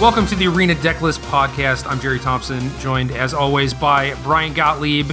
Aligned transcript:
Welcome 0.00 0.26
to 0.26 0.36
the 0.36 0.46
Arena 0.46 0.76
Decklist 0.76 1.18
podcast. 1.28 1.90
I'm 1.90 1.98
Jerry 1.98 2.20
Thompson, 2.20 2.70
joined 2.78 3.10
as 3.10 3.34
always 3.34 3.74
by 3.74 4.14
Brian 4.22 4.54
Gottlieb, 4.54 5.10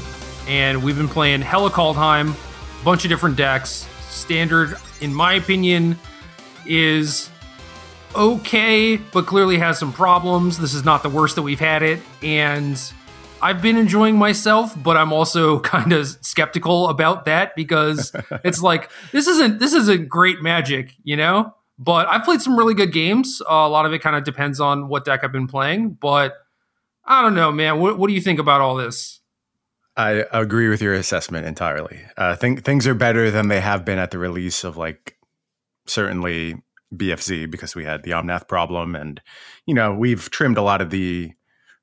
and 0.48 0.84
we've 0.84 0.96
been 0.96 1.08
playing 1.08 1.41
Hella 1.41 1.71
Kaldheim, 1.71 2.36
a 2.80 2.86
bunch 2.86 3.04
of 3.04 3.09
different 3.09 3.36
decks. 3.36 3.88
Standard, 4.09 4.77
in 5.02 5.12
my 5.12 5.34
opinion, 5.34 5.98
is 6.68 7.32
okay, 8.16 8.98
but 8.98 9.26
clearly 9.26 9.58
has 9.58 9.80
some 9.80 9.91
problems. 9.91 10.59
This 10.59 10.76
is 10.76 10.86
not 10.86 11.02
the 11.02 11.09
worst 11.09 11.34
that 11.34 11.41
we've 11.41 11.59
had 11.59 11.81
it, 11.81 11.99
and 12.22 12.80
I've 13.41 13.63
been 13.63 13.77
enjoying 13.77 14.20
myself, 14.20 14.76
but 14.84 14.98
I'm 14.98 15.12
also 15.12 15.59
kind 15.62 15.94
of 15.94 16.05
skeptical 16.22 16.90
about 16.90 17.26
that 17.26 17.55
because 17.55 18.12
it's 18.44 18.62
like 18.62 18.91
this 19.12 19.26
isn't 19.26 19.58
this 19.58 19.73
isn't 19.73 20.09
great 20.09 20.44
magic, 20.44 20.94
you 21.04 21.17
know? 21.17 21.55
But 21.77 22.07
I've 22.07 22.23
played 22.23 22.41
some 22.41 22.57
really 22.57 22.73
good 22.73 22.93
games. 22.93 23.41
Uh, 23.41 23.53
a 23.53 23.70
lot 23.70 23.85
of 23.85 23.93
it 23.93 23.99
kind 23.99 24.15
of 24.15 24.23
depends 24.23 24.59
on 24.59 24.88
what 24.88 25.05
deck 25.05 25.23
I've 25.23 25.31
been 25.31 25.47
playing. 25.47 25.98
But 25.99 26.34
I 27.03 27.21
don't 27.21 27.35
know, 27.35 27.51
man. 27.51 27.79
What, 27.79 27.98
what 27.98 28.07
do 28.07 28.13
you 28.13 28.21
think 28.21 28.39
about 28.39 28.61
all 28.61 28.75
this? 28.75 29.20
I 29.98 30.25
agree 30.31 30.67
with 30.67 30.81
your 30.81 30.93
assessment 30.93 31.45
entirely. 31.45 32.01
Uh, 32.17 32.35
think 32.35 32.63
things 32.63 32.85
are 32.88 32.93
better 32.93 33.31
than 33.31 33.48
they 33.48 33.61
have 33.61 33.85
been 33.85 33.99
at 33.99 34.11
the 34.11 34.17
release 34.17 34.63
of 34.63 34.75
like 34.75 35.17
certainly 35.85 36.61
BFZ 36.93 37.49
because 37.49 37.76
we 37.76 37.85
had 37.85 38.03
the 38.03 38.12
Omnath 38.12 38.48
problem, 38.48 38.95
and 38.95 39.21
you 39.65 39.73
know 39.73 39.93
we've 39.93 40.29
trimmed 40.31 40.57
a 40.57 40.62
lot 40.62 40.81
of 40.81 40.89
the 40.89 41.31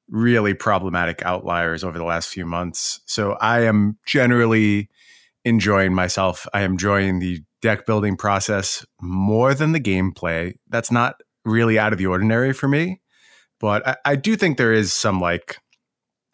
really 0.09 0.53
problematic 0.53 1.23
outliers 1.23 1.83
over 1.83 1.97
the 1.97 2.05
last 2.05 2.29
few 2.29 2.45
months. 2.45 3.01
So 3.07 3.33
I 3.33 3.63
am 3.63 3.97
generally 4.07 4.91
enjoying 5.45 5.95
myself. 5.95 6.47
I 6.53 6.63
am 6.63 6.73
enjoying 6.73 7.19
the 7.19 7.43
deck 7.63 7.87
building 7.87 8.17
process 8.17 8.85
more 9.01 9.55
than 9.55 9.73
the 9.73 9.81
gameplay. 9.81 10.55
That's 10.69 10.91
not 10.91 11.17
really 11.45 11.79
out 11.79 11.93
of 11.93 11.99
the 11.99 12.07
ordinary 12.07 12.53
for 12.53 12.69
me, 12.69 13.01
but 13.59 13.87
I, 13.87 13.97
I 14.05 14.17
do 14.17 14.37
think 14.37 14.59
there 14.59 14.73
is 14.73 14.93
some 14.93 15.21
like, 15.21 15.57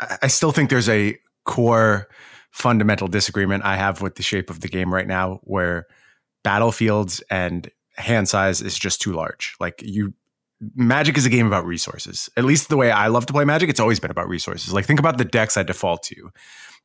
I, 0.01 0.19
I 0.23 0.27
still 0.27 0.51
think 0.51 0.71
there's 0.71 0.89
a 0.89 1.17
core 1.45 2.09
fundamental 2.51 3.09
disagreement 3.09 3.65
I 3.65 3.77
have 3.77 4.03
with 4.03 4.17
the 4.17 4.23
shape 4.23 4.51
of 4.51 4.61
the 4.61 4.69
game 4.69 4.93
right 4.93 5.07
now 5.07 5.39
where 5.45 5.87
battlefields 6.43 7.23
and 7.31 7.71
hand 7.97 8.29
size 8.29 8.63
is 8.63 8.79
just 8.79 9.01
too 9.01 9.13
large. 9.13 9.55
Like 9.61 9.83
you 9.85 10.15
Magic 10.75 11.17
is 11.17 11.25
a 11.25 11.31
game 11.31 11.47
about 11.47 11.67
resources. 11.67 12.29
At 12.37 12.45
least 12.45 12.69
the 12.69 12.77
way 12.77 12.91
I 12.91 13.07
love 13.07 13.27
to 13.27 13.33
play 13.33 13.45
Magic, 13.45 13.71
it's 13.71 13.79
always 13.79 14.01
been 14.01 14.11
about 14.11 14.29
resources. 14.29 14.73
Like 14.73 14.87
think 14.87 14.99
about 14.99 15.17
the 15.17 15.25
decks 15.25 15.57
I 15.57 15.63
default 15.63 16.03
to. 16.05 16.31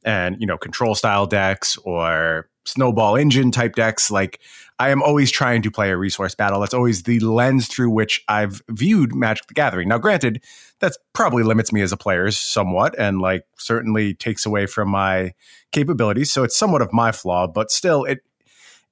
And, 0.05 0.35
you 0.39 0.45
know, 0.45 0.59
control 0.59 0.93
style 0.93 1.25
decks 1.25 1.75
or 1.77 2.49
snowball 2.65 3.15
engine 3.15 3.51
type 3.51 3.75
decks. 3.75 4.09
Like 4.09 4.39
I 4.79 4.89
am 4.89 5.01
always 5.01 5.31
trying 5.31 5.61
to 5.63 5.71
play 5.71 5.91
a 5.91 5.97
resource 5.97 6.35
battle. 6.35 6.59
That's 6.59 6.73
always 6.73 7.03
the 7.03 7.19
lens 7.19 7.67
through 7.67 7.89
which 7.89 8.23
I've 8.27 8.61
viewed 8.69 9.15
Magic 9.15 9.47
the 9.47 9.53
Gathering. 9.53 9.89
Now, 9.89 9.97
granted, 9.97 10.43
that 10.79 10.93
probably 11.13 11.43
limits 11.43 11.71
me 11.71 11.81
as 11.81 11.91
a 11.91 11.97
player 11.97 12.29
somewhat 12.31 12.97
and 12.99 13.21
like 13.21 13.45
certainly 13.57 14.13
takes 14.13 14.45
away 14.45 14.65
from 14.65 14.89
my 14.89 15.33
capabilities. 15.71 16.31
So 16.31 16.43
it's 16.43 16.55
somewhat 16.55 16.81
of 16.81 16.91
my 16.93 17.11
flaw, 17.11 17.47
but 17.47 17.71
still 17.71 18.03
it 18.05 18.19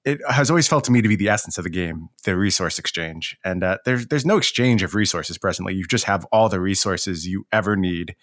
it 0.03 0.19
has 0.27 0.49
always 0.49 0.67
felt 0.67 0.83
to 0.85 0.91
me 0.91 1.01
to 1.01 1.07
be 1.07 1.15
the 1.15 1.29
essence 1.29 1.57
of 1.57 1.63
the 1.63 1.69
game, 1.69 2.09
the 2.23 2.35
resource 2.35 2.79
exchange. 2.79 3.37
And 3.45 3.63
uh, 3.63 3.77
there's 3.85 4.07
there's 4.07 4.25
no 4.25 4.37
exchange 4.37 4.83
of 4.83 4.95
resources 4.95 5.37
presently. 5.37 5.75
You 5.75 5.85
just 5.85 6.05
have 6.05 6.25
all 6.31 6.49
the 6.49 6.59
resources 6.59 7.27
you 7.27 7.45
ever 7.51 7.75
need, 7.75 8.15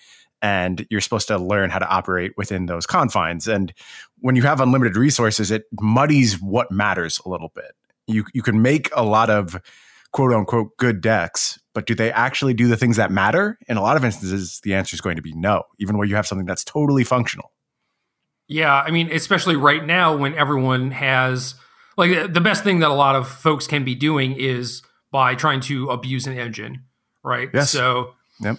and 0.42 0.86
you're 0.90 1.00
supposed 1.00 1.28
to 1.28 1.38
learn 1.38 1.70
how 1.70 1.78
to 1.78 1.88
operate 1.88 2.32
within 2.36 2.66
those 2.66 2.86
confines. 2.86 3.46
And 3.46 3.72
when 4.20 4.36
you 4.36 4.42
have 4.42 4.60
unlimited 4.60 4.96
resources, 4.96 5.50
it 5.50 5.64
muddies 5.80 6.40
what 6.40 6.70
matters 6.70 7.20
a 7.24 7.28
little 7.28 7.50
bit. 7.54 7.72
You 8.06 8.24
you 8.32 8.42
can 8.42 8.62
make 8.62 8.90
a 8.94 9.04
lot 9.04 9.30
of 9.30 9.60
quote 10.12 10.32
unquote 10.32 10.76
good 10.78 11.00
decks, 11.00 11.58
but 11.74 11.86
do 11.86 11.94
they 11.94 12.10
actually 12.12 12.54
do 12.54 12.68
the 12.68 12.76
things 12.76 12.96
that 12.96 13.10
matter? 13.10 13.58
In 13.68 13.76
a 13.76 13.82
lot 13.82 13.96
of 13.96 14.04
instances, 14.04 14.60
the 14.62 14.74
answer 14.74 14.94
is 14.94 15.00
going 15.00 15.16
to 15.16 15.22
be 15.22 15.34
no, 15.34 15.64
even 15.78 15.98
where 15.98 16.06
you 16.06 16.16
have 16.16 16.26
something 16.26 16.46
that's 16.46 16.64
totally 16.64 17.04
functional. 17.04 17.52
Yeah, 18.48 18.74
I 18.74 18.90
mean, 18.90 19.12
especially 19.12 19.56
right 19.56 19.84
now 19.84 20.16
when 20.16 20.34
everyone 20.34 20.90
has 20.92 21.54
like 21.98 22.32
the 22.32 22.40
best 22.40 22.64
thing 22.64 22.78
that 22.78 22.90
a 22.90 22.94
lot 22.94 23.14
of 23.14 23.28
folks 23.28 23.66
can 23.66 23.84
be 23.84 23.94
doing 23.94 24.32
is 24.32 24.82
by 25.10 25.34
trying 25.34 25.60
to 25.60 25.90
abuse 25.90 26.26
an 26.26 26.38
engine, 26.38 26.84
right? 27.22 27.50
Yes. 27.52 27.70
So 27.70 28.14
yep. 28.40 28.58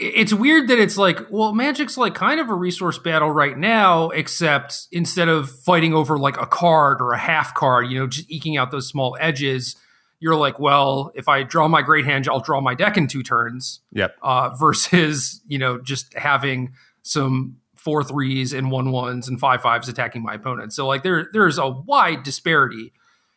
It's 0.00 0.32
weird 0.32 0.68
that 0.68 0.78
it's 0.78 0.96
like, 0.96 1.30
well, 1.30 1.52
Magic's 1.52 1.98
like 1.98 2.14
kind 2.14 2.40
of 2.40 2.48
a 2.48 2.54
resource 2.54 2.96
battle 2.96 3.30
right 3.30 3.56
now, 3.56 4.08
except 4.08 4.88
instead 4.90 5.28
of 5.28 5.50
fighting 5.50 5.92
over 5.92 6.18
like 6.18 6.40
a 6.40 6.46
card 6.46 7.02
or 7.02 7.12
a 7.12 7.18
half 7.18 7.52
card, 7.52 7.90
you 7.90 7.98
know, 7.98 8.06
just 8.06 8.30
eking 8.30 8.56
out 8.56 8.70
those 8.70 8.88
small 8.88 9.14
edges, 9.20 9.76
you're 10.18 10.36
like, 10.36 10.58
well, 10.58 11.12
if 11.14 11.28
I 11.28 11.42
draw 11.42 11.68
my 11.68 11.82
great 11.82 12.06
hand, 12.06 12.26
I'll 12.30 12.40
draw 12.40 12.62
my 12.62 12.74
deck 12.74 12.96
in 12.96 13.08
two 13.08 13.22
turns. 13.22 13.80
Yep. 13.92 14.16
Uh, 14.22 14.50
versus, 14.58 15.42
you 15.46 15.58
know, 15.58 15.78
just 15.78 16.14
having 16.14 16.72
some 17.02 17.58
four 17.76 18.02
threes 18.02 18.54
and 18.54 18.70
one 18.70 18.92
ones 18.92 19.28
and 19.28 19.38
five 19.38 19.60
fives 19.60 19.88
attacking 19.88 20.22
my 20.22 20.34
opponent. 20.34 20.72
So 20.72 20.86
like 20.86 21.02
there 21.02 21.28
there's 21.32 21.58
a 21.58 21.68
wide 21.68 22.22
disparity 22.22 22.92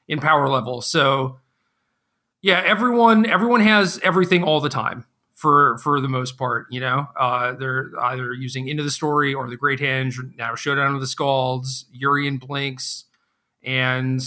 in 0.08 0.20
power 0.20 0.48
level. 0.48 0.82
So 0.82 1.40
yeah, 2.42 2.62
everyone 2.66 3.26
everyone 3.26 3.62
has 3.62 4.00
everything 4.04 4.44
all 4.44 4.62
the 4.62 4.70
time 4.70 5.06
for 5.44 5.78
for 5.80 6.00
the 6.00 6.08
most 6.08 6.38
part. 6.38 6.68
You 6.70 6.80
know, 6.80 7.08
uh, 7.20 7.52
they're 7.52 7.92
either 8.02 8.32
using 8.32 8.70
into 8.70 8.82
the 8.82 8.90
story 8.90 9.34
or 9.34 9.50
the 9.50 9.58
Great 9.58 9.80
Henge 9.80 10.16
now 10.38 10.56
Showdown 10.56 10.96
of 10.96 11.02
the 11.02 11.06
Skalds, 11.06 11.84
Yorion 11.94 12.40
Blinks, 12.40 13.04
and 13.62 14.22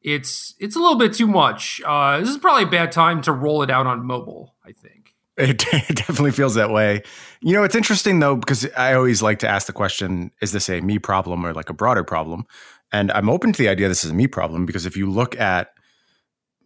it's 0.00 0.54
it's 0.58 0.74
a 0.74 0.78
little 0.78 0.96
bit 0.96 1.12
too 1.12 1.26
much. 1.26 1.82
Uh, 1.84 2.20
this 2.20 2.30
is 2.30 2.38
probably 2.38 2.62
a 2.64 2.68
bad 2.68 2.90
time 2.90 3.20
to 3.22 3.32
roll 3.32 3.62
it 3.62 3.70
out 3.70 3.86
on 3.86 4.04
mobile. 4.04 4.56
I 4.64 4.72
think. 4.72 5.14
It, 5.36 5.62
it, 5.72 5.88
definitely 5.96 6.32
feels 6.32 6.54
that 6.54 6.70
way. 6.70 7.02
You 7.42 7.52
know, 7.52 7.62
it's 7.62 7.74
interesting 7.74 8.18
though, 8.18 8.36
because 8.36 8.66
I 8.78 8.94
always 8.94 9.20
like 9.20 9.40
to 9.40 9.48
ask 9.48 9.66
the 9.66 9.74
question 9.74 10.30
is 10.40 10.52
this 10.52 10.70
a 10.70 10.80
me 10.80 10.98
problem 10.98 11.44
or 11.44 11.52
like 11.52 11.68
a 11.68 11.74
broader 11.74 12.02
problem? 12.02 12.46
And 12.92 13.12
I'm 13.12 13.28
open 13.28 13.52
to 13.52 13.58
the 13.58 13.68
idea 13.68 13.88
this 13.88 14.04
is 14.04 14.10
a 14.10 14.14
me 14.14 14.26
problem 14.26 14.64
because 14.64 14.86
if 14.86 14.96
you 14.96 15.08
look 15.08 15.38
at 15.38 15.68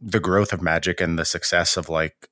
the 0.00 0.20
growth 0.20 0.52
of 0.52 0.62
magic 0.62 1.00
and 1.00 1.18
the 1.18 1.24
success 1.24 1.76
of 1.76 1.88
like 1.88 2.28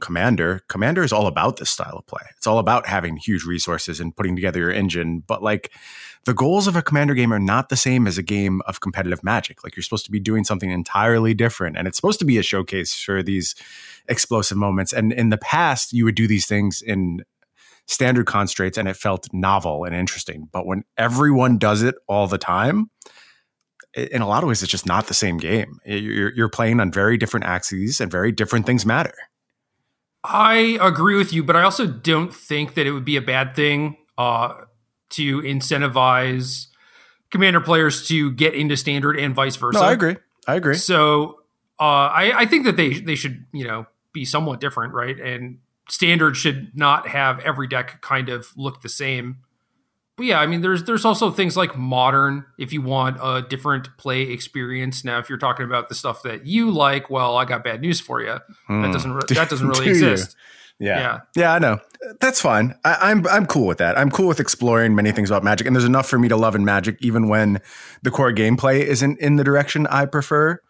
Commander, 0.00 0.62
Commander 0.68 1.02
is 1.02 1.12
all 1.12 1.26
about 1.26 1.56
this 1.56 1.70
style 1.70 1.96
of 1.96 2.06
play. 2.06 2.22
It's 2.36 2.46
all 2.46 2.58
about 2.58 2.86
having 2.86 3.16
huge 3.16 3.44
resources 3.44 4.00
and 4.00 4.14
putting 4.14 4.34
together 4.34 4.60
your 4.60 4.72
engine. 4.72 5.22
But 5.26 5.42
like 5.42 5.72
the 6.24 6.34
goals 6.34 6.66
of 6.66 6.76
a 6.76 6.82
Commander 6.82 7.14
game 7.14 7.32
are 7.32 7.38
not 7.38 7.68
the 7.68 7.76
same 7.76 8.06
as 8.06 8.18
a 8.18 8.22
game 8.22 8.60
of 8.66 8.80
competitive 8.80 9.22
magic. 9.22 9.62
Like 9.62 9.76
you're 9.76 9.82
supposed 9.82 10.04
to 10.06 10.10
be 10.10 10.20
doing 10.20 10.44
something 10.44 10.70
entirely 10.70 11.32
different. 11.34 11.76
And 11.76 11.86
it's 11.86 11.96
supposed 11.96 12.18
to 12.18 12.24
be 12.24 12.38
a 12.38 12.42
showcase 12.42 12.94
for 12.94 13.22
these 13.22 13.54
explosive 14.08 14.58
moments. 14.58 14.92
And 14.92 15.12
in 15.12 15.30
the 15.30 15.38
past, 15.38 15.92
you 15.92 16.04
would 16.04 16.16
do 16.16 16.26
these 16.26 16.46
things 16.46 16.82
in 16.82 17.24
standard 17.86 18.26
constraints 18.26 18.78
and 18.78 18.88
it 18.88 18.96
felt 18.96 19.28
novel 19.32 19.84
and 19.84 19.94
interesting. 19.94 20.48
But 20.50 20.66
when 20.66 20.84
everyone 20.96 21.58
does 21.58 21.82
it 21.82 21.94
all 22.08 22.26
the 22.26 22.38
time, 22.38 22.90
in 23.94 24.22
a 24.22 24.26
lot 24.26 24.42
of 24.42 24.48
ways, 24.48 24.62
it's 24.62 24.72
just 24.72 24.86
not 24.86 25.06
the 25.06 25.14
same 25.14 25.38
game. 25.38 25.78
You're, 25.84 26.32
you're 26.34 26.48
playing 26.48 26.80
on 26.80 26.90
very 26.90 27.16
different 27.16 27.46
axes 27.46 28.00
and 28.00 28.10
very 28.10 28.32
different 28.32 28.66
things 28.66 28.84
matter. 28.84 29.14
I 30.24 30.78
agree 30.80 31.16
with 31.16 31.34
you, 31.34 31.44
but 31.44 31.54
I 31.54 31.62
also 31.62 31.86
don't 31.86 32.34
think 32.34 32.74
that 32.74 32.86
it 32.86 32.92
would 32.92 33.04
be 33.04 33.16
a 33.16 33.22
bad 33.22 33.54
thing 33.54 33.98
uh, 34.16 34.54
to 35.10 35.42
incentivize 35.42 36.68
commander 37.30 37.60
players 37.60 38.08
to 38.08 38.32
get 38.32 38.54
into 38.54 38.76
standard 38.76 39.18
and 39.18 39.34
vice 39.34 39.56
versa. 39.56 39.78
No, 39.78 39.84
I 39.84 39.92
agree. 39.92 40.16
I 40.48 40.54
agree. 40.54 40.76
So 40.76 41.40
uh, 41.78 42.08
I, 42.08 42.32
I 42.40 42.46
think 42.46 42.64
that 42.64 42.76
they 42.76 43.00
they 43.00 43.14
should 43.14 43.44
you 43.52 43.66
know 43.66 43.86
be 44.14 44.24
somewhat 44.24 44.60
different, 44.60 44.94
right? 44.94 45.18
And 45.18 45.58
standard 45.90 46.36
should 46.36 46.72
not 46.74 47.08
have 47.08 47.38
every 47.40 47.66
deck 47.66 48.00
kind 48.00 48.30
of 48.30 48.48
look 48.56 48.80
the 48.80 48.88
same. 48.88 49.38
But 50.16 50.26
yeah, 50.26 50.40
I 50.40 50.46
mean, 50.46 50.60
there's 50.60 50.84
there's 50.84 51.04
also 51.04 51.30
things 51.30 51.56
like 51.56 51.76
modern. 51.76 52.44
If 52.56 52.72
you 52.72 52.82
want 52.82 53.18
a 53.20 53.42
different 53.42 53.96
play 53.96 54.22
experience, 54.22 55.04
now 55.04 55.18
if 55.18 55.28
you're 55.28 55.38
talking 55.38 55.66
about 55.66 55.88
the 55.88 55.94
stuff 55.94 56.22
that 56.22 56.46
you 56.46 56.70
like, 56.70 57.10
well, 57.10 57.36
I 57.36 57.44
got 57.44 57.64
bad 57.64 57.80
news 57.80 58.00
for 58.00 58.20
you. 58.20 58.38
Mm. 58.68 58.82
That 58.82 58.92
doesn't 58.92 59.12
re- 59.12 59.22
that 59.30 59.50
doesn't 59.50 59.68
really 59.68 59.88
exist. 59.88 60.36
Yeah. 60.78 60.98
yeah, 60.98 61.20
yeah, 61.36 61.54
I 61.54 61.58
know. 61.58 61.78
That's 62.20 62.40
fine. 62.40 62.74
I, 62.84 63.10
I'm 63.10 63.26
I'm 63.26 63.46
cool 63.46 63.66
with 63.66 63.78
that. 63.78 63.98
I'm 63.98 64.10
cool 64.10 64.28
with 64.28 64.40
exploring 64.40 64.94
many 64.94 65.10
things 65.10 65.30
about 65.30 65.42
Magic, 65.42 65.66
and 65.66 65.74
there's 65.74 65.84
enough 65.84 66.08
for 66.08 66.18
me 66.18 66.28
to 66.28 66.36
love 66.36 66.54
in 66.54 66.64
Magic, 66.64 66.96
even 67.00 67.28
when 67.28 67.60
the 68.02 68.10
core 68.10 68.32
gameplay 68.32 68.80
isn't 68.80 69.18
in 69.18 69.36
the 69.36 69.44
direction 69.44 69.86
I 69.88 70.06
prefer. 70.06 70.60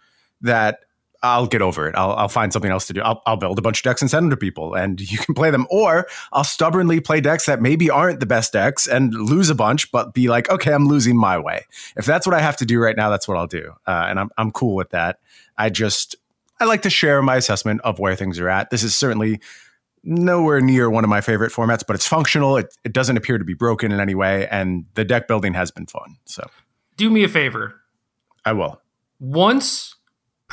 That 0.41 0.81
I'll 1.25 1.47
get 1.47 1.63
over 1.63 1.89
it. 1.89 1.95
I'll, 1.97 2.13
I'll 2.13 2.29
find 2.29 2.53
something 2.53 2.71
else 2.71 2.87
to 2.89 2.93
do. 2.93 3.01
I'll, 3.01 3.23
I'll, 3.25 3.39
build 3.39 3.59
a 3.59 3.63
bunch 3.63 3.79
of 3.79 3.85
decks 3.85 4.03
and 4.03 4.11
send 4.11 4.25
them 4.25 4.31
to 4.31 4.37
people, 4.37 4.75
and 4.75 5.01
you 5.01 5.17
can 5.19 5.35
play 5.35 5.51
them. 5.51 5.67
Or 5.71 6.07
I'll 6.33 6.45
stubbornly 6.45 7.01
play 7.01 7.21
decks 7.21 7.47
that 7.47 7.63
maybe 7.63 7.89
aren't 7.89 8.21
the 8.21 8.27
best 8.27 8.53
decks 8.53 8.87
and 8.87 9.15
lose 9.15 9.49
a 9.49 9.55
bunch, 9.55 9.91
but 9.91 10.13
be 10.13 10.29
like, 10.29 10.51
okay, 10.51 10.73
I'm 10.73 10.87
losing 10.87 11.17
my 11.17 11.39
way. 11.39 11.65
If 11.97 12.05
that's 12.05 12.27
what 12.27 12.35
I 12.35 12.41
have 12.41 12.59
to 12.59 12.67
do 12.67 12.79
right 12.79 12.97
now, 12.97 13.09
that's 13.09 13.27
what 13.27 13.39
I'll 13.39 13.47
do, 13.47 13.73
uh, 13.87 14.07
and 14.09 14.21
I'm 14.21 14.31
I'm 14.37 14.53
cool 14.53 14.75
with 14.75 14.91
that. 14.91 15.19
I 15.57 15.71
just 15.71 16.17
I 16.61 16.67
like 16.67 16.83
to 16.83 16.91
share 16.91 17.23
my 17.23 17.37
assessment 17.37 17.81
of 17.83 17.99
where 17.99 18.15
things 18.15 18.39
are 18.39 18.49
at. 18.49 18.71
This 18.71 18.83
is 18.83 18.95
certainly 18.95 19.41
nowhere 20.05 20.61
near 20.61 20.91
one 20.91 21.05
of 21.05 21.11
my 21.11 21.23
favorite 21.23 21.53
formats, 21.53 21.83
but 21.87 21.97
it's 21.97 22.07
functional. 22.07 22.59
It, 22.59 22.75
it 22.85 22.93
doesn't 22.93 23.17
appear 23.17 23.39
to 23.39 23.45
be 23.45 23.55
broken 23.55 23.91
in 23.91 24.01
any 24.01 24.15
way, 24.15 24.47
and 24.49 24.85
the 24.95 25.05
deck 25.05 25.27
building 25.27 25.55
has 25.55 25.71
been 25.71 25.87
fun. 25.87 26.19
So, 26.27 26.47
do 26.97 27.11
me 27.11 27.25
a 27.25 27.29
favor. 27.29 27.81
I 28.45 28.53
will. 28.53 28.81
Once 29.19 29.94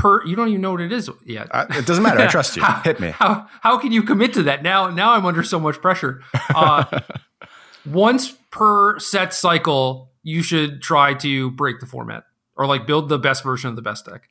per 0.02 0.26
you 0.26 0.36
don't 0.36 0.50
even 0.50 0.62
know 0.62 0.72
what 0.72 0.82
it 0.82 0.92
is 0.92 1.10
yet. 1.26 1.48
Uh, 1.52 1.68
it 1.70 1.86
doesn't 1.86 2.04
matter. 2.04 2.20
I 2.20 2.28
trust 2.28 2.56
you. 2.58 2.64
how, 2.64 2.82
Hit 2.82 3.00
me. 3.00 3.12
How 3.12 3.48
how 3.62 3.78
can 3.78 3.92
you 3.92 4.02
commit 4.02 4.34
to 4.34 4.44
that? 4.44 4.64
Now 4.64 4.90
now 4.90 5.14
I'm 5.14 5.26
under 5.26 5.44
so 5.44 5.60
much 5.60 5.80
pressure. 5.80 6.22
Uh, 6.54 7.02
once 7.86 8.32
per 8.50 9.00
set 9.00 9.34
cycle, 9.34 10.10
you 10.24 10.42
should 10.42 10.82
try 10.82 11.14
to 11.16 11.52
break 11.52 11.80
the 11.80 11.86
format 11.86 12.24
or 12.56 12.66
like 12.66 12.88
build 12.88 13.10
the 13.10 13.20
best 13.20 13.44
version 13.44 13.70
of 13.70 13.76
the 13.76 13.82
best 13.82 14.06
deck. 14.06 14.30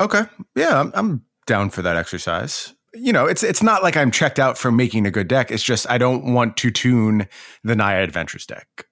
Okay. 0.00 0.22
Yeah, 0.54 0.80
I'm, 0.80 0.92
I'm 0.94 1.24
down 1.46 1.70
for 1.70 1.82
that 1.82 1.96
exercise. 1.96 2.72
You 2.94 3.12
know, 3.12 3.26
it's 3.26 3.42
it's 3.42 3.62
not 3.62 3.82
like 3.82 3.96
I'm 3.96 4.12
checked 4.12 4.38
out 4.38 4.56
from 4.56 4.76
making 4.76 5.06
a 5.06 5.10
good 5.10 5.28
deck. 5.28 5.50
It's 5.50 5.62
just 5.62 5.90
I 5.90 5.98
don't 5.98 6.32
want 6.32 6.56
to 6.58 6.70
tune 6.70 7.26
the 7.64 7.74
Naya 7.74 8.02
Adventures 8.02 8.46
deck. 8.46 8.86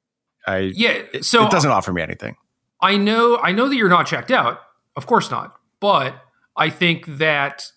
I 0.47 0.73
Yeah, 0.75 1.03
so 1.21 1.47
it 1.47 1.51
doesn't 1.51 1.71
offer 1.71 1.93
me 1.93 2.03
anything. 2.03 2.37
I 2.81 2.97
know 2.97 3.39
I 3.39 3.53
know 3.53 3.69
that 3.69 3.77
you're 3.77 3.89
not 3.89 4.07
checked 4.07 4.31
out. 4.31 4.61
Of 4.97 5.07
course 5.07 5.31
not. 5.31 5.58
But 5.81 6.21
I 6.57 6.71
think 6.71 7.07
that 7.19 7.71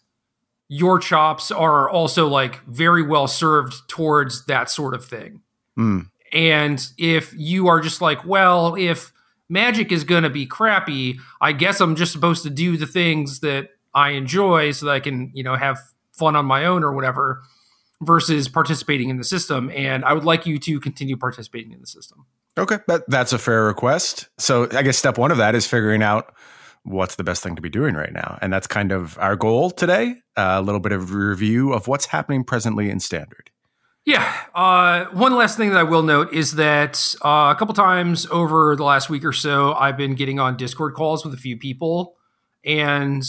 your 0.67 0.99
chops 0.99 1.51
are 1.51 1.89
also 1.89 2.27
like 2.27 2.63
very 2.65 3.03
well 3.03 3.27
served 3.27 3.87
towards 3.89 4.45
that 4.45 4.69
sort 4.69 4.93
of 4.93 5.05
thing. 5.05 5.41
Mm. 5.77 6.09
And 6.31 6.81
if 6.97 7.33
you 7.35 7.67
are 7.67 7.81
just 7.81 8.01
like, 8.01 8.25
well, 8.25 8.75
if 8.75 9.11
magic 9.49 9.91
is 9.91 10.05
going 10.05 10.23
to 10.23 10.29
be 10.29 10.45
crappy, 10.45 11.19
I 11.41 11.51
guess 11.51 11.81
I'm 11.81 11.95
just 11.95 12.13
supposed 12.13 12.43
to 12.43 12.49
do 12.49 12.77
the 12.77 12.87
things 12.87 13.41
that 13.41 13.69
I 13.93 14.11
enjoy 14.11 14.71
so 14.71 14.85
that 14.85 14.93
I 14.93 14.99
can, 15.01 15.31
you 15.33 15.43
know, 15.43 15.55
have 15.55 15.77
fun 16.13 16.35
on 16.35 16.45
my 16.45 16.65
own 16.65 16.83
or 16.83 16.93
whatever 16.93 17.41
versus 18.01 18.47
participating 18.47 19.09
in 19.09 19.17
the 19.17 19.23
system. 19.23 19.69
And 19.75 20.05
I 20.05 20.13
would 20.13 20.23
like 20.23 20.45
you 20.45 20.57
to 20.59 20.79
continue 20.79 21.17
participating 21.17 21.73
in 21.73 21.81
the 21.81 21.87
system. 21.87 22.25
Okay, 22.57 22.79
that, 22.87 23.03
that's 23.07 23.33
a 23.33 23.37
fair 23.37 23.65
request. 23.65 24.29
So 24.37 24.69
I 24.71 24.83
guess 24.83 24.97
step 24.97 25.17
one 25.17 25.31
of 25.31 25.37
that 25.37 25.53
is 25.53 25.67
figuring 25.67 26.01
out 26.01 26.33
what's 26.83 27.15
the 27.15 27.23
best 27.23 27.43
thing 27.43 27.55
to 27.55 27.61
be 27.61 27.69
doing 27.69 27.95
right 27.95 28.13
now, 28.13 28.37
and 28.41 28.51
that's 28.51 28.67
kind 28.67 28.91
of 28.91 29.17
our 29.19 29.35
goal 29.35 29.71
today. 29.71 30.15
Uh, 30.37 30.55
a 30.57 30.61
little 30.61 30.79
bit 30.79 30.91
of 30.91 31.13
review 31.13 31.73
of 31.73 31.87
what's 31.87 32.07
happening 32.07 32.43
presently 32.43 32.89
in 32.89 32.99
standard. 32.99 33.49
Yeah. 34.05 34.35
Uh, 34.55 35.05
one 35.13 35.35
last 35.35 35.57
thing 35.57 35.69
that 35.69 35.77
I 35.77 35.83
will 35.83 36.01
note 36.01 36.33
is 36.33 36.55
that 36.55 37.13
uh, 37.23 37.53
a 37.53 37.55
couple 37.57 37.75
times 37.75 38.25
over 38.31 38.75
the 38.75 38.83
last 38.83 39.09
week 39.09 39.23
or 39.23 39.33
so, 39.33 39.73
I've 39.73 39.95
been 39.95 40.15
getting 40.15 40.39
on 40.39 40.57
Discord 40.57 40.95
calls 40.95 41.23
with 41.23 41.33
a 41.35 41.37
few 41.37 41.55
people, 41.55 42.15
and 42.65 43.23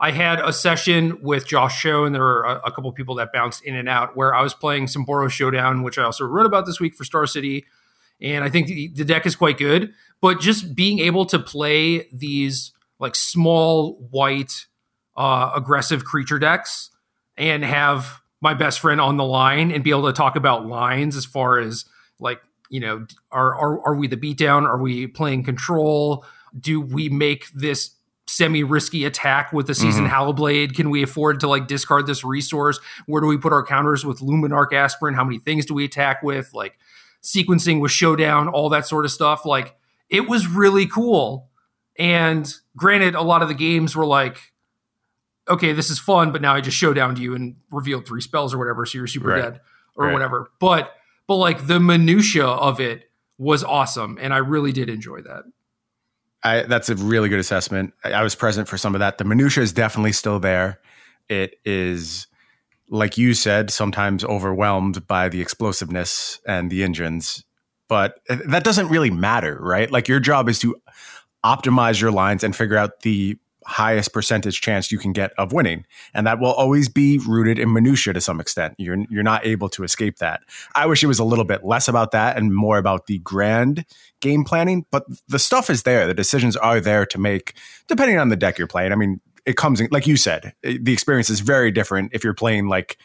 I 0.00 0.10
had 0.10 0.40
a 0.40 0.52
session 0.52 1.18
with 1.22 1.46
Josh 1.46 1.78
Show, 1.78 2.04
and 2.04 2.14
there 2.14 2.22
were 2.22 2.42
a, 2.42 2.60
a 2.66 2.72
couple 2.72 2.90
people 2.92 3.14
that 3.16 3.32
bounced 3.32 3.64
in 3.64 3.76
and 3.76 3.88
out 3.88 4.16
where 4.16 4.34
I 4.34 4.42
was 4.42 4.54
playing 4.54 4.88
some 4.88 5.06
Boros 5.06 5.30
Showdown, 5.30 5.82
which 5.84 5.98
I 5.98 6.02
also 6.02 6.24
wrote 6.24 6.46
about 6.46 6.66
this 6.66 6.80
week 6.80 6.96
for 6.96 7.04
Star 7.04 7.26
City, 7.26 7.64
and 8.20 8.42
I 8.42 8.48
think 8.48 8.66
the, 8.66 8.88
the 8.88 9.04
deck 9.04 9.24
is 9.24 9.36
quite 9.36 9.56
good. 9.56 9.92
But 10.20 10.40
just 10.40 10.74
being 10.74 10.98
able 10.98 11.26
to 11.26 11.38
play 11.38 12.08
these 12.12 12.72
like 12.98 13.14
small 13.14 13.94
white 14.10 14.66
uh, 15.16 15.52
aggressive 15.54 16.04
creature 16.04 16.38
decks 16.38 16.90
and 17.36 17.64
have 17.64 18.20
my 18.40 18.54
best 18.54 18.80
friend 18.80 19.00
on 19.00 19.16
the 19.16 19.24
line 19.24 19.70
and 19.70 19.82
be 19.82 19.90
able 19.90 20.06
to 20.06 20.12
talk 20.12 20.36
about 20.36 20.66
lines 20.66 21.16
as 21.16 21.24
far 21.24 21.58
as 21.58 21.84
like 22.20 22.40
you 22.70 22.80
know 22.80 23.06
are 23.32 23.54
are, 23.54 23.88
are 23.88 23.94
we 23.96 24.06
the 24.06 24.16
beatdown 24.16 24.62
are 24.62 24.78
we 24.78 25.06
playing 25.06 25.42
control 25.42 26.24
do 26.58 26.80
we 26.80 27.08
make 27.08 27.48
this 27.52 27.96
semi 28.28 28.62
risky 28.62 29.04
attack 29.04 29.52
with 29.52 29.66
the 29.66 29.74
season 29.74 30.04
mm-hmm. 30.04 30.14
Hallowblade? 30.14 30.74
Can 30.74 30.90
we 30.90 31.02
afford 31.02 31.40
to 31.40 31.48
like 31.48 31.66
discard 31.66 32.06
this 32.06 32.24
resource? 32.24 32.78
Where 33.06 33.20
do 33.20 33.26
we 33.26 33.38
put 33.38 33.52
our 33.52 33.64
counters 33.64 34.04
with 34.04 34.20
Luminarch 34.20 34.72
Aspirant? 34.72 35.16
How 35.16 35.24
many 35.24 35.38
things 35.38 35.66
do 35.66 35.74
we 35.74 35.84
attack 35.84 36.22
with? 36.22 36.52
Like 36.54 36.78
sequencing 37.22 37.80
with 37.80 37.90
Showdown, 37.90 38.48
all 38.48 38.68
that 38.70 38.86
sort 38.86 39.04
of 39.04 39.10
stuff. 39.10 39.44
Like 39.44 39.76
it 40.08 40.28
was 40.28 40.46
really 40.46 40.86
cool. 40.86 41.48
And 41.98 42.52
granted, 42.76 43.14
a 43.14 43.22
lot 43.22 43.42
of 43.42 43.48
the 43.48 43.54
games 43.54 43.96
were 43.96 44.06
like, 44.06 44.38
okay, 45.48 45.72
this 45.72 45.90
is 45.90 45.98
fun, 45.98 46.30
but 46.30 46.40
now 46.40 46.54
I 46.54 46.60
just 46.60 46.76
Showdown 46.76 47.14
to 47.16 47.22
you 47.22 47.34
and 47.34 47.56
revealed 47.70 48.06
three 48.06 48.20
spells 48.20 48.54
or 48.54 48.58
whatever, 48.58 48.86
so 48.86 48.98
you're 48.98 49.06
super 49.06 49.28
right. 49.28 49.42
dead 49.42 49.60
or 49.96 50.06
right. 50.06 50.12
whatever. 50.12 50.50
But 50.60 50.92
but 51.26 51.36
like 51.36 51.66
the 51.66 51.80
minutia 51.80 52.46
of 52.46 52.80
it 52.80 53.10
was 53.36 53.64
awesome, 53.64 54.18
and 54.20 54.32
I 54.32 54.38
really 54.38 54.72
did 54.72 54.88
enjoy 54.88 55.22
that. 55.22 55.44
I, 56.42 56.62
that's 56.62 56.88
a 56.88 56.94
really 56.94 57.28
good 57.28 57.40
assessment. 57.40 57.94
I, 58.04 58.12
I 58.12 58.22
was 58.22 58.34
present 58.34 58.68
for 58.68 58.78
some 58.78 58.94
of 58.94 59.00
that. 59.00 59.18
The 59.18 59.24
minutia 59.24 59.62
is 59.62 59.72
definitely 59.72 60.12
still 60.12 60.38
there. 60.38 60.80
It 61.28 61.58
is, 61.64 62.28
like 62.88 63.18
you 63.18 63.34
said, 63.34 63.70
sometimes 63.70 64.24
overwhelmed 64.24 65.06
by 65.06 65.28
the 65.28 65.40
explosiveness 65.40 66.40
and 66.46 66.70
the 66.70 66.84
engines, 66.84 67.44
but 67.88 68.20
eh, 68.28 68.38
that 68.46 68.64
doesn't 68.64 68.88
really 68.88 69.10
matter, 69.10 69.58
right? 69.60 69.90
Like 69.90 70.08
your 70.08 70.20
job 70.20 70.48
is 70.48 70.60
to 70.60 70.76
optimize 71.44 72.00
your 72.00 72.10
lines 72.10 72.42
and 72.44 72.54
figure 72.54 72.76
out 72.76 73.00
the 73.00 73.36
highest 73.68 74.14
percentage 74.14 74.62
chance 74.62 74.90
you 74.90 74.98
can 74.98 75.12
get 75.12 75.30
of 75.36 75.52
winning. 75.52 75.84
And 76.14 76.26
that 76.26 76.40
will 76.40 76.52
always 76.52 76.88
be 76.88 77.18
rooted 77.18 77.58
in 77.58 77.72
minutia 77.72 78.14
to 78.14 78.20
some 78.20 78.40
extent. 78.40 78.74
You're 78.78 78.96
you're 79.10 79.22
not 79.22 79.46
able 79.46 79.68
to 79.70 79.84
escape 79.84 80.16
that. 80.18 80.40
I 80.74 80.86
wish 80.86 81.04
it 81.04 81.06
was 81.06 81.18
a 81.18 81.24
little 81.24 81.44
bit 81.44 81.64
less 81.64 81.86
about 81.86 82.12
that 82.12 82.38
and 82.38 82.54
more 82.54 82.78
about 82.78 83.06
the 83.06 83.18
grand 83.18 83.84
game 84.20 84.42
planning 84.42 84.86
but 84.90 85.04
the 85.28 85.38
stuff 85.38 85.68
is 85.68 85.82
there. 85.82 86.06
The 86.06 86.14
decisions 86.14 86.56
are 86.56 86.80
there 86.80 87.04
to 87.06 87.18
make 87.18 87.54
depending 87.88 88.18
on 88.18 88.30
the 88.30 88.36
deck 88.36 88.56
you're 88.56 88.66
playing. 88.66 88.92
I 88.92 88.96
mean 88.96 89.20
it 89.44 89.56
comes 89.56 89.80
in 89.80 89.88
like 89.90 90.06
you 90.06 90.16
said 90.16 90.54
eh, 90.64 90.78
the 90.80 90.92
experience 90.92 91.28
is 91.28 91.40
very 91.40 91.70
different 91.70 92.10
if 92.14 92.24
you're 92.24 92.34
playing 92.34 92.68
like 92.68 92.98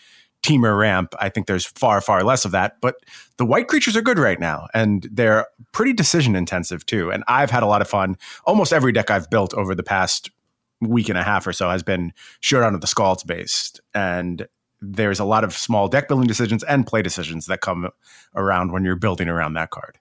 Temur 0.43 0.77
ramp 0.77 1.15
i 1.19 1.29
think 1.29 1.47
there's 1.47 1.65
far 1.65 2.01
far 2.01 2.21
less 2.23 2.43
of 2.43 2.51
that 2.51 2.75
but 2.81 2.97
the 3.37 3.45
white 3.45 3.69
creatures 3.69 3.95
are 3.95 4.01
good 4.01 4.19
right 4.19 4.41
now 4.41 4.67
and 4.73 5.07
they're 5.09 5.47
pretty 5.71 5.93
decision 5.93 6.35
intensive 6.35 6.85
too 6.85 7.09
and 7.09 7.23
i've 7.29 7.49
had 7.49 7.63
a 7.63 7.65
lot 7.65 7.81
of 7.81 7.87
fun 7.87 8.17
almost 8.45 8.73
every 8.73 8.91
deck 8.91 9.09
i've 9.09 9.29
built 9.29 9.53
over 9.53 9.73
the 9.73 9.83
past 9.83 10.29
week 10.87 11.09
and 11.09 11.17
a 11.17 11.23
half 11.23 11.45
or 11.47 11.53
so 11.53 11.69
has 11.69 11.83
been 11.83 12.13
Showdown 12.39 12.75
of 12.75 12.81
the 12.81 12.87
Skalds 12.87 13.25
based. 13.25 13.81
And 13.93 14.47
there's 14.81 15.19
a 15.19 15.25
lot 15.25 15.43
of 15.43 15.53
small 15.53 15.87
deck 15.87 16.07
building 16.07 16.27
decisions 16.27 16.63
and 16.63 16.85
play 16.85 17.01
decisions 17.01 17.45
that 17.47 17.61
come 17.61 17.89
around 18.35 18.71
when 18.71 18.83
you're 18.83 18.95
building 18.95 19.29
around 19.29 19.53
that 19.53 19.69
card. 19.69 19.97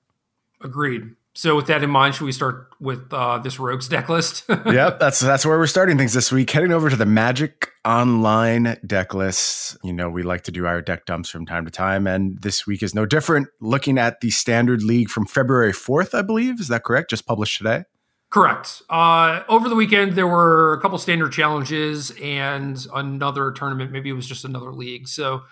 Agreed. 0.60 1.14
So 1.34 1.56
with 1.56 1.66
that 1.68 1.82
in 1.82 1.88
mind, 1.88 2.14
should 2.14 2.26
we 2.26 2.32
start 2.32 2.68
with 2.78 3.10
uh, 3.10 3.38
this 3.38 3.58
Rogues 3.58 3.88
deck 3.88 4.10
list? 4.10 4.44
yep, 4.66 5.00
that's 5.00 5.18
that's 5.18 5.46
where 5.46 5.56
we're 5.58 5.66
starting 5.66 5.96
things 5.96 6.12
this 6.12 6.30
week. 6.30 6.50
Heading 6.50 6.72
over 6.72 6.90
to 6.90 6.96
the 6.96 7.06
Magic 7.06 7.68
Online 7.86 8.76
deck 8.86 9.14
list. 9.14 9.78
You 9.82 9.94
know, 9.94 10.10
we 10.10 10.22
like 10.22 10.42
to 10.42 10.52
do 10.52 10.66
our 10.66 10.82
deck 10.82 11.06
dumps 11.06 11.30
from 11.30 11.46
time 11.46 11.64
to 11.64 11.70
time, 11.70 12.06
and 12.06 12.40
this 12.42 12.66
week 12.66 12.82
is 12.82 12.94
no 12.94 13.06
different. 13.06 13.48
Looking 13.60 13.96
at 13.96 14.20
the 14.20 14.30
Standard 14.30 14.82
League 14.82 15.08
from 15.08 15.24
February 15.24 15.72
fourth, 15.72 16.14
I 16.14 16.20
believe. 16.20 16.60
Is 16.60 16.68
that 16.68 16.84
correct? 16.84 17.08
Just 17.08 17.26
published 17.26 17.56
today. 17.56 17.84
Correct. 18.28 18.82
Uh, 18.90 19.42
over 19.48 19.68
the 19.68 19.74
weekend, 19.74 20.12
there 20.12 20.26
were 20.26 20.74
a 20.74 20.80
couple 20.80 20.98
standard 20.98 21.32
challenges 21.32 22.12
and 22.22 22.86
another 22.94 23.52
tournament. 23.52 23.90
Maybe 23.90 24.10
it 24.10 24.14
was 24.14 24.26
just 24.26 24.44
another 24.44 24.72
league. 24.72 25.06
So 25.06 25.42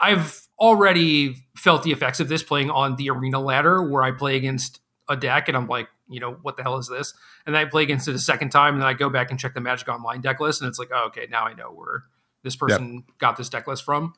I've 0.00 0.42
already 0.58 1.46
felt 1.56 1.82
the 1.82 1.92
effects 1.92 2.20
of 2.20 2.28
this 2.28 2.42
playing 2.42 2.70
on 2.70 2.96
the 2.96 3.10
arena 3.10 3.40
ladder 3.40 3.82
where 3.82 4.02
I 4.02 4.10
play 4.10 4.36
against 4.36 4.80
a 5.08 5.16
deck 5.16 5.48
and 5.48 5.56
I'm 5.56 5.66
like, 5.66 5.88
you 6.08 6.20
know, 6.20 6.32
what 6.42 6.56
the 6.56 6.62
hell 6.62 6.78
is 6.78 6.88
this? 6.88 7.14
And 7.46 7.54
then 7.54 7.66
I 7.66 7.68
play 7.68 7.82
against 7.82 8.08
it 8.08 8.14
a 8.14 8.18
second 8.18 8.50
time 8.50 8.74
and 8.74 8.82
then 8.82 8.88
I 8.88 8.94
go 8.94 9.08
back 9.10 9.30
and 9.30 9.38
check 9.38 9.54
the 9.54 9.60
Magic 9.60 9.88
Online 9.88 10.20
deck 10.20 10.40
list 10.40 10.60
and 10.60 10.68
it's 10.68 10.78
like, 10.78 10.90
oh, 10.92 11.06
okay, 11.06 11.26
now 11.30 11.44
I 11.44 11.54
know 11.54 11.70
where 11.70 12.04
this 12.42 12.56
person 12.56 12.94
yep. 12.94 13.18
got 13.18 13.36
this 13.36 13.48
deck 13.48 13.66
list 13.66 13.84
from. 13.84 14.14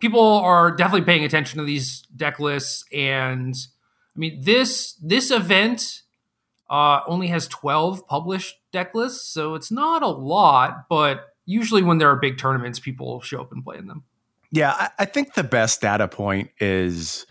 People 0.00 0.20
are 0.20 0.70
definitely 0.70 1.06
paying 1.06 1.24
attention 1.24 1.58
to 1.58 1.64
these 1.64 2.02
deck 2.14 2.38
lists 2.38 2.84
and 2.92 3.54
I 4.14 4.18
mean 4.18 4.40
this 4.42 4.94
this 5.02 5.30
event 5.30 6.02
uh, 6.70 7.00
only 7.06 7.28
has 7.28 7.48
12 7.48 8.06
published 8.06 8.56
deck 8.72 8.94
lists, 8.94 9.28
so 9.28 9.54
it's 9.54 9.70
not 9.70 10.02
a 10.02 10.08
lot, 10.08 10.88
but 10.88 11.28
usually 11.46 11.82
when 11.82 11.98
there 11.98 12.10
are 12.10 12.16
big 12.16 12.38
tournaments, 12.38 12.78
people 12.78 13.20
show 13.20 13.40
up 13.40 13.52
and 13.52 13.64
play 13.64 13.78
in 13.78 13.86
them. 13.86 14.04
Yeah, 14.50 14.72
I, 14.72 14.90
I 15.00 15.04
think 15.06 15.34
the 15.34 15.44
best 15.44 15.80
data 15.80 16.08
point 16.08 16.50
is 16.60 17.26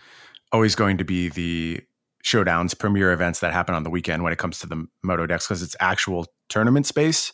always 0.52 0.76
going 0.76 0.98
to 0.98 1.04
be 1.04 1.30
the 1.30 1.82
showdowns, 2.28 2.78
premier 2.78 3.12
events 3.12 3.40
that 3.40 3.54
happen 3.54 3.74
on 3.74 3.84
the 3.84 3.90
weekend 3.90 4.24
when 4.24 4.34
it 4.34 4.40
comes 4.40 4.60
to 4.60 4.68
the 4.68 4.86
Moto 5.04 5.26
decks 5.26 5.48
because 5.48 5.64
it's 5.64 5.76
actual 5.80 6.28
tournament 6.50 6.86
space. 6.86 7.32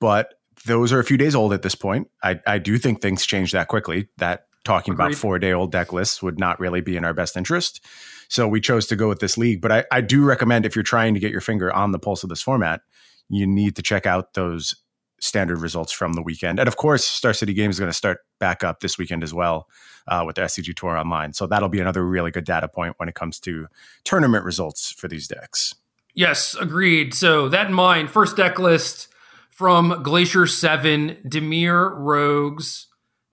But 0.00 0.34
those 0.66 0.92
are 0.92 1.00
a 1.00 1.04
few 1.04 1.16
days 1.16 1.34
old 1.34 1.52
at 1.52 1.62
this 1.62 1.74
point. 1.74 2.08
I, 2.22 2.40
I 2.46 2.58
do 2.58 2.78
think 2.78 3.00
things 3.00 3.26
change 3.26 3.52
that 3.52 3.68
quickly. 3.68 4.08
That 4.18 4.44
talking 4.64 4.94
Agreed. 4.94 5.06
about 5.06 5.16
four 5.16 5.38
day 5.38 5.52
old 5.52 5.72
deck 5.72 5.92
lists 5.92 6.22
would 6.22 6.38
not 6.38 6.60
really 6.60 6.80
be 6.80 6.96
in 6.96 7.04
our 7.04 7.14
best 7.14 7.36
interest. 7.36 7.84
So 8.28 8.46
we 8.46 8.60
chose 8.60 8.86
to 8.86 8.96
go 8.96 9.08
with 9.08 9.18
this 9.18 9.36
league. 9.36 9.60
But 9.60 9.72
I, 9.72 9.84
I 9.90 10.00
do 10.00 10.22
recommend 10.22 10.64
if 10.64 10.76
you're 10.76 10.82
trying 10.82 11.14
to 11.14 11.20
get 11.20 11.32
your 11.32 11.40
finger 11.40 11.72
on 11.72 11.92
the 11.92 11.98
pulse 11.98 12.22
of 12.22 12.28
this 12.28 12.42
format, 12.42 12.82
you 13.28 13.46
need 13.46 13.76
to 13.76 13.82
check 13.82 14.06
out 14.06 14.34
those 14.34 14.74
standard 15.20 15.60
results 15.60 15.92
from 15.92 16.14
the 16.14 16.22
weekend. 16.22 16.58
And 16.58 16.66
of 16.66 16.76
course, 16.76 17.04
Star 17.04 17.32
City 17.32 17.54
Games 17.54 17.76
is 17.76 17.78
going 17.78 17.90
to 17.90 17.96
start 17.96 18.20
back 18.38 18.64
up 18.64 18.80
this 18.80 18.98
weekend 18.98 19.22
as 19.22 19.32
well 19.32 19.68
uh, 20.08 20.24
with 20.26 20.36
the 20.36 20.42
SCG 20.42 20.74
Tour 20.74 20.96
Online. 20.96 21.32
So 21.32 21.46
that'll 21.46 21.68
be 21.68 21.80
another 21.80 22.04
really 22.04 22.30
good 22.30 22.44
data 22.44 22.68
point 22.68 22.94
when 22.98 23.08
it 23.08 23.14
comes 23.14 23.38
to 23.40 23.66
tournament 24.04 24.44
results 24.44 24.90
for 24.90 25.08
these 25.08 25.28
decks. 25.28 25.74
Yes, 26.14 26.54
agreed. 26.54 27.14
So 27.14 27.48
that 27.48 27.68
in 27.68 27.74
mind, 27.74 28.10
first 28.10 28.36
deck 28.36 28.58
list 28.58 29.08
from 29.50 30.02
Glacier 30.02 30.46
7, 30.46 31.18
Dimir 31.26 31.92
Rogues, 31.96 32.86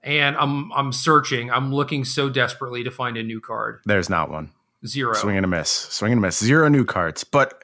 and 0.04 0.38
I'm 0.38 0.72
I'm 0.74 0.94
searching. 0.94 1.52
I'm 1.52 1.74
looking 1.74 2.06
so 2.06 2.30
desperately 2.30 2.84
to 2.84 2.92
find 2.92 3.18
a 3.18 3.24
new 3.24 3.42
card. 3.42 3.82
There's 3.86 4.10
not 4.10 4.30
one. 4.30 4.52
Zero. 4.86 5.14
Swing 5.14 5.38
and 5.38 5.46
a 5.46 5.50
miss. 5.50 5.70
Swing 5.70 6.14
and 6.14 6.20
a 6.20 6.22
miss. 6.22 6.38
Zero 6.38 6.68
new 6.70 6.86
cards. 6.86 7.24
But 7.24 7.64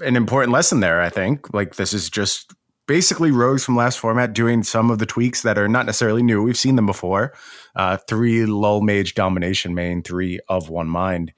an 0.00 0.16
important 0.16 0.52
lesson 0.52 0.80
there, 0.80 1.00
I 1.00 1.08
think. 1.08 1.54
Like 1.54 1.76
this 1.76 1.92
is 1.92 2.10
just 2.10 2.52
basically 2.86 3.30
rogues 3.30 3.64
from 3.64 3.76
last 3.76 3.98
format 3.98 4.32
doing 4.32 4.62
some 4.62 4.90
of 4.90 4.98
the 4.98 5.06
tweaks 5.06 5.42
that 5.42 5.58
are 5.58 5.68
not 5.68 5.86
necessarily 5.86 6.22
new. 6.22 6.42
We've 6.42 6.56
seen 6.56 6.76
them 6.76 6.86
before. 6.86 7.32
Uh, 7.74 7.96
three 7.96 8.44
lull 8.46 8.80
mage 8.80 9.14
domination 9.14 9.74
main, 9.74 10.02
three 10.02 10.40
of 10.48 10.68
one 10.68 10.88
mind. 10.88 11.32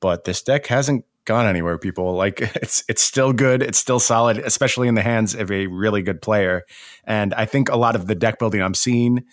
But 0.00 0.24
this 0.24 0.42
deck 0.42 0.66
hasn't 0.66 1.04
gone 1.24 1.46
anywhere, 1.46 1.76
people. 1.76 2.14
Like 2.14 2.40
it's 2.56 2.84
it's 2.88 3.02
still 3.02 3.32
good, 3.32 3.62
it's 3.62 3.78
still 3.78 4.00
solid, 4.00 4.38
especially 4.38 4.88
in 4.88 4.94
the 4.94 5.02
hands 5.02 5.34
of 5.34 5.50
a 5.50 5.66
really 5.66 6.02
good 6.02 6.22
player. 6.22 6.62
And 7.04 7.34
I 7.34 7.44
think 7.44 7.68
a 7.68 7.76
lot 7.76 7.96
of 7.96 8.06
the 8.06 8.14
deck 8.14 8.38
building 8.38 8.62
I'm 8.62 8.74
seeing 8.74 9.24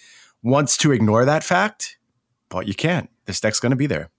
wants 0.42 0.76
to 0.78 0.92
ignore 0.92 1.24
that 1.26 1.44
fact, 1.44 1.98
but 2.50 2.68
you 2.68 2.74
can't. 2.74 3.10
This 3.26 3.40
deck's 3.40 3.60
gonna 3.60 3.78
be 3.78 3.88
there. 3.88 4.10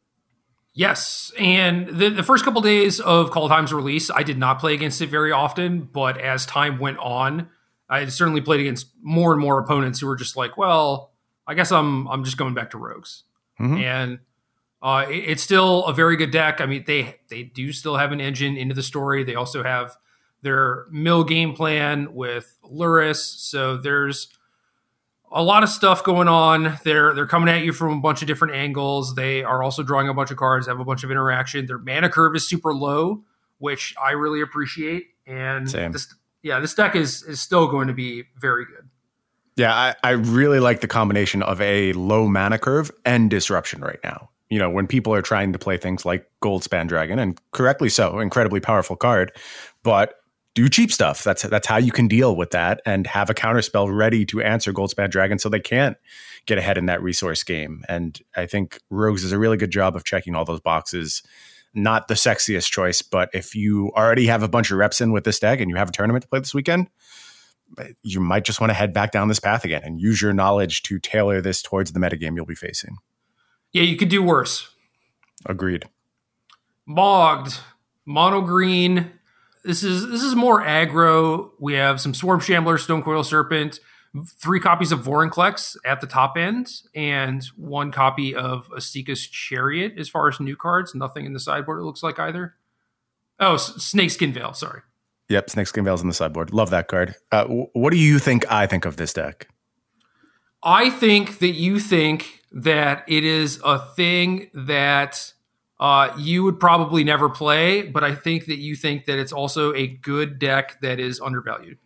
Yes, 0.76 1.30
and 1.38 1.86
the, 1.86 2.10
the 2.10 2.24
first 2.24 2.44
couple 2.44 2.60
days 2.60 2.98
of 2.98 3.30
Kaldheim's 3.30 3.72
release, 3.72 4.10
I 4.10 4.24
did 4.24 4.38
not 4.38 4.58
play 4.58 4.74
against 4.74 5.00
it 5.00 5.08
very 5.08 5.30
often. 5.30 5.82
But 5.82 6.20
as 6.20 6.44
time 6.44 6.80
went 6.80 6.98
on, 6.98 7.48
I 7.88 8.06
certainly 8.06 8.40
played 8.40 8.58
against 8.58 8.88
more 9.00 9.32
and 9.32 9.40
more 9.40 9.60
opponents 9.60 10.00
who 10.00 10.08
were 10.08 10.16
just 10.16 10.36
like, 10.36 10.56
"Well, 10.58 11.12
I 11.46 11.54
guess 11.54 11.70
I'm 11.70 12.08
I'm 12.08 12.24
just 12.24 12.36
going 12.36 12.54
back 12.54 12.70
to 12.70 12.78
rogues," 12.78 13.22
mm-hmm. 13.60 13.76
and 13.76 14.18
uh, 14.82 15.06
it, 15.08 15.14
it's 15.14 15.42
still 15.44 15.84
a 15.84 15.92
very 15.92 16.16
good 16.16 16.32
deck. 16.32 16.60
I 16.60 16.66
mean, 16.66 16.82
they 16.88 17.20
they 17.28 17.44
do 17.44 17.72
still 17.72 17.96
have 17.96 18.10
an 18.10 18.20
engine 18.20 18.56
into 18.56 18.74
the 18.74 18.82
story. 18.82 19.22
They 19.22 19.36
also 19.36 19.62
have 19.62 19.96
their 20.42 20.86
mill 20.90 21.22
game 21.22 21.54
plan 21.54 22.14
with 22.14 22.58
Luris, 22.64 23.18
so 23.18 23.76
there's 23.76 24.28
a 25.34 25.42
lot 25.42 25.64
of 25.64 25.68
stuff 25.68 26.04
going 26.04 26.28
on. 26.28 26.78
They're 26.84 27.12
they're 27.12 27.26
coming 27.26 27.52
at 27.52 27.64
you 27.64 27.72
from 27.72 27.98
a 27.98 28.00
bunch 28.00 28.22
of 28.22 28.28
different 28.28 28.54
angles. 28.54 29.16
They 29.16 29.42
are 29.42 29.62
also 29.62 29.82
drawing 29.82 30.08
a 30.08 30.14
bunch 30.14 30.30
of 30.30 30.36
cards, 30.36 30.68
have 30.68 30.80
a 30.80 30.84
bunch 30.84 31.02
of 31.02 31.10
interaction. 31.10 31.66
Their 31.66 31.78
mana 31.78 32.08
curve 32.08 32.36
is 32.36 32.48
super 32.48 32.72
low, 32.72 33.24
which 33.58 33.94
I 34.02 34.12
really 34.12 34.40
appreciate. 34.40 35.08
And 35.26 35.68
Same. 35.68 35.92
this 35.92 36.14
yeah, 36.42 36.60
this 36.60 36.72
deck 36.74 36.94
is 36.94 37.22
is 37.24 37.40
still 37.40 37.66
going 37.66 37.88
to 37.88 37.94
be 37.94 38.24
very 38.40 38.64
good. 38.64 38.88
Yeah, 39.56 39.74
I, 39.74 39.94
I 40.02 40.10
really 40.10 40.60
like 40.60 40.80
the 40.80 40.88
combination 40.88 41.42
of 41.42 41.60
a 41.60 41.92
low 41.92 42.26
mana 42.28 42.58
curve 42.58 42.90
and 43.04 43.30
disruption 43.30 43.82
right 43.82 44.00
now. 44.02 44.30
You 44.50 44.58
know, 44.58 44.68
when 44.68 44.86
people 44.86 45.14
are 45.14 45.22
trying 45.22 45.52
to 45.52 45.58
play 45.58 45.76
things 45.78 46.04
like 46.04 46.28
Goldspan 46.42 46.86
Dragon, 46.86 47.18
and 47.18 47.40
correctly 47.52 47.88
so, 47.88 48.20
incredibly 48.20 48.60
powerful 48.60 48.94
card, 48.94 49.32
but 49.82 50.14
do 50.54 50.68
cheap 50.68 50.92
stuff. 50.92 51.24
That's 51.24 51.42
that's 51.42 51.66
how 51.66 51.78
you 51.78 51.92
can 51.92 52.06
deal 52.08 52.36
with 52.36 52.50
that 52.50 52.80
and 52.86 53.06
have 53.06 53.28
a 53.28 53.34
counterspell 53.34 53.94
ready 53.94 54.24
to 54.26 54.40
answer 54.40 54.72
Goldspan 54.72 55.10
Dragon 55.10 55.38
so 55.38 55.48
they 55.48 55.60
can't 55.60 55.96
get 56.46 56.58
ahead 56.58 56.78
in 56.78 56.86
that 56.86 57.02
resource 57.02 57.42
game. 57.42 57.84
And 57.88 58.18
I 58.36 58.46
think 58.46 58.78
Rogues 58.90 59.22
does 59.22 59.32
a 59.32 59.38
really 59.38 59.56
good 59.56 59.70
job 59.70 59.96
of 59.96 60.04
checking 60.04 60.34
all 60.34 60.44
those 60.44 60.60
boxes. 60.60 61.22
Not 61.76 62.06
the 62.06 62.14
sexiest 62.14 62.70
choice, 62.70 63.02
but 63.02 63.30
if 63.34 63.56
you 63.56 63.90
already 63.96 64.26
have 64.26 64.44
a 64.44 64.48
bunch 64.48 64.70
of 64.70 64.78
reps 64.78 65.00
in 65.00 65.10
with 65.10 65.24
this 65.24 65.40
deck 65.40 65.60
and 65.60 65.68
you 65.68 65.76
have 65.76 65.88
a 65.88 65.92
tournament 65.92 66.22
to 66.22 66.28
play 66.28 66.38
this 66.38 66.54
weekend, 66.54 66.88
you 68.04 68.20
might 68.20 68.44
just 68.44 68.60
want 68.60 68.70
to 68.70 68.74
head 68.74 68.92
back 68.92 69.10
down 69.10 69.26
this 69.26 69.40
path 69.40 69.64
again 69.64 69.82
and 69.82 70.00
use 70.00 70.22
your 70.22 70.32
knowledge 70.32 70.84
to 70.84 71.00
tailor 71.00 71.40
this 71.40 71.62
towards 71.62 71.90
the 71.90 71.98
metagame 71.98 72.36
you'll 72.36 72.46
be 72.46 72.54
facing. 72.54 72.96
Yeah, 73.72 73.82
you 73.82 73.96
could 73.96 74.08
do 74.08 74.22
worse. 74.22 74.68
Agreed. 75.46 75.86
Mogged, 76.86 77.58
mono 78.06 78.40
green, 78.40 79.10
this 79.64 79.82
is 79.82 80.08
this 80.08 80.22
is 80.22 80.34
more 80.34 80.62
aggro. 80.62 81.50
We 81.58 81.74
have 81.74 82.00
some 82.00 82.14
Swarm 82.14 82.40
Shambler, 82.40 82.78
Stone 82.78 83.02
Stonecoil 83.02 83.24
Serpent, 83.24 83.80
three 84.26 84.60
copies 84.60 84.92
of 84.92 85.00
Vorinclex 85.00 85.76
at 85.84 86.00
the 86.00 86.06
top 86.06 86.36
end, 86.36 86.68
and 86.94 87.44
one 87.56 87.90
copy 87.90 88.34
of 88.34 88.68
Esika's 88.76 89.26
Chariot 89.26 89.94
as 89.98 90.08
far 90.08 90.28
as 90.28 90.38
new 90.38 90.56
cards. 90.56 90.94
Nothing 90.94 91.24
in 91.26 91.32
the 91.32 91.40
sideboard, 91.40 91.80
it 91.80 91.84
looks 91.84 92.02
like 92.02 92.18
either. 92.18 92.54
Oh, 93.40 93.56
Snakeskin 93.56 94.32
Veil, 94.32 94.52
sorry. 94.52 94.82
Yep, 95.28 95.50
Snakeskin 95.50 95.84
Veil's 95.84 96.02
in 96.02 96.08
the 96.08 96.14
sideboard. 96.14 96.52
Love 96.52 96.70
that 96.70 96.86
card. 96.88 97.14
Uh, 97.32 97.46
what 97.46 97.90
do 97.90 97.96
you 97.96 98.18
think 98.18 98.50
I 98.52 98.66
think 98.66 98.84
of 98.84 98.96
this 98.96 99.12
deck? 99.12 99.48
I 100.62 100.90
think 100.90 101.38
that 101.38 101.52
you 101.52 101.80
think 101.80 102.42
that 102.52 103.04
it 103.08 103.24
is 103.24 103.60
a 103.64 103.78
thing 103.78 104.50
that 104.54 105.33
uh, 105.84 106.14
you 106.16 106.42
would 106.42 106.58
probably 106.58 107.04
never 107.04 107.28
play, 107.28 107.82
but 107.82 108.02
I 108.02 108.14
think 108.14 108.46
that 108.46 108.56
you 108.56 108.74
think 108.74 109.04
that 109.04 109.18
it's 109.18 109.34
also 109.34 109.74
a 109.74 109.86
good 109.86 110.38
deck 110.38 110.80
that 110.80 110.98
is 110.98 111.20
undervalued. 111.20 111.76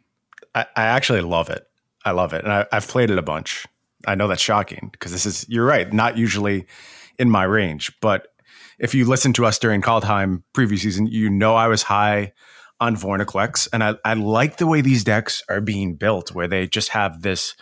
I, 0.54 0.66
I 0.76 0.84
actually 0.84 1.22
love 1.22 1.50
it. 1.50 1.66
I 2.04 2.12
love 2.12 2.32
it, 2.32 2.44
and 2.44 2.52
I, 2.52 2.64
I've 2.70 2.86
played 2.86 3.10
it 3.10 3.18
a 3.18 3.22
bunch. 3.22 3.66
I 4.06 4.14
know 4.14 4.28
that's 4.28 4.40
shocking 4.40 4.90
because 4.92 5.10
this 5.10 5.26
is 5.26 5.44
you're 5.48 5.66
right, 5.66 5.92
not 5.92 6.16
usually 6.16 6.66
in 7.18 7.28
my 7.28 7.42
range. 7.42 7.92
But 8.00 8.28
if 8.78 8.94
you 8.94 9.04
listen 9.04 9.32
to 9.32 9.44
us 9.44 9.58
during 9.58 9.82
Kaldheim 9.82 10.44
preview 10.54 10.78
season, 10.78 11.08
you 11.08 11.28
know 11.28 11.56
I 11.56 11.66
was 11.66 11.82
high 11.82 12.34
on 12.78 12.94
Vorinclex, 12.94 13.66
and 13.72 13.82
I, 13.82 13.96
I 14.04 14.14
like 14.14 14.58
the 14.58 14.68
way 14.68 14.80
these 14.80 15.02
decks 15.02 15.42
are 15.48 15.60
being 15.60 15.96
built, 15.96 16.32
where 16.32 16.46
they 16.46 16.68
just 16.68 16.90
have 16.90 17.22
this 17.22 17.56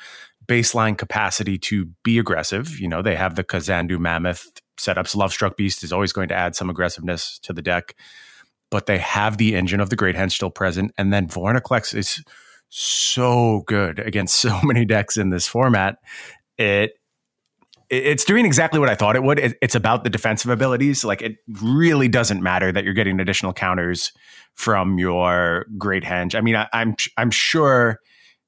baseline 0.47 0.99
capacity 0.99 1.57
to 1.61 1.87
be 2.05 2.19
aggressive. 2.19 2.79
You 2.79 2.89
know, 2.89 3.01
they 3.01 3.17
have 3.17 3.37
the 3.37 3.43
Kazandu 3.43 3.99
Mammoth 3.99 4.61
setups. 4.77 5.17
Lovestruck 5.17 5.57
Beast 5.57 5.83
is 5.83 5.93
always 5.93 6.13
going 6.13 6.29
to 6.29 6.35
add 6.35 6.55
some 6.57 6.71
aggressiveness 6.71 7.39
to 7.41 7.53
the 7.53 7.63
deck, 7.63 7.95
but 8.71 8.87
they 8.87 8.99
have 8.99 9.39
the 9.39 9.55
engine 9.55 9.81
of 9.81 9.91
the 9.91 9.97
Great 9.97 10.17
Henge 10.17 10.33
still 10.33 10.51
present. 10.51 10.93
And 10.99 11.13
then 11.13 11.29
Vorinclex 11.29 11.95
is 11.95 12.23
so 12.69 13.63
good 13.67 13.99
against 13.99 14.37
so 14.41 14.61
many 14.63 14.85
decks 14.85 15.17
in 15.17 15.31
this 15.31 15.47
format. 15.47 15.99
It 16.59 16.93
it's 17.89 18.25
doing 18.25 18.45
exactly 18.45 18.81
what 18.81 18.89
I 18.89 18.97
thought 18.97 19.15
it 19.15 19.23
would. 19.23 19.39
It, 19.39 19.57
it's 19.63 19.77
about 19.77 20.03
the 20.03 20.11
defensive 20.11 20.51
abilities. 20.51 21.05
Like 21.05 21.23
it 21.23 21.37
really 21.63 22.09
doesn't 22.09 22.43
matter 22.43 22.73
that 22.73 22.83
you're 22.83 22.95
getting 22.95 23.21
additional 23.21 23.53
counters 23.53 24.13
from 24.55 24.99
your 24.99 25.67
Great 25.79 26.03
Henge. 26.03 26.35
I 26.35 26.41
mean, 26.41 26.57
I, 26.57 26.67
I'm 26.73 26.97
I'm 27.17 27.31
sure 27.31 28.01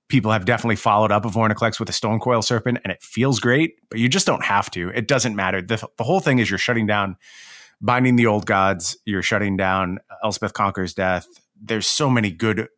people 0.08 0.32
have 0.32 0.44
definitely 0.44 0.76
followed 0.76 1.12
up 1.12 1.24
a 1.24 1.28
Vorinclex 1.28 1.78
with 1.78 1.88
a 1.88 1.92
Stonecoil 1.92 2.42
Serpent, 2.42 2.78
and 2.82 2.92
it 2.92 3.02
feels 3.02 3.40
great, 3.40 3.74
but 3.90 3.98
you 3.98 4.08
just 4.08 4.26
don't 4.26 4.44
have 4.44 4.70
to. 4.72 4.88
It 4.90 5.06
doesn't 5.06 5.36
matter. 5.36 5.60
The, 5.60 5.86
the 5.96 6.04
whole 6.04 6.20
thing 6.20 6.38
is 6.38 6.50
you're 6.50 6.58
shutting 6.58 6.86
down 6.86 7.16
Binding 7.80 8.16
the 8.16 8.26
Old 8.26 8.44
Gods, 8.44 8.96
you're 9.04 9.22
shutting 9.22 9.56
down 9.56 9.98
Elspeth 10.24 10.52
Conquers 10.52 10.94
Death. 10.94 11.28
There's 11.60 11.86
so 11.86 12.10
many 12.10 12.30
good 12.30 12.68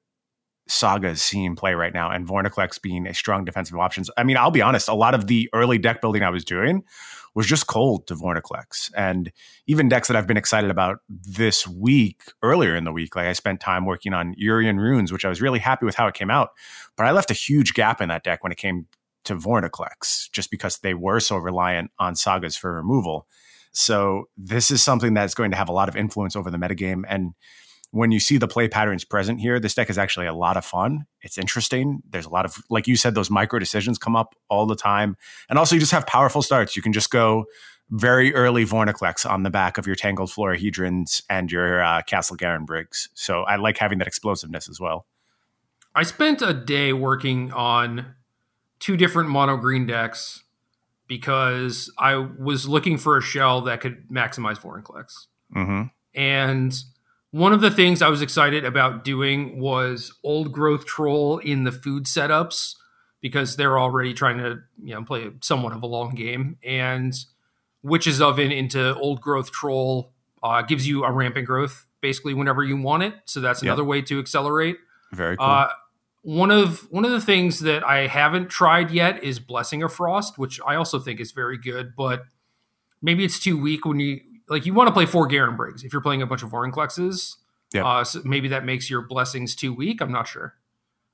sagas 0.69 1.23
seeing 1.23 1.57
play 1.57 1.75
right 1.75 1.95
now, 1.95 2.11
and 2.11 2.27
Vorinclex 2.27 2.81
being 2.81 3.07
a 3.07 3.15
strong 3.15 3.45
defensive 3.45 3.79
option. 3.79 4.05
I 4.17 4.25
mean, 4.25 4.37
I'll 4.37 4.51
be 4.51 4.63
honest, 4.63 4.89
a 4.89 4.95
lot 4.95 5.15
of 5.15 5.27
the 5.27 5.49
early 5.55 5.79
deck 5.79 6.01
building 6.01 6.23
I 6.23 6.31
was 6.31 6.45
doing 6.45 6.83
was 7.35 7.47
just 7.47 7.67
cold 7.67 8.07
to 8.09 8.15
Vorinclex. 8.15 8.91
And 8.97 9.31
even 9.67 9.89
decks 9.89 10.09
that 10.09 10.17
I've 10.17 10.27
been 10.27 10.37
excited 10.37 10.71
about 10.71 10.99
this 11.09 11.67
week, 11.67 12.23
earlier 12.43 12.75
in 12.75 12.85
the 12.85 12.93
week, 12.93 13.15
like 13.15 13.27
I 13.27 13.33
spent 13.33 13.61
time 13.61 13.87
working 13.87 14.13
on 14.13 14.35
Yorion 14.35 14.79
Runes, 14.79 15.13
which 15.13 15.25
I 15.25 15.29
was 15.29 15.41
really 15.41 15.61
happy 15.61 15.87
with 15.87 15.95
how 15.95 16.07
it 16.07 16.15
came 16.15 16.31
out. 16.31 16.51
But 16.97 17.07
I 17.07 17.13
left 17.13 17.31
a 17.31 17.35
huge 17.35 17.75
gap 17.75 18.01
in 18.01 18.09
that 18.09 18.25
deck 18.25 18.43
when 18.43 18.53
it 18.53 18.59
came 18.59 18.87
to 19.25 19.37
Vorinclex, 19.37 20.31
just 20.33 20.51
because 20.51 20.79
they 20.79 20.95
were 20.95 21.21
so 21.21 21.37
reliant 21.37 21.91
on 21.99 22.15
sagas 22.15 22.57
for 22.57 22.73
removal. 22.73 23.27
So 23.73 24.29
this 24.37 24.71
is 24.71 24.83
something 24.83 25.15
that's 25.15 25.35
going 25.35 25.53
to 25.53 25.57
have 25.57 25.69
a 25.69 25.73
lot 25.73 25.89
of 25.89 25.97
influence 25.97 26.35
over 26.35 26.51
the 26.51 26.59
metagame. 26.59 27.05
And 27.09 27.35
when 27.93 28.13
you 28.13 28.21
see 28.21 28.39
the 28.39 28.47
play 28.47 28.69
patterns 28.69 29.05
present 29.05 29.41
here, 29.41 29.59
this 29.59 29.75
deck 29.75 29.91
is 29.91 29.99
actually 29.99 30.27
a 30.27 30.35
lot 30.35 30.57
of 30.57 30.65
fun. 30.65 31.07
It's 31.23 31.39
interesting. 31.39 32.03
There's 32.09 32.27
a 32.27 32.31
lot 32.31 32.45
of, 32.45 32.57
like 32.71 32.87
you 32.87 32.97
said, 32.97 33.15
those 33.15 33.31
micro 33.31 33.59
decisions 33.59 33.99
come 33.99 34.15
up 34.15 34.35
all 34.49 34.67
the 34.67 34.77
time. 34.77 35.17
And 35.49 35.59
also, 35.59 35.75
you 35.75 35.81
just 35.81 35.93
have 35.93 36.07
powerful 36.07 36.43
starts. 36.43 36.77
You 36.77 36.83
can 36.83 36.93
just 36.93 37.11
go 37.11 37.47
very 37.91 38.33
early 38.35 38.65
Vorinclex 38.65 39.29
on 39.29 39.43
the 39.43 39.51
back 39.51 39.77
of 39.77 39.87
your 39.87 39.97
Tangled 39.97 40.31
Florahedrons 40.31 41.23
and 41.29 41.51
your 41.51 41.83
uh, 41.83 42.03
Castle 42.03 42.37
Garenbrigs. 42.37 43.09
So 43.15 43.43
I 43.43 43.57
like 43.57 43.79
having 43.79 43.99
that 43.99 44.07
explosiveness 44.07 44.69
as 44.69 44.79
well. 44.79 45.07
I 45.95 46.05
spent 46.05 46.41
a 46.41 46.55
day 46.55 46.93
working 46.93 47.51
on 47.53 48.15
two 48.79 48.97
different 48.97 49.29
mono 49.29 49.57
green 49.57 49.87
decks 49.87 50.45
because 51.09 51.93
I 51.99 52.15
was 52.15 52.69
looking 52.69 52.97
for 52.97 53.19
a 53.19 53.21
shell 53.21 53.63
that 53.63 53.81
could 53.81 54.09
maximize 54.09 54.61
Vorinclex. 54.61 55.27
Mm-hmm. 55.55 55.83
And 56.15 56.81
one 57.31 57.53
of 57.53 57.61
the 57.61 57.71
things 57.71 58.03
I 58.03 58.09
was 58.09 58.23
excited 58.23 58.65
about 58.65 59.05
doing 59.05 59.61
was 59.61 60.13
old 60.25 60.53
growth 60.53 60.85
troll 60.85 61.39
in 61.39 61.65
the 61.65 61.73
food 61.73 62.05
setups 62.05 62.75
because 63.21 63.57
they're 63.57 63.79
already 63.79 64.15
trying 64.15 64.39
to 64.39 64.61
you 64.83 64.95
know 64.95 65.05
play 65.05 65.31
somewhat 65.41 65.73
of 65.73 65.83
a 65.83 65.87
long 65.87 66.15
game. 66.15 66.59
And 66.65 67.15
witches 67.83 68.21
oven 68.21 68.53
into 68.53 68.95
old 68.97 69.21
growth 69.21 69.53
troll 69.53 70.13
uh, 70.43 70.63
gives 70.63 70.87
you 70.87 71.05
a 71.05 71.13
rampant 71.13 71.47
growth 71.47 71.87
basically 72.01 72.35
whenever 72.35 72.63
you 72.65 72.77
want 72.77 73.03
it. 73.03 73.15
So 73.27 73.41
that's 73.41 73.63
another 73.63 73.83
yep. 73.83 73.89
way 73.89 74.03
to 74.03 74.19
accelerate. 74.19 74.77
Very 75.13 75.37
cool. 75.37 75.47
uh, 75.47 75.69
one 76.23 76.51
of 76.51 76.87
one 76.91 77.05
of 77.05 77.11
the 77.11 77.21
things 77.21 77.61
that 77.61 77.85
I 77.85 78.07
haven't 78.07 78.49
tried 78.49 78.91
yet 78.91 79.23
is 79.23 79.39
blessing 79.39 79.83
of 79.83 79.93
frost 79.93 80.39
which 80.39 80.61
I 80.67 80.75
also 80.75 80.99
think 80.99 81.19
is 81.19 81.33
very 81.33 81.57
good 81.57 81.95
but 81.97 82.25
maybe 83.01 83.25
it's 83.25 83.39
too 83.39 83.61
weak 83.61 83.87
when 83.87 84.01
you 84.01 84.21
like 84.51 84.67
you 84.67 84.75
want 84.75 84.89
to 84.89 84.93
play 84.93 85.07
four 85.07 85.29
Garenbrigs 85.29 85.85
if 85.85 85.93
you're 85.93 86.03
playing 86.03 86.23
a 86.23 86.27
bunch 86.27 86.43
of 86.43 86.51
Vorinclexes. 86.51 87.37
Yeah. 87.73 87.87
Uh, 87.87 88.05
so 88.05 88.21
maybe 88.25 88.49
that 88.49 88.65
makes 88.65 88.91
your 88.91 89.01
blessings 89.01 89.55
too 89.55 89.73
weak. 89.73 90.01
I'm 90.01 90.11
not 90.11 90.27
sure. 90.27 90.55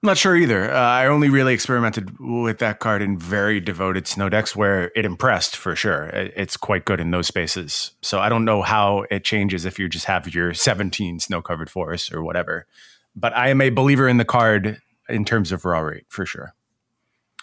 I'm 0.02 0.08
not 0.08 0.18
sure 0.18 0.36
either. 0.36 0.72
Uh, 0.72 0.78
I 0.78 1.06
only 1.06 1.28
really 1.28 1.54
experimented 1.54 2.18
with 2.18 2.58
that 2.58 2.80
card 2.80 3.02
in 3.02 3.18
very 3.18 3.60
devoted 3.60 4.06
snow 4.06 4.28
decks 4.28 4.54
where 4.54 4.90
it 4.94 5.04
impressed 5.04 5.56
for 5.56 5.76
sure. 5.76 6.04
It's 6.06 6.56
quite 6.56 6.84
good 6.84 7.00
in 7.00 7.10
those 7.10 7.26
spaces. 7.26 7.92
So 8.02 8.20
I 8.20 8.28
don't 8.28 8.44
know 8.44 8.62
how 8.62 9.04
it 9.10 9.24
changes 9.24 9.64
if 9.64 9.78
you 9.78 9.88
just 9.88 10.06
have 10.06 10.32
your 10.34 10.54
17 10.54 11.20
snow 11.20 11.42
covered 11.42 11.70
forests 11.70 12.12
or 12.12 12.22
whatever. 12.22 12.66
But 13.14 13.34
I 13.34 13.48
am 13.48 13.60
a 13.60 13.70
believer 13.70 14.08
in 14.08 14.18
the 14.18 14.24
card 14.24 14.80
in 15.08 15.24
terms 15.24 15.52
of 15.52 15.64
raw 15.64 15.80
rate 15.80 16.04
for 16.08 16.26
sure. 16.26 16.54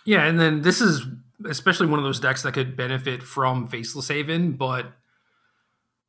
Yeah, 0.06 0.26
and 0.26 0.40
then 0.40 0.62
this 0.62 0.82
is 0.82 1.06
especially 1.46 1.88
one 1.88 2.00
of 2.00 2.06
those 2.06 2.20
decks 2.20 2.44
that 2.44 2.54
could 2.54 2.76
benefit 2.76 3.24
from 3.24 3.68
Faceless 3.68 4.08
Haven, 4.08 4.54
but 4.54 4.94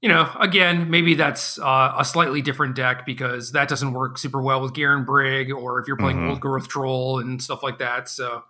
you 0.04 0.10
know, 0.10 0.30
again, 0.38 0.90
maybe 0.90 1.14
that's 1.14 1.58
uh, 1.58 1.94
a 1.98 2.04
slightly 2.04 2.42
different 2.42 2.76
deck 2.76 3.06
because 3.06 3.52
that 3.52 3.70
doesn't 3.70 3.94
work 3.94 4.18
super 4.18 4.42
well 4.42 4.60
with 4.60 4.74
Garenbrig, 4.74 5.50
or 5.50 5.80
if 5.80 5.88
you're 5.88 5.96
playing 5.96 6.18
mm-hmm. 6.18 6.28
Old 6.28 6.40
Growth 6.40 6.68
Troll 6.68 7.20
and 7.20 7.42
stuff 7.42 7.62
like 7.62 7.78
that. 7.78 8.10
So 8.10 8.42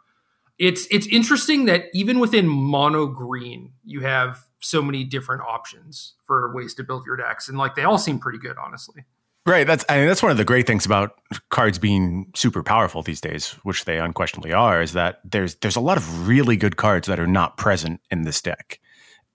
it's 0.59 0.89
it's 0.91 1.07
interesting 1.07 1.67
that 1.67 1.85
even 1.95 2.19
within 2.19 2.49
mono 2.49 3.07
green, 3.07 3.71
you 3.85 4.01
have 4.01 4.41
so 4.59 4.83
many 4.83 5.05
different 5.05 5.43
options 5.43 6.15
for 6.27 6.53
ways 6.53 6.75
to 6.75 6.83
build 6.83 7.07
your 7.07 7.17
decks, 7.17 7.49
and 7.49 7.57
like 7.57 7.77
they 7.77 7.85
all 7.85 7.99
seem 7.99 8.19
pretty 8.19 8.39
good, 8.39 8.57
honestly. 8.59 9.05
Right. 9.47 9.65
That's 9.65 9.85
I 9.89 9.99
mean 9.99 10.09
that's 10.09 10.25
one 10.25 10.33
of 10.33 10.39
the 10.39 10.45
great 10.45 10.67
things 10.67 10.85
about 10.85 11.21
cards 11.51 11.79
being 11.79 12.33
super 12.35 12.65
powerful 12.65 13.03
these 13.03 13.21
days, 13.21 13.53
which 13.63 13.85
they 13.85 14.01
unquestionably 14.01 14.53
are, 14.53 14.83
is 14.83 14.95
that 14.95 15.21
there's 15.23 15.55
there's 15.57 15.77
a 15.77 15.81
lot 15.81 15.99
of 15.99 16.27
really 16.27 16.57
good 16.57 16.77
cards 16.77 17.07
that 17.07 17.21
are 17.21 17.29
not 17.29 17.57
present 17.57 18.01
in 18.11 18.23
this 18.23 18.43
deck. 18.43 18.81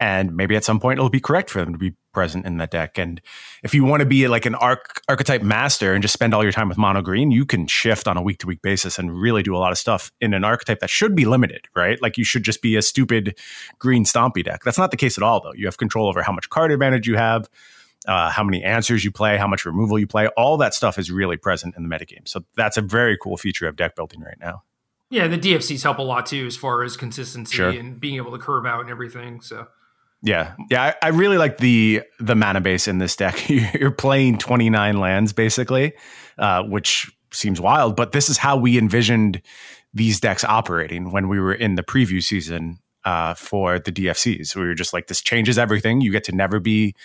And 0.01 0.35
maybe 0.35 0.55
at 0.55 0.63
some 0.63 0.79
point 0.79 0.97
it'll 0.97 1.09
be 1.09 1.19
correct 1.19 1.49
for 1.49 1.59
them 1.59 1.73
to 1.73 1.79
be 1.79 1.93
present 2.19 2.45
in 2.45 2.57
that 2.57 2.71
deck. 2.71 2.97
And 2.97 3.21
if 3.63 3.73
you 3.73 3.85
want 3.85 4.01
to 4.01 4.05
be 4.05 4.27
like 4.27 4.45
an 4.45 4.55
arc 4.55 5.01
archetype 5.07 5.41
master 5.41 5.93
and 5.93 6.01
just 6.01 6.13
spend 6.13 6.33
all 6.33 6.43
your 6.43 6.51
time 6.51 6.67
with 6.67 6.77
mono 6.77 7.01
green, 7.01 7.31
you 7.31 7.45
can 7.45 7.65
shift 7.67 8.07
on 8.07 8.17
a 8.17 8.21
week 8.21 8.39
to 8.39 8.47
week 8.47 8.61
basis 8.61 8.99
and 8.99 9.17
really 9.17 9.41
do 9.41 9.55
a 9.55 9.59
lot 9.59 9.71
of 9.71 9.77
stuff 9.77 10.11
in 10.19 10.33
an 10.33 10.43
archetype 10.43 10.79
that 10.79 10.89
should 10.89 11.15
be 11.15 11.25
limited, 11.25 11.67
right? 11.75 12.01
Like 12.01 12.17
you 12.17 12.25
should 12.25 12.43
just 12.43 12.61
be 12.61 12.75
a 12.75 12.81
stupid 12.81 13.37
green 13.77 14.03
stompy 14.03 14.43
deck. 14.43 14.63
That's 14.63 14.77
not 14.77 14.91
the 14.91 14.97
case 14.97 15.17
at 15.17 15.23
all, 15.23 15.39
though. 15.39 15.53
You 15.53 15.65
have 15.67 15.77
control 15.77 16.07
over 16.07 16.21
how 16.21 16.33
much 16.33 16.49
card 16.49 16.71
advantage 16.71 17.07
you 17.07 17.15
have 17.15 17.49
uh, 18.07 18.29
how 18.29 18.43
many 18.43 18.63
answers 18.63 19.03
you 19.03 19.11
play, 19.11 19.37
how 19.37 19.47
much 19.47 19.65
removal 19.65 19.99
you 19.99 20.07
play, 20.07 20.27
all 20.29 20.57
that 20.57 20.73
stuff 20.73 20.97
is 20.97 21.11
really 21.11 21.37
present 21.37 21.75
in 21.75 21.87
the 21.87 21.89
metagame. 21.89 22.27
So 22.27 22.43
that's 22.55 22.77
a 22.77 22.81
very 22.81 23.17
cool 23.21 23.37
feature 23.37 23.67
of 23.67 23.75
deck 23.75 23.95
building 23.95 24.21
right 24.21 24.39
now. 24.39 24.63
Yeah, 25.09 25.27
the 25.27 25.37
DFCs 25.37 25.83
help 25.83 25.97
a 25.97 26.03
lot 26.03 26.25
too 26.25 26.45
as 26.45 26.55
far 26.55 26.83
as 26.83 26.95
consistency 26.95 27.57
sure. 27.57 27.69
and 27.69 27.99
being 27.99 28.15
able 28.15 28.31
to 28.31 28.37
curve 28.37 28.65
out 28.65 28.81
and 28.81 28.89
everything. 28.89 29.41
So 29.41 29.67
yeah, 30.21 30.53
yeah, 30.69 30.93
I, 31.01 31.07
I, 31.07 31.09
really 31.09 31.37
like 31.37 31.59
the 31.59 32.01
the 32.19 32.35
mana 32.35 32.61
base 32.61 32.87
in 32.87 32.97
this 32.97 33.15
deck. 33.15 33.49
You're 33.49 33.91
playing 33.91 34.37
29 34.37 34.99
lands 34.99 35.31
basically, 35.31 35.93
uh, 36.37 36.63
which 36.63 37.09
seems 37.31 37.61
wild, 37.61 37.95
but 37.95 38.11
this 38.11 38.29
is 38.29 38.37
how 38.37 38.57
we 38.57 38.77
envisioned 38.77 39.41
these 39.93 40.19
decks 40.19 40.43
operating 40.43 41.11
when 41.11 41.27
we 41.29 41.39
were 41.39 41.53
in 41.53 41.75
the 41.75 41.83
preview 41.83 42.21
season 42.21 42.79
uh, 43.05 43.33
for 43.33 43.79
the 43.79 43.91
DFCs. 43.91 44.55
We 44.55 44.63
were 44.63 44.73
just 44.73 44.93
like, 44.93 45.07
this 45.07 45.21
changes 45.21 45.57
everything. 45.57 46.01
You 46.01 46.11
get 46.11 46.25
to 46.25 46.35
never 46.35 46.59
be 46.59 46.95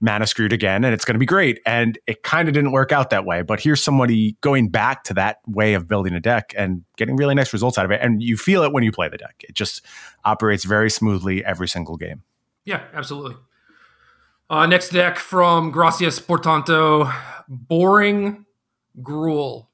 mana 0.00 0.26
screwed 0.26 0.52
again, 0.52 0.84
and 0.84 0.92
it's 0.92 1.04
going 1.04 1.14
to 1.14 1.18
be 1.18 1.26
great. 1.26 1.60
And 1.64 1.98
it 2.06 2.22
kind 2.22 2.48
of 2.48 2.54
didn't 2.54 2.72
work 2.72 2.92
out 2.92 3.10
that 3.10 3.24
way. 3.24 3.42
But 3.42 3.60
here's 3.60 3.82
somebody 3.82 4.36
going 4.40 4.68
back 4.68 5.04
to 5.04 5.14
that 5.14 5.38
way 5.46 5.74
of 5.74 5.86
building 5.86 6.14
a 6.14 6.20
deck 6.20 6.52
and 6.56 6.84
getting 6.96 7.16
really 7.16 7.34
nice 7.34 7.52
results 7.52 7.78
out 7.78 7.84
of 7.84 7.90
it. 7.90 8.00
And 8.02 8.22
you 8.22 8.36
feel 8.36 8.62
it 8.62 8.72
when 8.72 8.82
you 8.82 8.92
play 8.92 9.08
the 9.08 9.18
deck. 9.18 9.44
It 9.48 9.54
just 9.54 9.82
operates 10.24 10.64
very 10.64 10.90
smoothly 10.90 11.44
every 11.44 11.68
single 11.68 11.96
game. 11.96 12.22
Yeah, 12.64 12.82
absolutely. 12.92 13.36
Uh, 14.48 14.66
next 14.66 14.90
deck 14.90 15.18
from 15.18 15.70
Gracias 15.70 16.18
Portanto, 16.18 17.10
boring 17.48 18.44
Gruul, 19.00 19.66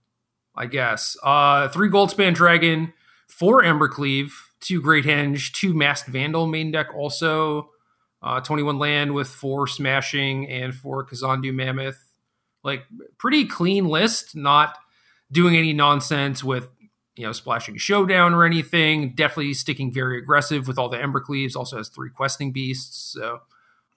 I 0.54 0.66
guess. 0.66 1.16
Uh, 1.23 1.68
three 1.68 1.88
Goldspan 1.88 2.35
Dragon, 2.35 2.92
four 3.28 3.62
Embercleave, 3.62 4.30
two 4.61 4.80
Great 4.80 5.04
Henge, 5.04 5.52
two 5.52 5.75
Masked 5.75 6.09
Vandal 6.09 6.47
main 6.47 6.70
deck 6.70 6.88
also. 6.94 7.70
Uh, 8.23 8.40
21 8.40 8.78
land 8.78 9.14
with 9.14 9.28
four 9.28 9.66
Smashing 9.66 10.49
and 10.49 10.75
four 10.75 11.06
Kazandu 11.06 11.54
Mammoth. 11.54 11.99
Like, 12.62 12.85
pretty 13.16 13.47
clean 13.47 13.87
list, 13.87 14.37
not 14.37 14.76
doing 15.33 15.57
any 15.57 15.72
nonsense 15.72 16.44
with, 16.44 16.68
you 17.20 17.26
know, 17.26 17.33
splashing 17.33 17.76
Showdown 17.76 18.35
or 18.35 18.44
anything. 18.44 19.14
Definitely 19.14 19.54
sticking 19.54 19.92
very 19.92 20.18
aggressive 20.18 20.66
with 20.66 20.78
all 20.78 20.88
the 20.88 20.96
Embercleaves. 20.96 21.54
Also 21.54 21.76
has 21.76 21.88
three 21.88 22.11
Questing 22.11 22.52
Beasts. 22.52 23.12
So 23.12 23.40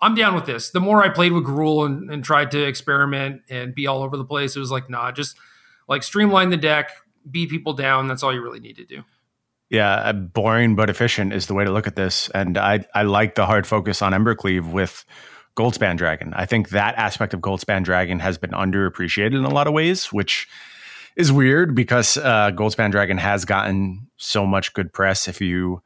I'm 0.01 0.15
down 0.15 0.35
with 0.35 0.45
this. 0.45 0.69
The 0.69 0.81
more 0.81 1.03
I 1.03 1.09
played 1.09 1.31
with 1.31 1.45
Gruul 1.45 1.85
and, 1.85 2.11
and 2.11 2.23
tried 2.23 2.51
to 2.51 2.63
experiment 2.63 3.41
and 3.49 3.73
be 3.73 3.87
all 3.87 4.03
over 4.03 4.17
the 4.17 4.25
place, 4.25 4.55
it 4.55 4.59
was 4.59 4.71
like, 4.71 4.89
nah, 4.89 5.11
just 5.11 5.37
like 5.87 6.03
streamline 6.03 6.49
the 6.49 6.57
deck, 6.57 6.91
beat 7.29 7.49
people 7.49 7.73
down. 7.73 8.07
That's 8.07 8.21
all 8.21 8.33
you 8.33 8.41
really 8.41 8.59
need 8.59 8.75
to 8.75 8.85
do. 8.85 9.03
Yeah, 9.69 9.93
uh, 9.93 10.13
boring 10.13 10.75
but 10.75 10.89
efficient 10.89 11.33
is 11.33 11.47
the 11.47 11.53
way 11.53 11.63
to 11.63 11.71
look 11.71 11.87
at 11.87 11.95
this. 11.95 12.29
And 12.29 12.57
I, 12.57 12.85
I 12.93 13.03
like 13.03 13.35
the 13.35 13.45
hard 13.45 13.65
focus 13.65 14.01
on 14.01 14.11
Embercleave 14.11 14.71
with 14.71 15.05
Goldspan 15.55 15.97
Dragon. 15.97 16.33
I 16.35 16.45
think 16.45 16.69
that 16.69 16.95
aspect 16.95 17.33
of 17.33 17.39
Goldspan 17.39 17.83
Dragon 17.83 18.19
has 18.19 18.37
been 18.37 18.51
underappreciated 18.51 19.35
in 19.35 19.45
a 19.45 19.49
lot 19.49 19.67
of 19.67 19.73
ways, 19.73 20.11
which 20.11 20.47
is 21.15 21.31
weird 21.31 21.75
because 21.75 22.17
uh, 22.17 22.51
Goldspan 22.51 22.91
Dragon 22.91 23.17
has 23.17 23.45
gotten 23.45 24.07
so 24.17 24.45
much 24.45 24.73
good 24.73 24.91
press. 24.93 25.27
If 25.27 25.41
you 25.41 25.81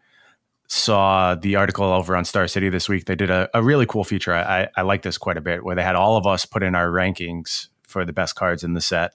saw 0.67 1.35
the 1.35 1.55
article 1.55 1.85
over 1.85 2.15
on 2.15 2.25
Star 2.25 2.47
City 2.47 2.69
this 2.69 2.89
week, 2.89 3.05
they 3.05 3.15
did 3.15 3.29
a, 3.29 3.49
a 3.53 3.63
really 3.63 3.85
cool 3.85 4.03
feature. 4.03 4.33
I, 4.33 4.67
I 4.75 4.81
like 4.81 5.01
this 5.01 5.17
quite 5.17 5.37
a 5.37 5.41
bit, 5.41 5.63
where 5.63 5.75
they 5.75 5.83
had 5.83 5.95
all 5.95 6.17
of 6.17 6.27
us 6.27 6.45
put 6.45 6.63
in 6.63 6.75
our 6.75 6.87
rankings 6.87 7.67
for 7.87 8.05
the 8.05 8.13
best 8.13 8.35
cards 8.35 8.63
in 8.63 8.73
the 8.73 8.81
set 8.81 9.13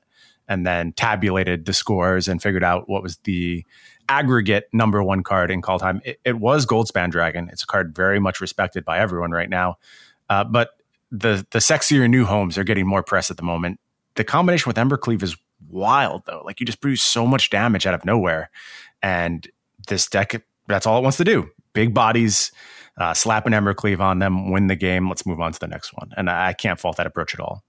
and 0.48 0.66
then 0.66 0.92
tabulated 0.92 1.66
the 1.66 1.72
scores 1.72 2.28
and 2.28 2.42
figured 2.42 2.64
out 2.64 2.88
what 2.88 3.02
was 3.02 3.16
the 3.18 3.64
aggregate 4.08 4.68
number 4.72 5.02
one 5.02 5.22
card 5.22 5.50
in 5.50 5.62
Kaldheim. 5.62 6.00
It, 6.04 6.20
it 6.24 6.38
was 6.38 6.66
Goldspan 6.66 7.10
Dragon. 7.10 7.48
It's 7.52 7.62
a 7.62 7.66
card 7.66 7.94
very 7.94 8.18
much 8.18 8.40
respected 8.40 8.84
by 8.84 8.98
everyone 8.98 9.30
right 9.30 9.48
now. 9.48 9.76
Uh, 10.28 10.44
but 10.44 10.70
the 11.10 11.46
the 11.50 11.58
sexier 11.58 12.08
new 12.08 12.24
homes 12.24 12.56
are 12.56 12.64
getting 12.64 12.86
more 12.86 13.02
press 13.02 13.30
at 13.30 13.36
the 13.36 13.42
moment. 13.42 13.78
The 14.14 14.24
combination 14.24 14.68
with 14.68 14.76
Embercleave 14.76 15.22
is 15.22 15.36
wild 15.68 16.22
though. 16.26 16.42
Like 16.44 16.60
you 16.60 16.66
just 16.66 16.80
produce 16.80 17.02
so 17.02 17.26
much 17.26 17.50
damage 17.50 17.86
out 17.86 17.94
of 17.94 18.04
nowhere, 18.04 18.50
and 19.02 19.46
this 19.88 20.06
deck 20.06 20.42
that's 20.68 20.86
all 20.86 20.98
it 20.98 21.02
wants 21.02 21.18
to 21.18 21.24
do. 21.24 21.48
Big 21.72 21.94
bodies, 21.94 22.52
uh, 22.98 23.14
slap 23.14 23.46
an 23.46 23.52
Embercleave 23.52 24.00
on 24.00 24.18
them, 24.18 24.50
win 24.50 24.66
the 24.66 24.76
game. 24.76 25.08
Let's 25.08 25.26
move 25.26 25.40
on 25.40 25.52
to 25.52 25.58
the 25.58 25.68
next 25.68 25.92
one. 25.94 26.10
And 26.16 26.28
I, 26.28 26.48
I 26.48 26.52
can't 26.52 26.78
fault 26.78 26.96
that 26.96 27.06
approach 27.06 27.34
at 27.34 27.40
all. 27.40 27.64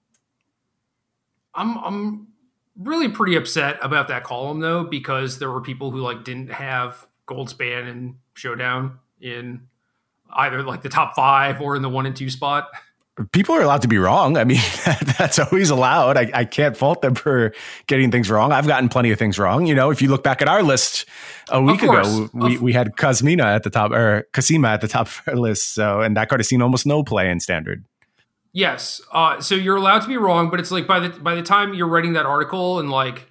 I'm 1.56 1.78
I'm 1.78 2.28
really 2.78 3.10
pretty 3.10 3.36
upset 3.36 3.78
about 3.82 4.08
that 4.08 4.24
column 4.24 4.60
though 4.60 4.84
because 4.84 5.40
there 5.40 5.52
were 5.52 5.62
people 5.62 5.92
who 5.92 6.00
like 6.00 6.24
didn't 6.24 6.52
have 6.52 7.06
Goldspan 7.28 7.90
and 7.90 8.16
Showdown 8.34 9.00
in 9.22 9.68
either 10.32 10.64
like 10.64 10.82
the 10.82 10.90
top 10.90 11.16
five 11.16 11.62
or 11.62 11.76
in 11.76 11.82
the 11.82 11.90
one 11.90 12.06
and 12.06 12.16
two 12.16 12.30
spot. 12.30 12.70
People 13.32 13.56
are 13.56 13.62
allowed 13.62 13.84
to 13.84 13.88
be 13.88 14.00
wrong. 14.00 14.38
I 14.38 14.44
mean, 14.44 14.60
that's 15.20 15.38
always 15.38 15.70
allowed. 15.70 16.18
I, 16.18 16.32
I, 16.34 16.46
can't 16.46 16.76
fault 16.76 17.04
them 17.04 17.14
for 17.14 17.54
getting 17.86 18.10
things 18.10 18.28
wrong. 18.30 18.52
I've 18.52 18.66
gotten 18.66 18.90
plenty 18.90 19.12
of 19.12 19.20
things 19.20 19.38
wrong. 19.38 19.68
You 19.68 19.76
know, 19.76 19.92
if 19.92 20.02
you 20.02 20.10
look 20.10 20.24
back 20.24 20.42
at 20.42 20.48
our 20.48 20.64
list 20.64 21.06
a 21.50 21.62
week 21.62 21.84
ago, 21.84 22.30
we, 22.34 22.58
we 22.58 22.74
had 22.74 22.96
Kazmina 22.96 23.44
at 23.44 23.62
the 23.62 23.70
top 23.70 23.92
or 23.92 24.28
Kazima 24.34 24.70
at 24.70 24.82
the 24.82 24.88
top 24.88 25.08
of 25.08 25.22
our 25.28 25.36
list. 25.36 25.76
So, 25.76 26.02
and 26.02 26.18
that 26.18 26.28
card 26.30 26.40
has 26.40 26.48
seen 26.48 26.64
almost 26.64 26.88
no 26.88 27.04
play 27.04 27.30
in 27.30 27.40
standard. 27.40 27.86
Yes. 28.52 29.02
Uh, 29.12 29.42
so 29.42 29.56
you're 29.56 29.76
allowed 29.76 30.02
to 30.04 30.08
be 30.08 30.18
wrong, 30.18 30.50
but 30.50 30.60
it's 30.60 30.72
like 30.72 30.88
by 30.88 31.00
the 31.00 31.10
by 31.10 31.36
the 31.36 31.42
time 31.42 31.74
you're 31.74 31.88
writing 31.88 32.14
that 32.14 32.26
article 32.26 32.80
and 32.80 32.90
like 32.90 33.28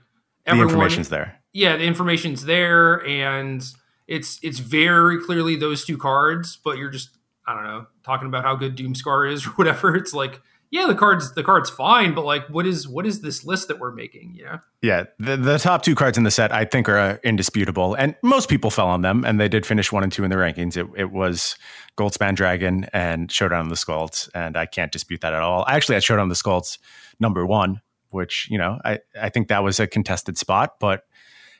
everyone, 0.47 0.68
the 0.68 0.73
information's 0.75 1.09
there. 1.09 1.38
Yeah, 1.53 1.77
the 1.77 1.85
information's 1.85 2.45
there, 2.45 3.07
and 3.07 3.64
it's 4.09 4.40
it's 4.42 4.59
very 4.59 5.23
clearly 5.25 5.55
those 5.55 5.85
two 5.85 5.97
cards. 5.97 6.59
But 6.62 6.77
you're 6.77 6.90
just 6.90 7.16
I 7.46 7.55
don't 7.55 7.64
know 7.64 7.87
talking 8.05 8.28
about 8.28 8.44
how 8.44 8.57
good 8.57 8.76
Doomskar 8.76 9.31
is 9.31 9.46
or 9.46 9.50
whatever. 9.50 9.96
It's 9.96 10.12
like 10.12 10.40
yeah, 10.72 10.87
the 10.87 10.94
cards 10.94 11.35
the 11.35 11.42
card's 11.42 11.68
fine, 11.68 12.14
but 12.14 12.24
like, 12.24 12.48
what 12.48 12.66
is 12.66 12.88
what 12.88 13.05
is 13.05 13.20
this 13.20 13.44
list 13.44 13.68
that 13.68 13.78
we're 13.78 13.92
making? 13.92 14.35
Yeah, 14.35 14.61
yeah. 14.81 15.05
The, 15.18 15.37
the 15.37 15.59
top 15.59 15.83
two 15.83 15.94
cards 15.94 16.16
in 16.16 16.24
the 16.24 16.31
set, 16.31 16.50
I 16.50 16.64
think, 16.64 16.88
are 16.88 16.98
uh, 16.98 17.16
indisputable, 17.22 17.92
and 17.94 18.16
most 18.22 18.48
people 18.48 18.70
fell 18.70 18.88
on 18.88 19.02
them, 19.02 19.22
and 19.22 19.38
they 19.38 19.50
did 19.50 19.66
finish 19.66 19.92
one 19.92 20.02
and 20.02 20.11
two 20.11 20.24
in 20.24 20.31
the 20.31 20.37
rankings. 20.37 20.78
It, 20.78 20.88
it 20.96 21.12
was 21.12 21.57
Goldspan 21.98 22.37
Dragon 22.37 22.87
and 22.94 23.31
Showdown 23.31 23.61
of 23.61 23.68
the 23.68 23.74
Skalds, 23.74 24.31
and 24.35 24.57
I 24.57 24.64
can't 24.64 24.90
dispute 24.90 25.20
that 25.20 25.35
at 25.35 25.42
all. 25.42 25.62
I 25.68 25.76
actually 25.76 25.96
had 25.96 26.05
Showdown 26.05 26.31
of 26.31 26.37
the 26.37 26.42
Skalds 26.42 26.78
number 27.20 27.44
one, 27.44 27.83
which 28.09 28.48
you 28.50 28.57
know 28.57 28.78
I 28.83 29.00
I 29.20 29.28
think 29.28 29.48
that 29.48 29.62
was 29.62 29.78
a 29.78 29.87
contested 29.87 30.38
spot, 30.38 30.76
but 30.81 31.02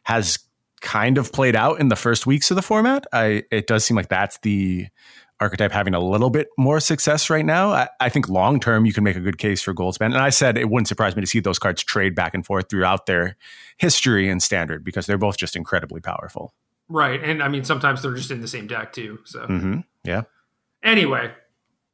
has 0.05 0.39
kind 0.81 1.17
of 1.19 1.33
played 1.33 1.55
out 1.55 1.81
in 1.81 1.89
the 1.89 1.97
first 1.97 2.27
weeks 2.27 2.51
of 2.51 2.55
the 2.55 2.63
format. 2.63 3.07
I 3.13 3.45
it 3.51 3.67
does 3.67 3.85
seem 3.85 3.97
like 3.97 4.09
that's 4.09 4.39
the 4.39 4.89
archetype 5.43 5.73
having 5.73 5.93
a 5.93 6.01
little 6.01 6.31
bit 6.31 6.49
more 6.57 6.79
success 6.79 7.29
right 7.29 7.45
now. 7.45 7.71
I, 7.71 7.89
I 8.01 8.09
think 8.09 8.29
long 8.29 8.61
term 8.61 8.87
you 8.87 8.93
can 8.93 9.03
make 9.03 9.17
a 9.17 9.21
good 9.21 9.39
case 9.39 9.61
for 9.61 9.75
Goldspan. 9.75 10.07
And 10.07 10.19
I 10.19 10.31
said 10.31 10.57
it 10.57 10.71
wouldn't 10.71 10.89
surprise 10.89 11.17
me 11.17 11.21
to 11.21 11.27
see 11.27 11.41
those 11.41 11.59
cards 11.59 11.83
trade 11.83 12.15
back 12.15 12.33
and 12.33 12.47
forth 12.47 12.71
throughout 12.71 13.07
their 13.07 13.37
history 13.77 14.29
and 14.29 14.43
standard 14.43 14.85
because 14.85 15.07
they're 15.07 15.19
both 15.19 15.37
just 15.37 15.57
incredibly 15.57 16.01
powerful. 16.01 16.55
Right. 16.89 17.23
And 17.23 17.43
I 17.43 17.49
mean 17.49 17.65
sometimes 17.65 18.03
they're 18.03 18.15
just 18.15 18.31
in 18.31 18.41
the 18.41 18.49
same 18.49 18.69
deck 18.69 18.93
too. 18.93 19.19
So 19.25 19.41
mm-hmm. 19.41 19.81
yeah. 20.05 20.23
Anyway, 20.83 21.33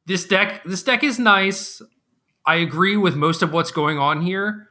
this 0.05 0.25
deck 0.25 0.63
this 0.63 0.83
deck 0.83 1.03
is 1.03 1.17
nice. 1.17 1.81
I 2.45 2.55
agree 2.55 2.97
with 2.97 3.15
most 3.15 3.41
of 3.41 3.51
what's 3.51 3.71
going 3.71 3.97
on 3.97 4.21
here. 4.21 4.67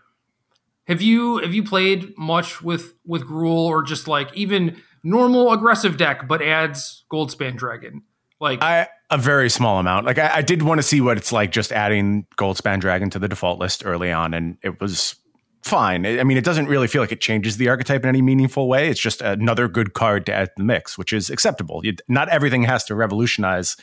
Have 0.87 1.03
you 1.03 1.39
have 1.39 1.53
you 1.53 1.65
played 1.65 2.17
much 2.17 2.63
with 2.63 2.95
with 3.05 3.25
Gruul 3.27 3.67
or 3.67 3.83
just 3.83 4.07
like 4.07 4.35
even 4.35 4.81
normal 5.03 5.53
aggressive 5.53 5.97
deck 5.97 6.29
but 6.29 6.41
adds 6.41 7.05
Goldspan 7.13 7.57
Dragon? 7.57 8.03
Like 8.41 8.63
I 8.63 8.89
a 9.11 9.19
very 9.19 9.51
small 9.51 9.79
amount. 9.79 10.07
Like 10.07 10.19
I, 10.19 10.37
I 10.37 10.43
did 10.43 10.63
want 10.63 10.79
to 10.79 10.83
see 10.83 11.01
what 11.01 11.17
it's 11.17 11.33
like 11.33 11.51
just 11.51 11.73
adding 11.73 12.27
Goldspan 12.37 12.81
Dragon 12.81 13.11
to 13.11 13.19
the 13.19 13.29
default 13.29 13.59
list 13.59 13.85
early 13.85 14.13
on, 14.13 14.35
and 14.35 14.59
it 14.63 14.81
was 14.81 15.17
fine. 15.63 16.07
I 16.07 16.25
mean, 16.25 16.37
it 16.37 16.45
doesn't 16.45 16.67
really 16.67 16.87
feel 16.87 17.03
like 17.03 17.13
it 17.13 17.21
changes 17.21 17.57
the 17.57 17.69
archetype 17.69 18.03
in 18.03 18.09
any 18.09 18.23
meaningful 18.23 18.69
way. 18.69 18.89
It's 18.89 19.01
just 19.01 19.21
another 19.21 19.69
good 19.69 19.95
card 19.95 20.27
to 20.27 20.33
add 20.33 20.47
to 20.47 20.53
the 20.59 20.65
mix, 20.65 20.97
which 20.97 21.13
is 21.13 21.31
acceptable. 21.31 21.81
You, 21.85 21.95
not 22.09 22.29
everything 22.29 22.63
has 22.63 22.85
to 22.85 22.95
revolutionize 22.95 23.77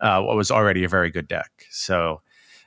uh, 0.00 0.22
what 0.22 0.36
was 0.36 0.50
already 0.50 0.84
a 0.84 0.88
very 0.88 1.10
good 1.10 1.28
deck. 1.28 1.50
So 1.70 2.20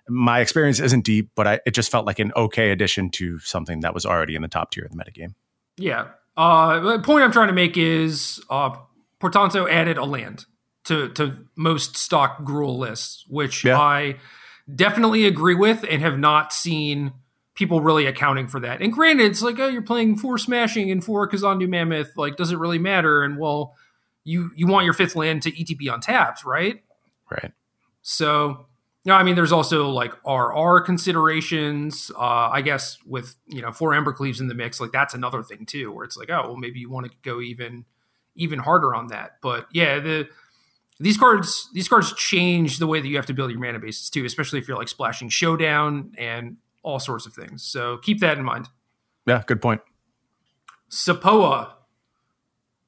my 0.09 0.39
experience 0.39 0.79
isn't 0.79 1.05
deep, 1.05 1.31
but 1.35 1.47
I, 1.47 1.59
it 1.65 1.71
just 1.71 1.91
felt 1.91 2.05
like 2.05 2.19
an 2.19 2.31
okay 2.35 2.71
addition 2.71 3.09
to 3.11 3.39
something 3.39 3.81
that 3.81 3.93
was 3.93 4.05
already 4.05 4.35
in 4.35 4.41
the 4.41 4.47
top 4.47 4.71
tier 4.71 4.85
of 4.85 4.91
the 4.91 4.97
metagame. 4.97 5.35
Yeah. 5.77 6.07
Uh, 6.37 6.79
the 6.79 6.99
point 6.99 7.23
I'm 7.23 7.31
trying 7.31 7.47
to 7.47 7.53
make 7.53 7.77
is 7.77 8.43
uh, 8.49 8.75
Portanto 9.19 9.69
added 9.69 9.97
a 9.97 10.05
land 10.05 10.45
to 10.85 11.09
to 11.09 11.45
most 11.55 11.97
stock 11.97 12.43
Gruul 12.43 12.77
lists, 12.77 13.25
which 13.27 13.63
yeah. 13.63 13.79
I 13.79 14.17
definitely 14.73 15.25
agree 15.25 15.55
with 15.55 15.85
and 15.89 16.01
have 16.01 16.17
not 16.17 16.53
seen 16.53 17.13
people 17.55 17.81
really 17.81 18.05
accounting 18.05 18.47
for 18.47 18.59
that. 18.59 18.81
And 18.81 18.91
granted, 18.91 19.31
it's 19.31 19.41
like, 19.41 19.59
oh, 19.59 19.67
you're 19.67 19.81
playing 19.81 20.17
four 20.17 20.37
smashing 20.37 20.91
and 20.91 21.03
four 21.03 21.29
Kazandu 21.29 21.69
Mammoth. 21.69 22.11
Like, 22.17 22.35
does 22.35 22.51
it 22.51 22.57
really 22.57 22.79
matter? 22.79 23.23
And 23.23 23.37
well, 23.37 23.75
you 24.23 24.51
you 24.55 24.67
want 24.67 24.85
your 24.85 24.93
fifth 24.93 25.15
land 25.15 25.41
to 25.43 25.51
ETB 25.51 25.91
on 25.91 26.01
taps, 26.01 26.45
right? 26.45 26.83
Right. 27.31 27.51
So, 28.01 28.67
know, 29.05 29.13
I 29.13 29.23
mean, 29.23 29.35
there's 29.35 29.51
also 29.51 29.89
like 29.89 30.13
RR 30.25 30.81
considerations. 30.81 32.11
Uh, 32.15 32.49
I 32.51 32.61
guess 32.61 32.97
with 33.05 33.35
you 33.47 33.61
know 33.61 33.71
four 33.71 33.91
Embercleaves 33.91 34.39
in 34.39 34.47
the 34.47 34.53
mix, 34.53 34.79
like 34.81 34.91
that's 34.91 35.13
another 35.13 35.43
thing 35.43 35.65
too, 35.65 35.91
where 35.91 36.05
it's 36.05 36.17
like, 36.17 36.29
oh, 36.29 36.41
well, 36.43 36.57
maybe 36.57 36.79
you 36.79 36.89
want 36.89 37.09
to 37.09 37.17
go 37.23 37.41
even 37.41 37.85
even 38.35 38.59
harder 38.59 38.93
on 38.93 39.07
that. 39.07 39.37
But 39.41 39.67
yeah, 39.71 39.99
the 39.99 40.27
these 40.99 41.17
cards 41.17 41.69
these 41.73 41.87
cards 41.87 42.13
change 42.13 42.79
the 42.79 42.87
way 42.87 43.01
that 43.01 43.07
you 43.07 43.15
have 43.17 43.25
to 43.25 43.33
build 43.33 43.51
your 43.51 43.59
mana 43.59 43.79
bases 43.79 44.09
too, 44.09 44.25
especially 44.25 44.59
if 44.59 44.67
you're 44.67 44.77
like 44.77 44.87
splashing 44.87 45.29
showdown 45.29 46.13
and 46.17 46.57
all 46.83 46.99
sorts 46.99 47.25
of 47.25 47.33
things. 47.33 47.63
So 47.63 47.97
keep 47.97 48.19
that 48.19 48.37
in 48.37 48.43
mind. 48.43 48.69
Yeah, 49.25 49.43
good 49.45 49.61
point. 49.61 49.81
Sapoa, 50.89 51.71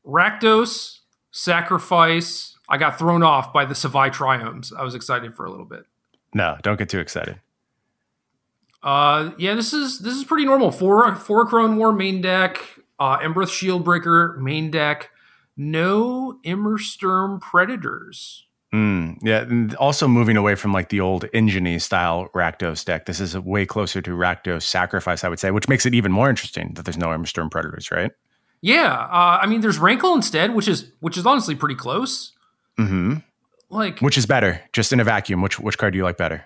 Rakdos, 0.05 0.99
Sacrifice. 1.31 2.55
I 2.69 2.77
got 2.77 2.99
thrown 2.99 3.23
off 3.23 3.51
by 3.53 3.65
the 3.65 3.73
Savai 3.73 4.11
Triomes. 4.11 4.71
I 4.77 4.83
was 4.83 4.93
excited 4.95 5.35
for 5.35 5.45
a 5.45 5.51
little 5.51 5.65
bit. 5.65 5.85
No, 6.33 6.57
don't 6.61 6.77
get 6.77 6.89
too 6.89 6.99
excited. 6.99 7.39
Uh, 8.83 9.31
yeah, 9.37 9.55
this 9.55 9.73
is 9.73 9.99
this 9.99 10.13
is 10.13 10.23
pretty 10.23 10.45
normal. 10.45 10.71
Four 10.71 11.15
four 11.15 11.45
Crone 11.45 11.77
War 11.77 11.91
main 11.91 12.21
deck, 12.21 12.59
uh, 12.99 13.17
Embereth 13.17 13.49
Shieldbreaker 13.49 14.37
main 14.37 14.69
deck. 14.71 15.09
No 15.57 16.39
Immersturm 16.45 17.41
Predators. 17.41 18.45
Mm, 18.73 19.17
yeah, 19.21 19.41
and 19.41 19.73
also 19.75 20.07
moving 20.07 20.35
away 20.37 20.55
from 20.55 20.73
like 20.73 20.89
the 20.89 20.99
old 20.99 21.23
Ingeny 21.33 21.81
style 21.81 22.29
Rakdos 22.35 22.83
deck. 22.83 23.05
This 23.05 23.19
is 23.19 23.37
way 23.37 23.65
closer 23.65 24.01
to 24.01 24.11
Rakdos 24.11 24.63
Sacrifice, 24.63 25.23
I 25.23 25.29
would 25.29 25.39
say, 25.39 25.51
which 25.51 25.69
makes 25.69 25.85
it 25.85 25.95
even 25.95 26.11
more 26.11 26.29
interesting 26.29 26.73
that 26.75 26.83
there's 26.85 26.97
no 26.97 27.11
Immersturm 27.11 27.49
Predators, 27.49 27.89
right? 27.91 28.11
Yeah, 28.61 28.93
uh, 28.93 29.39
I 29.41 29.47
mean, 29.47 29.61
there's 29.61 29.77
Rankle 29.79 30.13
instead, 30.15 30.53
which 30.53 30.67
is 30.67 30.91
which 30.99 31.17
is 31.17 31.25
honestly 31.25 31.55
pretty 31.55 31.75
close. 31.75 32.33
hmm 32.77 33.15
Like, 33.69 33.99
which 33.99 34.17
is 34.17 34.25
better? 34.25 34.61
Just 34.73 34.91
in 34.91 34.99
a 34.99 35.03
vacuum, 35.03 35.41
which 35.41 35.59
which 35.59 35.77
card 35.77 35.93
do 35.93 35.97
you 35.97 36.03
like 36.03 36.17
better? 36.17 36.45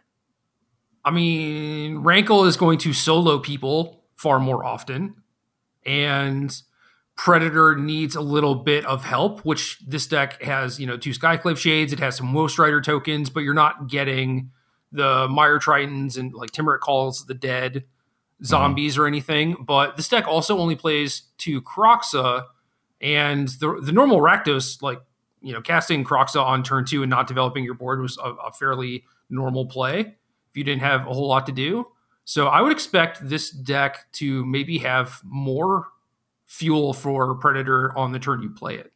I 1.03 1.09
mean, 1.09 1.99
Rankle 1.99 2.45
is 2.45 2.55
going 2.55 2.77
to 2.79 2.93
solo 2.93 3.39
people 3.39 4.03
far 4.15 4.39
more 4.39 4.63
often, 4.63 5.15
and 5.85 6.55
Predator 7.15 7.75
needs 7.75 8.15
a 8.15 8.21
little 8.21 8.55
bit 8.55 8.85
of 8.85 9.03
help, 9.03 9.41
which 9.45 9.79
this 9.85 10.07
deck 10.07 10.41
has, 10.41 10.79
you 10.79 10.87
know, 10.87 10.97
two 10.97 11.11
Skyclave 11.11 11.57
Shades, 11.57 11.93
it 11.93 11.99
has 11.99 12.15
some 12.15 12.33
Woe 12.33 12.47
Strider 12.47 12.81
tokens, 12.81 13.29
but 13.29 13.41
you're 13.41 13.53
not 13.53 13.87
getting 13.87 14.51
the 14.91 15.27
Mire 15.29 15.59
Tritons 15.59 16.17
and 16.17 16.33
like 16.33 16.51
Tymaret 16.51 16.79
Calls 16.79 17.25
the 17.25 17.33
Dead 17.33 17.83
zombies 18.43 18.93
mm-hmm. 18.93 19.03
or 19.03 19.07
anything. 19.07 19.55
But 19.59 19.97
this 19.97 20.07
deck 20.07 20.27
also 20.27 20.57
only 20.57 20.75
plays 20.75 21.23
two 21.37 21.61
Kroxa, 21.61 22.45
and 22.99 23.47
the 23.47 23.79
the 23.81 23.91
normal 23.91 24.19
Rakdos, 24.19 24.81
like, 24.81 25.01
you 25.41 25.53
know, 25.53 25.61
casting 25.61 26.03
Kroxa 26.03 26.43
on 26.43 26.63
turn 26.63 26.85
two 26.85 27.03
and 27.03 27.09
not 27.09 27.27
developing 27.27 27.63
your 27.63 27.73
board 27.75 28.01
was 28.01 28.17
a, 28.17 28.29
a 28.47 28.51
fairly 28.51 29.03
normal 29.29 29.65
play 29.65 29.99
if 29.99 30.57
you 30.57 30.63
didn't 30.63 30.81
have 30.81 31.01
a 31.07 31.13
whole 31.13 31.27
lot 31.27 31.45
to 31.45 31.51
do. 31.51 31.87
So 32.25 32.47
I 32.47 32.61
would 32.61 32.71
expect 32.71 33.27
this 33.27 33.49
deck 33.49 34.05
to 34.13 34.45
maybe 34.45 34.79
have 34.79 35.19
more 35.23 35.87
fuel 36.51 36.91
for 36.91 37.33
Predator 37.35 37.97
on 37.97 38.11
the 38.11 38.19
turn 38.19 38.43
you 38.43 38.49
play 38.49 38.75
it. 38.75 38.91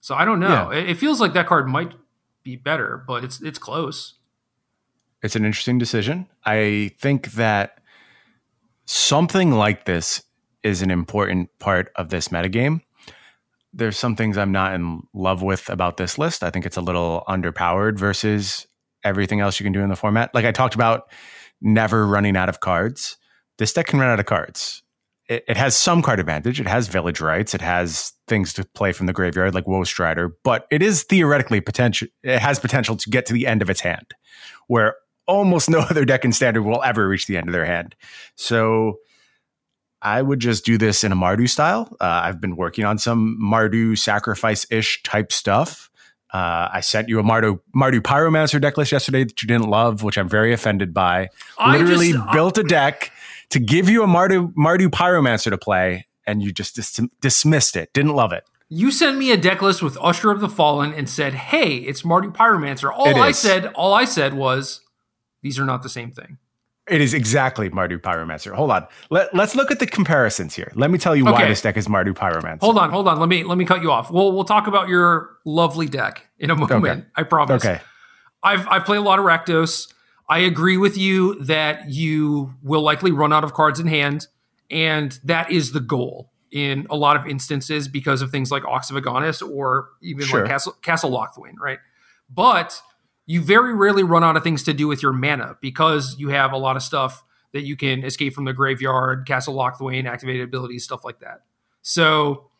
So 0.00 0.14
I 0.14 0.26
don't 0.26 0.38
know. 0.38 0.70
Yeah. 0.70 0.78
It, 0.78 0.90
it 0.90 0.94
feels 0.98 1.22
like 1.22 1.32
that 1.32 1.46
card 1.46 1.66
might 1.66 1.94
be 2.42 2.54
better, 2.54 3.02
but 3.08 3.24
it's 3.24 3.40
it's 3.40 3.58
close. 3.58 4.14
It's 5.22 5.34
an 5.34 5.46
interesting 5.46 5.78
decision. 5.78 6.28
I 6.44 6.92
think 7.00 7.32
that 7.32 7.80
something 8.84 9.52
like 9.52 9.86
this 9.86 10.22
is 10.62 10.82
an 10.82 10.90
important 10.90 11.48
part 11.58 11.90
of 11.96 12.10
this 12.10 12.28
metagame. 12.28 12.82
There's 13.72 13.96
some 13.96 14.14
things 14.14 14.36
I'm 14.36 14.52
not 14.52 14.74
in 14.74 15.00
love 15.14 15.40
with 15.40 15.70
about 15.70 15.96
this 15.96 16.18
list. 16.18 16.44
I 16.44 16.50
think 16.50 16.66
it's 16.66 16.76
a 16.76 16.82
little 16.82 17.24
underpowered 17.26 17.98
versus 17.98 18.66
everything 19.02 19.40
else 19.40 19.58
you 19.58 19.64
can 19.64 19.72
do 19.72 19.80
in 19.80 19.88
the 19.88 19.96
format. 19.96 20.34
Like 20.34 20.44
I 20.44 20.52
talked 20.52 20.74
about 20.74 21.10
never 21.62 22.06
running 22.06 22.36
out 22.36 22.50
of 22.50 22.60
cards. 22.60 23.16
This 23.56 23.72
deck 23.72 23.86
can 23.86 23.98
run 23.98 24.10
out 24.10 24.20
of 24.20 24.26
cards 24.26 24.82
it, 25.28 25.44
it, 25.48 25.56
has 25.56 25.76
some 25.76 26.02
card 26.02 26.20
advantage. 26.20 26.60
It 26.60 26.66
has 26.66 26.88
Village 26.88 27.20
Rites. 27.20 27.54
It 27.54 27.60
has 27.60 28.12
things 28.28 28.52
to 28.54 28.64
play 28.64 28.92
from 28.92 29.06
the 29.06 29.12
graveyard 29.12 29.54
like 29.54 29.66
Woe 29.66 29.84
Strider, 29.84 30.36
but 30.44 30.66
it 30.70 30.82
is 30.82 31.02
theoretically 31.02 31.60
potential. 31.60 32.08
It 32.22 32.38
has 32.38 32.58
potential 32.58 32.96
to 32.96 33.10
get 33.10 33.26
to 33.26 33.32
the 33.32 33.46
end 33.46 33.62
of 33.62 33.70
its 33.70 33.80
hand, 33.80 34.14
where 34.68 34.96
almost 35.26 35.68
no 35.70 35.80
other 35.80 36.04
deck 36.04 36.24
in 36.24 36.32
standard 36.32 36.62
will 36.62 36.82
ever 36.82 37.08
reach 37.08 37.26
the 37.26 37.36
end 37.36 37.48
of 37.48 37.52
their 37.52 37.66
hand. 37.66 37.94
So 38.36 38.98
I 40.02 40.22
would 40.22 40.40
just 40.40 40.64
do 40.64 40.78
this 40.78 41.02
in 41.02 41.12
a 41.12 41.16
Mardu 41.16 41.48
style. 41.48 41.94
Uh, 42.00 42.20
I've 42.24 42.40
been 42.40 42.56
working 42.56 42.84
on 42.84 42.98
some 42.98 43.38
Mardu 43.42 43.98
sacrifice 43.98 44.66
ish 44.70 45.02
type 45.02 45.32
stuff. 45.32 45.90
Uh, 46.32 46.68
I 46.72 46.80
sent 46.80 47.08
you 47.08 47.18
a 47.18 47.22
Mardu 47.22 47.60
Mardu 47.74 48.00
Pyromancer 48.00 48.60
deck 48.60 48.76
list 48.76 48.92
yesterday 48.92 49.24
that 49.24 49.40
you 49.42 49.48
didn't 49.48 49.68
love, 49.68 50.02
which 50.02 50.18
I'm 50.18 50.28
very 50.28 50.52
offended 50.52 50.92
by. 50.92 51.30
I 51.58 51.78
Literally 51.78 52.12
just, 52.12 52.32
built 52.32 52.58
a 52.58 52.62
deck 52.62 53.10
to 53.50 53.58
give 53.58 53.88
you 53.88 54.02
a 54.02 54.06
Mardu 54.06 54.52
Mardu 54.54 54.88
Pyromancer 54.88 55.50
to 55.50 55.58
play, 55.58 56.06
and 56.26 56.42
you 56.42 56.52
just 56.52 56.76
dis- 56.76 57.00
dismissed 57.20 57.76
it. 57.76 57.92
Didn't 57.92 58.14
love 58.14 58.32
it. 58.32 58.44
You 58.68 58.90
sent 58.90 59.16
me 59.16 59.30
a 59.30 59.36
deck 59.36 59.62
list 59.62 59.82
with 59.82 59.96
Usher 60.00 60.30
of 60.30 60.40
the 60.40 60.48
Fallen 60.48 60.92
and 60.92 61.08
said, 61.08 61.34
"Hey, 61.34 61.76
it's 61.76 62.02
Mardu 62.02 62.32
Pyromancer." 62.34 62.92
All 62.92 63.20
I 63.20 63.30
said, 63.30 63.66
all 63.74 63.94
I 63.94 64.04
said 64.04 64.34
was, 64.34 64.80
"These 65.42 65.58
are 65.58 65.64
not 65.64 65.82
the 65.82 65.88
same 65.88 66.10
thing." 66.10 66.38
It 66.88 67.00
is 67.00 67.14
exactly 67.14 67.68
Mardu 67.68 68.00
Pyromancer. 68.00 68.54
Hold 68.54 68.70
on. 68.70 68.86
Let, 69.10 69.34
us 69.34 69.56
look 69.56 69.72
at 69.72 69.80
the 69.80 69.88
comparisons 69.88 70.54
here. 70.54 70.70
Let 70.76 70.88
me 70.88 70.98
tell 70.98 71.16
you 71.16 71.24
okay. 71.24 71.32
why 71.32 71.48
this 71.48 71.60
deck 71.60 71.76
is 71.76 71.88
Mardu 71.88 72.12
Pyromancer. 72.12 72.60
Hold 72.60 72.78
on, 72.78 72.90
hold 72.90 73.08
on. 73.08 73.18
Let 73.18 73.28
me 73.28 73.42
let 73.42 73.58
me 73.58 73.64
cut 73.64 73.82
you 73.82 73.90
off. 73.90 74.10
We'll 74.10 74.32
we'll 74.32 74.44
talk 74.44 74.68
about 74.68 74.88
your 74.88 75.30
lovely 75.44 75.86
deck 75.86 76.26
in 76.38 76.50
a 76.50 76.56
moment. 76.56 76.84
Okay. 76.84 77.04
I 77.16 77.22
promise. 77.24 77.64
Okay. 77.64 77.80
I've 78.42 78.68
I've 78.68 78.84
played 78.84 78.98
a 78.98 79.02
lot 79.02 79.18
of 79.18 79.24
Rakdos. 79.24 79.92
I 80.28 80.40
agree 80.40 80.76
with 80.76 80.96
you 80.96 81.42
that 81.44 81.90
you 81.90 82.54
will 82.62 82.82
likely 82.82 83.12
run 83.12 83.32
out 83.32 83.44
of 83.44 83.52
cards 83.52 83.78
in 83.78 83.86
hand, 83.86 84.26
and 84.70 85.18
that 85.24 85.50
is 85.50 85.72
the 85.72 85.80
goal 85.80 86.32
in 86.50 86.86
a 86.90 86.96
lot 86.96 87.16
of 87.16 87.26
instances 87.26 87.86
because 87.86 88.22
of 88.22 88.30
things 88.30 88.50
like 88.50 88.64
Ox 88.64 88.90
of 88.90 88.96
Agonas 88.96 89.46
or 89.46 89.90
even 90.02 90.26
sure. 90.26 90.40
like 90.40 90.48
Castle, 90.48 90.72
Castle 90.82 91.10
Locthwain, 91.10 91.54
right? 91.60 91.78
But 92.30 92.80
you 93.26 93.40
very 93.40 93.74
rarely 93.74 94.02
run 94.02 94.24
out 94.24 94.36
of 94.36 94.42
things 94.42 94.62
to 94.64 94.72
do 94.72 94.88
with 94.88 95.02
your 95.02 95.12
mana 95.12 95.56
because 95.60 96.16
you 96.18 96.28
have 96.30 96.52
a 96.52 96.56
lot 96.56 96.76
of 96.76 96.82
stuff 96.82 97.24
that 97.52 97.62
you 97.62 97.76
can 97.76 98.04
escape 98.04 98.34
from 98.34 98.44
the 98.44 98.52
graveyard, 98.52 99.26
Castle 99.26 99.54
Locthwain, 99.54 100.06
activated 100.06 100.42
abilities, 100.42 100.84
stuff 100.84 101.04
like 101.04 101.20
that. 101.20 101.42
So 101.82 102.50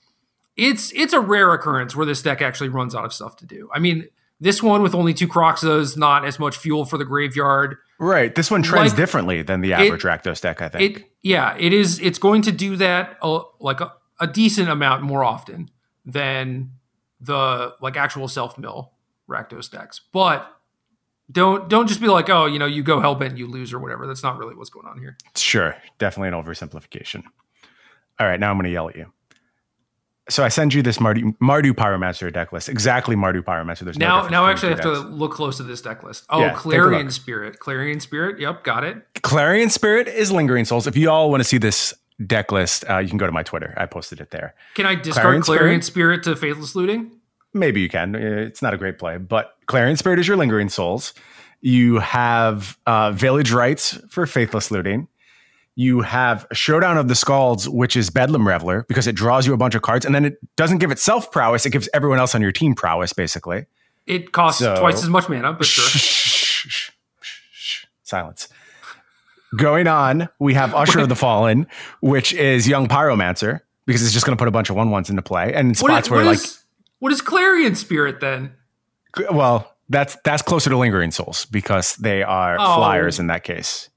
it's 0.57 0.93
it's 0.95 1.13
a 1.13 1.21
rare 1.21 1.53
occurrence 1.53 1.95
where 1.95 2.07
this 2.07 2.23
deck 2.23 2.41
actually 2.43 2.69
runs 2.69 2.95
out 2.95 3.05
of 3.05 3.13
stuff 3.13 3.37
to 3.37 3.47
do. 3.47 3.69
I 3.75 3.79
mean, 3.79 4.09
this 4.41 4.63
one 4.63 4.83
with 4.83 4.95
only 4.95 5.15
two 5.15 5.29
Kroxas, 5.29 5.97
not 5.97 6.25
as 6.25 6.39
much 6.39 6.57
fuel 6.57 6.85
for 6.85 6.99
the 6.99 7.05
graveyard. 7.05 7.77
Right. 7.99 8.35
This 8.35 8.51
one 8.51 8.63
trends 8.63 8.93
like, 8.93 8.97
differently 8.97 9.43
than 9.43 9.63
the 9.63 9.73
average 9.73 10.05
it, 10.05 10.09
Rakdos 10.09 10.41
deck, 10.41 10.61
I 10.61 10.69
think. 10.69 10.99
It, 10.99 11.11
yeah, 11.23 11.57
it 11.59 11.73
is. 11.73 11.99
It's 12.01 12.19
going 12.19 12.43
to 12.43 12.53
do 12.53 12.77
that 12.77 13.17
uh, 13.23 13.41
like 13.59 13.81
a, 13.81 13.93
a, 14.21 14.27
decent 14.27 14.69
amount 14.69 15.03
more 15.03 15.25
often 15.25 15.71
than 16.05 16.73
the 17.21 17.75
like 17.81 17.97
actual 17.97 18.29
self 18.29 18.59
mill 18.59 18.93
Rakdos 19.29 19.71
decks. 19.71 20.03
But 20.13 20.47
don't 21.33 21.69
don't 21.71 21.87
just 21.87 22.03
be 22.03 22.09
like, 22.09 22.29
oh, 22.29 22.45
you 22.45 22.59
know, 22.59 22.67
you 22.67 22.83
go 22.83 22.99
hellbent, 22.99 23.39
you 23.39 23.47
lose 23.47 23.73
or 23.73 23.79
whatever. 23.79 24.07
That's 24.07 24.23
not 24.23 24.37
really 24.37 24.55
what's 24.55 24.71
going 24.71 24.87
on 24.87 24.99
here. 24.99 25.17
Sure, 25.35 25.75
definitely 25.99 26.29
an 26.29 26.45
oversimplification. 26.45 27.25
All 28.21 28.27
right, 28.27 28.39
now 28.39 28.51
I'm 28.51 28.57
going 28.57 28.65
to 28.65 28.71
yell 28.71 28.89
at 28.89 28.97
you 28.97 29.13
so 30.29 30.45
I 30.45 30.49
send 30.49 30.75
you 30.75 30.83
this 30.83 30.99
Mardu, 30.99 31.37
Mardu 31.39 31.73
Pyromancer 31.73 32.33
deck 32.33 32.53
list. 32.53 32.69
Exactly 32.69 33.15
Mardu 33.15 33.43
Pyromancer. 33.43 33.81
There's 33.81 33.99
now 33.99 34.23
no 34.23 34.29
now 34.29 34.45
I 34.45 34.51
actually 34.51 34.71
have 34.71 34.79
decks. 34.79 35.01
to 35.01 35.07
look 35.07 35.33
close 35.33 35.57
to 35.59 35.63
this 35.63 35.81
deck 35.81 36.03
list. 36.03 36.25
Oh, 36.31 36.41
yeah, 36.41 36.55
Clarion 36.55 37.11
Spirit. 37.11 37.59
Clarion 37.59 38.01
Spirit. 38.01 38.41
Yep, 38.41 38.65
got 38.65 38.85
it. 38.85 39.07
Clarion 39.23 39.71
Spirit 39.71 40.09
is 40.09 40.33
Lingering 40.33 40.65
Souls. 40.65 40.87
If 40.87 40.97
you 40.97 41.11
all 41.11 41.31
want 41.31 41.41
to 41.41 41.45
see 41.45 41.59
this 41.59 41.95
deck 42.25 42.51
list, 42.51 42.85
uh, 42.89 42.99
you 42.99 43.09
can 43.09 43.19
go 43.19 43.27
to 43.27 43.33
my 43.33 43.43
Twitter. 43.43 43.75
I 43.77 43.87
posted 43.87 44.21
it 44.21 44.31
there. 44.31 44.55
Can 44.75 44.87
I 44.87 44.95
discard 44.95 45.43
Clarion, 45.43 45.43
Clarion 45.43 45.83
Spirit? 45.83 46.25
Spirit 46.25 46.37
to 46.37 46.41
Faithless 46.41 46.75
Looting? 46.75 47.13
Maybe 47.55 47.81
you 47.81 47.89
can. 47.89 48.15
It's 48.15 48.63
not 48.63 48.75
a 48.75 48.77
great 48.77 48.99
play, 48.99 49.19
but 49.19 49.57
Clarion 49.67 49.97
Spirit 49.97 50.19
is 50.19 50.29
your 50.29 50.37
Lingering 50.37 50.69
Souls. 50.69 51.15
You 51.61 52.01
have 52.01 52.79
uh, 52.87 53.13
Village 53.13 53.51
Rites 53.53 53.99
for 54.11 54.27
Faithless 54.27 54.71
Looting. 54.71 55.09
You 55.77 56.01
have 56.01 56.47
Showdown 56.53 56.97
of 56.97 57.09
the 57.09 57.15
Skalds, 57.15 57.69
which 57.69 57.97
is 57.97 58.09
Bedlam 58.11 58.49
Reveler, 58.49 58.87
because 58.89 59.07
it 59.07 59.15
draws 59.15 59.47
you 59.47 59.53
a 59.53 59.59
bunch 59.59 59.75
of 59.75 59.83
cards, 59.83 60.07
and 60.07 60.15
then 60.15 60.25
it 60.25 60.39
doesn't 60.57 60.79
give 60.79 60.91
itself 60.91 61.31
prowess; 61.31 61.67
it 61.67 61.71
gives 61.71 61.89
everyone 61.93 62.19
else 62.19 62.35
on 62.35 62.41
your 62.41 62.53
team 62.53 62.75
prowess, 62.75 63.13
basically. 63.13 63.67
It 64.07 64.33
costs 64.33 64.61
so, 64.61 64.77
twice 64.81 65.03
as 65.03 65.09
much 65.09 65.29
mana, 65.29 65.53
but 65.53 65.67
sure. 65.67 65.85
Shh, 65.85 66.69
shh, 66.69 66.91
shh, 67.53 67.85
Silence. 68.05 68.49
Going 69.57 69.87
on, 69.87 70.29
we 70.39 70.55
have 70.55 70.75
Usher 70.75 71.01
of 71.01 71.09
the 71.09 71.17
Fallen, 71.17 71.67
which 72.01 72.33
is 72.33 72.67
Young 72.67 72.89
Pyromancer, 72.89 73.61
because 73.85 74.03
it's 74.03 74.13
just 74.13 74.25
going 74.25 74.37
to 74.37 74.41
put 74.41 74.49
a 74.49 74.53
bunch 74.53 74.71
of 74.71 74.77
one 74.77 74.91
ones 74.91 75.11
into 75.11 75.23
play, 75.23 75.53
and 75.53 75.69
in 75.69 75.75
spots 75.75 76.11
what 76.11 76.17
where 76.17 76.33
is, 76.33 76.43
like, 76.43 76.63
what 77.01 77.13
is 77.13 77.21
Clarion 77.21 77.75
Spirit 77.75 78.21
then? 78.21 78.53
Well, 79.31 79.77
that's 79.89 80.17
that's 80.25 80.43
closer 80.43 80.71
to 80.71 80.77
Lingering 80.77 81.11
Souls 81.11 81.45
because 81.47 81.97
they 81.97 82.23
are 82.23 82.57
oh. 82.59 82.77
flyers 82.77 83.19
in 83.19 83.27
that 83.29 83.45
case. 83.45 83.89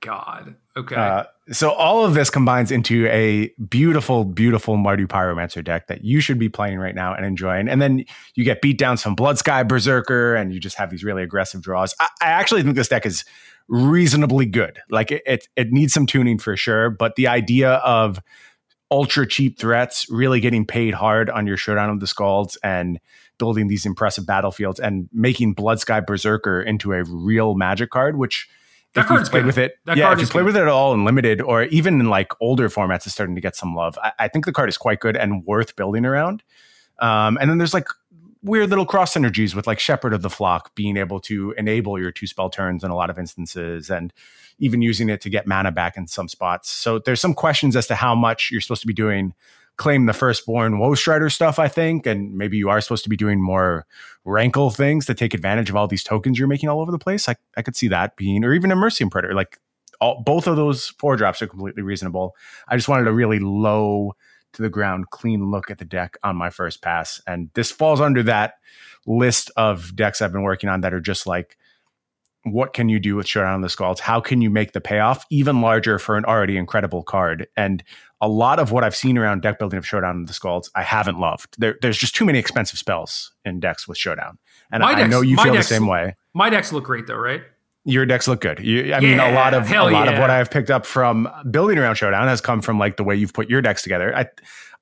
God. 0.00 0.54
Okay. 0.76 0.94
Uh, 0.94 1.24
so 1.52 1.70
all 1.70 2.04
of 2.04 2.14
this 2.14 2.28
combines 2.28 2.70
into 2.70 3.06
a 3.06 3.50
beautiful, 3.68 4.24
beautiful 4.24 4.76
Mardu 4.76 5.06
Pyromancer 5.06 5.64
deck 5.64 5.86
that 5.86 6.04
you 6.04 6.20
should 6.20 6.38
be 6.38 6.48
playing 6.48 6.78
right 6.78 6.94
now 6.94 7.14
and 7.14 7.24
enjoying. 7.24 7.68
And 7.68 7.80
then 7.80 8.04
you 8.34 8.44
get 8.44 8.60
beat 8.60 8.78
down 8.78 8.96
some 8.96 9.16
Bloodsky 9.16 9.66
Berserker, 9.66 10.34
and 10.34 10.52
you 10.52 10.60
just 10.60 10.76
have 10.76 10.90
these 10.90 11.04
really 11.04 11.22
aggressive 11.22 11.62
draws. 11.62 11.94
I, 11.98 12.08
I 12.20 12.26
actually 12.26 12.62
think 12.62 12.74
this 12.74 12.88
deck 12.88 13.06
is 13.06 13.24
reasonably 13.68 14.44
good. 14.44 14.80
Like 14.90 15.12
it, 15.12 15.22
it, 15.24 15.48
it 15.56 15.72
needs 15.72 15.94
some 15.94 16.04
tuning 16.06 16.38
for 16.38 16.56
sure, 16.56 16.90
but 16.90 17.16
the 17.16 17.28
idea 17.28 17.74
of 17.74 18.20
ultra 18.90 19.26
cheap 19.26 19.58
threats 19.58 20.06
really 20.10 20.40
getting 20.40 20.66
paid 20.66 20.94
hard 20.94 21.30
on 21.30 21.46
your 21.46 21.56
Showdown 21.56 21.90
of 21.90 22.00
the 22.00 22.06
Skalds 22.06 22.56
and 22.62 23.00
building 23.38 23.68
these 23.68 23.86
impressive 23.86 24.26
battlefields 24.26 24.80
and 24.80 25.08
making 25.12 25.54
Bloodsky 25.54 26.04
Berserker 26.04 26.60
into 26.60 26.92
a 26.92 27.04
real 27.04 27.54
Magic 27.54 27.90
card, 27.90 28.16
which 28.16 28.48
that 28.96 29.04
if 29.04 29.10
you 29.10 29.16
played 29.18 29.30
good. 29.30 29.46
with 29.46 29.58
it, 29.58 29.78
that 29.84 29.96
yeah, 29.96 30.12
if 30.12 30.20
you 30.20 30.26
play 30.26 30.42
with 30.42 30.56
it 30.56 30.62
at 30.62 30.68
all 30.68 30.92
in 30.92 31.04
limited 31.04 31.40
or 31.40 31.64
even 31.64 32.00
in 32.00 32.10
like 32.10 32.32
older 32.40 32.68
formats, 32.68 33.06
it's 33.06 33.12
starting 33.12 33.34
to 33.34 33.40
get 33.40 33.54
some 33.54 33.74
love. 33.74 33.98
I, 34.02 34.12
I 34.18 34.28
think 34.28 34.44
the 34.44 34.52
card 34.52 34.68
is 34.68 34.76
quite 34.76 35.00
good 35.00 35.16
and 35.16 35.44
worth 35.44 35.76
building 35.76 36.04
around. 36.04 36.42
Um, 36.98 37.38
and 37.40 37.50
then 37.50 37.58
there's 37.58 37.74
like 37.74 37.86
weird 38.42 38.70
little 38.70 38.86
cross 38.86 39.14
synergies 39.14 39.54
with 39.54 39.66
like 39.66 39.78
Shepherd 39.78 40.12
of 40.12 40.22
the 40.22 40.30
Flock 40.30 40.74
being 40.74 40.96
able 40.96 41.20
to 41.20 41.52
enable 41.52 41.98
your 41.98 42.10
two 42.10 42.26
spell 42.26 42.48
turns 42.48 42.84
in 42.84 42.90
a 42.90 42.96
lot 42.96 43.10
of 43.10 43.18
instances 43.18 43.90
and 43.90 44.12
even 44.58 44.82
using 44.82 45.08
it 45.08 45.20
to 45.20 45.30
get 45.30 45.46
mana 45.46 45.70
back 45.70 45.96
in 45.96 46.06
some 46.06 46.28
spots. 46.28 46.70
So 46.70 46.98
there's 46.98 47.20
some 47.20 47.34
questions 47.34 47.76
as 47.76 47.86
to 47.88 47.94
how 47.94 48.14
much 48.14 48.50
you're 48.50 48.60
supposed 48.60 48.80
to 48.82 48.86
be 48.86 48.94
doing 48.94 49.34
claim 49.76 50.06
the 50.06 50.12
firstborn 50.12 50.78
Woe 50.78 50.94
Strider 50.94 51.28
stuff, 51.30 51.58
I 51.58 51.68
think, 51.68 52.06
and 52.06 52.34
maybe 52.34 52.56
you 52.56 52.70
are 52.70 52.80
supposed 52.80 53.04
to 53.04 53.10
be 53.10 53.16
doing 53.16 53.42
more 53.42 53.86
rankle 54.24 54.70
things 54.70 55.06
to 55.06 55.14
take 55.14 55.34
advantage 55.34 55.68
of 55.68 55.76
all 55.76 55.86
these 55.86 56.02
tokens 56.02 56.38
you're 56.38 56.48
making 56.48 56.68
all 56.68 56.80
over 56.80 56.90
the 56.90 56.98
place. 56.98 57.28
I, 57.28 57.36
I 57.56 57.62
could 57.62 57.76
see 57.76 57.88
that 57.88 58.16
being, 58.16 58.44
or 58.44 58.54
even 58.54 58.70
Immersturm 58.70 59.10
Predator. 59.10 59.34
Like 59.34 59.58
all, 60.00 60.22
both 60.22 60.46
of 60.46 60.56
those 60.56 60.88
four 60.98 61.16
drops 61.16 61.42
are 61.42 61.46
completely 61.46 61.82
reasonable. 61.82 62.34
I 62.68 62.76
just 62.76 62.88
wanted 62.88 63.06
a 63.06 63.12
really 63.12 63.38
low 63.38 64.14
to 64.54 64.62
the 64.62 64.70
ground, 64.70 65.10
clean 65.10 65.50
look 65.50 65.70
at 65.70 65.78
the 65.78 65.84
deck 65.84 66.16
on 66.22 66.36
my 66.36 66.48
first 66.48 66.80
pass, 66.82 67.20
and 67.26 67.50
this 67.54 67.70
falls 67.70 68.00
under 68.00 68.22
that 68.22 68.54
list 69.06 69.50
of 69.56 69.94
decks 69.94 70.22
I've 70.22 70.32
been 70.32 70.42
working 70.42 70.68
on 70.68 70.80
that 70.80 70.94
are 70.94 71.00
just 71.00 71.26
like 71.26 71.56
what 72.46 72.72
can 72.72 72.88
you 72.88 73.00
do 73.00 73.16
with 73.16 73.26
Showdown 73.26 73.56
of 73.56 73.62
the 73.62 73.76
Skalds? 73.76 73.98
How 73.98 74.20
can 74.20 74.40
you 74.40 74.50
make 74.50 74.72
the 74.72 74.80
payoff 74.80 75.26
even 75.30 75.60
larger 75.60 75.98
for 75.98 76.16
an 76.16 76.24
already 76.24 76.56
incredible 76.56 77.02
card? 77.02 77.48
And 77.56 77.82
a 78.20 78.28
lot 78.28 78.58
of 78.58 78.72
what 78.72 78.84
I've 78.84 78.96
seen 78.96 79.18
around 79.18 79.42
deck 79.42 79.58
building 79.58 79.78
of 79.78 79.86
Showdown 79.86 80.16
and 80.16 80.28
the 80.28 80.32
Skalds, 80.32 80.70
I 80.74 80.82
haven't 80.82 81.18
loved. 81.18 81.56
There, 81.58 81.76
there's 81.82 81.98
just 81.98 82.14
too 82.14 82.24
many 82.24 82.38
expensive 82.38 82.78
spells 82.78 83.32
in 83.44 83.60
decks 83.60 83.86
with 83.86 83.98
Showdown, 83.98 84.38
and 84.70 84.82
my 84.82 84.92
I 84.92 84.94
decks, 84.94 85.10
know 85.10 85.20
you 85.20 85.36
feel 85.36 85.54
the 85.54 85.62
same 85.62 85.86
way. 85.86 86.16
My 86.34 86.50
decks 86.50 86.72
look 86.72 86.84
great 86.84 87.06
though, 87.06 87.16
right? 87.16 87.42
Your 87.84 88.04
decks 88.04 88.26
look 88.26 88.40
good. 88.40 88.58
You, 88.58 88.80
I 88.80 88.98
yeah, 88.98 89.00
mean, 89.00 89.20
a 89.20 89.32
lot 89.32 89.54
of 89.54 89.70
a 89.70 89.82
lot 89.82 90.06
yeah. 90.06 90.12
of 90.12 90.18
what 90.18 90.28
I've 90.28 90.50
picked 90.50 90.70
up 90.70 90.84
from 90.84 91.28
building 91.50 91.78
around 91.78 91.94
Showdown 91.94 92.26
has 92.26 92.40
come 92.40 92.60
from 92.60 92.78
like 92.78 92.96
the 92.96 93.04
way 93.04 93.14
you've 93.14 93.32
put 93.32 93.48
your 93.48 93.62
decks 93.62 93.82
together. 93.82 94.16
I, 94.16 94.26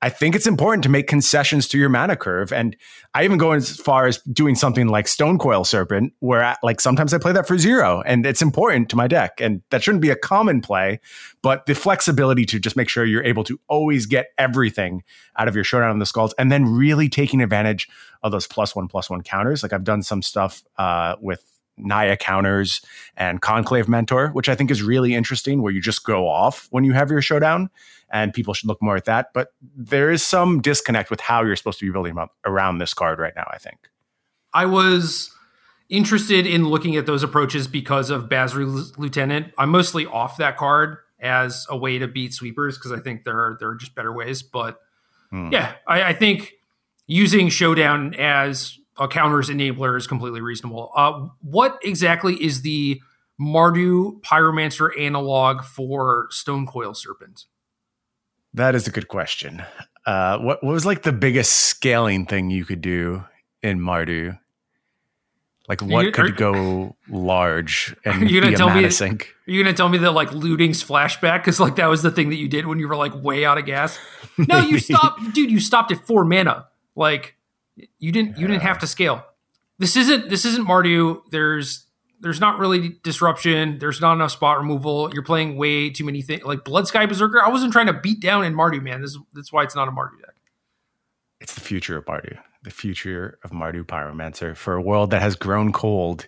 I 0.01 0.09
think 0.09 0.35
it's 0.35 0.47
important 0.47 0.83
to 0.83 0.89
make 0.89 1.07
concessions 1.07 1.67
to 1.69 1.77
your 1.77 1.89
mana 1.89 2.15
curve. 2.15 2.51
And 2.51 2.75
I 3.13 3.23
even 3.23 3.37
go 3.37 3.51
as 3.51 3.77
far 3.77 4.07
as 4.07 4.17
doing 4.23 4.55
something 4.55 4.87
like 4.87 5.07
Stonecoil 5.07 5.63
Serpent, 5.63 6.13
where 6.19 6.43
I, 6.43 6.55
like 6.61 6.81
sometimes 6.81 7.13
I 7.13 7.17
play 7.17 7.31
that 7.31 7.47
for 7.47 7.57
zero 7.57 8.01
and 8.05 8.25
it's 8.25 8.41
important 8.41 8.89
to 8.89 8.95
my 8.95 9.07
deck. 9.07 9.39
And 9.39 9.61
that 9.71 9.83
shouldn't 9.83 10.01
be 10.01 10.09
a 10.09 10.15
common 10.15 10.61
play, 10.61 10.99
but 11.41 11.65
the 11.65 11.75
flexibility 11.75 12.45
to 12.45 12.59
just 12.59 12.75
make 12.75 12.89
sure 12.89 13.05
you're 13.05 13.23
able 13.23 13.43
to 13.45 13.59
always 13.67 14.05
get 14.05 14.27
everything 14.37 15.03
out 15.37 15.47
of 15.47 15.55
your 15.55 15.63
Showdown 15.63 15.89
on 15.89 15.99
the 15.99 16.05
Skalds 16.05 16.33
and 16.37 16.51
then 16.51 16.65
really 16.65 17.09
taking 17.09 17.41
advantage 17.41 17.87
of 18.21 18.31
those 18.31 18.47
plus 18.47 18.75
one, 18.75 18.87
plus 18.87 19.09
one 19.09 19.21
counters. 19.21 19.63
Like 19.63 19.73
I've 19.73 19.83
done 19.83 20.03
some 20.03 20.21
stuff 20.21 20.63
uh, 20.77 21.15
with 21.21 21.43
Naya 21.77 22.15
counters 22.15 22.81
and 23.17 23.41
Conclave 23.41 23.87
Mentor, 23.87 24.29
which 24.29 24.49
I 24.49 24.55
think 24.55 24.71
is 24.71 24.81
really 24.81 25.13
interesting, 25.13 25.61
where 25.61 25.73
you 25.73 25.81
just 25.81 26.05
go 26.05 26.27
off 26.27 26.67
when 26.71 26.83
you 26.83 26.93
have 26.93 27.11
your 27.11 27.21
showdown 27.21 27.69
and 28.11 28.33
people 28.33 28.53
should 28.53 28.67
look 28.67 28.81
more 28.81 28.95
at 28.95 29.05
that. 29.05 29.29
But 29.33 29.49
there 29.61 30.11
is 30.11 30.23
some 30.23 30.61
disconnect 30.61 31.09
with 31.09 31.21
how 31.21 31.43
you're 31.43 31.55
supposed 31.55 31.79
to 31.79 31.85
be 31.85 31.91
building 31.91 32.17
up 32.17 32.35
around 32.45 32.77
this 32.77 32.93
card 32.93 33.19
right 33.19 33.33
now. 33.35 33.47
I 33.51 33.57
think. 33.57 33.89
I 34.53 34.65
was 34.65 35.31
interested 35.89 36.47
in 36.47 36.67
looking 36.67 36.95
at 36.95 37.05
those 37.05 37.23
approaches 37.23 37.67
because 37.67 38.09
of 38.09 38.23
Basri 38.29 38.97
Lieutenant. 38.97 39.53
I'm 39.57 39.69
mostly 39.69 40.05
off 40.05 40.37
that 40.37 40.57
card 40.57 40.97
as 41.19 41.65
a 41.69 41.77
way 41.77 41.99
to 41.99 42.07
beat 42.07 42.33
sweepers 42.33 42.77
because 42.77 42.91
I 42.91 42.99
think 42.99 43.23
there 43.23 43.37
are 43.37 43.57
there 43.59 43.69
are 43.69 43.75
just 43.75 43.95
better 43.95 44.13
ways. 44.13 44.43
But 44.43 44.79
hmm. 45.29 45.49
yeah, 45.51 45.73
I, 45.87 46.03
I, 46.03 46.13
think 46.13 46.53
using 47.07 47.49
Showdown 47.49 48.13
as 48.15 48.77
a 48.97 49.07
counters 49.07 49.49
enabler 49.49 49.97
is 49.97 50.07
completely 50.07 50.41
reasonable. 50.41 50.91
Uh, 50.95 51.27
what 51.41 51.79
exactly 51.83 52.35
is 52.35 52.61
the 52.61 53.01
Mardu 53.39 54.21
Pyromancer 54.21 54.97
analog 54.99 55.63
for 55.63 56.27
Stonecoil 56.31 56.95
Serpent? 56.95 57.45
That 58.55 58.73
is 58.73 58.87
a 58.87 58.91
good 58.91 59.09
question. 59.09 59.63
Uh, 60.05 60.37
what, 60.37 60.63
what 60.63 60.71
was 60.71 60.85
like 60.85 61.03
the 61.03 61.11
biggest 61.11 61.53
scaling 61.53 62.25
thing 62.25 62.49
you 62.49 62.63
could 62.63 62.79
do 62.79 63.25
in 63.61 63.79
Mardu? 63.79 64.39
Like 65.67 65.81
what 65.81 66.05
you, 66.05 66.11
could 66.11 66.25
are, 66.25 66.31
go 66.31 66.95
large 67.09 67.95
and 68.05 68.29
you 68.29 68.39
gonna 68.39 68.51
be 68.51 68.57
tell 68.57 68.69
me, 68.69 68.89
sink? 68.91 69.33
Are 69.47 69.51
you 69.51 69.63
gonna 69.63 69.75
tell 69.75 69.89
me 69.89 69.97
that 69.97 70.11
like 70.11 70.31
looting's 70.31 70.83
flashback? 70.83 71.39
Because 71.39 71.59
like 71.59 71.75
that 71.77 71.87
was 71.87 72.01
the 72.01 72.11
thing 72.11 72.29
that 72.29 72.37
you 72.37 72.47
did 72.47 72.65
when 72.65 72.79
you 72.79 72.87
were 72.87 72.95
like 72.95 73.13
way 73.15 73.45
out 73.45 73.57
of 73.57 73.65
gas. 73.65 73.97
No, 74.37 74.59
you 74.59 74.79
stopped, 74.79 75.33
dude. 75.33 75.49
You 75.49 75.61
stopped 75.61 75.93
at 75.93 76.05
four 76.05 76.25
mana. 76.25 76.67
Like 76.93 77.35
you 77.99 78.11
didn't 78.11 78.37
you 78.37 78.47
didn't 78.47 78.63
have 78.63 78.79
to 78.79 78.87
scale. 78.87 79.23
This 79.79 79.95
isn't 79.95 80.29
this 80.29 80.43
isn't 80.43 80.67
Mardu. 80.67 81.21
There's 81.31 81.85
there's 82.19 82.39
not 82.39 82.59
really 82.59 82.97
disruption. 83.03 83.77
There's 83.79 84.01
not 84.01 84.13
enough 84.13 84.31
spot 84.31 84.57
removal. 84.57 85.13
You're 85.13 85.23
playing 85.23 85.57
way 85.57 85.89
too 85.89 86.05
many 86.05 86.21
things. 86.21 86.43
Like 86.43 86.59
Bloodsky 86.59 87.07
Berserker, 87.07 87.41
I 87.41 87.49
wasn't 87.49 87.73
trying 87.73 87.87
to 87.87 87.93
beat 87.93 88.19
down 88.19 88.45
in 88.45 88.53
Mardu, 88.53 88.81
man. 88.81 89.01
This, 89.01 89.17
that's 89.33 89.51
why 89.51 89.63
it's 89.63 89.75
not 89.75 89.87
a 89.87 89.91
Mardu 89.91 90.19
deck. 90.21 90.35
It's 91.39 91.53
the 91.53 91.61
future 91.61 91.97
of 91.97 92.05
Mardu. 92.05 92.37
The 92.63 92.71
future 92.71 93.37
of 93.43 93.51
Mardu 93.51 93.83
Pyromancer. 93.83 94.55
For 94.55 94.73
a 94.73 94.81
world 94.81 95.11
that 95.11 95.21
has 95.21 95.35
grown 95.35 95.71
cold 95.71 96.27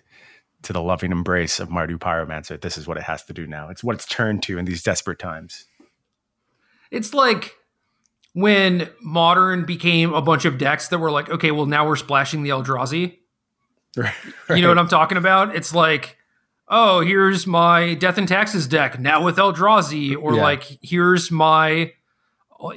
to 0.62 0.72
the 0.72 0.82
loving 0.82 1.10
embrace 1.10 1.58
of 1.58 1.68
Mardu 1.68 1.98
Pyromancer, 1.98 2.60
this 2.60 2.78
is 2.78 2.86
what 2.86 2.96
it 2.96 3.02
has 3.04 3.24
to 3.24 3.32
do 3.32 3.46
now. 3.46 3.68
It's 3.68 3.82
what 3.82 3.96
it's 3.96 4.06
turned 4.06 4.42
to 4.44 4.58
in 4.58 4.64
these 4.64 4.82
desperate 4.82 5.18
times. 5.18 5.66
It's 6.90 7.12
like 7.12 7.56
when 8.34 8.88
Modern 9.02 9.64
became 9.64 10.14
a 10.14 10.22
bunch 10.22 10.44
of 10.44 10.58
decks 10.58 10.88
that 10.88 10.98
were 10.98 11.10
like, 11.10 11.28
okay, 11.28 11.50
well, 11.50 11.66
now 11.66 11.86
we're 11.86 11.96
splashing 11.96 12.42
the 12.42 12.50
Eldrazi 12.50 13.18
Right. 14.48 14.56
You 14.56 14.62
know 14.62 14.68
what 14.68 14.78
I'm 14.78 14.88
talking 14.88 15.18
about? 15.18 15.54
It's 15.54 15.74
like, 15.74 16.16
oh, 16.68 17.00
here's 17.00 17.46
my 17.46 17.94
Death 17.94 18.16
and 18.16 18.28
Taxes 18.28 18.66
deck 18.66 18.98
now 18.98 19.22
with 19.22 19.36
Eldrazi, 19.36 20.16
or 20.16 20.34
yeah. 20.34 20.42
like 20.42 20.78
here's 20.80 21.30
my, 21.30 21.92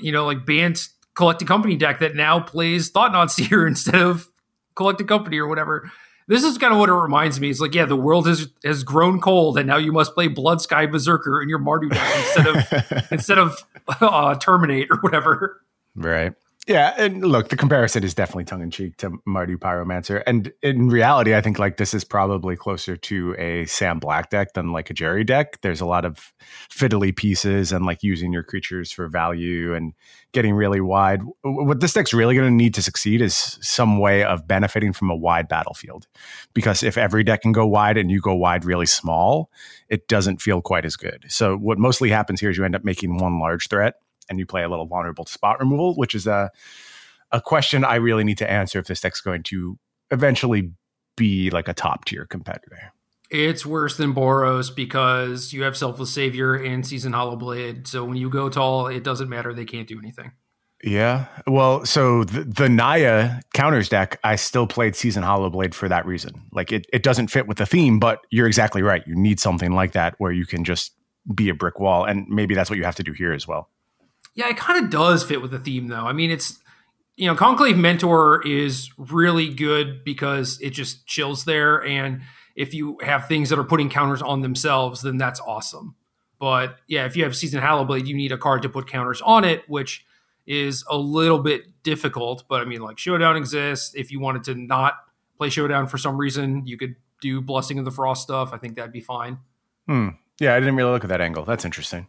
you 0.02 0.12
know, 0.12 0.26
like 0.26 0.46
banned 0.46 0.82
Collected 1.14 1.48
Company 1.48 1.76
deck 1.76 2.00
that 2.00 2.16
now 2.16 2.40
plays 2.40 2.90
Thought-Knot 2.90 3.32
Seer 3.32 3.68
instead 3.68 4.02
of 4.02 4.28
Collected 4.76 5.08
Company 5.08 5.38
or 5.38 5.48
whatever. 5.48 5.92
This 6.28 6.44
is 6.44 6.58
kind 6.58 6.72
of 6.72 6.80
what 6.80 6.90
it 6.90 6.94
reminds 6.94 7.40
me. 7.40 7.50
It's 7.50 7.60
like, 7.60 7.76
yeah, 7.76 7.86
the 7.86 7.96
world 7.96 8.28
has 8.28 8.48
has 8.64 8.84
grown 8.84 9.20
cold, 9.20 9.58
and 9.58 9.68
now 9.68 9.78
you 9.78 9.92
must 9.92 10.14
play 10.14 10.30
Bloodsky 10.30 10.90
Berserker 10.90 11.42
in 11.42 11.50
your 11.50 11.60
Mardu 11.60 11.90
deck 11.90 12.16
instead 12.18 12.48
of 12.48 13.08
instead 13.12 13.38
of 13.38 13.64
uh, 14.00 14.36
Terminate 14.36 14.88
or 14.90 14.98
whatever. 14.98 15.62
Right. 15.96 16.34
Yeah, 16.68 16.94
and 16.96 17.26
look, 17.26 17.50
the 17.50 17.58
comparison 17.58 18.04
is 18.04 18.14
definitely 18.14 18.44
tongue 18.44 18.62
in 18.62 18.70
cheek 18.70 18.96
to 18.98 19.10
Mardu 19.28 19.58
Pyromancer, 19.58 20.22
and 20.28 20.54
in 20.62 20.90
reality, 20.90 21.34
I 21.36 21.42
think 21.42 21.58
like 21.58 21.78
this 21.78 21.92
is 21.92 22.04
probably 22.04 22.56
closer 22.56 22.96
to 22.96 23.36
a 23.40 23.66
Sam 23.66 23.98
Black 23.98 24.30
deck 24.30 24.54
than 24.54 24.72
like 24.72 24.92
a 24.92 24.94
Jerry 24.94 25.24
deck. 25.24 25.60
There's 25.62 25.82
a 25.82 25.88
lot 25.88 26.06
of 26.06 26.32
fiddly 26.70 27.16
pieces 27.16 27.72
and 27.72 27.84
like 27.84 28.04
using 28.04 28.32
your 28.32 28.44
creatures 28.44 28.92
for 28.92 29.08
value 29.08 29.74
and 29.74 29.94
getting 30.34 30.54
really 30.54 30.82
wide. 30.82 31.24
What 31.42 31.80
this 31.80 31.94
deck's 31.94 32.14
really 32.14 32.36
going 32.36 32.48
to 32.48 32.56
need 32.56 32.76
to 32.76 32.84
succeed 32.84 33.22
is 33.22 33.58
some 33.62 33.98
way 33.98 34.24
of 34.24 34.48
benefiting 34.48 34.94
from 34.94 35.10
a 35.10 35.16
wide 35.16 35.48
battlefield, 35.48 36.06
because 36.54 36.84
if 36.84 36.96
every 36.96 37.24
deck 37.24 37.42
can 37.42 37.54
go 37.54 37.66
wide 37.66 37.98
and 37.98 38.12
you 38.12 38.22
go 38.22 38.36
wide 38.36 38.66
really 38.66 38.86
small, 38.86 39.50
it 39.90 40.08
doesn't 40.08 40.44
feel 40.44 40.62
quite 40.62 40.86
as 40.86 40.96
good. 40.96 41.26
So 41.28 41.58
what 41.58 41.80
mostly 41.80 42.12
happens 42.12 42.40
here 42.40 42.52
is 42.52 42.58
you 42.58 42.66
end 42.66 42.76
up 42.76 42.86
making 42.86 43.18
one 43.18 43.40
large 43.40 43.68
threat 43.68 43.96
and 44.32 44.40
you 44.40 44.48
play 44.48 44.64
a 44.64 44.70
little 44.70 44.88
vulnerable 44.88 45.26
to 45.26 45.32
spot 45.32 45.60
removal, 45.60 45.94
which 45.94 46.16
is 46.16 46.26
a 46.26 46.50
a 47.32 47.40
question 47.40 47.86
I 47.86 47.96
really 47.96 48.24
need 48.24 48.40
to 48.40 48.50
answer 48.50 48.80
if 48.80 48.88
this 48.88 49.02
deck's 49.02 49.22
going 49.22 49.44
to 49.44 49.78
eventually 50.10 50.72
be 51.16 51.50
like 51.50 51.68
a 51.68 51.74
top 51.74 52.06
tier 52.06 52.26
competitor. 52.26 52.94
It's 53.30 53.66
worse 53.66 53.96
than 53.96 54.14
Boros 54.14 54.76
because 54.76 55.54
you 55.54 55.64
have 55.64 55.78
Selfless 55.78 56.12
Savior 56.12 56.56
and 56.56 56.86
Seasoned 56.86 57.16
Hallowblade. 57.16 57.88
So 57.88 58.04
when 58.04 58.18
you 58.18 58.30
go 58.30 58.50
tall, 58.50 58.88
it 58.88 59.04
doesn't 59.04 59.30
matter. 59.30 59.54
They 59.54 59.64
can't 59.64 59.88
do 59.88 59.98
anything. 60.00 60.34
Yeah. 60.84 61.28
Well, 61.48 61.86
so 61.86 62.24
the, 62.24 62.44
the 62.44 62.68
Naya 62.68 63.40
counters 63.54 63.88
deck, 63.88 64.20
I 64.24 64.36
still 64.36 64.68
played 64.68 64.96
Seasoned 64.96 65.26
Hallowblade 65.26 65.74
for 65.74 65.88
that 65.88 66.06
reason. 66.06 66.42
Like 66.52 66.72
it, 66.72 66.86
it 66.92 67.04
doesn't 67.04 67.28
fit 67.28 67.48
with 67.48 67.58
the 67.58 67.66
theme, 67.66 68.00
but 68.00 68.20
you're 68.32 68.48
exactly 68.48 68.82
right. 68.82 69.04
You 69.06 69.16
need 69.16 69.40
something 69.40 69.72
like 69.74 69.94
that 69.94 70.16
where 70.18 70.32
you 70.32 70.46
can 70.46 70.66
just 70.66 70.92
be 71.34 71.50
a 71.50 71.54
brick 71.54 71.80
wall. 71.80 72.04
And 72.04 72.28
maybe 72.28 72.56
that's 72.56 72.70
what 72.70 72.78
you 72.78 72.84
have 72.84 72.96
to 72.96 73.04
do 73.04 73.14
here 73.14 73.32
as 73.32 73.48
well. 73.48 73.70
Yeah, 74.34 74.50
it 74.50 74.58
kind 74.58 74.84
of 74.84 74.90
does 74.90 75.24
fit 75.24 75.42
with 75.42 75.52
the 75.52 75.60
theme, 75.60 75.88
though. 75.88 76.06
I 76.06 76.14
mean, 76.14 76.32
it's 76.32 76.60
you 77.16 77.28
know, 77.28 77.36
Conclave 77.36 77.78
Mentor 77.78 78.46
is 78.48 78.90
really 78.98 79.54
good 79.54 80.04
because 80.04 80.60
it 80.62 80.72
just 80.72 81.06
chills 81.06 81.46
there, 81.46 81.84
and 81.86 82.22
if 82.56 82.74
you 82.74 82.98
have 83.02 83.28
things 83.28 83.50
that 83.50 83.60
are 83.60 83.64
putting 83.64 83.90
counters 83.90 84.22
on 84.22 84.42
themselves, 84.42 85.02
then 85.02 85.18
that's 85.18 85.40
awesome. 85.40 85.96
But 86.40 86.78
yeah, 86.88 87.06
if 87.06 87.16
you 87.16 87.24
have 87.24 87.36
Season 87.36 87.62
Hallowblade, 87.62 88.08
you 88.08 88.16
need 88.16 88.32
a 88.32 88.38
card 88.38 88.64
to 88.64 88.70
put 88.70 88.88
counters 88.88 89.22
on 89.22 89.44
it, 89.44 89.64
which 89.68 90.06
is 90.48 90.84
a 90.90 90.98
little 90.98 91.40
bit 91.40 91.84
difficult. 91.84 92.44
But 92.50 92.62
I 92.62 92.66
mean, 92.66 92.82
like 92.82 92.98
Showdown 92.98 93.38
exists. 93.38 93.94
If 93.94 94.12
you 94.12 94.20
wanted 94.20 94.44
to 94.46 94.56
not 94.56 94.96
play 95.38 95.50
Showdown 95.50 95.88
for 95.88 95.98
some 96.00 96.18
reason, 96.18 96.66
you 96.66 96.78
could 96.78 96.96
do 97.22 97.42
Blessing 97.42 97.78
of 97.78 97.86
the 97.86 97.92
Frost 97.92 98.24
stuff. 98.24 98.52
I 98.52 98.58
think 98.58 98.76
that'd 98.76 98.92
be 98.92 99.02
fine. 99.02 99.38
Hmm. 99.88 100.10
Yeah, 100.40 100.56
I 100.56 100.60
didn't 100.60 100.76
really 100.76 100.92
look 100.92 101.04
at 101.04 101.10
that 101.10 101.22
angle. 101.22 101.46
That's 101.46 101.66
interesting. 101.66 102.08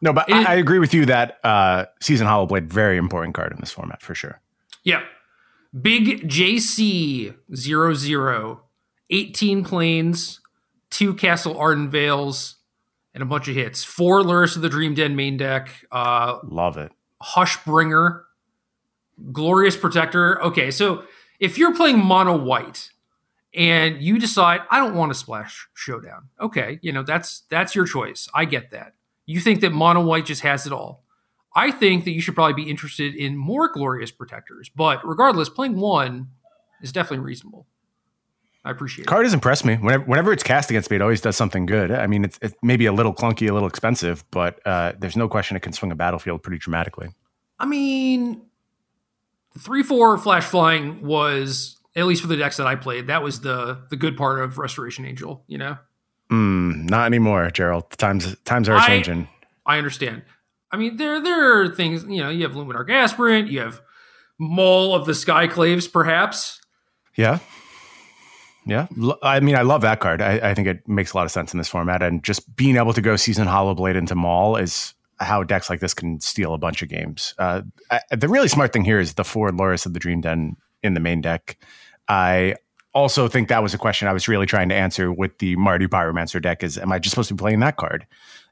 No, 0.00 0.12
but 0.12 0.32
I, 0.32 0.52
I, 0.52 0.54
agree 0.54 0.78
with 0.78 0.94
you 0.94 1.04
that 1.06 1.38
uh, 1.44 1.84
Season 2.00 2.26
hollow 2.26 2.46
Hallowblade 2.46 2.66
very 2.66 2.96
important 2.96 3.34
card 3.34 3.52
in 3.52 3.58
this 3.60 3.70
format 3.70 4.00
for 4.00 4.14
sure. 4.14 4.40
Yeah. 4.82 5.02
Big 5.78 6.28
JC 6.28 7.34
00, 7.54 8.60
18 9.10 9.64
planes, 9.64 10.40
two 10.88 11.14
Castle 11.14 11.54
Ardenvales, 11.54 12.54
and 13.14 13.22
a 13.22 13.26
bunch 13.26 13.48
of 13.48 13.54
hits. 13.54 13.84
Four 13.84 14.22
Lurrus 14.22 14.56
of 14.56 14.62
the 14.62 14.68
Dream 14.68 14.94
Den 14.94 15.16
main 15.16 15.36
deck. 15.36 15.68
Uh, 15.92 16.38
Love 16.44 16.76
it. 16.76 16.92
Hushbringer, 17.22 18.22
Glorious 19.32 19.76
Protector. 19.76 20.42
Okay, 20.42 20.70
so 20.70 21.04
if 21.38 21.58
you're 21.58 21.74
playing 21.74 21.98
mono 21.98 22.36
white 22.36 22.90
and 23.54 24.00
you 24.00 24.18
decide 24.18 24.62
I 24.70 24.78
don't 24.78 24.94
want 24.94 25.12
to 25.12 25.18
splash 25.18 25.68
showdown, 25.74 26.28
okay, 26.40 26.78
you 26.82 26.92
know 26.92 27.02
that's 27.02 27.42
that's 27.50 27.74
your 27.74 27.84
choice. 27.84 28.28
I 28.34 28.44
get 28.44 28.70
that. 28.70 28.94
You 29.30 29.38
think 29.38 29.60
that 29.60 29.70
mono 29.70 30.00
white 30.00 30.26
just 30.26 30.42
has 30.42 30.66
it 30.66 30.72
all. 30.72 31.04
I 31.54 31.70
think 31.70 32.04
that 32.04 32.10
you 32.10 32.20
should 32.20 32.34
probably 32.34 32.64
be 32.64 32.68
interested 32.68 33.14
in 33.14 33.36
more 33.36 33.68
glorious 33.72 34.10
protectors, 34.10 34.68
but 34.74 35.06
regardless, 35.06 35.48
playing 35.48 35.76
one 35.76 36.30
is 36.82 36.90
definitely 36.90 37.24
reasonable. 37.24 37.66
I 38.64 38.72
appreciate 38.72 39.06
Card 39.06 39.06
it. 39.06 39.10
Card 39.10 39.26
has 39.26 39.34
impressed 39.34 39.64
me. 39.64 39.76
Whenever, 39.76 40.04
whenever 40.04 40.32
it's 40.32 40.42
cast 40.42 40.68
against 40.70 40.90
me, 40.90 40.96
it 40.96 41.02
always 41.02 41.20
does 41.20 41.36
something 41.36 41.64
good. 41.64 41.92
I 41.92 42.08
mean, 42.08 42.24
it's, 42.24 42.40
it's 42.42 42.54
maybe 42.60 42.86
a 42.86 42.92
little 42.92 43.14
clunky, 43.14 43.48
a 43.48 43.52
little 43.52 43.68
expensive, 43.68 44.24
but 44.32 44.64
uh, 44.66 44.92
there's 44.98 45.16
no 45.16 45.28
question 45.28 45.56
it 45.56 45.60
can 45.60 45.72
swing 45.72 45.92
a 45.92 45.96
battlefield 45.96 46.42
pretty 46.42 46.58
dramatically. 46.58 47.08
I 47.58 47.66
mean, 47.66 48.42
three 49.56 49.84
four 49.84 50.18
flash 50.18 50.44
flying 50.44 51.02
was 51.02 51.78
at 51.94 52.06
least 52.06 52.22
for 52.22 52.28
the 52.28 52.36
decks 52.36 52.56
that 52.56 52.66
I 52.66 52.74
played. 52.74 53.06
That 53.06 53.22
was 53.22 53.40
the 53.40 53.82
the 53.90 53.96
good 53.96 54.16
part 54.16 54.40
of 54.40 54.58
Restoration 54.58 55.04
Angel. 55.04 55.44
You 55.46 55.58
know. 55.58 55.78
Mm, 56.30 56.88
not 56.88 57.06
anymore, 57.06 57.50
Gerald. 57.50 57.90
Times 57.90 58.36
times 58.44 58.68
are 58.68 58.76
I, 58.76 58.86
changing. 58.86 59.28
I 59.66 59.78
understand. 59.78 60.22
I 60.70 60.76
mean, 60.76 60.96
there 60.96 61.20
there 61.22 61.62
are 61.62 61.68
things. 61.68 62.04
You 62.04 62.22
know, 62.22 62.30
you 62.30 62.42
have 62.44 62.52
Luminarch 62.52 62.90
Aspirant. 62.90 63.48
You 63.48 63.60
have 63.60 63.80
Maul 64.38 64.94
of 64.94 65.06
the 65.06 65.12
Skyclaves, 65.12 65.90
perhaps. 65.90 66.60
Yeah. 67.16 67.38
Yeah, 68.66 68.88
I 69.22 69.40
mean, 69.40 69.56
I 69.56 69.62
love 69.62 69.80
that 69.80 70.00
card. 70.00 70.20
I, 70.20 70.50
I, 70.50 70.54
think 70.54 70.68
it 70.68 70.86
makes 70.86 71.12
a 71.12 71.16
lot 71.16 71.24
of 71.24 71.32
sense 71.32 71.54
in 71.54 71.58
this 71.58 71.68
format, 71.68 72.02
and 72.02 72.22
just 72.22 72.54
being 72.56 72.76
able 72.76 72.92
to 72.92 73.00
go 73.00 73.16
season 73.16 73.46
Hallowblade 73.46 73.96
into 73.96 74.14
Maul 74.14 74.56
is 74.56 74.94
how 75.18 75.42
decks 75.42 75.70
like 75.70 75.80
this 75.80 75.94
can 75.94 76.20
steal 76.20 76.52
a 76.52 76.58
bunch 76.58 76.82
of 76.82 76.90
games. 76.90 77.34
Uh, 77.38 77.62
I, 77.90 78.00
the 78.14 78.28
really 78.28 78.48
smart 78.48 78.72
thing 78.72 78.84
here 78.84 79.00
is 79.00 79.14
the 79.14 79.24
four 79.24 79.50
Lurrus 79.50 79.86
of 79.86 79.94
the 79.94 79.98
Dream 79.98 80.20
Den 80.20 80.56
in 80.82 80.92
the 80.92 81.00
main 81.00 81.22
deck. 81.22 81.56
I 82.06 82.56
also 82.94 83.28
think 83.28 83.48
that 83.48 83.62
was 83.62 83.74
a 83.74 83.78
question 83.78 84.08
I 84.08 84.12
was 84.12 84.28
really 84.28 84.46
trying 84.46 84.68
to 84.70 84.74
answer 84.74 85.12
with 85.12 85.38
the 85.38 85.56
Mardu 85.56 85.88
Pyromancer 85.88 86.40
deck: 86.40 86.62
is 86.62 86.78
am 86.78 86.92
I 86.92 86.98
just 86.98 87.12
supposed 87.12 87.28
to 87.28 87.34
be 87.34 87.38
playing 87.38 87.60
that 87.60 87.76
card? 87.76 88.06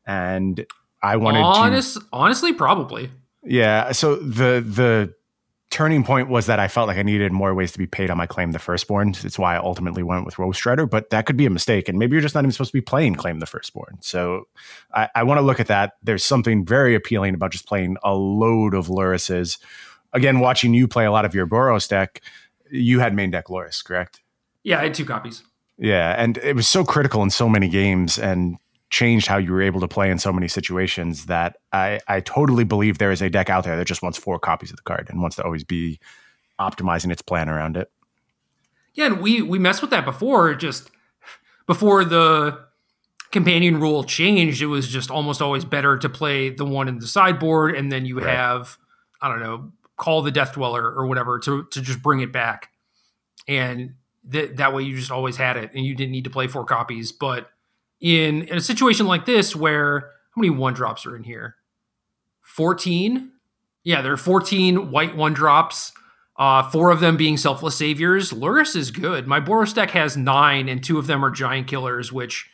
And 0.06 0.64
I 1.02 1.16
wanted 1.16 1.40
Honest, 1.40 1.94
to 1.94 2.02
honestly, 2.12 2.52
probably. 2.52 3.10
Yeah. 3.44 3.92
So 3.92 4.16
the 4.16 4.64
the 4.64 5.14
turning 5.70 6.02
point 6.02 6.28
was 6.28 6.46
that 6.46 6.58
I 6.58 6.66
felt 6.66 6.88
like 6.88 6.96
I 6.96 7.02
needed 7.02 7.30
more 7.30 7.54
ways 7.54 7.72
to 7.72 7.78
be 7.78 7.86
paid 7.86 8.10
on 8.10 8.16
my 8.16 8.26
claim 8.26 8.52
the 8.52 8.58
firstborn. 8.58 9.14
It's 9.22 9.38
why 9.38 9.54
I 9.54 9.58
ultimately 9.58 10.02
went 10.02 10.24
with 10.24 10.38
Rose 10.38 10.56
Shredder, 10.56 10.88
but 10.88 11.10
that 11.10 11.26
could 11.26 11.36
be 11.36 11.44
a 11.44 11.50
mistake. 11.50 11.88
And 11.88 11.98
maybe 11.98 12.12
you're 12.14 12.22
just 12.22 12.34
not 12.34 12.42
even 12.42 12.52
supposed 12.52 12.70
to 12.70 12.76
be 12.76 12.82
playing 12.82 13.16
claim 13.16 13.38
the 13.38 13.46
firstborn. 13.46 13.98
So 14.00 14.48
I, 14.94 15.08
I 15.14 15.22
want 15.24 15.38
to 15.38 15.42
look 15.42 15.60
at 15.60 15.66
that. 15.66 15.94
There's 16.02 16.24
something 16.24 16.64
very 16.64 16.94
appealing 16.94 17.34
about 17.34 17.52
just 17.52 17.66
playing 17.66 17.96
a 18.02 18.14
load 18.14 18.72
of 18.74 18.86
Lurruses. 18.86 19.58
Again, 20.14 20.40
watching 20.40 20.72
you 20.72 20.88
play 20.88 21.04
a 21.04 21.12
lot 21.12 21.26
of 21.26 21.34
your 21.34 21.46
Boros 21.46 21.86
deck, 21.86 22.22
you 22.70 23.00
had 23.00 23.14
main 23.14 23.30
deck 23.30 23.46
Lurrus, 23.48 23.84
correct? 23.84 24.22
Yeah, 24.64 24.80
I 24.80 24.84
had 24.84 24.94
two 24.94 25.04
copies. 25.04 25.42
Yeah, 25.78 26.14
and 26.18 26.36
it 26.38 26.56
was 26.56 26.68
so 26.68 26.84
critical 26.84 27.22
in 27.22 27.30
so 27.30 27.48
many 27.48 27.68
games 27.68 28.18
and 28.18 28.58
changed 28.90 29.26
how 29.26 29.36
you 29.36 29.52
were 29.52 29.62
able 29.62 29.80
to 29.80 29.88
play 29.88 30.10
in 30.10 30.18
so 30.18 30.32
many 30.32 30.48
situations 30.48 31.26
that 31.26 31.56
I, 31.72 32.00
I 32.08 32.20
totally 32.20 32.64
believe 32.64 32.98
there 32.98 33.12
is 33.12 33.20
a 33.20 33.28
deck 33.28 33.50
out 33.50 33.64
there 33.64 33.76
that 33.76 33.86
just 33.86 34.02
wants 34.02 34.18
four 34.18 34.38
copies 34.38 34.70
of 34.70 34.76
the 34.76 34.82
card 34.82 35.08
and 35.10 35.20
wants 35.20 35.36
to 35.36 35.44
always 35.44 35.62
be 35.62 36.00
optimizing 36.58 37.12
its 37.12 37.22
plan 37.22 37.48
around 37.48 37.76
it. 37.76 37.90
Yeah, 38.94 39.06
and 39.06 39.20
we 39.20 39.42
we 39.42 39.58
messed 39.58 39.82
with 39.82 39.90
that 39.90 40.04
before. 40.04 40.54
Just 40.54 40.90
before 41.66 42.04
the 42.04 42.58
companion 43.30 43.78
rule 43.78 44.02
changed, 44.02 44.60
it 44.62 44.66
was 44.66 44.88
just 44.88 45.10
almost 45.10 45.40
always 45.40 45.64
better 45.64 45.96
to 45.98 46.08
play 46.08 46.50
the 46.50 46.64
one 46.64 46.88
in 46.88 46.98
the 46.98 47.06
sideboard, 47.06 47.76
and 47.76 47.92
then 47.92 48.06
you 48.06 48.18
right. 48.18 48.34
have 48.34 48.76
I 49.20 49.28
don't 49.28 49.40
know, 49.40 49.70
call 49.96 50.22
the 50.22 50.32
Death 50.32 50.54
Dweller 50.54 50.82
or 50.82 51.06
whatever 51.06 51.38
to 51.40 51.64
to 51.70 51.80
just 51.80 52.02
bring 52.02 52.20
it 52.20 52.32
back, 52.32 52.70
and 53.46 53.94
that 54.28 54.56
that 54.56 54.74
way 54.74 54.82
you 54.82 54.96
just 54.96 55.10
always 55.10 55.36
had 55.36 55.56
it, 55.56 55.70
and 55.74 55.84
you 55.84 55.94
didn't 55.94 56.12
need 56.12 56.24
to 56.24 56.30
play 56.30 56.46
four 56.46 56.64
copies. 56.64 57.12
But 57.12 57.50
in, 58.00 58.42
in 58.42 58.56
a 58.56 58.60
situation 58.60 59.06
like 59.06 59.26
this, 59.26 59.56
where 59.56 60.00
how 60.34 60.40
many 60.40 60.50
one 60.50 60.74
drops 60.74 61.06
are 61.06 61.16
in 61.16 61.24
here? 61.24 61.56
Fourteen. 62.42 63.32
Yeah, 63.84 64.02
there 64.02 64.12
are 64.12 64.18
fourteen 64.18 64.90
white 64.90 65.16
one 65.16 65.32
drops. 65.32 65.92
Uh, 66.36 66.62
four 66.70 66.90
of 66.90 67.00
them 67.00 67.16
being 67.16 67.36
selfless 67.36 67.76
saviors. 67.76 68.32
Lurrus 68.32 68.76
is 68.76 68.92
good. 68.92 69.26
My 69.26 69.40
Boros 69.40 69.74
deck 69.74 69.90
has 69.90 70.16
nine, 70.16 70.68
and 70.68 70.84
two 70.84 70.98
of 70.98 71.08
them 71.08 71.24
are 71.24 71.30
giant 71.30 71.66
killers, 71.66 72.12
which 72.12 72.48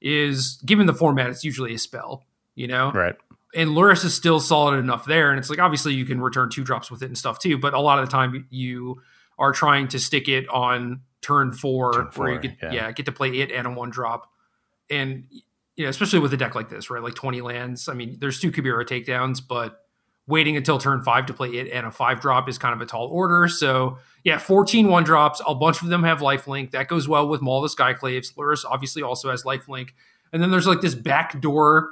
is 0.00 0.60
given 0.66 0.86
the 0.86 0.94
format, 0.94 1.30
it's 1.30 1.44
usually 1.44 1.74
a 1.74 1.78
spell. 1.78 2.26
You 2.56 2.66
know, 2.66 2.90
right? 2.90 3.14
and 3.54 3.70
Lurrus 3.70 4.04
is 4.04 4.14
still 4.14 4.40
solid 4.40 4.78
enough 4.78 5.04
there. 5.04 5.30
And 5.30 5.38
it's 5.38 5.50
like 5.50 5.58
obviously 5.58 5.94
you 5.94 6.04
can 6.04 6.20
return 6.20 6.50
two 6.50 6.64
drops 6.64 6.90
with 6.90 7.02
it 7.02 7.06
and 7.06 7.16
stuff 7.16 7.38
too, 7.38 7.58
but 7.58 7.74
a 7.74 7.80
lot 7.80 7.98
of 7.98 8.06
the 8.06 8.10
time 8.10 8.46
you 8.50 9.00
are 9.38 9.52
trying 9.52 9.88
to 9.88 9.98
stick 9.98 10.28
it 10.28 10.48
on 10.48 11.00
turn 11.28 11.52
four, 11.52 11.92
turn 11.92 12.10
four 12.10 12.24
where 12.24 12.34
you 12.34 12.40
get 12.40 12.56
yeah. 12.62 12.72
yeah. 12.72 12.92
get 12.92 13.06
to 13.06 13.12
play 13.12 13.28
it 13.40 13.52
and 13.52 13.66
a 13.66 13.70
one 13.70 13.90
drop. 13.90 14.30
And 14.90 15.24
you 15.76 15.84
know, 15.84 15.90
especially 15.90 16.18
with 16.18 16.32
a 16.32 16.36
deck 16.36 16.54
like 16.54 16.70
this, 16.70 16.90
right? 16.90 17.02
Like 17.02 17.14
20 17.14 17.40
lands. 17.42 17.88
I 17.88 17.94
mean, 17.94 18.16
there's 18.18 18.40
two 18.40 18.50
Kabira 18.50 18.84
takedowns, 18.84 19.40
but 19.46 19.84
waiting 20.26 20.56
until 20.56 20.78
turn 20.78 21.02
five 21.02 21.26
to 21.26 21.32
play 21.32 21.50
it 21.50 21.70
and 21.72 21.86
a 21.86 21.90
five 21.90 22.20
drop 22.20 22.48
is 22.48 22.58
kind 22.58 22.74
of 22.74 22.80
a 22.80 22.86
tall 22.86 23.06
order. 23.06 23.46
So 23.48 23.98
yeah, 24.24 24.38
14 24.38 24.88
one 24.88 25.04
drops. 25.04 25.40
A 25.46 25.54
bunch 25.54 25.82
of 25.82 25.88
them 25.88 26.02
have 26.02 26.18
lifelink. 26.18 26.72
That 26.72 26.88
goes 26.88 27.06
well 27.06 27.28
with 27.28 27.42
Maul 27.42 27.60
the 27.60 27.68
Skyclaves. 27.68 28.34
Lurrus 28.34 28.64
obviously 28.68 29.02
also 29.02 29.30
has 29.30 29.44
lifelink. 29.44 29.90
And 30.32 30.42
then 30.42 30.50
there's 30.50 30.66
like 30.66 30.80
this 30.80 30.94
backdoor 30.94 31.90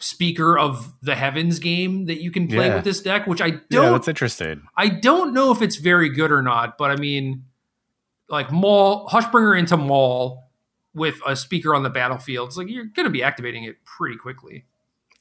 speaker 0.00 0.58
of 0.58 0.92
the 1.02 1.14
heavens 1.14 1.58
game 1.58 2.06
that 2.06 2.20
you 2.20 2.30
can 2.30 2.46
play 2.46 2.66
yeah. 2.66 2.76
with 2.76 2.84
this 2.84 3.00
deck, 3.00 3.26
which 3.26 3.40
I 3.40 3.50
don't. 3.50 3.84
Yeah, 3.84 3.90
that's 3.90 4.08
interesting. 4.08 4.62
I 4.76 4.88
don't 4.88 5.32
know 5.32 5.50
if 5.50 5.62
it's 5.62 5.76
very 5.76 6.08
good 6.08 6.30
or 6.30 6.42
not, 6.42 6.78
but 6.78 6.90
I 6.90 6.96
mean, 6.96 7.44
like 8.28 8.52
Maul, 8.52 9.08
Hushbringer 9.08 9.58
into 9.58 9.76
Maul 9.76 10.50
with 10.94 11.20
a 11.26 11.36
speaker 11.36 11.74
on 11.74 11.82
the 11.82 11.90
battlefield. 11.90 12.48
It's 12.48 12.56
like 12.56 12.68
you're 12.68 12.84
going 12.84 13.04
to 13.04 13.10
be 13.10 13.22
activating 13.22 13.64
it 13.64 13.84
pretty 13.84 14.16
quickly. 14.16 14.66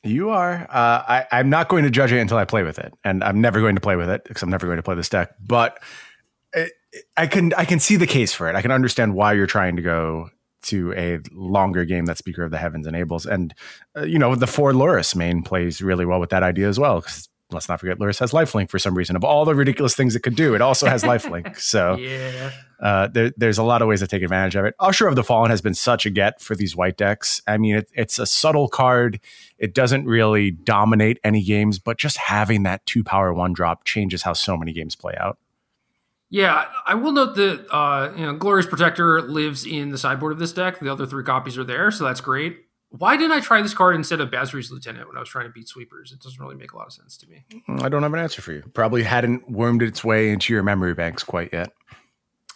You 0.03 0.29
are. 0.29 0.61
Uh, 0.69 1.03
I, 1.07 1.25
I'm 1.31 1.49
not 1.49 1.69
going 1.69 1.83
to 1.83 1.89
judge 1.89 2.11
it 2.11 2.19
until 2.19 2.37
I 2.37 2.45
play 2.45 2.63
with 2.63 2.79
it, 2.79 2.93
and 3.03 3.23
I'm 3.23 3.41
never 3.41 3.59
going 3.59 3.75
to 3.75 3.81
play 3.81 3.95
with 3.95 4.09
it 4.09 4.23
because 4.23 4.43
I'm 4.43 4.49
never 4.49 4.65
going 4.65 4.77
to 4.77 4.83
play 4.83 4.95
this 4.95 5.09
deck. 5.09 5.31
But 5.39 5.81
it, 6.53 6.71
I 7.17 7.27
can 7.27 7.53
I 7.55 7.65
can 7.65 7.79
see 7.79 7.95
the 7.95 8.07
case 8.07 8.33
for 8.33 8.49
it. 8.49 8.55
I 8.55 8.61
can 8.61 8.71
understand 8.71 9.15
why 9.15 9.33
you're 9.33 9.47
trying 9.47 9.75
to 9.75 9.81
go 9.81 10.29
to 10.63 10.93
a 10.93 11.19
longer 11.31 11.85
game 11.85 12.05
that 12.05 12.17
Speaker 12.17 12.43
of 12.43 12.51
the 12.51 12.57
Heavens 12.57 12.87
enables. 12.87 13.25
And, 13.25 13.53
uh, 13.95 14.03
you 14.03 14.19
know, 14.19 14.35
the 14.35 14.47
four 14.47 14.73
Lurrus 14.73 15.15
main 15.15 15.41
plays 15.41 15.81
really 15.81 16.05
well 16.05 16.19
with 16.19 16.29
that 16.31 16.43
idea 16.43 16.67
as 16.67 16.79
well. 16.79 16.99
Because 16.99 17.29
let's 17.51 17.69
not 17.69 17.79
forget, 17.79 17.97
Lurrus 17.97 18.19
has 18.19 18.31
lifelink 18.31 18.69
for 18.69 18.79
some 18.79 18.95
reason. 18.95 19.15
Of 19.15 19.23
all 19.23 19.45
the 19.45 19.55
ridiculous 19.55 19.95
things 19.95 20.15
it 20.15 20.21
could 20.21 20.35
do, 20.35 20.53
it 20.53 20.61
also 20.61 20.87
has 20.87 21.03
lifelink. 21.03 21.57
So 21.67 21.95
yeah. 21.95 22.51
uh, 22.81 23.07
there, 23.07 23.31
there's 23.35 23.57
a 23.57 23.63
lot 23.63 23.81
of 23.81 23.87
ways 23.87 23.99
to 23.99 24.07
take 24.07 24.21
advantage 24.21 24.55
of 24.55 24.65
it. 24.65 24.75
Usher 24.79 25.07
of 25.07 25.15
the 25.15 25.23
Fallen 25.23 25.49
has 25.49 25.61
been 25.61 25.73
such 25.73 26.05
a 26.05 26.09
get 26.09 26.39
for 26.39 26.55
these 26.55 26.75
white 26.75 26.97
decks. 26.97 27.41
I 27.45 27.57
mean, 27.57 27.77
it, 27.77 27.89
it's 27.93 28.19
a 28.19 28.25
subtle 28.25 28.67
card. 28.67 29.19
It 29.57 29.73
doesn't 29.73 30.05
really 30.05 30.51
dominate 30.51 31.19
any 31.23 31.43
games, 31.43 31.79
but 31.79 31.97
just 31.97 32.17
having 32.17 32.63
that 32.63 32.85
two 32.85 33.03
power 33.03 33.33
one 33.33 33.53
drop 33.53 33.83
changes 33.83 34.21
how 34.21 34.33
so 34.33 34.55
many 34.55 34.71
games 34.71 34.95
play 34.95 35.15
out. 35.19 35.37
Yeah, 36.29 36.65
I 36.85 36.95
will 36.95 37.13
note 37.13 37.35
that 37.35 37.73
uh, 37.73 38.13
you 38.15 38.25
know 38.25 38.33
Glorious 38.33 38.67
Protector 38.67 39.21
lives 39.21 39.65
in 39.65 39.89
the 39.89 39.97
sideboard 39.97 40.33
of 40.33 40.39
this 40.39 40.51
deck. 40.51 40.79
The 40.79 40.91
other 40.91 41.05
three 41.05 41.23
copies 41.23 41.57
are 41.57 41.63
there, 41.63 41.89
so 41.91 42.03
that's 42.03 42.21
great. 42.21 42.66
Why 42.97 43.17
didn't 43.17 43.31
I 43.31 43.39
try 43.39 43.61
this 43.61 43.73
card 43.73 43.95
instead 43.95 44.21
of 44.21 44.31
Basri's 44.31 44.71
Lieutenant 44.71 45.07
when 45.07 45.17
I 45.17 45.19
was 45.19 45.29
trying 45.29 45.45
to 45.45 45.51
beat 45.51 45.67
sweepers? 45.67 46.11
It 46.11 46.19
doesn't 46.19 46.39
really 46.39 46.55
make 46.55 46.73
a 46.73 46.77
lot 46.77 46.87
of 46.87 46.93
sense 46.93 47.17
to 47.17 47.27
me. 47.27 47.45
Mm, 47.67 47.83
I 47.83 47.89
don't 47.89 48.03
have 48.03 48.13
an 48.13 48.19
answer 48.19 48.41
for 48.41 48.53
you. 48.53 48.63
Probably 48.73 49.03
hadn't 49.03 49.49
wormed 49.49 49.81
its 49.81 50.03
way 50.03 50.29
into 50.29 50.53
your 50.53 50.63
memory 50.63 50.93
banks 50.93 51.23
quite 51.23 51.49
yet. 51.53 51.71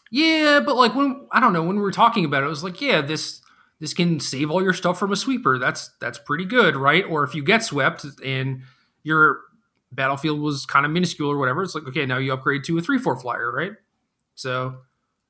Yeah, 0.10 0.60
but 0.60 0.76
like 0.76 0.94
when 0.96 1.28
I 1.32 1.40
don't 1.40 1.54
know 1.54 1.64
when 1.64 1.78
we 1.78 1.82
were 1.82 1.92
talking 1.92 2.26
about 2.26 2.44
it, 2.44 2.48
it 2.48 2.50
was 2.50 2.64
like, 2.64 2.82
yeah, 2.82 3.02
this 3.02 3.42
this 3.80 3.94
can 3.94 4.20
save 4.20 4.52
all 4.52 4.62
your 4.62 4.74
stuff 4.74 5.00
from 5.00 5.12
a 5.12 5.16
sweeper. 5.16 5.58
That's 5.58 5.90
that's 6.00 6.20
pretty 6.20 6.46
good, 6.46 6.76
right? 6.76 7.06
Or 7.06 7.24
if 7.24 7.34
you 7.34 7.44
get 7.44 7.64
swept 7.64 8.06
and 8.24 8.64
your 9.04 9.40
battlefield 9.92 10.40
was 10.40 10.66
kind 10.66 10.86
of 10.86 10.92
minuscule 10.92 11.30
or 11.30 11.38
whatever, 11.38 11.64
it's 11.64 11.76
like 11.76 11.88
okay, 11.88 12.06
now 12.06 12.18
you 12.18 12.34
upgrade 12.34 12.64
to 12.66 12.78
a 12.78 12.82
three 12.82 13.00
four 13.00 13.20
flyer, 13.20 13.52
right? 13.52 13.72
So 14.36 14.82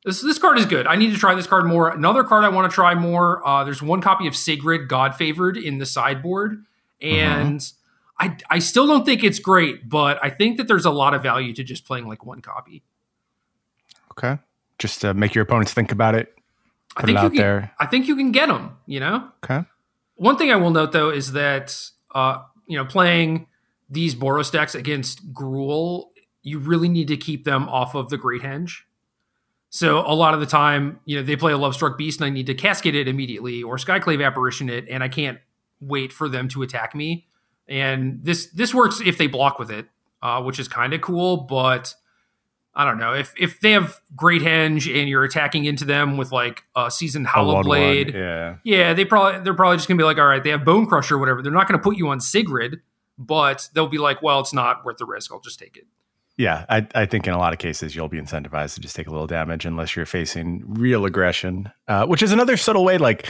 this 0.03 0.21
this 0.21 0.39
card 0.39 0.57
is 0.57 0.65
good. 0.65 0.87
I 0.87 0.95
need 0.95 1.11
to 1.11 1.17
try 1.17 1.35
this 1.35 1.47
card 1.47 1.65
more. 1.65 1.89
Another 1.89 2.23
card 2.23 2.43
I 2.43 2.49
want 2.49 2.69
to 2.69 2.73
try 2.73 2.95
more. 2.95 3.45
Uh, 3.47 3.63
there's 3.63 3.81
one 3.81 4.01
copy 4.01 4.27
of 4.27 4.35
Sigrid 4.35 4.87
God 4.87 5.15
Favored 5.15 5.57
in 5.57 5.77
the 5.77 5.85
sideboard, 5.85 6.65
and 6.99 7.59
mm-hmm. 7.59 8.31
I 8.31 8.37
I 8.49 8.59
still 8.59 8.87
don't 8.87 9.05
think 9.05 9.23
it's 9.23 9.37
great, 9.37 9.87
but 9.87 10.19
I 10.23 10.29
think 10.29 10.57
that 10.57 10.67
there's 10.67 10.85
a 10.85 10.91
lot 10.91 11.13
of 11.13 11.21
value 11.21 11.53
to 11.53 11.63
just 11.63 11.85
playing 11.85 12.07
like 12.07 12.25
one 12.25 12.41
copy. 12.41 12.81
Okay, 14.13 14.39
just 14.79 15.01
to 15.01 15.13
make 15.13 15.35
your 15.35 15.43
opponents 15.43 15.73
think 15.73 15.91
about 15.91 16.15
it. 16.15 16.33
I 16.97 17.03
think 17.03 17.21
you 17.21 17.29
can, 17.29 17.37
there. 17.37 17.71
I 17.79 17.85
think 17.85 18.07
you 18.07 18.15
can 18.15 18.31
get 18.31 18.47
them. 18.47 18.77
You 18.87 19.01
know. 19.01 19.29
Okay. 19.43 19.65
One 20.15 20.37
thing 20.37 20.51
I 20.51 20.55
will 20.55 20.71
note 20.71 20.93
though 20.93 21.11
is 21.11 21.33
that 21.33 21.77
uh, 22.15 22.39
you 22.65 22.75
know 22.75 22.85
playing 22.85 23.45
these 23.87 24.15
Boros 24.15 24.51
decks 24.51 24.73
against 24.73 25.31
Gruul, 25.31 26.09
you 26.41 26.57
really 26.57 26.89
need 26.89 27.07
to 27.09 27.17
keep 27.17 27.43
them 27.43 27.69
off 27.69 27.93
of 27.93 28.09
the 28.09 28.17
Great 28.17 28.41
Henge 28.41 28.79
so 29.73 29.99
a 29.99 30.13
lot 30.13 30.33
of 30.33 30.41
the 30.41 30.45
time, 30.45 30.99
you 31.05 31.15
know, 31.15 31.23
they 31.23 31.37
play 31.37 31.53
a 31.53 31.57
Lovestruck 31.57 31.97
Beast 31.97 32.19
and 32.19 32.25
I 32.25 32.29
need 32.29 32.45
to 32.47 32.53
cascade 32.53 32.93
it 32.93 33.07
immediately 33.07 33.63
or 33.63 33.77
Skyclave 33.77 34.23
Apparition 34.23 34.69
it, 34.69 34.85
and 34.89 35.01
I 35.01 35.07
can't 35.07 35.39
wait 35.79 36.11
for 36.11 36.27
them 36.27 36.49
to 36.49 36.61
attack 36.61 36.93
me. 36.93 37.25
And 37.69 38.19
this 38.21 38.47
this 38.47 38.73
works 38.73 39.01
if 39.03 39.17
they 39.17 39.27
block 39.27 39.59
with 39.59 39.71
it, 39.71 39.87
uh, 40.21 40.43
which 40.43 40.59
is 40.59 40.67
kind 40.67 40.93
of 40.93 40.99
cool, 40.99 41.37
but 41.37 41.95
I 42.75 42.83
don't 42.83 42.97
know 42.97 43.13
if 43.13 43.33
if 43.39 43.61
they 43.61 43.71
have 43.71 44.01
Great 44.13 44.41
Henge 44.41 44.93
and 44.93 45.07
you're 45.07 45.23
attacking 45.23 45.63
into 45.63 45.85
them 45.85 46.17
with 46.17 46.33
like 46.33 46.63
a 46.75 46.91
seasoned 46.91 47.27
Hallowblade. 47.27 48.13
Yeah, 48.13 48.57
yeah, 48.65 48.93
they 48.93 49.05
probably 49.05 49.39
they're 49.41 49.53
probably 49.53 49.77
just 49.77 49.87
gonna 49.87 49.97
be 49.97 50.03
like, 50.03 50.17
all 50.17 50.27
right, 50.27 50.43
they 50.43 50.49
have 50.49 50.65
Bone 50.65 50.85
Crusher 50.85 51.15
or 51.15 51.19
whatever. 51.19 51.41
They're 51.41 51.49
not 51.49 51.69
gonna 51.69 51.81
put 51.81 51.95
you 51.95 52.09
on 52.09 52.19
Sigrid, 52.19 52.81
but 53.17 53.69
they'll 53.73 53.87
be 53.87 53.99
like, 53.99 54.21
well, 54.21 54.41
it's 54.41 54.53
not 54.53 54.83
worth 54.83 54.97
the 54.97 55.05
risk. 55.05 55.31
I'll 55.31 55.39
just 55.39 55.59
take 55.59 55.77
it. 55.77 55.85
Yeah, 56.41 56.65
I, 56.69 56.87
I, 56.95 57.05
think 57.05 57.27
in 57.27 57.33
a 57.33 57.37
lot 57.37 57.53
of 57.53 57.59
cases 57.59 57.95
you'll 57.95 58.07
be 58.07 58.19
incentivized 58.19 58.73
to 58.73 58.81
just 58.81 58.95
take 58.95 59.05
a 59.05 59.11
little 59.11 59.27
damage 59.27 59.63
unless 59.63 59.95
you're 59.95 60.07
facing 60.07 60.63
real 60.65 61.05
aggression, 61.05 61.71
uh, 61.87 62.07
which 62.07 62.23
is 62.23 62.31
another 62.31 62.57
subtle 62.57 62.83
way. 62.83 62.97
Like, 62.97 63.27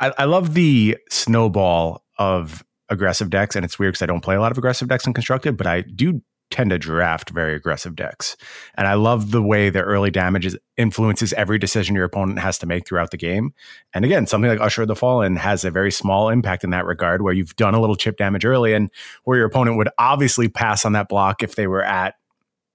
I, 0.00 0.14
I, 0.16 0.24
love 0.24 0.54
the 0.54 0.96
snowball 1.10 2.02
of 2.16 2.64
aggressive 2.88 3.28
decks, 3.28 3.54
and 3.54 3.66
it's 3.66 3.78
weird 3.78 3.92
because 3.92 4.02
I 4.02 4.06
don't 4.06 4.22
play 4.22 4.34
a 4.34 4.40
lot 4.40 4.50
of 4.50 4.56
aggressive 4.56 4.88
decks 4.88 5.06
in 5.06 5.12
constructed, 5.12 5.58
but 5.58 5.66
I 5.66 5.82
do 5.82 6.22
tend 6.50 6.70
to 6.70 6.78
draft 6.78 7.28
very 7.28 7.54
aggressive 7.54 7.94
decks, 7.96 8.34
and 8.76 8.86
I 8.86 8.94
love 8.94 9.30
the 9.30 9.42
way 9.42 9.68
the 9.68 9.82
early 9.82 10.10
damage 10.10 10.56
influences 10.78 11.34
every 11.34 11.58
decision 11.58 11.94
your 11.94 12.06
opponent 12.06 12.38
has 12.38 12.56
to 12.60 12.66
make 12.66 12.86
throughout 12.86 13.10
the 13.10 13.18
game. 13.18 13.52
And 13.92 14.06
again, 14.06 14.26
something 14.26 14.48
like 14.48 14.60
Usher 14.60 14.82
of 14.82 14.88
the 14.88 14.96
Fallen 14.96 15.36
has 15.36 15.66
a 15.66 15.70
very 15.70 15.92
small 15.92 16.30
impact 16.30 16.64
in 16.64 16.70
that 16.70 16.86
regard, 16.86 17.20
where 17.20 17.34
you've 17.34 17.56
done 17.56 17.74
a 17.74 17.80
little 17.80 17.96
chip 17.96 18.16
damage 18.16 18.46
early, 18.46 18.72
and 18.72 18.90
where 19.24 19.36
your 19.36 19.48
opponent 19.48 19.76
would 19.76 19.90
obviously 19.98 20.48
pass 20.48 20.86
on 20.86 20.94
that 20.94 21.10
block 21.10 21.42
if 21.42 21.56
they 21.56 21.66
were 21.66 21.84
at 21.84 22.14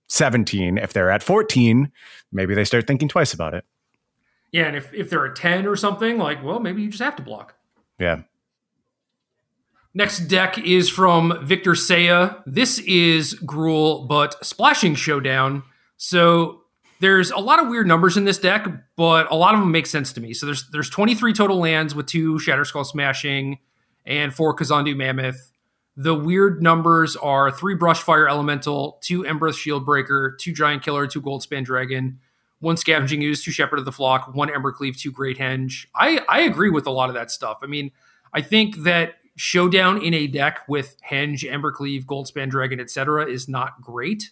17. 0.08 0.78
If 0.78 0.94
they're 0.94 1.12
at 1.12 1.24
14, 1.24 1.92
maybe 2.32 2.56
they 2.56 2.64
start 2.64 2.88
thinking 2.88 3.08
twice 3.08 3.34
about 3.34 3.54
it. 3.54 3.66
Yeah, 4.52 4.66
and 4.66 4.76
if, 4.76 4.94
if 4.94 5.10
they're 5.10 5.26
at 5.26 5.36
10 5.36 5.68
or 5.68 5.76
something, 5.76 6.18
like, 6.18 6.44
well, 6.44 6.60
maybe 6.60 6.82
you 6.82 6.90
just 6.90 7.04
have 7.04 7.16
to 7.18 7.22
block. 7.22 7.56
Yeah. 8.00 8.22
Next 9.94 10.28
deck 10.28 10.58
is 10.60 10.90
from 10.90 11.46
Victor 11.46 11.76
Saya. 11.76 12.36
This 12.46 12.80
is 12.80 13.34
Gruul, 13.36 14.08
but 14.08 14.46
Splashing 14.46 14.96
Showdown. 14.96 15.64
So 15.98 16.62
there's 17.00 17.32
a 17.32 17.40
lot 17.40 17.60
of 17.60 17.68
weird 17.68 17.88
numbers 17.88 18.16
in 18.16 18.24
this 18.24 18.38
deck, 18.38 18.68
but 18.96 19.32
a 19.32 19.36
lot 19.36 19.54
of 19.54 19.60
them 19.60 19.72
make 19.72 19.88
sense 19.88 20.14
to 20.14 20.22
me. 20.22 20.34
So 20.34 20.46
there's 20.46 20.70
there's 20.70 20.90
23 20.90 21.34
total 21.34 21.58
lands 21.58 21.96
with 21.96 22.06
two 22.06 22.36
Shatterskull 22.36 22.86
Smashing 22.86 23.58
and 24.06 24.34
four 24.34 24.56
Kazandu 24.56 24.96
Mammoth. 24.96 25.52
The 26.00 26.14
weird 26.14 26.62
numbers 26.62 27.16
are 27.16 27.50
three 27.50 27.76
Brushfire 27.76 28.30
Elemental, 28.30 29.00
two 29.02 29.24
Embereth 29.24 29.56
Shieldbreaker, 29.56 30.38
two 30.38 30.54
Giant 30.54 30.84
Killer, 30.84 31.08
two 31.08 31.22
Goldspan 31.22 31.66
Dragon, 31.66 32.20
one 32.60 32.78
Scavenging 32.78 33.24
Ooze, 33.24 33.44
two 33.44 33.50
Shepherd 33.50 33.80
of 33.80 33.86
the 33.86 33.92
Flock, 33.92 34.36
one 34.36 34.50
Embercleave, 34.50 35.00
two 35.00 35.12
Great 35.12 35.40
Henge. 35.40 35.88
I, 35.96 36.22
I 36.30 36.42
agree 36.42 36.70
with 36.70 36.86
a 36.86 36.92
lot 36.92 37.10
of 37.10 37.16
that 37.16 37.32
stuff. 37.32 37.58
I 37.64 37.66
mean, 37.66 37.92
I 38.32 38.42
think 38.42 38.84
that 38.84 39.16
showdown 39.38 40.00
in 40.00 40.14
a 40.14 40.28
deck 40.28 40.60
with 40.68 40.98
Henge, 41.10 41.42
Embercleave, 41.52 42.06
Goldspan 42.06 42.52
Dragon, 42.52 42.80
etc., 42.80 43.26
is 43.26 43.48
not 43.48 43.82
great. 43.82 44.32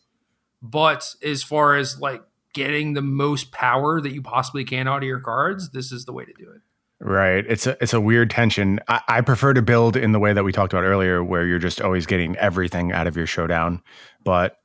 But 0.61 1.15
as 1.23 1.41
far 1.41 1.75
as 1.75 1.99
like 1.99 2.21
getting 2.53 2.93
the 2.93 3.01
most 3.01 3.51
power 3.51 3.99
that 4.01 4.13
you 4.13 4.21
possibly 4.21 4.65
can 4.65 4.87
out 4.87 4.97
of 4.97 5.03
your 5.03 5.19
cards, 5.19 5.71
this 5.71 5.91
is 5.91 6.05
the 6.05 6.13
way 6.13 6.25
to 6.25 6.33
do 6.33 6.49
it. 6.51 6.61
Right. 7.05 7.45
It's 7.47 7.67
a 7.67 7.77
it's 7.79 7.93
a 7.93 8.01
weird 8.01 8.31
tension. 8.31 8.79
I, 8.87 8.99
I, 9.07 9.21
prefer 9.21 9.53
to 9.53 9.61
build 9.61 9.95
in 9.95 10.11
the 10.11 10.17
way 10.17 10.33
that 10.33 10.43
we 10.43 10.51
talked 10.51 10.73
about 10.73 10.83
earlier, 10.83 11.23
where 11.23 11.45
you're 11.45 11.59
just 11.59 11.79
always 11.79 12.07
getting 12.07 12.35
everything 12.37 12.91
out 12.93 13.05
of 13.05 13.15
your 13.15 13.27
showdown. 13.27 13.83
But 14.23 14.57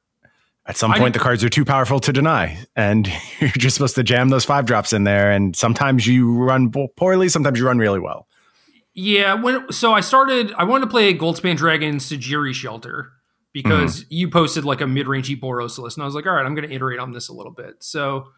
at 0.65 0.79
some 0.79 0.95
point, 0.95 1.13
the 1.13 1.21
cards 1.21 1.45
are 1.45 1.51
too 1.51 1.67
powerful 1.67 2.01
to 2.01 2.15
deny, 2.15 2.59
and 2.75 3.07
you're 3.41 3.51
just 3.51 3.77
supposed 3.77 3.95
to 3.97 4.03
jam 4.03 4.31
those 4.31 4.47
five 4.47 4.65
drops 4.65 4.95
in 4.95 5.05
there. 5.05 5.31
And 5.31 5.55
sometimes 5.55 6.07
you 6.07 6.33
run 6.33 6.73
poorly, 6.97 7.29
sometimes 7.29 7.59
you 7.59 7.67
run 7.67 7.77
really 7.77 8.01
well. 8.01 8.27
Yeah. 8.95 9.35
When 9.35 9.71
so 9.71 9.93
I 9.93 10.01
started, 10.01 10.51
I 10.55 10.65
wanted 10.65 10.87
to 10.87 10.91
play 10.91 11.13
Goldspan 11.13 11.59
Dragon 11.59 11.97
Sejiri 11.97 12.55
Shelter 12.55 13.13
because 13.53 14.01
mm-hmm. 14.01 14.15
you 14.15 14.31
posted 14.31 14.65
like 14.65 14.81
a 14.81 14.87
mid 14.87 15.07
rangey 15.07 15.39
Boros 15.39 15.77
list, 15.77 15.99
and 15.99 16.05
I 16.05 16.07
was 16.07 16.15
like, 16.15 16.25
all 16.25 16.33
right, 16.33 16.47
I'm 16.47 16.55
going 16.55 16.67
to 16.67 16.75
iterate 16.75 17.01
on 17.01 17.13
this 17.13 17.29
a 17.29 17.35
little 17.35 17.53
bit. 17.53 17.83
So 17.83 18.29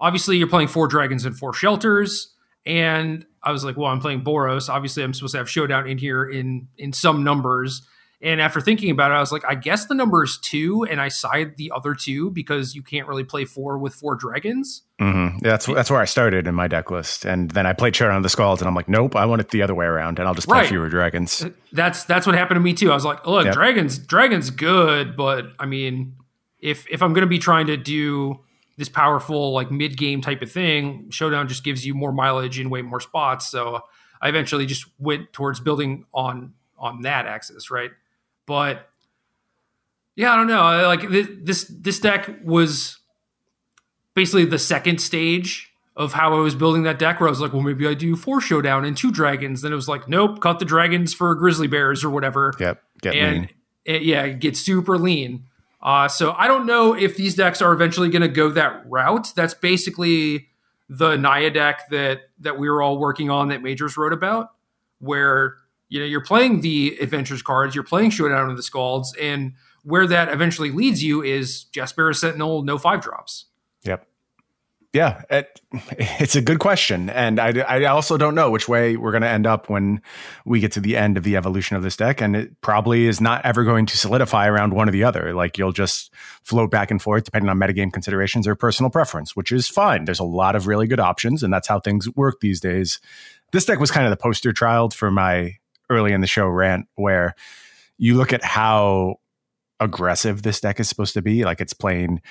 obviously, 0.00 0.38
you're 0.38 0.48
playing 0.48 0.68
four 0.68 0.88
dragons 0.88 1.24
and 1.24 1.38
four 1.38 1.54
shelters. 1.54 2.33
And 2.66 3.26
I 3.42 3.52
was 3.52 3.64
like, 3.64 3.76
well, 3.76 3.90
I'm 3.90 4.00
playing 4.00 4.22
Boros. 4.22 4.68
Obviously, 4.68 5.02
I'm 5.02 5.12
supposed 5.12 5.32
to 5.32 5.38
have 5.38 5.50
Showdown 5.50 5.86
in 5.86 5.98
here 5.98 6.24
in 6.24 6.68
in 6.78 6.92
some 6.92 7.22
numbers. 7.24 7.82
And 8.24 8.40
after 8.40 8.58
thinking 8.58 8.90
about 8.90 9.10
it, 9.10 9.14
I 9.14 9.20
was 9.20 9.32
like, 9.32 9.44
I 9.46 9.54
guess 9.54 9.84
the 9.84 9.94
number 9.94 10.24
is 10.24 10.38
two, 10.38 10.84
and 10.84 10.98
I 10.98 11.08
side 11.08 11.58
the 11.58 11.70
other 11.74 11.94
two 11.94 12.30
because 12.30 12.74
you 12.74 12.82
can't 12.82 13.06
really 13.06 13.24
play 13.24 13.44
four 13.44 13.76
with 13.76 13.94
four 13.94 14.14
dragons. 14.14 14.80
Mm-hmm. 14.98 15.44
Yeah, 15.44 15.50
that's 15.50 15.66
that's 15.66 15.90
where 15.90 16.00
I 16.00 16.06
started 16.06 16.46
in 16.46 16.54
my 16.54 16.66
deck 16.66 16.90
list, 16.90 17.26
and 17.26 17.50
then 17.50 17.66
I 17.66 17.74
played 17.74 17.94
Showdown 17.94 18.16
of 18.16 18.22
the 18.22 18.30
Skalds, 18.30 18.60
and 18.60 18.68
I'm 18.68 18.74
like, 18.74 18.88
nope, 18.88 19.14
I 19.14 19.26
want 19.26 19.42
it 19.42 19.50
the 19.50 19.60
other 19.60 19.74
way 19.74 19.84
around, 19.84 20.18
and 20.18 20.26
I'll 20.26 20.34
just 20.34 20.48
play 20.48 20.60
right. 20.60 20.68
fewer 20.68 20.88
dragons. 20.88 21.44
That's 21.72 22.04
that's 22.04 22.26
what 22.26 22.34
happened 22.34 22.56
to 22.56 22.62
me 22.62 22.72
too. 22.72 22.90
I 22.90 22.94
was 22.94 23.04
like, 23.04 23.26
look, 23.26 23.44
yep. 23.44 23.52
dragons, 23.52 23.98
dragons, 23.98 24.48
good, 24.48 25.18
but 25.18 25.48
I 25.58 25.66
mean, 25.66 26.14
if 26.60 26.88
if 26.90 27.02
I'm 27.02 27.12
going 27.12 27.26
to 27.26 27.28
be 27.28 27.38
trying 27.38 27.66
to 27.66 27.76
do 27.76 28.40
this 28.76 28.88
powerful 28.88 29.52
like 29.52 29.70
mid 29.70 29.96
game 29.96 30.20
type 30.20 30.42
of 30.42 30.50
thing, 30.50 31.10
Showdown 31.10 31.48
just 31.48 31.64
gives 31.64 31.86
you 31.86 31.94
more 31.94 32.12
mileage 32.12 32.58
in 32.58 32.70
way 32.70 32.82
more 32.82 33.00
spots. 33.00 33.46
So 33.46 33.82
I 34.20 34.28
eventually 34.28 34.66
just 34.66 34.86
went 34.98 35.32
towards 35.32 35.60
building 35.60 36.06
on 36.12 36.54
on 36.78 37.02
that 37.02 37.26
axis, 37.26 37.70
right? 37.70 37.90
But 38.46 38.88
yeah, 40.16 40.32
I 40.32 40.36
don't 40.36 40.46
know. 40.46 40.86
Like 40.86 41.08
this 41.08 41.70
this 41.70 41.98
deck 42.00 42.30
was 42.42 42.98
basically 44.14 44.44
the 44.44 44.58
second 44.58 45.00
stage 45.00 45.70
of 45.96 46.12
how 46.12 46.34
I 46.34 46.40
was 46.40 46.54
building 46.56 46.82
that 46.84 46.98
deck, 46.98 47.20
where 47.20 47.28
I 47.28 47.30
was 47.30 47.40
like, 47.40 47.52
well, 47.52 47.62
maybe 47.62 47.86
I 47.86 47.94
do 47.94 48.16
four 48.16 48.40
Showdown 48.40 48.84
and 48.84 48.96
two 48.96 49.12
dragons. 49.12 49.62
Then 49.62 49.72
it 49.72 49.76
was 49.76 49.88
like, 49.88 50.08
nope, 50.08 50.40
cut 50.40 50.58
the 50.58 50.64
dragons 50.64 51.14
for 51.14 51.32
grizzly 51.36 51.68
bears 51.68 52.02
or 52.02 52.10
whatever. 52.10 52.52
Yep, 52.58 52.82
get 53.02 53.14
and 53.14 53.52
it, 53.84 54.02
yeah, 54.02 54.28
get 54.28 54.56
super 54.56 54.98
lean. 54.98 55.44
Uh, 55.84 56.08
so 56.08 56.32
I 56.32 56.48
don't 56.48 56.64
know 56.64 56.94
if 56.94 57.16
these 57.16 57.34
decks 57.34 57.60
are 57.60 57.72
eventually 57.72 58.08
going 58.08 58.22
to 58.22 58.28
go 58.28 58.50
that 58.50 58.82
route. 58.88 59.28
That's 59.36 59.52
basically 59.52 60.48
the 60.88 61.16
Naya 61.16 61.50
deck 61.50 61.82
that 61.90 62.22
that 62.40 62.58
we 62.58 62.70
were 62.70 62.82
all 62.82 62.98
working 62.98 63.30
on 63.30 63.48
that 63.48 63.62
Majors 63.62 63.96
wrote 63.96 64.12
about, 64.12 64.48
where 64.98 65.56
you 65.90 66.00
know 66.00 66.06
you're 66.06 66.24
playing 66.24 66.62
the 66.62 66.96
adventures 67.00 67.42
cards, 67.42 67.74
you're 67.74 67.84
playing 67.84 68.10
Showdown 68.10 68.50
of 68.50 68.56
the 68.56 68.62
Skalds, 68.62 69.08
and 69.20 69.52
where 69.82 70.06
that 70.06 70.30
eventually 70.30 70.70
leads 70.70 71.02
you 71.02 71.22
is 71.22 71.66
Jaspera 71.72 72.14
Sentinel, 72.14 72.62
no 72.62 72.78
five 72.78 73.02
drops. 73.02 73.46
Yep. 73.84 74.06
Yeah, 74.94 75.22
it, 75.28 75.60
it's 75.90 76.36
a 76.36 76.40
good 76.40 76.60
question, 76.60 77.10
and 77.10 77.40
I, 77.40 77.48
I 77.62 77.84
also 77.86 78.16
don't 78.16 78.36
know 78.36 78.48
which 78.52 78.68
way 78.68 78.96
we're 78.96 79.10
going 79.10 79.24
to 79.24 79.28
end 79.28 79.44
up 79.44 79.68
when 79.68 80.00
we 80.44 80.60
get 80.60 80.70
to 80.72 80.80
the 80.80 80.96
end 80.96 81.16
of 81.16 81.24
the 81.24 81.36
evolution 81.36 81.76
of 81.76 81.82
this 81.82 81.96
deck, 81.96 82.20
and 82.20 82.36
it 82.36 82.60
probably 82.60 83.06
is 83.06 83.20
not 83.20 83.44
ever 83.44 83.64
going 83.64 83.86
to 83.86 83.98
solidify 83.98 84.46
around 84.46 84.72
one 84.72 84.88
or 84.88 84.92
the 84.92 85.02
other. 85.02 85.34
Like 85.34 85.58
you'll 85.58 85.72
just 85.72 86.14
float 86.44 86.70
back 86.70 86.92
and 86.92 87.02
forth 87.02 87.24
depending 87.24 87.48
on 87.48 87.58
metagame 87.58 87.92
considerations 87.92 88.46
or 88.46 88.54
personal 88.54 88.88
preference, 88.88 89.34
which 89.34 89.50
is 89.50 89.66
fine. 89.66 90.04
There's 90.04 90.20
a 90.20 90.24
lot 90.24 90.54
of 90.54 90.68
really 90.68 90.86
good 90.86 91.00
options, 91.00 91.42
and 91.42 91.52
that's 91.52 91.66
how 91.66 91.80
things 91.80 92.08
work 92.14 92.38
these 92.38 92.60
days. 92.60 93.00
This 93.50 93.64
deck 93.64 93.80
was 93.80 93.90
kind 93.90 94.06
of 94.06 94.10
the 94.10 94.16
poster 94.16 94.52
child 94.52 94.94
for 94.94 95.10
my 95.10 95.56
early 95.90 96.12
in 96.12 96.20
the 96.20 96.28
show 96.28 96.46
rant, 96.46 96.86
where 96.94 97.34
you 97.98 98.14
look 98.14 98.32
at 98.32 98.44
how 98.44 99.16
aggressive 99.80 100.42
this 100.42 100.60
deck 100.60 100.78
is 100.78 100.88
supposed 100.88 101.14
to 101.14 101.22
be. 101.22 101.44
Like 101.44 101.60
it's 101.60 101.74
playing 101.74 102.22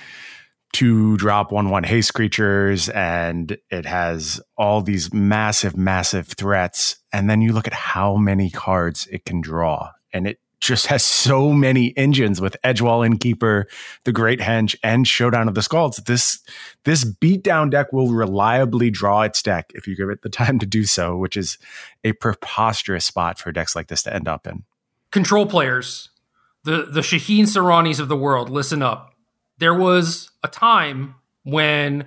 two 0.74 1.16
drop 1.18 1.52
one 1.52 1.70
one 1.70 1.84
haste 1.84 2.14
creatures 2.14 2.90
and 2.90 3.58
it 3.70 3.86
has 3.86 4.42
all 4.58 4.82
these 4.82 5.14
massive 5.14 5.78
massive 5.78 6.28
threats 6.28 6.98
and 7.14 7.30
then 7.30 7.42
you 7.42 7.54
look 7.54 7.68
at 7.68 7.74
how 7.74 8.18
many 8.18 8.50
cards 8.50 9.08
it 9.12 9.24
can 9.24 9.40
draw 9.40 9.92
and 10.12 10.28
it 10.28 10.40
just 10.60 10.88
has 10.88 11.04
so 11.04 11.52
many 11.52 11.96
engines 11.98 12.40
with 12.40 12.56
Edgewall 12.64 13.06
Innkeeper, 13.06 13.68
the 14.06 14.14
Great 14.14 14.40
Henge, 14.40 14.78
and 14.82 15.06
Showdown 15.06 15.50
of 15.50 15.56
the 15.56 15.62
Skalds. 15.62 16.06
This 16.06 16.42
this 16.86 17.04
beatdown 17.04 17.70
deck 17.70 17.92
will 17.92 18.14
reliably 18.14 18.90
draw 18.90 19.24
its 19.24 19.44
deck 19.44 19.74
if 19.76 19.88
you 19.88 19.96
give 19.98 20.10
it 20.10 20.22
the 20.22 20.30
time 20.30 20.60
to 20.60 20.66
do 20.66 20.86
so, 20.86 21.18
which 21.18 21.36
is 21.36 21.58
a 22.06 22.14
preposterous 22.14 23.04
spot 23.04 23.38
for 23.38 23.52
decks 23.52 23.76
like 23.76 23.88
this 23.88 24.04
to 24.04 24.16
end 24.16 24.30
up 24.30 24.48
in. 24.48 24.64
Control 25.12 25.46
players, 25.46 26.12
the 26.64 26.84
the 26.90 27.02
Shaheen 27.02 27.44
Soorani's 27.44 28.00
of 28.00 28.08
the 28.08 28.16
world, 28.16 28.50
listen 28.50 28.82
up 28.82 29.13
there 29.64 29.74
was 29.74 30.30
a 30.44 30.50
time 30.50 31.16
when 31.44 32.06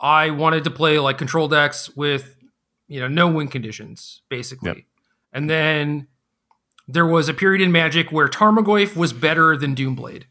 I 0.00 0.30
wanted 0.30 0.64
to 0.64 0.70
play 0.70 0.98
like 0.98 1.18
control 1.18 1.46
decks 1.46 1.94
with, 1.94 2.34
you 2.88 3.00
know, 3.00 3.06
no 3.06 3.28
win 3.28 3.48
conditions, 3.48 4.22
basically. 4.30 4.68
Yep. 4.68 4.76
And 5.34 5.50
then 5.50 6.06
there 6.88 7.04
was 7.04 7.28
a 7.28 7.34
period 7.34 7.60
in 7.60 7.70
Magic 7.70 8.10
where 8.10 8.28
Tarmogoyf 8.28 8.96
was 8.96 9.12
better 9.12 9.58
than 9.58 9.74
Doomblade. 9.74 10.24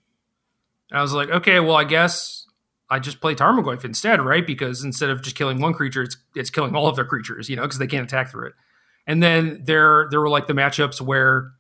And 0.90 1.00
I 1.00 1.04
was 1.04 1.14
like, 1.14 1.30
okay, 1.30 1.60
well, 1.60 1.76
I 1.76 1.84
guess 1.84 2.48
I 2.90 2.98
just 2.98 3.22
play 3.22 3.36
Tarmogoyf 3.36 3.86
instead, 3.86 4.20
right? 4.20 4.46
Because 4.46 4.84
instead 4.84 5.12
of 5.12 5.22
just 5.22 5.36
killing 5.36 5.62
one 5.62 5.74
creature, 5.74 6.02
it's 6.02 6.18
it's 6.36 6.50
killing 6.50 6.76
all 6.76 6.88
of 6.88 6.96
their 6.96 7.06
creatures, 7.06 7.48
you 7.48 7.56
know, 7.56 7.62
because 7.62 7.78
they 7.78 7.86
can't 7.86 8.08
attack 8.08 8.32
through 8.32 8.48
it. 8.48 8.54
And 9.06 9.22
then 9.22 9.62
there 9.66 10.08
there 10.10 10.20
were 10.20 10.30
like 10.30 10.48
the 10.48 10.54
matchups 10.54 11.00
where 11.00 11.52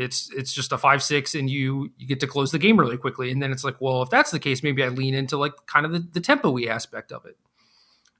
it's 0.00 0.30
it's 0.32 0.52
just 0.52 0.72
a 0.72 0.78
five 0.78 1.02
six, 1.02 1.34
and 1.34 1.50
you 1.50 1.90
you 1.98 2.06
get 2.06 2.20
to 2.20 2.26
close 2.26 2.52
the 2.52 2.58
game 2.58 2.78
really 2.78 2.96
quickly. 2.96 3.30
And 3.30 3.42
then 3.42 3.52
it's 3.52 3.64
like, 3.64 3.80
well, 3.80 4.02
if 4.02 4.10
that's 4.10 4.30
the 4.30 4.38
case, 4.38 4.62
maybe 4.62 4.82
I 4.82 4.88
lean 4.88 5.14
into 5.14 5.36
like 5.36 5.52
kind 5.66 5.84
of 5.84 5.92
the, 5.92 6.00
the 6.12 6.20
tempo-y 6.20 6.64
aspect 6.64 7.12
of 7.12 7.24
it. 7.26 7.36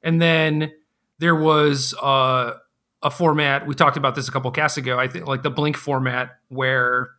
And 0.03 0.21
then 0.21 0.73
there 1.19 1.35
was 1.35 1.95
uh, 2.03 2.55
a 3.03 3.11
format 3.11 3.67
we 3.67 3.75
talked 3.75 3.97
about 3.97 4.15
this 4.15 4.29
a 4.29 4.33
couple 4.33 4.51
casts 4.51 4.77
ago. 4.77 4.99
I 4.99 5.09
think 5.09 5.27
like 5.27 5.43
the 5.43 5.51
Blink 5.51 5.77
format 5.77 6.39
where 6.49 7.11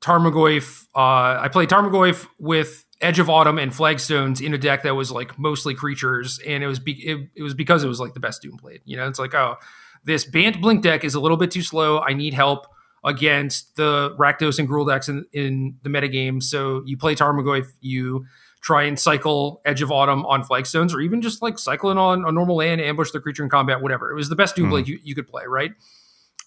Tarmogoyf. 0.00 0.86
Uh, 0.94 1.40
I 1.40 1.48
played 1.50 1.70
Tarmogoyf 1.70 2.26
with 2.38 2.84
Edge 3.00 3.18
of 3.18 3.30
Autumn 3.30 3.58
and 3.58 3.72
Flagstones 3.72 4.44
in 4.44 4.52
a 4.52 4.58
deck 4.58 4.82
that 4.82 4.94
was 4.94 5.10
like 5.10 5.38
mostly 5.38 5.74
creatures, 5.74 6.38
and 6.46 6.62
it 6.62 6.66
was 6.66 6.78
be- 6.78 7.06
it, 7.06 7.28
it 7.34 7.42
was 7.42 7.54
because 7.54 7.84
it 7.84 7.88
was 7.88 8.00
like 8.00 8.12
the 8.12 8.20
best 8.20 8.42
Doomblade. 8.42 8.80
You 8.84 8.98
know, 8.98 9.08
it's 9.08 9.18
like 9.18 9.34
oh, 9.34 9.56
this 10.04 10.24
Bant 10.26 10.60
Blink 10.60 10.82
deck 10.82 11.04
is 11.04 11.14
a 11.14 11.20
little 11.20 11.38
bit 11.38 11.50
too 11.50 11.62
slow. 11.62 12.00
I 12.00 12.12
need 12.12 12.34
help 12.34 12.66
against 13.04 13.76
the 13.76 14.14
Rakdos 14.18 14.58
and 14.58 14.68
Gruul 14.68 14.88
decks 14.88 15.08
in, 15.08 15.26
in 15.32 15.76
the 15.82 15.90
metagame. 15.90 16.42
So 16.42 16.82
you 16.86 16.96
play 16.96 17.14
Tarmogoyf, 17.14 17.70
you 17.80 18.26
try 18.62 18.84
and 18.84 18.98
cycle 18.98 19.60
Edge 19.66 19.82
of 19.82 19.92
Autumn 19.92 20.24
on 20.24 20.42
Flagstones, 20.42 20.94
or 20.94 21.00
even 21.00 21.20
just 21.20 21.42
like 21.42 21.58
cycling 21.58 21.98
on 21.98 22.24
a 22.24 22.32
normal 22.32 22.56
land, 22.56 22.80
ambush 22.80 23.10
the 23.10 23.20
creature 23.20 23.42
in 23.42 23.50
combat, 23.50 23.82
whatever. 23.82 24.10
It 24.10 24.14
was 24.14 24.30
the 24.30 24.36
best 24.36 24.56
Doomblade 24.56 24.84
mm. 24.84 24.88
you, 24.88 25.00
you 25.02 25.14
could 25.14 25.28
play, 25.28 25.42
right? 25.46 25.72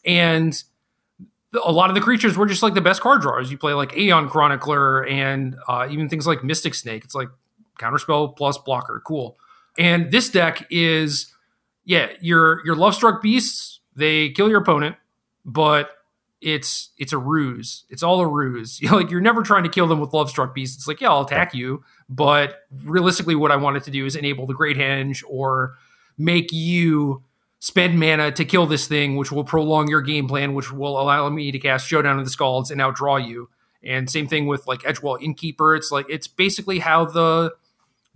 And 0.03 0.62
a 1.64 1.72
lot 1.72 1.89
of 1.89 1.95
the 1.95 2.01
creatures 2.01 2.36
were 2.38 2.47
just 2.47 2.64
like 2.64 2.74
the 2.74 2.82
best 2.82 3.01
card 3.01 3.22
drawers. 3.22 3.51
You 3.51 3.58
play 3.58 3.74
like 3.74 3.95
Aeon 3.95 4.30
Chronicler 4.30 5.05
and 5.05 5.55
uh, 5.68 5.88
even 5.89 6.10
things 6.10 6.26
like 6.26 6.43
Mystic 6.43 6.74
Snake. 6.74 7.03
It's 7.03 7.16
like 7.16 7.30
counterspell 7.80 8.36
plus 8.36 8.58
blocker, 8.58 9.01
cool. 9.05 9.38
And 9.78 10.12
this 10.12 10.30
deck 10.30 10.66
is, 10.72 11.32
yeah, 11.86 12.10
your 12.20 12.66
your 12.66 12.76
Lovestruck 12.76 13.22
beasts. 13.22 13.80
They 13.95 14.30
kill 14.32 14.49
your 14.49 14.62
opponent, 14.62 14.95
but 15.45 15.91
it's 16.41 16.89
it's 16.97 17.13
a 17.13 17.17
ruse. 17.17 17.83
It's 17.89 18.03
all 18.03 18.19
a 18.19 18.27
ruse. 18.27 18.81
You're 18.81 18.91
like 19.01 19.09
you're 19.09 19.21
never 19.21 19.43
trying 19.43 19.63
to 19.63 19.69
kill 19.69 19.88
them 19.88 19.99
with 19.99 20.13
love 20.13 20.29
struck 20.29 20.53
beasts. 20.53 20.77
It's 20.77 20.88
like 20.88 21.01
yeah, 21.01 21.09
I'll 21.09 21.21
attack 21.21 21.53
you, 21.53 21.83
but 22.09 22.67
realistically, 22.83 23.35
what 23.35 23.51
I 23.51 23.55
wanted 23.55 23.83
to 23.83 23.91
do 23.91 24.05
is 24.05 24.15
enable 24.15 24.45
the 24.45 24.53
Great 24.53 24.77
Henge 24.77 25.23
or 25.27 25.75
make 26.17 26.51
you 26.51 27.23
spend 27.59 27.99
mana 27.99 28.31
to 28.31 28.45
kill 28.45 28.67
this 28.67 28.88
thing, 28.88 29.15
which 29.15 29.31
will 29.31 29.43
prolong 29.43 29.88
your 29.88 30.01
game 30.01 30.27
plan, 30.27 30.53
which 30.53 30.71
will 30.71 30.99
allow 30.99 31.27
me 31.29 31.51
to 31.51 31.59
cast 31.59 31.88
Showdown 31.88 32.19
of 32.19 32.25
the 32.25 32.31
Skalds 32.31 32.69
and 32.69 32.79
outdraw 32.79 33.17
you. 33.25 33.49
And 33.83 34.09
same 34.09 34.27
thing 34.27 34.47
with 34.47 34.67
like 34.67 34.81
Edgewall 34.81 35.21
Innkeeper. 35.21 35.75
It's 35.75 35.91
like 35.91 36.05
it's 36.09 36.27
basically 36.27 36.79
how 36.79 37.05
the 37.05 37.53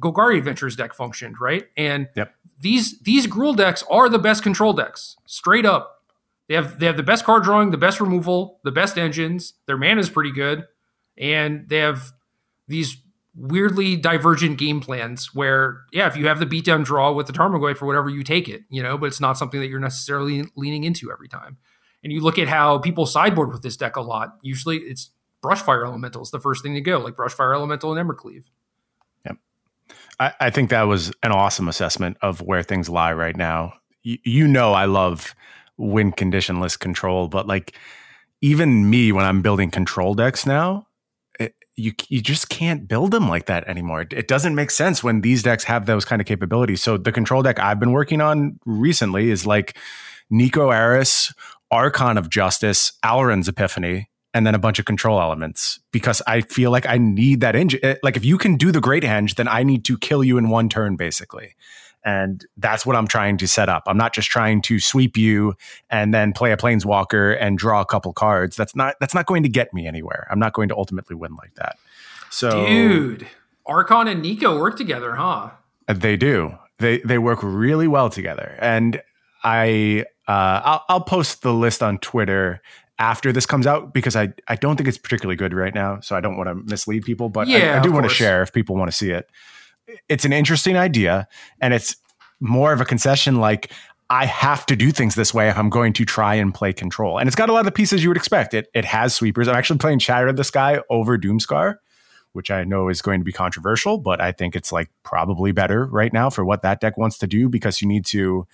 Golgari 0.02 0.38
Adventures 0.38 0.76
deck 0.76 0.94
functioned, 0.94 1.40
right? 1.40 1.68
And 1.78 2.10
yep. 2.16 2.36
these 2.60 3.00
these 3.00 3.26
Gruul 3.26 3.56
decks 3.56 3.84
are 3.90 4.10
the 4.10 4.20
best 4.20 4.44
control 4.44 4.74
decks, 4.74 5.18
straight 5.26 5.66
up 5.66 6.01
they 6.52 6.58
have 6.58 6.80
they 6.80 6.86
have 6.86 6.98
the 6.98 7.04
best 7.04 7.24
card 7.24 7.44
drawing, 7.44 7.72
the 7.72 7.78
best 7.78 8.02
removal, 8.02 8.60
the 8.66 8.72
best 8.72 8.98
engines. 8.98 9.54
Their 9.68 9.78
mana 9.78 10.02
is 10.02 10.10
pretty 10.10 10.34
good, 10.34 10.66
and 11.18 11.70
they 11.70 11.78
have 11.78 12.12
these 12.68 12.98
weirdly 13.34 13.96
divergent 13.96 14.58
game 14.58 14.82
plans 14.82 15.34
where 15.34 15.84
yeah 15.94 16.08
if 16.08 16.18
you 16.18 16.28
have 16.28 16.40
the 16.40 16.46
beatdown 16.46 16.84
draw 16.84 17.14
with 17.14 17.26
the 17.26 17.32
tarmogoyf 17.32 17.78
for 17.78 17.86
whatever 17.86 18.10
you 18.10 18.26
take 18.26 18.50
it 18.50 18.64
you 18.70 18.84
know 18.84 18.98
but 18.98 19.06
it's 19.06 19.22
not 19.22 19.38
something 19.38 19.62
that 19.62 19.68
you're 19.68 19.80
necessarily 19.80 20.44
leaning 20.58 20.84
into 20.84 21.10
every 21.10 21.30
time. 21.30 21.58
And 22.04 22.12
you 22.12 22.20
look 22.20 22.38
at 22.38 22.50
how 22.50 22.80
people 22.80 23.06
sideboard 23.06 23.54
with 23.54 23.62
this 23.62 23.78
deck 23.78 23.96
a 23.96 24.02
lot. 24.02 24.36
Usually 24.42 24.80
it's 24.80 25.12
brushfire 25.42 25.86
elementals 25.86 26.32
the 26.32 26.40
first 26.42 26.64
thing 26.64 26.74
to 26.74 26.82
go 26.82 27.00
like 27.00 27.16
brushfire 27.16 27.56
elemental 27.56 27.96
and 27.96 28.10
embercleave 28.10 28.44
yep. 29.26 29.38
I, 30.20 30.34
I 30.42 30.50
think 30.50 30.70
that 30.70 30.84
was 30.84 31.14
an 31.24 31.32
awesome 31.32 31.70
assessment 31.70 32.18
of 32.22 32.42
where 32.42 32.62
things 32.62 32.90
lie 32.90 33.14
right 33.14 33.38
now. 33.38 33.76
You 34.04 34.48
know 34.48 34.74
i 34.74 34.86
love 34.86 35.34
win 35.82 36.12
conditionless 36.12 36.78
control, 36.78 37.28
but 37.28 37.48
like 37.48 37.76
even 38.42 38.90
me 38.90 39.12
when 39.12 39.26
I'm 39.26 39.42
building 39.42 39.72
control 39.72 40.16
decks 40.16 40.46
now, 40.46 40.88
it, 41.40 41.56
you 41.76 41.94
you 42.10 42.22
just 42.22 42.50
can't 42.50 42.88
build 42.88 43.12
them 43.12 43.30
like 43.30 43.46
that 43.46 43.68
anymore. 43.68 44.06
It 44.10 44.28
doesn't 44.28 44.56
make 44.56 44.72
sense 44.72 45.04
when 45.04 45.22
these 45.22 45.44
decks 45.44 45.64
have 45.66 45.86
those 45.86 46.06
kind 46.06 46.22
of 46.22 46.28
capabilities. 46.28 46.82
So 46.82 46.98
the 46.98 47.12
control 47.12 47.42
deck 47.42 47.60
I've 47.60 47.80
been 47.80 47.92
working 47.92 48.22
on 48.22 48.60
recently 48.66 49.30
is 49.30 49.46
like 49.46 49.78
Niko 50.32 50.74
Aris, 50.74 51.34
Archon 51.72 52.18
of 52.18 52.30
Justice, 52.30 52.94
Alrund's 53.04 53.48
Epiphany, 53.48 54.10
and 54.34 54.48
then 54.48 54.56
a 54.56 54.60
bunch 54.60 54.80
of 54.80 54.86
control 54.86 55.22
elements 55.22 55.80
because 55.92 56.22
I 56.26 56.42
feel 56.42 56.72
like 56.72 56.86
I 56.86 56.98
need 56.98 57.42
that 57.42 57.56
engine. 57.56 57.80
Eh, 57.84 57.96
like 58.04 58.18
if 58.18 58.26
you 58.26 58.38
can 58.38 58.56
do 58.56 58.72
the 58.72 58.82
Great 58.82 59.04
Henge, 59.04 59.36
then 59.36 59.48
I 59.48 59.64
need 59.64 59.86
to 59.86 59.98
kill 59.98 60.24
you 60.24 60.38
in 60.38 60.50
one 60.50 60.70
turn, 60.70 60.96
basically. 60.96 61.56
And 62.04 62.46
that's 62.58 62.86
what 62.86 62.96
I'm 62.96 63.08
trying 63.08 63.38
to 63.38 63.48
set 63.48 63.70
up. 63.70 63.84
I'm 63.86 63.98
not 63.98 64.14
just 64.14 64.30
trying 64.30 64.62
to 64.64 64.80
sweep 64.80 65.18
you 65.18 65.54
and 65.90 66.14
then 66.14 66.34
play 66.34 66.52
a 66.52 66.58
planeswalker 66.58 67.38
and 67.40 67.58
draw 67.58 67.82
a 67.82 67.86
couple 67.86 68.12
cards. 68.14 68.56
That's 68.56 68.76
not 68.76 68.96
that's 69.00 69.14
not 69.14 69.26
going 69.26 69.44
to 69.44 69.50
get 69.50 69.74
me 69.74 69.88
anywhere. 69.88 70.28
I'm 70.32 70.40
not 70.40 70.54
going 70.54 70.70
to 70.70 70.76
ultimately 70.76 71.16
win 71.16 71.36
like 71.36 71.56
that. 71.56 71.78
So 72.30 72.66
Dude, 72.66 73.28
Archon 73.66 74.08
and 74.08 74.24
Niko 74.24 74.60
work 74.60 74.78
together, 74.78 75.16
huh? 75.16 75.52
They 75.88 76.18
do. 76.18 76.58
They 76.80 77.00
they 77.00 77.18
work 77.18 77.40
really 77.44 77.88
well 77.88 78.10
together. 78.10 78.58
And 78.60 79.02
I 79.44 80.06
uh, 80.28 80.62
I'll, 80.64 80.86
I'll 80.90 81.02
post 81.02 81.42
the 81.44 81.54
list 81.54 81.84
on 81.84 82.00
Twitter 82.00 82.62
after 82.98 83.32
this 83.32 83.46
comes 83.46 83.66
out 83.66 83.94
because 83.94 84.16
I, 84.16 84.32
I 84.48 84.56
don't 84.56 84.76
think 84.78 84.88
it's 84.88 84.98
particularly 84.98 85.36
good 85.36 85.54
right 85.54 85.74
now. 85.74 86.00
So 86.02 86.16
I 86.16 86.22
don't 86.22 86.38
want 86.38 86.50
to 86.50 86.56
mislead 86.56 87.04
people, 87.04 87.30
but 87.30 87.48
yeah, 87.48 87.76
I, 87.76 87.80
I 87.80 87.82
do 87.82 87.92
want 87.92 88.08
to 88.08 88.14
share 88.14 88.42
if 88.44 88.54
people 88.54 88.76
want 88.76 88.90
to 88.92 88.96
see 88.96 89.10
it 89.10 89.30
it's 90.10 90.26
an 90.26 90.34
interesting 90.34 90.78
idea 90.78 91.28
and 91.60 91.74
it's 91.74 91.96
more 92.40 92.74
of 92.74 92.82
a 92.82 92.86
concession 92.86 93.36
like 93.36 93.72
I 94.10 94.26
have 94.26 94.66
to 94.66 94.76
do 94.76 94.92
things 94.92 95.16
this 95.16 95.34
way 95.34 95.48
if 95.48 95.58
I'm 95.58 95.70
going 95.70 95.94
to 95.94 96.04
try 96.04 96.36
and 96.36 96.54
play 96.54 96.74
control. 96.74 97.18
And 97.18 97.28
it's 97.28 97.36
got 97.36 97.50
a 97.50 97.54
lot 97.54 97.66
of 97.66 97.74
pieces 97.74 98.04
you 98.04 98.10
would 98.10 98.18
expect. 98.18 98.54
It 98.54 98.68
it 98.74 98.84
has 98.84 99.16
sweepers. 99.16 99.48
I'm 99.48 99.56
actually 99.56 99.80
playing 99.80 100.00
Shatter 100.00 100.28
of 100.28 100.36
the 100.36 100.44
Sky 100.44 100.82
over 100.90 101.18
Doomskar, 101.18 101.76
which 102.34 102.52
I 102.52 102.66
know 102.66 102.90
is 102.90 103.02
going 103.02 103.22
to 103.22 103.24
be 103.24 103.32
controversial, 103.32 103.98
but 103.98 104.20
I 104.20 104.34
think 104.34 104.54
it's 104.56 104.72
like 104.72 104.90
probably 105.04 105.54
better 105.54 105.86
right 105.86 106.12
now 106.12 106.30
for 106.30 106.44
what 106.44 106.62
that 106.64 106.82
deck 106.82 106.98
wants 106.98 107.18
to 107.20 107.28
do 107.28 107.48
because 107.48 107.82
you 107.82 107.88
need 107.88 108.06
to 108.08 108.46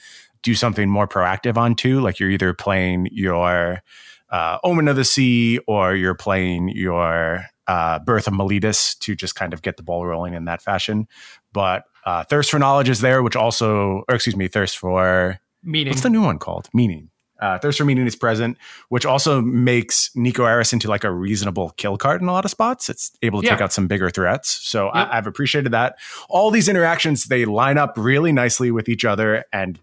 do 0.43 0.53
something 0.53 0.89
more 0.89 1.07
proactive 1.07 1.57
on 1.57 1.73
two. 1.73 2.01
Like 2.01 2.19
you're 2.19 2.29
either 2.29 2.53
playing 2.53 3.09
your 3.11 3.81
uh, 4.29 4.59
Omen 4.63 4.87
of 4.87 4.95
the 4.95 5.05
Sea 5.05 5.59
or 5.67 5.95
you're 5.95 6.13
playing 6.13 6.69
your 6.69 7.45
uh, 7.67 7.99
Birth 7.99 8.27
of 8.27 8.33
Meletis 8.33 8.97
to 8.99 9.15
just 9.15 9.35
kind 9.35 9.53
of 9.53 9.61
get 9.61 9.77
the 9.77 9.83
ball 9.83 10.05
rolling 10.05 10.33
in 10.33 10.45
that 10.45 10.61
fashion. 10.61 11.07
But 11.53 11.83
uh, 12.05 12.23
Thirst 12.23 12.51
for 12.51 12.59
Knowledge 12.59 12.89
is 12.89 13.01
there, 13.01 13.21
which 13.21 13.35
also, 13.35 14.03
or 14.07 14.15
excuse 14.15 14.35
me, 14.35 14.47
Thirst 14.47 14.77
for 14.77 15.39
Meaning. 15.63 15.91
What's 15.91 16.01
the 16.01 16.09
new 16.09 16.21
one 16.21 16.39
called? 16.39 16.69
Meaning. 16.73 17.09
Uh, 17.39 17.59
Thirst 17.59 17.77
for 17.77 17.85
Meaning 17.85 18.07
is 18.07 18.15
present, 18.15 18.57
which 18.89 19.05
also 19.05 19.41
makes 19.41 20.09
Niko 20.15 20.39
Aris 20.39 20.73
into 20.73 20.87
like 20.87 21.03
a 21.03 21.11
reasonable 21.11 21.71
kill 21.77 21.97
card 21.97 22.21
in 22.21 22.27
a 22.27 22.31
lot 22.31 22.45
of 22.45 22.51
spots. 22.51 22.89
It's 22.89 23.11
able 23.21 23.41
to 23.41 23.47
yeah. 23.47 23.53
take 23.53 23.61
out 23.61 23.73
some 23.73 23.87
bigger 23.87 24.09
threats. 24.09 24.49
So 24.49 24.85
yep. 24.85 24.95
I, 24.95 25.17
I've 25.17 25.27
appreciated 25.27 25.71
that. 25.73 25.97
All 26.29 26.49
these 26.49 26.67
interactions, 26.67 27.25
they 27.25 27.45
line 27.45 27.77
up 27.77 27.93
really 27.97 28.31
nicely 28.31 28.71
with 28.71 28.89
each 28.89 29.05
other 29.05 29.43
and 29.53 29.79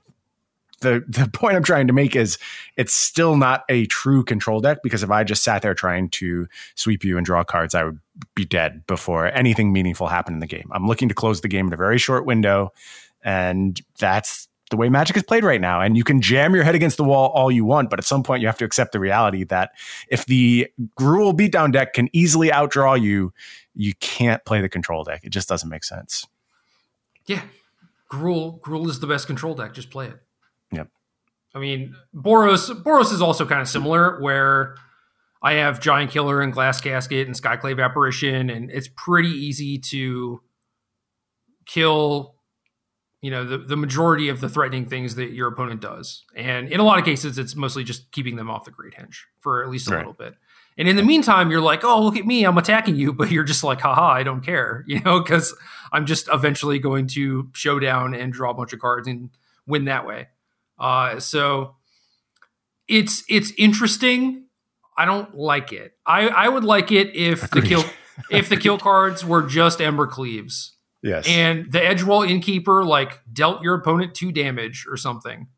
the 0.84 1.04
the 1.08 1.28
point 1.32 1.56
I'm 1.56 1.64
trying 1.64 1.88
to 1.88 1.92
make 1.92 2.14
is 2.14 2.38
it's 2.76 2.92
still 2.92 3.36
not 3.36 3.64
a 3.68 3.86
true 3.86 4.22
control 4.22 4.60
deck 4.60 4.78
because 4.82 5.02
if 5.02 5.10
I 5.10 5.24
just 5.24 5.42
sat 5.42 5.62
there 5.62 5.74
trying 5.74 6.10
to 6.10 6.46
sweep 6.76 7.04
you 7.04 7.16
and 7.16 7.26
draw 7.26 7.42
cards, 7.42 7.74
I 7.74 7.82
would 7.84 7.98
be 8.36 8.44
dead 8.44 8.86
before 8.86 9.26
anything 9.26 9.72
meaningful 9.72 10.06
happened 10.06 10.36
in 10.36 10.40
the 10.40 10.46
game. 10.46 10.70
I'm 10.72 10.86
looking 10.86 11.08
to 11.08 11.14
close 11.14 11.40
the 11.40 11.48
game 11.48 11.66
in 11.66 11.72
a 11.72 11.76
very 11.76 11.98
short 11.98 12.24
window, 12.24 12.72
and 13.22 13.80
that's 13.98 14.48
the 14.70 14.76
way 14.76 14.88
Magic 14.88 15.16
is 15.16 15.22
played 15.22 15.44
right 15.44 15.60
now. 15.60 15.80
And 15.80 15.96
you 15.96 16.04
can 16.04 16.20
jam 16.20 16.54
your 16.54 16.64
head 16.64 16.74
against 16.74 16.96
the 16.96 17.04
wall 17.04 17.30
all 17.30 17.50
you 17.50 17.64
want, 17.64 17.90
but 17.90 17.98
at 17.98 18.04
some 18.04 18.22
point 18.22 18.40
you 18.40 18.46
have 18.46 18.58
to 18.58 18.64
accept 18.64 18.92
the 18.92 19.00
reality 19.00 19.44
that 19.44 19.72
if 20.08 20.26
the 20.26 20.68
Gruul 20.98 21.34
beatdown 21.34 21.72
deck 21.72 21.92
can 21.92 22.08
easily 22.12 22.48
outdraw 22.48 23.00
you, 23.00 23.32
you 23.74 23.94
can't 24.00 24.44
play 24.44 24.60
the 24.60 24.68
control 24.68 25.04
deck. 25.04 25.20
It 25.24 25.30
just 25.30 25.48
doesn't 25.48 25.68
make 25.68 25.84
sense. 25.84 26.26
Yeah, 27.26 27.42
Gruul 28.10 28.60
Gruul 28.60 28.88
is 28.88 29.00
the 29.00 29.06
best 29.06 29.26
control 29.26 29.54
deck. 29.54 29.74
Just 29.74 29.90
play 29.90 30.08
it. 30.08 30.23
Yep. 30.72 30.88
I 31.54 31.58
mean, 31.58 31.94
Boros 32.14 32.70
Boros 32.82 33.12
is 33.12 33.22
also 33.22 33.46
kind 33.46 33.60
of 33.60 33.68
similar, 33.68 34.20
where 34.20 34.76
I 35.42 35.54
have 35.54 35.80
Giant 35.80 36.10
Killer 36.10 36.40
and 36.40 36.52
Glass 36.52 36.80
Casket 36.80 37.26
and 37.26 37.36
Skyclave 37.36 37.82
Apparition, 37.82 38.50
and 38.50 38.70
it's 38.70 38.88
pretty 38.88 39.30
easy 39.30 39.78
to 39.78 40.40
kill 41.66 42.34
you 43.24 43.30
know 43.30 43.42
the, 43.42 43.56
the 43.56 43.76
majority 43.76 44.28
of 44.28 44.42
the 44.42 44.50
threatening 44.50 44.84
things 44.84 45.14
that 45.14 45.30
your 45.32 45.48
opponent 45.48 45.80
does 45.80 46.24
and 46.36 46.68
in 46.68 46.78
a 46.78 46.82
lot 46.82 46.98
of 46.98 47.06
cases 47.06 47.38
it's 47.38 47.56
mostly 47.56 47.82
just 47.82 48.12
keeping 48.12 48.36
them 48.36 48.50
off 48.50 48.66
the 48.66 48.70
great 48.70 48.92
henge 48.92 49.16
for 49.40 49.64
at 49.64 49.70
least 49.70 49.88
a 49.88 49.92
right. 49.92 50.00
little 50.00 50.12
bit 50.12 50.34
and 50.76 50.88
in 50.88 50.96
the 50.96 51.02
meantime 51.02 51.50
you're 51.50 51.62
like 51.62 51.82
oh 51.84 52.02
look 52.02 52.18
at 52.18 52.26
me 52.26 52.44
i'm 52.44 52.58
attacking 52.58 52.96
you 52.96 53.12
but 53.14 53.30
you're 53.30 53.42
just 53.42 53.64
like 53.64 53.80
haha 53.80 54.12
i 54.12 54.22
don't 54.22 54.42
care 54.42 54.84
you 54.86 55.00
know 55.00 55.20
because 55.20 55.54
i'm 55.90 56.04
just 56.04 56.28
eventually 56.34 56.78
going 56.78 57.06
to 57.06 57.48
show 57.54 57.78
down 57.78 58.14
and 58.14 58.30
draw 58.30 58.50
a 58.50 58.54
bunch 58.54 58.74
of 58.74 58.78
cards 58.78 59.08
and 59.08 59.30
win 59.66 59.86
that 59.86 60.06
way 60.06 60.28
uh, 60.78 61.18
so 61.18 61.76
it's 62.86 63.24
it's 63.28 63.52
interesting 63.56 64.44
i 64.96 65.04
don't 65.04 65.34
like 65.34 65.72
it 65.72 65.92
i 66.04 66.28
i 66.28 66.48
would 66.48 66.64
like 66.64 66.92
it 66.92 67.14
if 67.16 67.44
Agreed. 67.44 67.62
the 67.62 67.68
kill 67.68 67.84
if 68.30 68.48
the 68.48 68.56
kill 68.56 68.78
cards 68.78 69.24
were 69.24 69.42
just 69.42 69.78
Embercleaves 69.78 70.74
Yes. 71.04 71.28
And 71.28 71.70
the 71.70 71.80
Edgewall 71.80 72.26
Innkeeper 72.26 72.82
like 72.82 73.20
dealt 73.30 73.62
your 73.62 73.74
opponent 73.74 74.14
two 74.14 74.32
damage 74.32 74.86
or 74.88 74.96
something. 74.96 75.48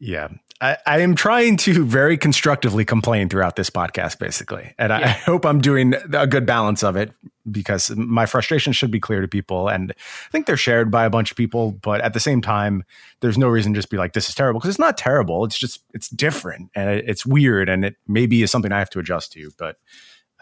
Yeah. 0.00 0.28
I, 0.62 0.76
I, 0.86 1.00
am 1.00 1.16
trying 1.16 1.56
to 1.58 1.84
very 1.84 2.16
constructively 2.16 2.84
complain 2.84 3.28
throughout 3.28 3.56
this 3.56 3.68
podcast, 3.68 4.20
basically. 4.20 4.72
And 4.78 4.90
yeah. 4.90 4.98
I, 4.98 5.02
I 5.02 5.08
hope 5.08 5.44
I'm 5.44 5.60
doing 5.60 5.94
a 6.12 6.26
good 6.26 6.46
balance 6.46 6.84
of 6.84 6.96
it 6.96 7.12
because 7.50 7.90
my 7.96 8.26
frustration 8.26 8.72
should 8.72 8.92
be 8.92 9.00
clear 9.00 9.20
to 9.20 9.26
people. 9.26 9.68
And 9.68 9.92
I 9.92 10.30
think 10.30 10.46
they're 10.46 10.56
shared 10.56 10.90
by 10.90 11.04
a 11.04 11.10
bunch 11.10 11.32
of 11.32 11.36
people. 11.36 11.72
But 11.72 12.00
at 12.00 12.14
the 12.14 12.20
same 12.20 12.40
time, 12.40 12.84
there's 13.20 13.36
no 13.36 13.48
reason 13.48 13.74
to 13.74 13.78
just 13.78 13.90
be 13.90 13.96
like, 13.96 14.12
this 14.12 14.28
is 14.28 14.36
terrible 14.36 14.60
because 14.60 14.70
it's 14.70 14.78
not 14.78 14.96
terrible. 14.96 15.44
It's 15.44 15.58
just, 15.58 15.82
it's 15.92 16.08
different 16.08 16.70
and 16.76 16.88
it, 16.88 17.04
it's 17.08 17.26
weird. 17.26 17.68
And 17.68 17.84
it 17.84 17.96
maybe 18.06 18.42
is 18.42 18.52
something 18.52 18.70
I 18.70 18.78
have 18.78 18.90
to 18.90 19.00
adjust 19.00 19.32
to. 19.32 19.50
But 19.58 19.78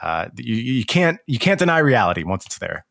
uh, 0.02 0.28
you, 0.36 0.54
you 0.54 0.84
can't, 0.84 1.18
you 1.26 1.38
can't 1.38 1.58
deny 1.58 1.78
reality 1.78 2.24
once 2.24 2.44
it's 2.44 2.58
there. 2.58 2.84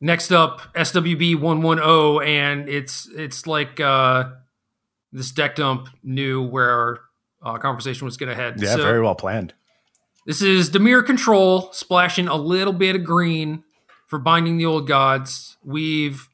Next 0.00 0.32
up, 0.32 0.60
SWB 0.74 1.40
one 1.40 1.62
one 1.62 1.78
zero, 1.78 2.20
and 2.20 2.68
it's 2.68 3.08
it's 3.14 3.46
like 3.46 3.80
uh, 3.80 4.32
this 5.14 5.30
deck 5.30 5.56
dump 5.56 5.88
knew 6.02 6.42
where 6.42 6.70
our 6.70 7.00
uh, 7.42 7.58
conversation 7.58 8.04
was 8.04 8.16
going 8.16 8.28
to 8.28 8.34
head. 8.34 8.56
Yeah, 8.58 8.76
so, 8.76 8.82
very 8.82 9.00
well 9.00 9.14
planned. 9.14 9.54
This 10.26 10.42
is 10.42 10.70
Dimir 10.70 11.04
Control 11.04 11.72
splashing 11.72 12.28
a 12.28 12.36
little 12.36 12.72
bit 12.72 12.96
of 12.96 13.04
green 13.04 13.64
for 14.06 14.18
binding 14.18 14.58
the 14.58 14.66
old 14.66 14.86
gods. 14.86 15.56
We've 15.64 16.28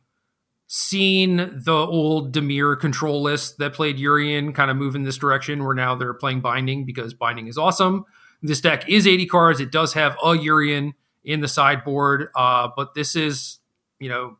seen 0.66 1.36
the 1.36 1.74
old 1.74 2.32
Dimir 2.32 2.78
control 2.78 3.22
list 3.22 3.58
that 3.58 3.74
played 3.74 3.98
Yorion 3.98 4.54
kind 4.54 4.70
of 4.70 4.76
move 4.76 4.94
in 4.94 5.02
this 5.02 5.16
direction, 5.16 5.64
where 5.64 5.74
now 5.74 5.94
they're 5.94 6.14
playing 6.14 6.40
binding 6.40 6.84
because 6.84 7.12
binding 7.12 7.48
is 7.48 7.58
awesome. 7.58 8.04
This 8.42 8.60
deck 8.60 8.88
is 8.88 9.06
80 9.06 9.26
cards. 9.26 9.60
It 9.60 9.70
does 9.70 9.94
have 9.94 10.12
a 10.22 10.28
Yorion 10.28 10.94
in 11.24 11.40
the 11.40 11.48
sideboard, 11.48 12.28
uh, 12.34 12.68
but 12.74 12.94
this 12.94 13.14
is 13.14 13.60
you 14.00 14.08
know, 14.08 14.38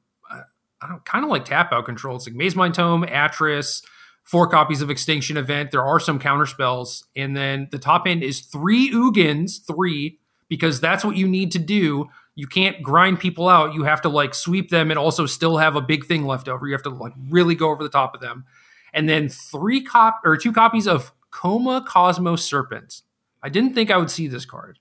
I 0.82 0.88
don't 0.88 1.05
kind 1.05 1.24
of 1.24 1.30
like 1.30 1.45
tap 1.45 1.72
out 1.72 1.84
control. 1.84 2.16
It's 2.16 2.26
like 2.26 2.34
Maze 2.34 2.57
Mind 2.57 2.74
Tome, 2.74 3.05
Atris, 3.05 3.84
four 4.31 4.47
copies 4.47 4.81
of 4.81 4.91
Extinction 4.91 5.37
Event. 5.37 5.72
There 5.72 5.85
are 5.85 5.99
some 5.99 6.20
counter 6.20 6.47
spells, 6.47 7.05
and 7.16 7.37
then 7.37 7.66
the 7.72 7.81
top 7.81 8.07
end 8.07 8.22
is 8.22 8.41
three 8.41 8.89
Ugins, 8.93 9.66
three 9.66 10.20
because 10.49 10.81
that's 10.81 11.05
what 11.05 11.16
you 11.16 11.26
need 11.26 11.51
to 11.51 11.59
do. 11.59 12.09
You 12.37 12.47
can't 12.47 12.81
grind 12.81 13.18
people 13.18 13.49
out. 13.49 13.74
You 13.74 13.83
have 13.83 14.01
to 14.03 14.09
like 14.09 14.35
sweep 14.35 14.70
them 14.70 14.91
and 14.91 14.99
also 14.99 15.26
still 15.26 15.57
have 15.57 15.74
a 15.74 15.81
big 15.81 16.07
thing 16.07 16.26
left 16.26 16.49
over. 16.49 16.64
You 16.68 16.74
have 16.74 16.83
to 16.85 16.91
like 16.91 17.12
really 17.28 17.57
go 17.57 17.70
over 17.70 17.83
the 17.83 17.89
top 17.89 18.14
of 18.14 18.20
them. 18.20 18.45
And 18.95 19.09
then 19.09 19.28
three 19.28 19.83
cop 19.83 20.20
or 20.24 20.37
two 20.37 20.53
copies 20.53 20.87
of 20.87 21.12
Koma 21.33 21.85
Cosmos 21.85 22.45
Serpent. 22.45 23.03
I 23.43 23.49
didn't 23.49 23.74
think 23.74 23.91
I 23.91 23.97
would 23.97 24.12
see 24.12 24.28
this 24.28 24.45
card. 24.45 24.78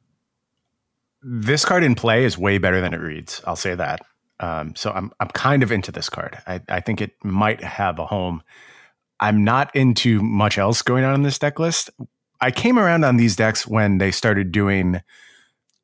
This 1.24 1.66
card 1.66 1.84
in 1.84 1.96
play 1.96 2.24
is 2.24 2.38
way 2.38 2.60
better 2.60 2.82
than 2.82 2.94
it 2.94 3.00
reads. 3.00 3.42
I'll 3.48 3.56
say 3.56 3.74
that. 3.74 4.02
Um, 4.40 4.76
so 4.76 4.92
I'm 4.92 5.12
I'm 5.20 5.30
kind 5.30 5.64
of 5.64 5.72
into 5.72 5.92
this 5.92 6.08
card. 6.08 6.38
I, 6.46 6.62
I 6.70 6.82
think 6.82 7.02
it 7.02 7.14
might 7.24 7.64
have 7.64 7.98
a 7.98 8.06
home. 8.06 8.44
I'm 9.20 9.44
not 9.44 9.76
into 9.76 10.22
much 10.22 10.58
else 10.58 10.82
going 10.82 11.04
on 11.04 11.16
in 11.16 11.24
this 11.24 11.40
deck 11.40 11.60
list. 11.60 11.90
I 12.42 12.52
came 12.52 12.80
around 12.80 13.04
on 13.04 13.18
these 13.18 13.36
decks 13.36 13.68
when 13.68 13.98
they 13.98 14.12
started 14.12 14.52
doing 14.52 15.02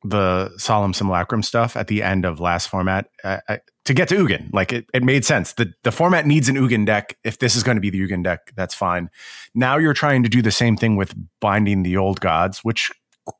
the 0.04 0.56
solemn 0.56 0.94
simulacrum 0.94 1.42
stuff 1.42 1.76
at 1.76 1.88
the 1.88 2.02
end 2.02 2.24
of 2.24 2.38
last 2.38 2.68
format 2.68 3.08
uh, 3.24 3.38
I, 3.48 3.60
to 3.84 3.94
get 3.94 4.08
to 4.08 4.16
Ugin. 4.16 4.52
Like 4.52 4.72
it, 4.72 4.86
it 4.94 5.02
made 5.02 5.24
sense. 5.24 5.54
The 5.54 5.72
the 5.82 5.92
format 5.92 6.26
needs 6.26 6.48
an 6.48 6.56
Ugin 6.56 6.86
deck. 6.86 7.16
If 7.24 7.38
this 7.38 7.56
is 7.56 7.62
going 7.62 7.76
to 7.76 7.80
be 7.80 7.90
the 7.90 8.00
Ugin 8.00 8.22
deck, 8.22 8.52
that's 8.54 8.74
fine. 8.74 9.10
Now 9.54 9.78
you're 9.78 9.94
trying 9.94 10.22
to 10.22 10.28
do 10.28 10.42
the 10.42 10.50
same 10.50 10.76
thing 10.76 10.96
with 10.96 11.14
binding 11.40 11.82
the 11.82 11.96
old 11.96 12.20
gods, 12.20 12.60
which 12.60 12.90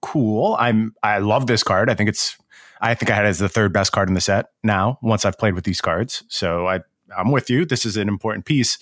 cool. 0.03 0.57
I'm 0.59 0.95
I 1.03 1.19
love 1.19 1.47
this 1.47 1.63
card. 1.63 1.89
I 1.89 1.95
think 1.95 2.09
it's 2.09 2.37
I 2.81 2.95
think 2.95 3.11
I 3.11 3.15
had 3.15 3.25
it 3.25 3.29
as 3.29 3.39
the 3.39 3.49
third 3.49 3.73
best 3.73 3.93
card 3.93 4.09
in 4.09 4.15
the 4.15 4.21
set 4.21 4.47
now, 4.63 4.99
once 5.03 5.25
I've 5.25 5.39
played 5.39 5.55
with 5.55 5.65
these 5.65 5.81
cards. 5.81 6.23
So 6.29 6.67
I, 6.67 6.81
I'm 7.17 7.31
with 7.31 7.49
you. 7.49 7.65
This 7.65 7.87
is 7.87 7.97
an 7.97 8.09
important 8.09 8.45
piece. 8.45 8.79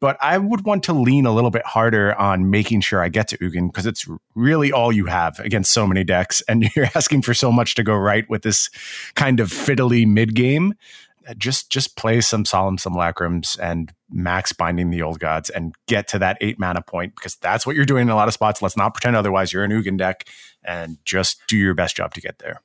But 0.00 0.16
I 0.20 0.38
would 0.38 0.64
want 0.64 0.84
to 0.84 0.92
lean 0.92 1.26
a 1.26 1.34
little 1.34 1.50
bit 1.50 1.66
harder 1.66 2.14
on 2.14 2.50
making 2.50 2.82
sure 2.82 3.02
I 3.02 3.08
get 3.08 3.28
to 3.28 3.38
Ugin 3.38 3.66
because 3.68 3.86
it's 3.86 4.06
really 4.34 4.70
all 4.70 4.92
you 4.92 5.06
have 5.06 5.40
against 5.40 5.72
so 5.72 5.86
many 5.86 6.04
decks. 6.04 6.40
And 6.48 6.70
you're 6.76 6.88
asking 6.94 7.22
for 7.22 7.34
so 7.34 7.50
much 7.50 7.74
to 7.76 7.82
go 7.82 7.96
right 7.96 8.28
with 8.30 8.42
this 8.42 8.70
kind 9.14 9.40
of 9.40 9.50
fiddly 9.50 10.06
mid 10.06 10.34
game. 10.34 10.74
Uh, 11.28 11.34
just 11.34 11.70
just 11.70 11.96
play 11.96 12.20
some 12.20 12.44
solemn 12.44 12.78
simulacrums 12.78 13.58
and 13.58 13.92
max 14.08 14.52
binding 14.52 14.90
the 14.90 15.02
old 15.02 15.18
gods 15.18 15.50
and 15.50 15.74
get 15.86 16.08
to 16.08 16.18
that 16.18 16.38
eight 16.40 16.58
mana 16.58 16.80
point 16.80 17.14
because 17.14 17.36
that's 17.36 17.66
what 17.66 17.76
you're 17.76 17.84
doing 17.84 18.02
in 18.02 18.10
a 18.10 18.16
lot 18.16 18.28
of 18.28 18.34
spots. 18.34 18.62
Let's 18.62 18.76
not 18.76 18.94
pretend 18.94 19.16
otherwise. 19.16 19.52
You're 19.52 19.64
an 19.64 19.72
Ugin 19.72 19.98
deck 19.98 20.28
and 20.64 20.96
just 21.04 21.42
do 21.46 21.56
your 21.56 21.74
best 21.74 21.96
job 21.96 22.14
to 22.14 22.20
get 22.20 22.38
there. 22.38 22.60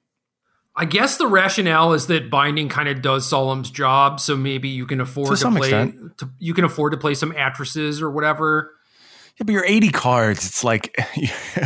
I 0.75 0.85
guess 0.85 1.17
the 1.17 1.27
rationale 1.27 1.93
is 1.93 2.07
that 2.07 2.31
binding 2.31 2.67
kind 2.67 2.89
of 2.89 3.01
does 3.01 3.29
Solemn's 3.29 3.69
job, 3.69 4.19
so 4.19 4.35
maybe 4.35 4.69
you 4.69 4.87
can 4.87 4.99
afford 4.99 5.37
to, 5.37 5.43
to 5.43 5.51
play. 5.51 5.69
To, 5.69 6.29
you 6.39 6.53
can 6.53 6.65
afford 6.65 6.93
to 6.93 6.97
play 6.97 7.13
some 7.13 7.31
actresses 7.35 8.01
or 8.01 8.09
whatever. 8.09 8.71
Yeah, 9.37 9.45
but 9.45 9.51
you're 9.53 9.65
80 9.65 9.89
cards. 9.89 10.45
It's 10.45 10.63
like 10.63 10.95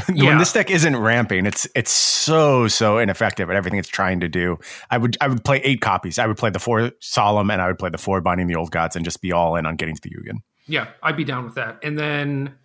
when 0.08 0.18
yeah. 0.18 0.38
this 0.38 0.54
deck 0.54 0.70
isn't 0.70 0.96
ramping, 0.96 1.46
it's 1.46 1.68
it's 1.74 1.92
so 1.92 2.68
so 2.68 2.98
ineffective 2.98 3.50
at 3.50 3.56
everything 3.56 3.80
it's 3.80 3.90
trying 3.90 4.22
to 4.22 4.30
do. 4.30 4.58
I 4.90 4.98
would 4.98 5.18
I 5.22 5.28
would 5.28 5.44
play 5.44 5.62
eight 5.64 5.80
copies. 5.82 6.20
I 6.20 6.28
would 6.28 6.38
play 6.38 6.50
the 6.50 6.60
four 6.60 6.92
Solemn 7.00 7.50
and 7.50 7.62
I 7.62 7.68
would 7.68 7.80
play 7.80 7.90
the 7.90 7.98
four 7.98 8.20
Binding 8.20 8.48
the 8.48 8.56
Old 8.56 8.72
Gods 8.72 8.96
and 8.96 9.06
just 9.06 9.22
be 9.22 9.32
all 9.32 9.56
in 9.56 9.66
on 9.66 9.76
getting 9.78 9.96
to 9.96 10.02
the 10.02 10.10
Ugin. 10.10 10.40
Yeah, 10.68 10.88
I'd 11.02 11.18
be 11.18 11.24
down 11.24 11.46
with 11.46 11.56
that. 11.56 11.80
And 11.82 11.98
then 11.98 12.56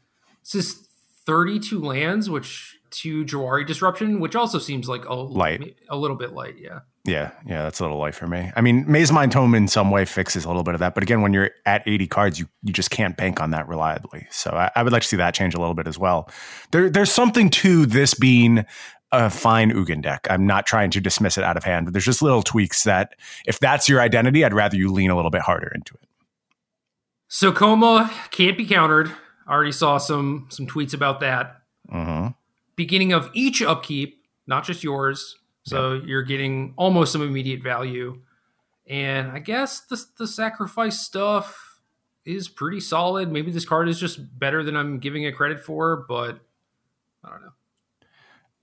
this 0.42 0.54
is 0.56 0.88
32 1.24 1.80
lands, 1.80 2.28
which 2.28 2.78
to 2.92 3.24
Jwari 3.24 3.66
Disruption, 3.66 4.20
which 4.20 4.36
also 4.36 4.58
seems 4.58 4.88
like 4.88 5.04
a 5.06 5.14
light, 5.14 5.76
a 5.88 5.96
little 5.96 6.16
bit 6.16 6.32
light. 6.32 6.56
Yeah. 6.58 6.80
Yeah, 7.04 7.32
yeah, 7.44 7.62
that's 7.62 7.80
a 7.80 7.82
little 7.82 7.98
light 7.98 8.14
for 8.14 8.28
me. 8.28 8.52
I 8.54 8.60
mean, 8.60 8.84
Mazemind 8.84 9.32
Tome 9.32 9.56
in 9.56 9.66
some 9.66 9.90
way 9.90 10.04
fixes 10.04 10.44
a 10.44 10.48
little 10.48 10.62
bit 10.62 10.74
of 10.74 10.80
that, 10.80 10.94
but 10.94 11.02
again, 11.02 11.20
when 11.20 11.32
you're 11.32 11.50
at 11.66 11.82
80 11.84 12.06
cards, 12.06 12.38
you 12.38 12.46
you 12.62 12.72
just 12.72 12.90
can't 12.90 13.16
bank 13.16 13.40
on 13.40 13.50
that 13.50 13.66
reliably. 13.66 14.28
So 14.30 14.50
I, 14.50 14.70
I 14.76 14.84
would 14.84 14.92
like 14.92 15.02
to 15.02 15.08
see 15.08 15.16
that 15.16 15.34
change 15.34 15.54
a 15.54 15.58
little 15.58 15.74
bit 15.74 15.88
as 15.88 15.98
well. 15.98 16.30
There, 16.70 16.88
there's 16.88 17.10
something 17.10 17.50
to 17.50 17.86
this 17.86 18.14
being 18.14 18.64
a 19.10 19.30
fine 19.30 19.72
Ugin 19.72 20.00
deck. 20.00 20.28
I'm 20.30 20.46
not 20.46 20.64
trying 20.64 20.90
to 20.92 21.00
dismiss 21.00 21.36
it 21.36 21.42
out 21.42 21.56
of 21.56 21.64
hand, 21.64 21.86
but 21.86 21.92
there's 21.92 22.04
just 22.04 22.22
little 22.22 22.42
tweaks 22.42 22.84
that, 22.84 23.16
if 23.46 23.58
that's 23.58 23.88
your 23.88 24.00
identity, 24.00 24.44
I'd 24.44 24.54
rather 24.54 24.76
you 24.76 24.90
lean 24.92 25.10
a 25.10 25.16
little 25.16 25.30
bit 25.32 25.42
harder 25.42 25.72
into 25.74 25.94
it. 25.94 26.08
So 27.26 27.50
Koma 27.52 28.12
can't 28.30 28.56
be 28.56 28.64
countered. 28.64 29.10
I 29.48 29.52
already 29.52 29.72
saw 29.72 29.98
some 29.98 30.46
some 30.50 30.68
tweets 30.68 30.94
about 30.94 31.18
that. 31.18 31.62
Mm-hmm 31.92 32.28
beginning 32.76 33.12
of 33.12 33.30
each 33.32 33.62
upkeep, 33.62 34.24
not 34.46 34.64
just 34.64 34.82
yours. 34.82 35.36
So 35.64 35.94
yep. 35.94 36.04
you're 36.06 36.22
getting 36.22 36.74
almost 36.76 37.12
some 37.12 37.22
immediate 37.22 37.62
value. 37.62 38.20
And 38.88 39.30
I 39.30 39.38
guess 39.38 39.80
the, 39.80 40.02
the 40.18 40.26
sacrifice 40.26 41.00
stuff 41.00 41.78
is 42.24 42.48
pretty 42.48 42.80
solid. 42.80 43.30
Maybe 43.30 43.50
this 43.50 43.64
card 43.64 43.88
is 43.88 43.98
just 43.98 44.38
better 44.38 44.62
than 44.62 44.76
I'm 44.76 44.98
giving 44.98 45.22
it 45.22 45.36
credit 45.36 45.60
for, 45.60 46.04
but 46.08 46.40
I 47.24 47.30
don't 47.30 47.42
know. 47.42 47.52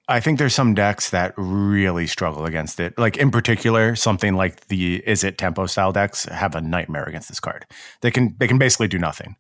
I 0.07 0.20
think 0.20 0.39
there's 0.39 0.55
some 0.55 0.74
decks 0.74 1.12
that 1.12 1.36
really 1.38 2.07
struggle 2.07 2.45
against 2.45 2.80
it. 2.80 2.97
Like 2.97 3.16
in 3.18 3.30
particular, 3.30 3.95
something 3.95 4.34
like 4.34 4.68
the 4.68 4.95
is 5.07 5.24
it 5.24 5.38
tempo 5.38 5.68
style 5.68 5.91
decks 5.91 6.26
have 6.26 6.55
a 6.55 6.62
nightmare 6.62 7.03
against 7.03 7.30
this 7.30 7.39
card. 7.39 7.68
They 8.01 8.10
can 8.10 8.36
they 8.39 8.47
can 8.47 8.57
basically 8.57 8.88
do 8.88 8.97
nothing. 8.97 9.36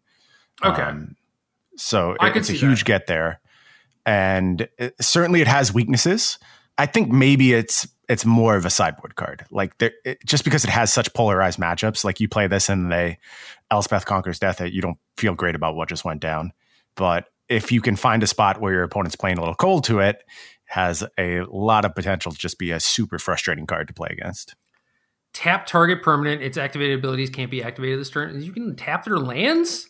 Okay. 0.63 0.83
Um, 0.83 1.15
so 1.75 2.11
it, 2.21 2.37
it's 2.37 2.49
a 2.49 2.53
huge 2.53 2.81
that. 2.81 2.85
get 2.85 3.07
there 3.07 3.41
and 4.05 4.67
it, 4.77 4.95
certainly 5.01 5.41
it 5.41 5.47
has 5.47 5.73
weaknesses. 5.73 6.39
I 6.77 6.85
think 6.85 7.11
maybe 7.11 7.53
it's 7.53 7.87
it's 8.07 8.25
more 8.25 8.55
of 8.55 8.65
a 8.65 8.69
sideboard 8.69 9.15
card. 9.15 9.45
Like 9.51 9.77
there, 9.77 9.91
it, 10.03 10.17
just 10.25 10.43
because 10.43 10.63
it 10.63 10.69
has 10.69 10.91
such 10.91 11.13
polarized 11.13 11.59
matchups, 11.59 12.03
like 12.03 12.19
you 12.19 12.27
play 12.27 12.47
this 12.47 12.69
and 12.69 12.91
they 12.91 13.19
Elspeth 13.69 14.05
conquers 14.05 14.39
death, 14.39 14.61
you 14.61 14.81
don't 14.81 14.97
feel 15.17 15.35
great 15.35 15.55
about 15.55 15.75
what 15.75 15.89
just 15.89 16.05
went 16.05 16.21
down. 16.21 16.51
But 16.95 17.25
if 17.49 17.71
you 17.71 17.81
can 17.81 17.95
find 17.95 18.23
a 18.23 18.27
spot 18.27 18.61
where 18.61 18.73
your 18.73 18.83
opponent's 18.83 19.15
playing 19.15 19.37
a 19.37 19.41
little 19.41 19.55
cold 19.55 19.83
to 19.85 19.99
it, 19.99 20.23
has 20.65 21.03
a 21.17 21.41
lot 21.49 21.85
of 21.85 21.93
potential 21.95 22.31
to 22.31 22.37
just 22.37 22.57
be 22.59 22.71
a 22.71 22.79
super 22.79 23.19
frustrating 23.19 23.67
card 23.67 23.87
to 23.87 23.93
play 23.93 24.09
against. 24.11 24.55
tap 25.33 25.65
target 25.65 26.01
permanent. 26.03 26.41
Its 26.41 26.57
activated 26.57 26.99
abilities 26.99 27.29
can't 27.29 27.51
be 27.51 27.63
activated 27.63 27.99
this 27.99 28.09
turn. 28.09 28.41
You 28.41 28.51
can 28.51 28.75
tap 28.75 29.05
their 29.05 29.17
lands. 29.17 29.87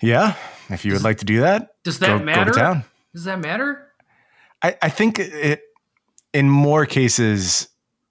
Yeah, 0.00 0.34
if 0.70 0.84
you 0.84 0.92
would 0.92 1.04
like 1.04 1.18
to 1.18 1.24
do 1.24 1.40
that, 1.40 1.74
Does 1.84 1.98
that 2.00 2.18
go, 2.18 2.24
matter? 2.24 2.46
Go 2.46 2.52
to 2.52 2.58
town. 2.58 2.84
Does 3.12 3.24
that 3.24 3.40
matter? 3.40 3.88
I, 4.62 4.76
I 4.82 4.88
think 4.88 5.18
it 5.18 5.62
in 6.32 6.48
more 6.48 6.84
cases 6.86 7.68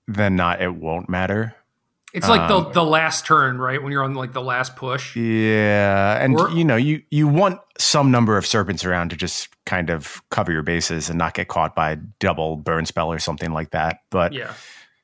than 0.08 0.36
not, 0.36 0.62
it 0.62 0.74
won't 0.74 1.10
matter. 1.10 1.56
It's 2.14 2.30
like 2.30 2.48
the 2.48 2.58
Um, 2.58 2.74
the 2.74 2.84
last 2.84 3.26
turn, 3.26 3.58
right? 3.58 3.82
When 3.82 3.92
you're 3.92 4.04
on 4.04 4.14
like 4.14 4.34
the 4.34 4.42
last 4.42 4.76
push. 4.76 5.16
Yeah, 5.16 6.24
and 6.24 6.40
Or- 6.40 6.50
you 6.52 6.64
know, 6.64 6.76
you 6.76 7.02
you 7.10 7.28
want 7.28 7.60
some 7.80 8.12
number 8.12 8.38
of 8.38 8.46
serpents 8.46 8.86
around 8.86 9.10
to 9.10 9.16
just 9.16 9.50
kind 9.66 9.90
of 9.90 10.22
cover 10.30 10.52
your 10.52 10.62
bases 10.62 11.10
and 11.10 11.18
not 11.18 11.34
get 11.34 11.48
caught 11.48 11.74
by 11.76 11.92
a 11.94 11.96
double 12.20 12.56
burn 12.58 12.86
spell 12.86 13.12
or 13.12 13.18
something 13.18 13.52
like 13.52 13.72
that. 13.72 14.02
But 14.12 14.32
Yeah. 14.34 14.54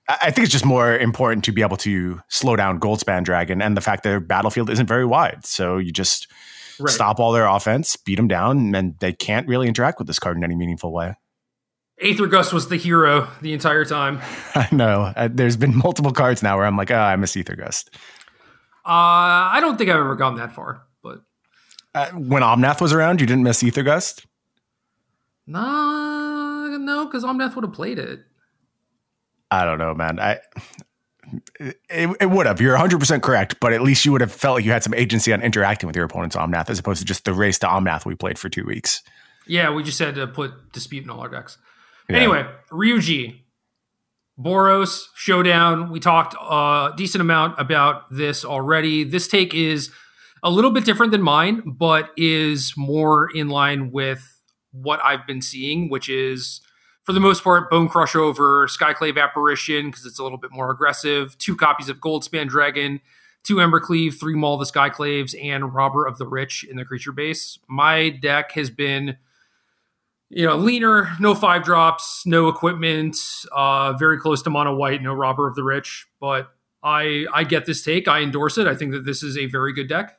I 0.07 0.17
I 0.21 0.31
think 0.31 0.45
it's 0.45 0.51
just 0.51 0.65
more 0.65 0.95
important 0.97 1.43
to 1.45 1.51
be 1.51 1.61
able 1.63 1.77
to 1.77 2.21
slow 2.27 2.55
down 2.55 2.79
Goldspan 2.79 3.23
Dragon 3.23 3.59
and 3.59 3.75
the 3.75 3.81
fact 3.81 4.03
that 4.03 4.09
their 4.09 4.19
battlefield 4.19 4.69
isn't 4.69 4.87
very 4.87 5.05
wide. 5.05 5.45
So 5.45 5.77
you 5.79 5.91
just 5.91 6.27
Right. 6.79 6.93
stop 6.93 7.19
all 7.19 7.31
their 7.31 7.45
offense, 7.47 7.95
beat 7.97 8.15
them 8.15 8.27
down, 8.27 8.73
and 8.75 8.97
they 8.99 9.13
can't 9.13 9.47
really 9.47 9.67
interact 9.67 9.99
with 9.99 10.07
this 10.07 10.19
card 10.19 10.37
in 10.37 10.43
any 10.43 10.55
meaningful 10.55 10.93
way. 10.93 11.15
Aether 12.01 12.27
Gust 12.27 12.53
was 12.53 12.69
the 12.69 12.77
hero 12.77 13.27
the 13.41 13.51
entire 13.53 13.83
time. 13.83 14.21
I 14.55 14.67
know. 14.71 15.11
Uh, 15.15 15.27
there's 15.31 15.57
been 15.57 15.75
multiple 15.77 16.13
cards 16.13 16.41
now 16.41 16.55
where 16.57 16.65
I'm 16.65 16.77
like, 16.77 16.91
oh, 16.91 16.95
I 16.95 17.15
miss 17.17 17.35
Aether 17.35 17.55
Gust. 17.57 17.89
Uh, 18.85 19.51
I 19.53 19.57
don't 19.59 19.77
think 19.77 19.89
I've 19.89 19.97
ever 19.97 20.15
gone 20.15 20.35
that 20.37 20.53
far, 20.53 20.83
but 21.03 21.19
Uh, 21.93 22.09
when 22.11 22.41
Omnath 22.41 22.79
was 22.81 22.93
around, 22.93 23.19
you 23.19 23.27
didn't 23.27 23.43
miss 23.43 23.61
Aether 23.63 23.83
Gust? 23.83 24.25
nah, 25.45 26.77
no, 26.77 27.05
because 27.05 27.23
Omnath 27.23 27.55
would 27.55 27.63
have 27.65 27.73
played 27.73 27.99
it. 27.99 28.21
I 29.51 29.65
don't 29.65 29.79
know, 29.79 29.93
man. 29.95 30.19
I 30.19 30.39
it, 31.59 31.77
it 31.89 32.29
would 32.29 32.45
have. 32.45 32.61
You're 32.61 32.77
100% 32.77 33.21
correct, 33.21 33.59
but 33.59 33.73
at 33.73 33.81
least 33.81 34.05
you 34.05 34.11
would 34.11 34.21
have 34.21 34.31
felt 34.31 34.55
like 34.55 34.65
you 34.65 34.71
had 34.71 34.83
some 34.83 34.93
agency 34.93 35.33
on 35.33 35.41
interacting 35.41 35.87
with 35.87 35.95
your 35.95 36.05
opponent's 36.05 36.35
Omnath 36.35 36.69
as 36.69 36.79
opposed 36.79 36.99
to 36.99 37.05
just 37.05 37.25
the 37.25 37.33
race 37.33 37.59
to 37.59 37.67
Omnath 37.67 38.05
we 38.05 38.15
played 38.15 38.39
for 38.39 38.49
two 38.49 38.65
weeks. 38.65 39.01
Yeah, 39.47 39.73
we 39.73 39.83
just 39.83 39.99
had 39.99 40.15
to 40.15 40.27
put 40.27 40.71
Dispute 40.71 41.03
in 41.03 41.09
all 41.09 41.21
our 41.21 41.29
decks. 41.29 41.57
Yeah. 42.09 42.17
Anyway, 42.17 42.47
Ryuji, 42.71 43.41
Boros, 44.39 45.05
Showdown. 45.15 45.91
We 45.91 45.99
talked 45.99 46.35
a 46.39 46.91
decent 46.95 47.21
amount 47.21 47.59
about 47.59 48.03
this 48.11 48.45
already. 48.45 49.03
This 49.03 49.27
take 49.27 49.53
is 49.53 49.91
a 50.43 50.49
little 50.49 50.71
bit 50.71 50.85
different 50.85 51.11
than 51.11 51.21
mine, 51.21 51.63
but 51.77 52.11
is 52.15 52.73
more 52.77 53.29
in 53.33 53.49
line 53.49 53.91
with 53.91 54.41
what 54.71 54.99
I've 55.03 55.25
been 55.27 55.41
seeing, 55.41 55.89
which 55.89 56.09
is 56.09 56.61
for 57.09 57.13
the 57.13 57.19
most 57.19 57.43
part 57.43 57.71
Bone 57.71 57.89
Crush 57.89 58.15
over 58.15 58.67
Skyclave 58.67 59.19
Apparition 59.19 59.87
because 59.87 60.05
it's 60.05 60.19
a 60.19 60.23
little 60.23 60.37
bit 60.37 60.51
more 60.51 60.69
aggressive. 60.69 61.35
Two 61.39 61.55
copies 61.55 61.89
of 61.89 61.97
Goldspan 61.97 62.47
Dragon, 62.47 63.01
two 63.43 63.55
Embercleave, 63.55 64.19
three 64.19 64.35
Maul 64.35 64.59
the 64.59 64.65
Skyclaves, 64.65 65.33
and 65.43 65.73
Robber 65.73 66.05
of 66.05 66.19
the 66.19 66.27
Rich 66.27 66.65
in 66.69 66.77
the 66.77 66.85
creature 66.85 67.11
base. 67.11 67.57
My 67.67 68.09
deck 68.09 68.51
has 68.51 68.69
been 68.69 69.17
you 70.29 70.45
know, 70.45 70.55
leaner, 70.55 71.09
no 71.19 71.33
five 71.33 71.63
drops, 71.63 72.27
no 72.27 72.47
equipment, 72.47 73.17
uh, 73.53 73.93
very 73.93 74.19
close 74.19 74.43
to 74.43 74.51
mono 74.51 74.75
white, 74.75 75.01
no 75.01 75.11
robber 75.11 75.47
of 75.47 75.55
the 75.55 75.63
rich. 75.63 76.05
But 76.19 76.51
I 76.83 77.25
I 77.33 77.43
get 77.43 77.65
this 77.65 77.81
take. 77.81 78.07
I 78.07 78.21
endorse 78.21 78.59
it. 78.59 78.67
I 78.67 78.75
think 78.75 78.91
that 78.91 79.03
this 79.03 79.23
is 79.23 79.35
a 79.35 79.47
very 79.47 79.73
good 79.73 79.89
deck. 79.89 80.15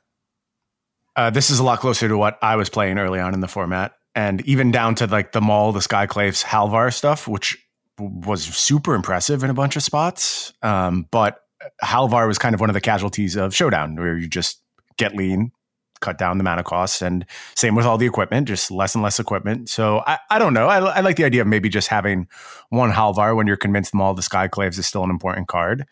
Uh, 1.15 1.31
this 1.31 1.51
is 1.51 1.61
a 1.61 1.63
lot 1.63 1.79
closer 1.79 2.09
to 2.09 2.19
what 2.19 2.37
I 2.43 2.57
was 2.57 2.69
playing 2.69 2.99
early 2.99 3.21
on 3.21 3.33
in 3.33 3.39
the 3.39 3.47
format, 3.47 3.93
and 4.15 4.41
even 4.43 4.71
down 4.71 4.95
to 4.97 5.07
like 5.07 5.33
the 5.33 5.41
Maul, 5.41 5.73
the 5.73 5.81
Skyclaves, 5.81 6.45
Halvar 6.45 6.93
stuff, 6.93 7.29
which 7.29 7.57
was 7.99 8.43
super 8.43 8.95
impressive 8.95 9.45
in 9.45 9.51
a 9.51 9.55
bunch 9.55 9.77
of 9.77 9.83
spots. 9.83 10.53
Um, 10.63 11.07
but 11.11 11.41
Halvar 11.83 12.27
was 12.27 12.39
kind 12.39 12.55
of 12.55 12.61
one 12.61 12.71
of 12.71 12.75
the 12.75 12.81
casualties 12.81 13.37
of 13.37 13.55
Showdown, 13.55 13.97
where 13.97 14.17
you 14.17 14.29
just 14.29 14.63
get 14.97 15.15
lean, 15.15 15.53
cut 16.01 16.19
down 16.19 16.39
the 16.39 16.45
mana 16.45 16.63
costs, 16.63 17.03
and 17.03 17.27
same 17.55 17.75
with 17.75 17.85
all 17.85 17.99
the 17.99 18.07
equipment, 18.07 18.49
just 18.49 18.71
less 18.71 18.95
and 18.95 19.05
less 19.05 19.21
equipment. 19.21 19.69
So 19.69 20.03
I, 20.07 20.19
I 20.31 20.39
don't 20.39 20.55
know. 20.55 20.67
I, 20.67 20.79
I 20.79 21.01
like 21.01 21.17
the 21.17 21.25
idea 21.25 21.43
of 21.43 21.47
maybe 21.47 21.69
just 21.69 21.89
having 21.89 22.27
one 22.71 22.91
Halvar 22.91 23.37
when 23.37 23.47
you're 23.47 23.57
convinced 23.57 23.95
Maul, 23.95 24.15
the 24.15 24.23
Skyclaves 24.23 24.79
is 24.79 24.87
still 24.87 25.05
an 25.05 25.11
important 25.11 25.49
card, 25.49 25.87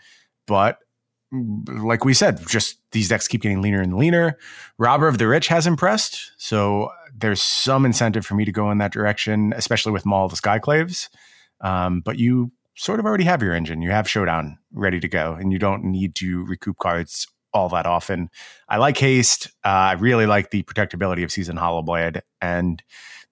but 0.47 0.79
like 1.33 2.05
we 2.05 2.15
said, 2.15 2.41
just 2.47 2.79
these 2.93 3.09
decks 3.09 3.29
keep 3.29 3.43
getting 3.43 3.61
leaner 3.61 3.81
and 3.81 3.97
leaner. 3.97 4.39
Robber 4.79 5.09
of 5.09 5.19
the 5.19 5.27
Rich 5.27 5.49
has 5.49 5.67
impressed, 5.67 6.33
so 6.37 6.91
there's 7.17 7.43
some 7.43 7.85
incentive 7.85 8.25
for 8.25 8.35
me 8.35 8.45
to 8.45 8.53
go 8.53 8.71
in 8.71 8.79
that 8.79 8.93
direction, 8.93 9.53
especially 9.57 9.93
with 9.93 10.07
Maul 10.07 10.27
of 10.27 10.31
the 10.31 10.37
Skyclaves. 10.37 11.09
Um, 11.61 12.01
but 12.01 12.19
you 12.19 12.53
sort 12.77 13.01
of 13.01 13.07
already 13.07 13.25
have 13.25 13.43
your 13.43 13.55
engine. 13.55 13.83
You 13.83 13.91
have 13.91 14.09
Showdown 14.09 14.59
ready 14.73 15.01
to 15.01 15.09
go, 15.09 15.35
and 15.35 15.53
you 15.53 15.59
don't 15.59 15.85
need 15.85 16.15
to 16.17 16.45
recoup 16.45 16.79
cards 16.79 17.27
all 17.53 17.69
that 17.71 17.87
often. 17.87 18.31
I 18.69 18.77
like 18.77 18.97
Haste. 18.99 19.49
Uh, 19.65 19.69
I 19.69 19.93
really 19.95 20.27
like 20.27 20.51
the 20.51 20.63
protectability 20.63 21.25
of 21.25 21.33
Season 21.33 21.57
Hallowblade, 21.57 22.23
and 22.41 22.83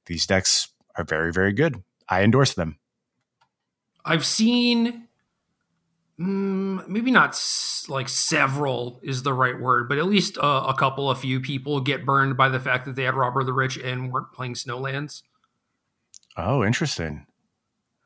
these 0.06 0.26
decks 0.26 0.68
are 0.96 1.04
very, 1.04 1.32
very 1.32 1.52
good. 1.52 1.82
I 2.08 2.22
endorse 2.22 2.54
them. 2.54 2.78
I've 4.04 4.24
seen 4.24 5.05
mm, 6.20 6.86
maybe 6.88 7.10
not 7.10 7.30
s- 7.30 7.86
like 7.88 8.08
several 8.08 9.00
is 9.02 9.22
the 9.22 9.32
right 9.32 9.58
word, 9.58 9.88
but 9.88 9.98
at 9.98 10.06
least 10.06 10.38
uh, 10.38 10.64
a 10.68 10.74
couple, 10.74 11.10
a 11.10 11.14
few 11.14 11.40
people 11.40 11.80
get 11.80 12.06
burned 12.06 12.36
by 12.36 12.48
the 12.48 12.60
fact 12.60 12.84
that 12.86 12.96
they 12.96 13.04
had 13.04 13.14
Robber 13.14 13.44
the 13.44 13.52
Rich 13.52 13.76
and 13.78 14.12
weren't 14.12 14.32
playing 14.32 14.54
Snowlands. 14.54 15.22
Oh, 16.36 16.64
interesting. 16.64 17.26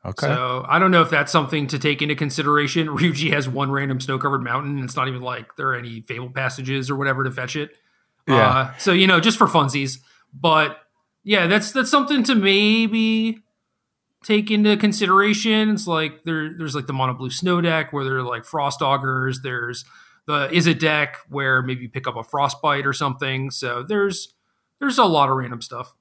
Okay. 0.03 0.27
So 0.27 0.65
I 0.67 0.79
don't 0.79 0.91
know 0.91 1.01
if 1.01 1.09
that's 1.09 1.31
something 1.31 1.67
to 1.67 1.77
take 1.77 2.01
into 2.01 2.15
consideration. 2.15 2.87
Ryuji 2.87 3.31
has 3.33 3.47
one 3.47 3.71
random 3.71 3.99
snow 3.99 4.17
covered 4.17 4.43
mountain. 4.43 4.77
And 4.77 4.83
it's 4.83 4.95
not 4.95 5.07
even 5.07 5.21
like 5.21 5.55
there 5.57 5.69
are 5.69 5.75
any 5.75 6.01
fable 6.01 6.29
passages 6.29 6.89
or 6.89 6.95
whatever 6.95 7.23
to 7.23 7.31
fetch 7.31 7.55
it. 7.55 7.77
Yeah. 8.27 8.49
Uh, 8.49 8.77
so 8.77 8.93
you 8.93 9.07
know, 9.07 9.19
just 9.19 9.37
for 9.37 9.47
funsies. 9.47 9.99
But 10.33 10.77
yeah, 11.23 11.47
that's 11.47 11.71
that's 11.71 11.91
something 11.91 12.23
to 12.23 12.35
maybe 12.35 13.39
take 14.23 14.51
into 14.51 14.77
consideration. 14.77 15.69
It's 15.69 15.87
like 15.87 16.23
there 16.23 16.53
there's 16.53 16.75
like 16.75 16.87
the 16.87 16.93
mono 16.93 17.13
blue 17.13 17.29
snow 17.29 17.61
deck 17.61 17.91
where 17.91 18.03
they're 18.03 18.23
like 18.23 18.45
frost 18.45 18.81
augurs. 18.81 19.41
There's 19.41 19.85
the 20.27 20.51
is 20.51 20.67
a 20.67 20.73
deck 20.73 21.17
where 21.29 21.61
maybe 21.61 21.83
you 21.83 21.89
pick 21.89 22.07
up 22.07 22.15
a 22.15 22.23
frostbite 22.23 22.85
or 22.85 22.93
something. 22.93 23.51
So 23.51 23.83
there's 23.83 24.33
there's 24.79 24.97
a 24.97 25.05
lot 25.05 25.29
of 25.29 25.37
random 25.37 25.61
stuff. 25.61 25.95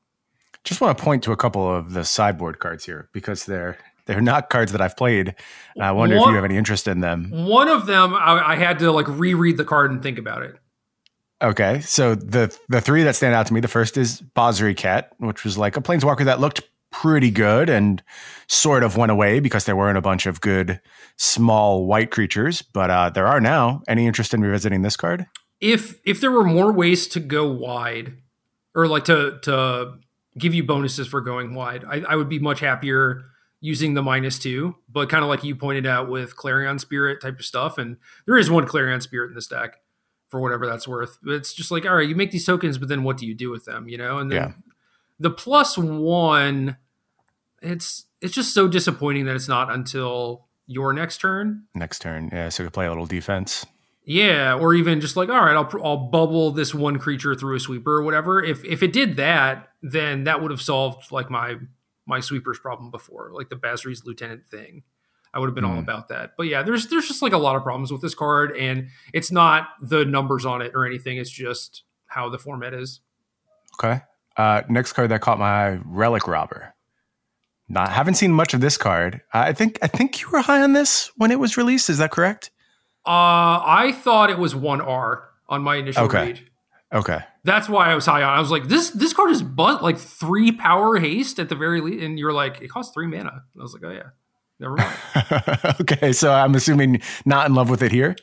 Just 0.65 0.81
want 0.81 0.97
to 0.97 1.03
point 1.03 1.23
to 1.25 1.33
a 1.33 1.37
couple 1.37 1.75
of 1.75 1.95
the 1.95 2.05
sideboard 2.05 2.59
cards 2.59 2.85
here 2.85 3.09
because 3.13 3.47
they're 3.47 3.79
they're 4.07 4.21
not 4.21 4.51
cards 4.51 4.73
that 4.73 4.81
I've 4.81 4.97
played. 4.97 5.35
And 5.75 5.85
I 5.85 5.93
wonder 5.93 6.17
if 6.17 6.23
you 6.23 6.35
have 6.35 6.45
any 6.45 6.57
interest 6.57 6.89
in 6.89 7.01
them. 7.01 7.31
One 7.31 7.69
of 7.69 7.87
them 7.87 8.15
I, 8.15 8.53
I 8.53 8.57
had 8.57 8.79
to 8.81 8.93
like 8.93 9.09
reread 9.09 9.57
the 9.57 9.65
card 9.65 9.91
and 9.91 10.03
think 10.03 10.19
about 10.19 10.43
it. 10.43 10.57
Okay, 11.43 11.81
so 11.81 12.15
the 12.15 12.55
the 12.69 12.83
three 12.83 13.03
that 13.05 13.17
stand 13.17 13.35
out 13.35 13.47
to 13.47 13.55
me, 13.55 13.61
the 13.61 13.69
first 13.69 13.97
is 13.97 14.21
Basri 14.37 14.77
Ket, 14.77 15.11
which 15.19 15.43
was 15.43 15.57
like 15.57 15.79
a 15.79 15.81
planeswalker 15.81 16.27
that 16.27 16.39
looked 16.39 16.61
pretty 16.91 17.31
good 17.31 17.71
and 17.71 18.03
sort 18.49 18.83
of 18.83 18.97
went 18.97 19.13
away 19.13 19.41
because 19.41 19.65
there 19.65 19.77
weren't 19.77 19.99
a 19.99 20.03
bunch 20.03 20.27
of 20.27 20.41
good 20.41 20.81
small 21.17 21.87
white 21.87 22.11
creatures, 22.11 22.63
but 22.63 22.91
uh, 22.91 23.11
there 23.11 23.27
are 23.27 23.41
now. 23.41 23.83
Any 23.89 24.07
interest 24.07 24.35
in 24.35 24.41
revisiting 24.41 24.83
this 24.83 24.97
card? 24.97 25.27
if 25.61 26.01
if 26.07 26.21
there 26.21 26.31
were 26.31 26.45
more 26.45 26.73
ways 26.73 27.07
to 27.07 27.21
go 27.21 27.47
wide 27.47 28.15
or 28.75 28.87
like 28.89 29.05
to 29.05 29.39
to 29.43 29.93
give 30.39 30.55
you 30.55 30.65
bonuses 30.65 31.07
for 31.07 31.21
going 31.21 31.55
wide 31.55 31.85
i, 31.85 32.01
I 32.09 32.17
would 32.17 32.31
be 32.31 32.39
much 32.39 32.61
happier 32.61 33.25
using 33.61 33.93
the 33.93 34.03
minus 34.03 34.39
two 34.39 34.77
but 34.89 35.11
kind 35.11 35.23
of 35.23 35.29
like 35.29 35.45
you 35.45 35.55
pointed 35.55 35.87
out 35.87 36.09
with 36.09 36.35
clarion 36.35 36.79
spirit 36.79 37.21
type 37.21 37.39
of 37.39 37.45
stuff 37.45 37.77
and 37.77 37.99
there 38.27 38.39
is 38.39 38.51
one 38.51 38.67
clarion 38.67 39.03
spirit 39.03 39.29
in 39.29 39.35
this 39.35 39.49
deck 39.49 39.77
for 40.31 40.41
whatever 40.41 40.67
that's 40.67 40.89
worth 40.89 41.19
but 41.23 41.35
it's 41.35 41.53
just 41.53 41.71
like 41.71 41.85
all 41.85 41.97
right 41.97 42.09
you 42.09 42.17
make 42.17 42.31
these 42.31 42.47
tokens 42.47 42.79
but 42.79 42.89
then 42.89 43.03
what 43.03 43.19
do 43.19 43.27
you 43.27 43.35
do 43.35 43.51
with 43.51 43.67
them 43.67 43.87
you 43.87 43.99
know 43.99 44.17
and 44.17 44.31
then 44.31 44.39
Yeah. 44.39 44.53
The 45.21 45.31
plus 45.31 45.79
one 45.79 46.77
it's 47.63 48.07
it's 48.21 48.35
just 48.35 48.53
so 48.55 48.67
disappointing 48.67 49.27
that 49.27 49.37
it's 49.37 49.49
not 49.49 49.73
until 49.73 50.47
your 50.67 50.93
next 50.93 51.19
turn 51.21 51.65
Next 51.75 52.01
turn, 52.01 52.31
yeah. 52.33 52.49
So 52.49 52.65
could 52.65 52.73
play 52.73 52.87
a 52.87 52.89
little 52.91 53.07
defense. 53.07 53.67
yeah, 54.05 54.55
or 54.55 54.75
even 54.75 55.01
just 55.01 55.17
like, 55.17 55.29
all 55.29 55.45
right, 55.45 55.55
I'll 55.57 55.71
I'll 55.85 55.97
bubble 56.09 56.51
this 56.53 56.75
one 56.75 56.99
creature 56.99 57.35
through 57.35 57.57
a 57.57 57.61
sweeper 57.61 57.97
or 57.97 58.03
whatever. 58.03 58.43
If 58.43 58.65
if 58.65 58.83
it 58.83 58.93
did 58.93 59.17
that, 59.17 59.69
then 59.83 60.25
that 60.25 60.41
would 60.43 60.51
have 60.51 60.63
solved 60.63 61.13
like 61.13 61.31
my 61.31 61.57
my 62.07 62.21
sweepers 62.21 62.59
problem 62.59 62.91
before, 62.91 63.31
like 63.35 63.51
the 63.51 63.57
Basri's 63.57 64.05
lieutenant 64.05 64.47
thing. 64.49 64.83
I 65.33 65.39
would 65.39 65.47
have 65.49 65.55
been 65.55 65.65
all 65.65 65.75
Hmm. 65.75 65.79
about 65.79 66.09
that. 66.09 66.33
But 66.37 66.47
yeah, 66.47 66.63
there's 66.63 66.87
there's 66.89 67.07
just 67.07 67.23
like 67.23 67.33
a 67.33 67.39
lot 67.39 67.55
of 67.57 67.63
problems 67.63 67.93
with 67.93 68.01
this 68.03 68.15
card, 68.15 68.57
and 68.57 68.89
it's 69.13 69.31
not 69.31 69.69
the 69.81 70.05
numbers 70.05 70.45
on 70.47 70.61
it 70.63 70.73
or 70.75 70.87
anything. 70.87 71.19
It's 71.19 71.31
just 71.31 71.85
how 72.07 72.29
the 72.31 72.39
format 72.39 72.75
is. 72.75 73.01
Okay. 73.83 74.01
Uh, 74.41 74.63
next 74.71 74.95
card 74.95 75.11
that 75.11 75.21
caught 75.21 75.39
my 75.39 75.69
eye, 75.69 75.79
Relic 75.85 76.27
Robber. 76.27 76.75
Not 77.69 77.91
haven't 77.91 78.15
seen 78.15 78.33
much 78.33 78.55
of 78.55 78.63
this 78.63 78.79
card. 78.79 79.21
I 79.35 79.53
think 79.53 79.79
I 79.83 79.87
think 79.87 80.21
you 80.23 80.31
were 80.31 80.41
high 80.41 80.63
on 80.63 80.73
this 80.73 81.11
when 81.17 81.31
it 81.31 81.39
was 81.39 81.57
released. 81.59 81.91
Is 81.91 81.99
that 81.99 82.11
correct? 82.11 82.51
Uh, 83.07 83.61
I 83.65 83.93
thought 84.03 84.31
it 84.31 84.39
was 84.39 84.55
one 84.55 84.81
R 84.81 85.29
on 85.49 85.63
my 85.63 85.77
initial 85.77 86.05
Okay. 86.05 86.27
read. 86.27 86.41
Okay. 86.93 87.19
That's 87.45 87.69
why 87.69 87.93
I 87.93 87.95
was 87.95 88.07
high 88.07 88.23
on. 88.23 88.37
I 88.37 88.41
was 88.41 88.51
like, 88.51 88.65
this 88.69 88.91
this 88.91 89.13
card 89.13 89.31
is 89.31 89.43
but 89.43 89.83
like 89.83 89.99
three 89.99 90.53
power 90.53 90.99
haste 90.99 91.39
at 91.39 91.49
the 91.49 91.55
very 91.55 91.81
least, 91.83 92.03
and 92.03 92.19
you're 92.19 92.33
like, 92.33 92.61
it 92.63 92.69
costs 92.69 92.95
three 92.95 93.07
mana. 93.07 93.45
I 93.59 93.63
was 93.63 93.75
like, 93.75 93.85
oh 93.85 93.93
yeah. 93.93 94.11
Never 94.59 94.77
mind. 94.77 95.77
okay, 95.83 96.13
so 96.13 96.33
I'm 96.33 96.55
assuming 96.55 97.01
not 97.25 97.47
in 97.47 97.55
love 97.55 97.71
with 97.71 97.83
it 97.83 97.93
here. 97.93 98.17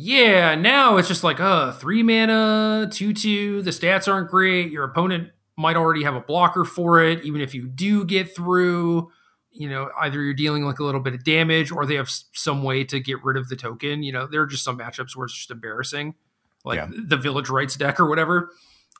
Yeah, 0.00 0.54
now 0.54 0.96
it's 0.96 1.08
just 1.08 1.24
like, 1.24 1.40
uh, 1.40 1.72
three 1.72 2.04
mana, 2.04 2.88
two 2.92 3.12
two. 3.12 3.62
The 3.62 3.72
stats 3.72 4.06
aren't 4.06 4.30
great. 4.30 4.70
Your 4.70 4.84
opponent 4.84 5.30
might 5.56 5.74
already 5.74 6.04
have 6.04 6.14
a 6.14 6.20
blocker 6.20 6.64
for 6.64 7.02
it. 7.02 7.24
Even 7.24 7.40
if 7.40 7.52
you 7.52 7.66
do 7.66 8.04
get 8.04 8.32
through, 8.32 9.10
you 9.50 9.68
know, 9.68 9.90
either 10.00 10.22
you're 10.22 10.34
dealing 10.34 10.64
like 10.64 10.78
a 10.78 10.84
little 10.84 11.00
bit 11.00 11.14
of 11.14 11.24
damage 11.24 11.72
or 11.72 11.84
they 11.84 11.96
have 11.96 12.08
some 12.32 12.62
way 12.62 12.84
to 12.84 13.00
get 13.00 13.24
rid 13.24 13.36
of 13.36 13.48
the 13.48 13.56
token. 13.56 14.04
You 14.04 14.12
know, 14.12 14.28
there 14.28 14.40
are 14.40 14.46
just 14.46 14.62
some 14.62 14.78
matchups 14.78 15.16
where 15.16 15.24
it's 15.24 15.34
just 15.34 15.50
embarrassing, 15.50 16.14
like 16.64 16.76
yeah. 16.76 16.88
the 16.88 17.16
Village 17.16 17.48
Rites 17.48 17.74
deck 17.74 17.98
or 17.98 18.08
whatever. 18.08 18.52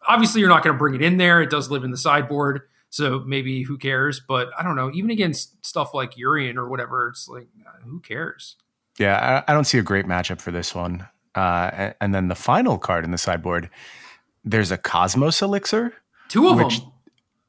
Obviously, 0.09 0.41
you're 0.41 0.51
not 0.51 0.65
going 0.65 0.75
to 0.75 0.79
bring 0.79 0.97
it 0.97 1.03
in 1.03 1.17
there. 1.17 1.41
It 1.41 1.51
does 1.51 1.71
live 1.71 1.85
in 1.85 1.93
the 1.93 1.97
sideboard. 1.97 2.63
So 2.91 3.21
maybe 3.21 3.63
who 3.63 3.79
cares? 3.79 4.21
But 4.27 4.49
I 4.59 4.65
don't 4.65 4.75
know. 4.75 4.91
Even 4.93 5.11
against 5.11 5.65
stuff 5.65 5.95
like 5.95 6.15
Yorion 6.17 6.57
or 6.57 6.69
whatever, 6.69 7.07
it's 7.07 7.29
like, 7.29 7.47
uh, 7.65 7.85
who 7.85 8.01
cares? 8.01 8.57
Yeah, 8.99 9.43
I, 9.47 9.51
I 9.51 9.55
don't 9.55 9.65
see 9.65 9.79
a 9.79 9.83
great 9.83 10.07
matchup 10.07 10.41
for 10.41 10.51
this 10.51 10.75
one. 10.75 11.07
Uh, 11.35 11.93
and, 12.01 12.15
then 12.15 12.29
the 12.29 12.35
final 12.35 12.79
card 12.79 13.05
in 13.05 13.13
the 13.13 13.19
sideboard, 13.19 13.71
there's 14.45 14.73
a 14.73 14.77
Cosmos 14.77 15.41
Elixir. 15.41 15.95
Two 16.29 16.49
of 16.49 16.57
which, 16.57 16.81
them. 16.81 16.93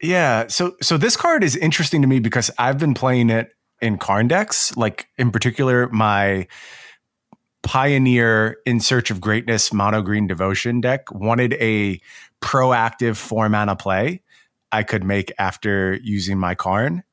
Yeah. 0.01 0.47
So 0.47 0.75
so 0.81 0.97
this 0.97 1.17
card 1.17 1.43
is 1.43 1.55
interesting 1.55 2.01
to 2.03 2.07
me 2.07 2.19
because 2.19 2.51
I've 2.57 2.77
been 2.77 2.93
playing 2.93 3.29
it 3.29 3.51
in 3.81 3.97
Karn 3.97 4.27
decks. 4.27 4.75
Like 4.77 5.07
in 5.17 5.31
particular, 5.31 5.89
my 5.89 6.47
Pioneer 7.63 8.57
in 8.65 8.79
Search 8.79 9.11
of 9.11 9.19
Greatness 9.19 9.73
mono 9.73 10.01
green 10.01 10.27
devotion 10.27 10.81
deck 10.81 11.11
wanted 11.11 11.53
a 11.53 11.99
proactive 12.41 13.17
four 13.17 13.49
mana 13.49 13.75
play 13.75 14.21
I 14.71 14.83
could 14.83 15.03
make 15.03 15.33
after 15.37 15.99
using 16.01 16.37
my 16.37 16.55
Karn 16.55 17.03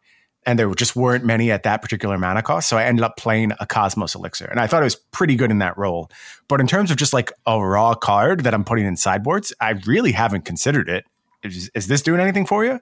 and 0.47 0.59
there 0.59 0.73
just 0.75 0.95
weren't 0.95 1.25
many 1.25 1.51
at 1.51 1.65
that 1.65 1.83
particular 1.83 2.17
mana 2.17 2.43
cost. 2.43 2.69
So 2.69 2.79
I 2.79 2.85
ended 2.85 3.05
up 3.05 3.17
playing 3.17 3.53
a 3.59 3.67
Cosmos 3.67 4.15
Elixir, 4.15 4.47
and 4.47 4.61
I 4.61 4.67
thought 4.67 4.81
it 4.81 4.85
was 4.85 4.95
pretty 4.95 5.35
good 5.35 5.51
in 5.51 5.59
that 5.59 5.77
role. 5.77 6.11
But 6.49 6.61
in 6.61 6.67
terms 6.67 6.91
of 6.91 6.97
just 6.97 7.13
like 7.13 7.33
a 7.47 7.61
raw 7.61 7.95
card 7.95 8.45
that 8.45 8.55
I'm 8.55 8.65
putting 8.65 8.87
in 8.87 8.97
sideboards, 8.97 9.53
I 9.61 9.71
really 9.87 10.13
haven't 10.13 10.45
considered 10.45 10.89
it. 10.89 11.05
Is, 11.43 11.71
is 11.75 11.89
this 11.89 12.01
doing 12.01 12.21
anything 12.21 12.47
for 12.47 12.65
you? 12.65 12.81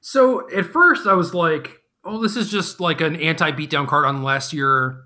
So 0.00 0.48
at 0.54 0.66
first 0.66 1.06
I 1.06 1.14
was 1.14 1.34
like, 1.34 1.80
oh, 2.04 2.22
this 2.22 2.36
is 2.36 2.50
just 2.50 2.80
like 2.80 3.00
an 3.00 3.16
anti 3.16 3.50
beatdown 3.50 3.88
card 3.88 4.04
unless 4.04 4.52
you're 4.52 5.02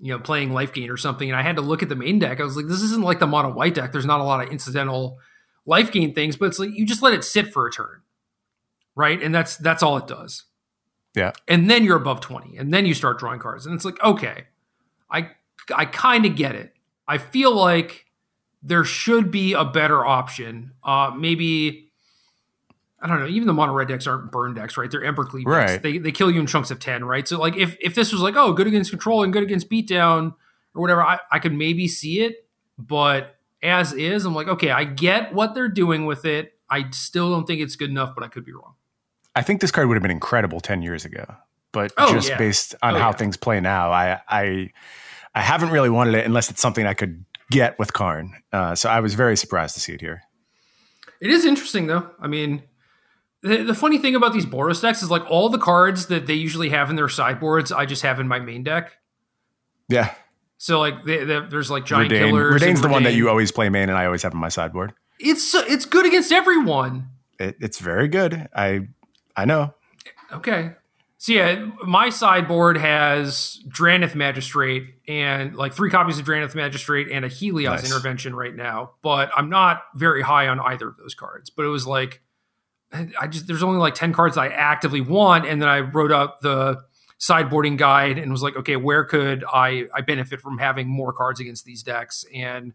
you 0.00 0.12
know 0.12 0.18
playing 0.18 0.52
life 0.52 0.72
gain 0.72 0.90
or 0.90 0.96
something. 0.96 1.28
And 1.28 1.36
I 1.36 1.42
had 1.42 1.56
to 1.56 1.62
look 1.62 1.82
at 1.82 1.88
the 1.88 1.96
main 1.96 2.18
deck. 2.18 2.40
I 2.40 2.44
was 2.44 2.56
like, 2.56 2.66
this 2.66 2.82
isn't 2.82 3.02
like 3.02 3.18
the 3.18 3.26
mono 3.26 3.52
white 3.52 3.74
deck. 3.74 3.92
There's 3.92 4.06
not 4.06 4.20
a 4.20 4.24
lot 4.24 4.44
of 4.44 4.50
incidental 4.52 5.18
life 5.66 5.90
gain 5.90 6.14
things, 6.14 6.36
but 6.36 6.46
it's 6.46 6.58
like 6.58 6.70
you 6.72 6.86
just 6.86 7.02
let 7.02 7.14
it 7.14 7.24
sit 7.24 7.52
for 7.52 7.66
a 7.66 7.72
turn, 7.72 8.02
right? 8.94 9.20
And 9.20 9.34
that's 9.34 9.56
that's 9.56 9.82
all 9.82 9.96
it 9.96 10.06
does. 10.06 10.44
Yeah. 11.14 11.32
And 11.46 11.70
then 11.70 11.84
you're 11.84 11.96
above 11.96 12.20
20 12.20 12.56
and 12.56 12.72
then 12.72 12.86
you 12.86 12.94
start 12.94 13.18
drawing 13.18 13.40
cards. 13.40 13.66
And 13.66 13.74
it's 13.74 13.84
like, 13.84 14.02
okay, 14.02 14.44
I 15.10 15.30
I 15.74 15.84
kind 15.84 16.26
of 16.26 16.36
get 16.36 16.54
it. 16.54 16.74
I 17.06 17.18
feel 17.18 17.54
like 17.54 18.06
there 18.62 18.84
should 18.84 19.30
be 19.30 19.52
a 19.52 19.64
better 19.64 20.04
option. 20.04 20.72
Uh 20.82 21.10
maybe 21.16 21.90
I 23.00 23.06
don't 23.06 23.20
know, 23.20 23.28
even 23.28 23.46
the 23.46 23.52
mono 23.52 23.72
red 23.72 23.88
decks 23.88 24.06
aren't 24.06 24.32
burn 24.32 24.54
decks, 24.54 24.76
right? 24.76 24.90
They're 24.90 25.02
Embercleave 25.02 25.44
decks. 25.44 25.72
Right. 25.72 25.82
They 25.82 25.98
they 25.98 26.12
kill 26.12 26.30
you 26.30 26.40
in 26.40 26.46
chunks 26.46 26.70
of 26.70 26.78
10, 26.80 27.04
right? 27.04 27.26
So 27.26 27.38
like 27.38 27.56
if 27.56 27.76
if 27.80 27.94
this 27.94 28.12
was 28.12 28.20
like, 28.20 28.36
oh, 28.36 28.52
good 28.52 28.66
against 28.66 28.90
control 28.90 29.22
and 29.22 29.32
good 29.32 29.42
against 29.42 29.70
beatdown 29.70 30.34
or 30.74 30.80
whatever, 30.82 31.02
I, 31.02 31.18
I 31.30 31.38
could 31.38 31.54
maybe 31.54 31.88
see 31.88 32.20
it, 32.20 32.46
but 32.78 33.36
as 33.62 33.92
is, 33.92 34.24
I'm 34.24 34.34
like, 34.34 34.48
okay, 34.48 34.70
I 34.70 34.84
get 34.84 35.34
what 35.34 35.54
they're 35.54 35.68
doing 35.68 36.06
with 36.06 36.24
it. 36.24 36.52
I 36.70 36.90
still 36.90 37.30
don't 37.30 37.46
think 37.46 37.60
it's 37.60 37.76
good 37.76 37.90
enough, 37.90 38.14
but 38.14 38.22
I 38.22 38.28
could 38.28 38.44
be 38.44 38.52
wrong. 38.52 38.74
I 39.38 39.42
think 39.42 39.60
this 39.60 39.70
card 39.70 39.86
would 39.86 39.94
have 39.94 40.02
been 40.02 40.10
incredible 40.10 40.58
10 40.58 40.82
years 40.82 41.04
ago. 41.04 41.24
But 41.70 41.92
oh, 41.96 42.12
just 42.12 42.30
yeah. 42.30 42.38
based 42.38 42.74
on 42.82 42.96
oh, 42.96 42.98
how 42.98 43.10
yeah. 43.10 43.12
things 43.12 43.36
play 43.36 43.60
now, 43.60 43.92
I, 43.92 44.20
I 44.28 44.72
I 45.32 45.42
haven't 45.42 45.70
really 45.70 45.90
wanted 45.90 46.14
it 46.14 46.26
unless 46.26 46.50
it's 46.50 46.60
something 46.60 46.86
I 46.86 46.94
could 46.94 47.24
get 47.52 47.78
with 47.78 47.92
Karn. 47.92 48.34
Uh, 48.52 48.74
so 48.74 48.88
I 48.88 48.98
was 48.98 49.14
very 49.14 49.36
surprised 49.36 49.74
to 49.74 49.80
see 49.80 49.92
it 49.92 50.00
here. 50.00 50.22
It 51.20 51.30
is 51.30 51.44
interesting 51.44 51.86
though. 51.86 52.10
I 52.18 52.26
mean, 52.26 52.64
the, 53.42 53.62
the 53.62 53.74
funny 53.74 53.98
thing 53.98 54.16
about 54.16 54.32
these 54.32 54.46
Boros 54.46 54.82
decks 54.82 55.02
is 55.02 55.10
like 55.10 55.30
all 55.30 55.50
the 55.50 55.58
cards 55.58 56.06
that 56.06 56.26
they 56.26 56.34
usually 56.34 56.70
have 56.70 56.90
in 56.90 56.96
their 56.96 57.08
sideboards, 57.08 57.70
I 57.70 57.86
just 57.86 58.02
have 58.02 58.18
in 58.18 58.26
my 58.26 58.40
main 58.40 58.64
deck. 58.64 58.92
Yeah. 59.88 60.14
So 60.56 60.80
like 60.80 61.04
they, 61.04 61.22
they, 61.22 61.40
there's 61.48 61.70
like 61.70 61.84
giant 61.84 62.10
Redain. 62.10 62.26
killers. 62.30 62.60
Redain's 62.60 62.82
the 62.82 62.88
one 62.88 63.04
that 63.04 63.14
you 63.14 63.28
always 63.28 63.52
play 63.52 63.68
main, 63.68 63.88
and 63.88 63.96
I 63.96 64.06
always 64.06 64.22
have 64.24 64.32
in 64.32 64.40
my 64.40 64.48
sideboard. 64.48 64.94
It's 65.20 65.54
it's 65.54 65.84
good 65.84 66.06
against 66.06 66.32
everyone. 66.32 67.10
It, 67.38 67.56
it's 67.60 67.78
very 67.78 68.08
good. 68.08 68.48
I 68.52 68.88
I 69.38 69.44
know. 69.44 69.72
Okay. 70.32 70.72
So 71.18 71.32
yeah, 71.32 71.70
my 71.84 72.10
sideboard 72.10 72.76
has 72.76 73.60
Drannith 73.68 74.16
Magistrate 74.16 74.94
and 75.06 75.54
like 75.54 75.72
three 75.72 75.90
copies 75.90 76.18
of 76.18 76.26
Drannith 76.26 76.56
Magistrate 76.56 77.08
and 77.08 77.24
a 77.24 77.28
Heliod's 77.28 77.82
nice. 77.82 77.90
Intervention 77.92 78.34
right 78.34 78.54
now, 78.54 78.92
but 79.00 79.30
I'm 79.36 79.48
not 79.48 79.82
very 79.94 80.22
high 80.22 80.48
on 80.48 80.58
either 80.58 80.88
of 80.88 80.96
those 80.96 81.14
cards. 81.14 81.50
But 81.50 81.64
it 81.64 81.68
was 81.68 81.86
like 81.86 82.20
I 82.92 83.28
just 83.28 83.46
there's 83.46 83.62
only 83.62 83.78
like 83.78 83.94
10 83.94 84.12
cards 84.12 84.36
I 84.36 84.48
actively 84.48 85.00
want 85.00 85.46
and 85.46 85.62
then 85.62 85.68
I 85.68 85.80
wrote 85.80 86.10
out 86.10 86.40
the 86.40 86.82
sideboarding 87.20 87.76
guide 87.76 88.18
and 88.18 88.32
was 88.32 88.42
like, 88.42 88.56
okay, 88.56 88.76
where 88.76 89.04
could 89.04 89.44
I 89.52 89.84
I 89.94 90.00
benefit 90.00 90.40
from 90.40 90.58
having 90.58 90.88
more 90.88 91.12
cards 91.12 91.38
against 91.38 91.64
these 91.64 91.84
decks? 91.84 92.24
And 92.34 92.72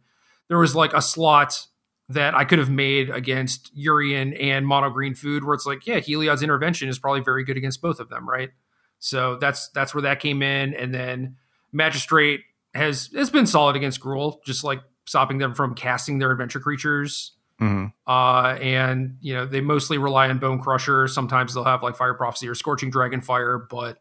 there 0.47 0.57
was 0.57 0.76
like 0.76 0.93
a 0.93 1.01
slot 1.01 1.68
that 2.14 2.36
I 2.36 2.45
could 2.45 2.59
have 2.59 2.70
made 2.70 3.09
against 3.09 3.76
Yorion 3.78 4.36
and 4.41 4.66
Mono 4.66 4.89
Green 4.89 5.16
Food, 5.16 5.43
where 5.43 5.53
it's 5.53 5.66
like, 5.66 5.86
yeah, 5.86 5.99
Heliod's 5.99 6.41
intervention 6.41 6.89
is 6.89 6.99
probably 6.99 7.22
very 7.22 7.43
good 7.43 7.57
against 7.57 7.82
both 7.82 7.99
of 7.99 8.09
them, 8.09 8.28
right? 8.28 8.51
So 8.99 9.36
that's 9.36 9.70
that's 9.70 9.93
where 9.93 10.03
that 10.03 10.20
came 10.20 10.41
in, 10.41 10.74
and 10.74 10.93
then 10.93 11.36
Magistrate 11.72 12.41
has 12.74 13.09
has 13.14 13.30
been 13.30 13.45
solid 13.45 13.76
against 13.76 13.99
Gruul, 13.99 14.43
just 14.45 14.64
like 14.64 14.82
stopping 15.05 15.38
them 15.38 15.53
from 15.53 15.76
casting 15.76 16.20
their 16.20 16.32
adventure 16.32 16.59
creatures. 16.59 17.34
Mm-hmm. 17.59 17.88
Uh, 18.07 18.55
and 18.61 19.18
you 19.22 19.34
know 19.34 19.45
they 19.45 19.61
mostly 19.61 19.97
rely 19.97 20.30
on 20.30 20.39
Bone 20.39 20.59
Crusher. 20.59 21.07
Sometimes 21.07 21.53
they'll 21.53 21.64
have 21.64 21.84
like 21.84 21.95
Fire 21.95 22.14
Prophecy 22.14 22.47
or 22.47 22.55
Scorching 22.55 22.89
Dragon 22.89 23.22
Fire, 23.22 23.57
but 23.70 23.99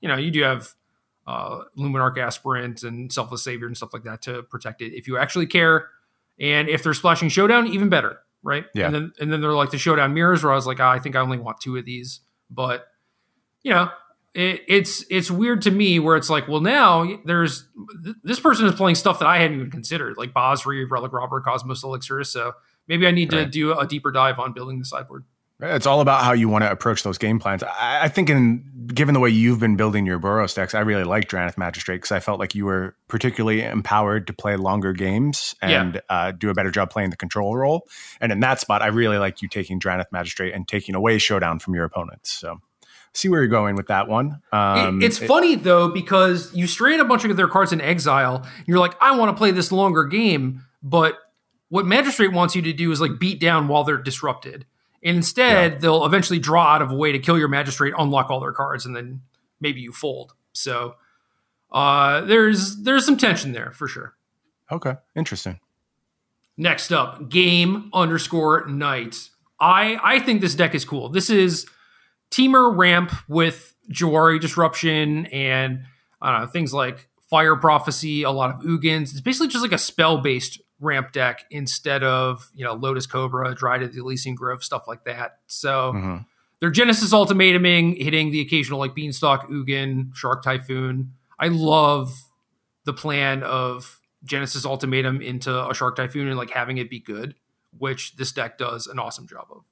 you 0.00 0.08
know 0.08 0.16
you 0.16 0.30
do 0.30 0.42
have 0.42 0.74
uh, 1.26 1.64
Luminarch 1.76 2.18
Aspirant 2.18 2.82
and 2.82 3.12
Selfless 3.12 3.42
Savior 3.42 3.66
and 3.66 3.76
stuff 3.76 3.92
like 3.92 4.04
that 4.04 4.22
to 4.22 4.42
protect 4.44 4.80
it 4.80 4.96
if 4.96 5.06
you 5.06 5.18
actually 5.18 5.46
care. 5.46 5.88
And 6.40 6.68
if 6.68 6.82
they're 6.82 6.94
splashing 6.94 7.28
showdown, 7.28 7.66
even 7.66 7.88
better, 7.88 8.20
right? 8.42 8.64
Yeah. 8.74 8.86
And 8.86 8.94
then 8.94 9.12
and 9.20 9.32
then 9.32 9.40
they're 9.40 9.52
like 9.52 9.70
the 9.70 9.78
showdown 9.78 10.14
mirrors, 10.14 10.42
where 10.42 10.52
I 10.52 10.56
was 10.56 10.66
like, 10.66 10.80
oh, 10.80 10.86
I 10.86 10.98
think 10.98 11.16
I 11.16 11.20
only 11.20 11.38
want 11.38 11.60
two 11.60 11.76
of 11.76 11.84
these. 11.84 12.20
But 12.50 12.86
you 13.62 13.72
know, 13.72 13.90
it, 14.34 14.62
it's 14.68 15.04
it's 15.10 15.30
weird 15.30 15.62
to 15.62 15.70
me 15.70 15.98
where 15.98 16.16
it's 16.16 16.30
like, 16.30 16.46
well, 16.48 16.60
now 16.60 17.18
there's 17.24 17.68
th- 18.04 18.16
this 18.22 18.40
person 18.40 18.66
is 18.66 18.74
playing 18.74 18.94
stuff 18.94 19.18
that 19.18 19.26
I 19.26 19.38
hadn't 19.38 19.56
even 19.58 19.70
considered, 19.70 20.16
like 20.16 20.32
Basri, 20.32 20.88
Relic 20.88 21.12
Robber, 21.12 21.40
Cosmos 21.40 21.82
Elixir. 21.82 22.22
So 22.24 22.52
maybe 22.86 23.06
I 23.06 23.10
need 23.10 23.32
right. 23.32 23.44
to 23.44 23.50
do 23.50 23.76
a 23.76 23.86
deeper 23.86 24.12
dive 24.12 24.38
on 24.38 24.52
building 24.52 24.78
the 24.78 24.84
sideboard. 24.84 25.24
It's 25.60 25.86
all 25.86 26.00
about 26.00 26.22
how 26.22 26.32
you 26.32 26.48
want 26.48 26.62
to 26.62 26.70
approach 26.70 27.02
those 27.02 27.18
game 27.18 27.40
plans. 27.40 27.62
I, 27.62 28.04
I 28.04 28.08
think, 28.08 28.30
in 28.30 28.64
given 28.94 29.12
the 29.12 29.20
way 29.20 29.28
you've 29.28 29.58
been 29.58 29.76
building 29.76 30.06
your 30.06 30.18
Boros 30.18 30.50
stacks, 30.50 30.74
I 30.74 30.80
really 30.80 31.04
like 31.04 31.28
Drannith 31.28 31.58
Magistrate 31.58 31.96
because 31.96 32.12
I 32.12 32.20
felt 32.20 32.38
like 32.38 32.54
you 32.54 32.64
were 32.64 32.94
particularly 33.08 33.62
empowered 33.62 34.26
to 34.28 34.32
play 34.32 34.56
longer 34.56 34.92
games 34.92 35.56
and 35.60 35.94
yeah. 35.94 36.00
uh, 36.08 36.32
do 36.32 36.48
a 36.48 36.54
better 36.54 36.70
job 36.70 36.90
playing 36.90 37.10
the 37.10 37.16
control 37.16 37.56
role. 37.56 37.88
And 38.20 38.30
in 38.30 38.40
that 38.40 38.60
spot, 38.60 38.82
I 38.82 38.86
really 38.86 39.18
like 39.18 39.42
you 39.42 39.48
taking 39.48 39.80
Drannith 39.80 40.10
Magistrate 40.12 40.54
and 40.54 40.66
taking 40.66 40.94
away 40.94 41.18
Showdown 41.18 41.58
from 41.58 41.74
your 41.74 41.84
opponents. 41.84 42.30
So 42.30 42.60
see 43.12 43.28
where 43.28 43.40
you're 43.40 43.48
going 43.48 43.74
with 43.74 43.88
that 43.88 44.08
one. 44.08 44.40
Um, 44.52 45.02
it, 45.02 45.06
it's 45.06 45.20
it, 45.20 45.26
funny 45.26 45.56
though 45.56 45.88
because 45.88 46.54
you 46.54 46.66
strain 46.66 47.00
a 47.00 47.04
bunch 47.04 47.24
of 47.24 47.36
their 47.36 47.48
cards 47.48 47.72
in 47.72 47.80
exile. 47.80 48.46
you're 48.66 48.78
like, 48.78 48.94
I 49.00 49.16
want 49.16 49.30
to 49.30 49.38
play 49.38 49.50
this 49.50 49.72
longer 49.72 50.04
game, 50.04 50.64
but 50.82 51.18
what 51.68 51.84
Magistrate 51.84 52.32
wants 52.32 52.54
you 52.56 52.62
to 52.62 52.72
do 52.72 52.90
is 52.90 53.00
like 53.00 53.18
beat 53.18 53.40
down 53.40 53.68
while 53.68 53.84
they're 53.84 53.98
disrupted. 53.98 54.66
And 55.02 55.16
instead, 55.16 55.72
yeah. 55.72 55.78
they'll 55.78 56.04
eventually 56.04 56.38
draw 56.38 56.64
out 56.64 56.82
of 56.82 56.90
a 56.90 56.94
way 56.94 57.12
to 57.12 57.18
kill 57.18 57.38
your 57.38 57.48
magistrate, 57.48 57.94
unlock 57.96 58.30
all 58.30 58.40
their 58.40 58.52
cards, 58.52 58.84
and 58.84 58.96
then 58.96 59.22
maybe 59.60 59.80
you 59.80 59.92
fold. 59.92 60.34
So 60.52 60.96
uh, 61.70 62.22
there's 62.22 62.82
there's 62.82 63.04
some 63.06 63.16
tension 63.16 63.52
there 63.52 63.72
for 63.72 63.86
sure. 63.88 64.14
Okay, 64.70 64.94
interesting. 65.14 65.60
Next 66.56 66.92
up, 66.92 67.28
game 67.28 67.90
underscore 67.92 68.66
night. 68.66 69.30
I 69.60 69.98
I 70.02 70.20
think 70.20 70.40
this 70.40 70.54
deck 70.54 70.74
is 70.74 70.84
cool. 70.84 71.08
This 71.08 71.30
is 71.30 71.66
Temur 72.30 72.76
ramp 72.76 73.12
with 73.28 73.74
Jwari 73.90 74.40
disruption 74.40 75.26
and 75.26 75.84
I 76.20 76.32
don't 76.32 76.40
know 76.42 76.46
things 76.46 76.74
like 76.74 77.08
fire 77.30 77.56
prophecy, 77.56 78.22
a 78.22 78.30
lot 78.30 78.50
of 78.54 78.62
Ugins. 78.62 79.12
It's 79.12 79.20
basically 79.20 79.48
just 79.48 79.62
like 79.62 79.72
a 79.72 79.78
spell 79.78 80.18
based 80.18 80.60
ramp 80.80 81.12
deck 81.12 81.44
instead 81.50 82.02
of 82.02 82.50
you 82.54 82.64
know 82.64 82.74
Lotus 82.74 83.06
Cobra, 83.06 83.54
Dryad 83.54 83.82
of 83.82 83.92
the 83.92 84.00
Ilysian 84.00 84.34
Grove, 84.34 84.62
stuff 84.62 84.84
like 84.86 85.04
that. 85.04 85.38
So 85.46 85.92
mm-hmm. 85.92 86.16
their 86.60 86.70
Genesis 86.70 87.12
ultimatuming, 87.12 88.00
hitting 88.00 88.30
the 88.30 88.40
occasional 88.40 88.78
like 88.78 88.94
Beanstalk, 88.94 89.48
Ugin, 89.48 90.14
Shark 90.14 90.42
Typhoon. 90.42 91.12
I 91.38 91.48
love 91.48 92.12
the 92.84 92.92
plan 92.92 93.42
of 93.42 94.00
Genesis 94.24 94.64
Ultimatum 94.64 95.20
into 95.20 95.68
a 95.68 95.74
Shark 95.74 95.96
Typhoon 95.96 96.28
and 96.28 96.36
like 96.36 96.50
having 96.50 96.78
it 96.78 96.90
be 96.90 96.98
good, 96.98 97.34
which 97.76 98.16
this 98.16 98.32
deck 98.32 98.58
does 98.58 98.86
an 98.86 98.98
awesome 98.98 99.28
job 99.28 99.46
of. 99.50 99.64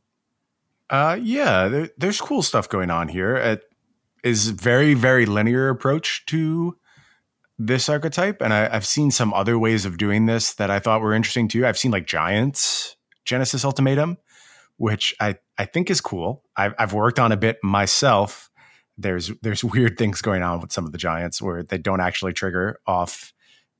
Uh, 0.89 1.19
yeah, 1.21 1.67
there, 1.67 1.91
there's 1.99 2.21
cool 2.21 2.43
stuff 2.43 2.69
going 2.69 2.91
on 2.91 3.09
here. 3.09 3.35
It, 3.35 3.65
is 4.27 4.51
very, 4.51 4.93
very 4.93 5.25
linear 5.25 5.69
approach 5.69 6.27
to 6.27 6.77
this 7.59 7.89
archetype. 7.89 8.43
And 8.43 8.53
I, 8.53 8.69
have 8.69 8.87
seen 8.87 9.11
some 9.11 9.33
other 9.33 9.59
ways 9.59 9.85
of 9.85 9.97
doing 9.97 10.27
this 10.27 10.55
that 10.55 10.71
I 10.71 10.79
thought 10.79 11.01
were 11.01 11.15
interesting 11.15 11.49
too. 11.49 11.67
I've 11.67 11.79
seen 11.79 11.91
like 11.91 12.07
Giants 12.07 12.97
Genesis 13.25 13.65
Ultimatum, 13.65 14.19
which 14.77 15.15
I, 15.21 15.37
I 15.59 15.65
think 15.65 15.91
is 15.91 16.01
cool. 16.01 16.45
I've, 16.57 16.75
I've 16.79 16.93
worked 16.93 17.19
on 17.19 17.33
a 17.33 17.37
bit 17.37 17.59
myself. 17.63 18.51
There's 18.99 19.31
there's 19.43 19.65
weird 19.65 19.99
things 19.99 20.23
going 20.23 20.43
on 20.43 20.61
with 20.61 20.73
some 20.73 20.87
of 20.87 20.93
the 20.93 20.99
Giants 20.99 21.41
where 21.41 21.63
they 21.63 21.79
don't 21.79 22.01
actually 22.01 22.33
trigger 22.33 22.81
off 22.87 23.33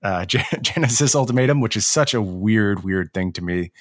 uh, 0.03 0.25
Genesis 0.27 1.15
Ultimatum, 1.15 1.61
which 1.61 1.77
is 1.77 1.87
such 1.87 2.15
a 2.15 2.23
weird, 2.23 2.83
weird 2.83 3.13
thing 3.13 3.33
to 3.33 3.43
me 3.43 3.73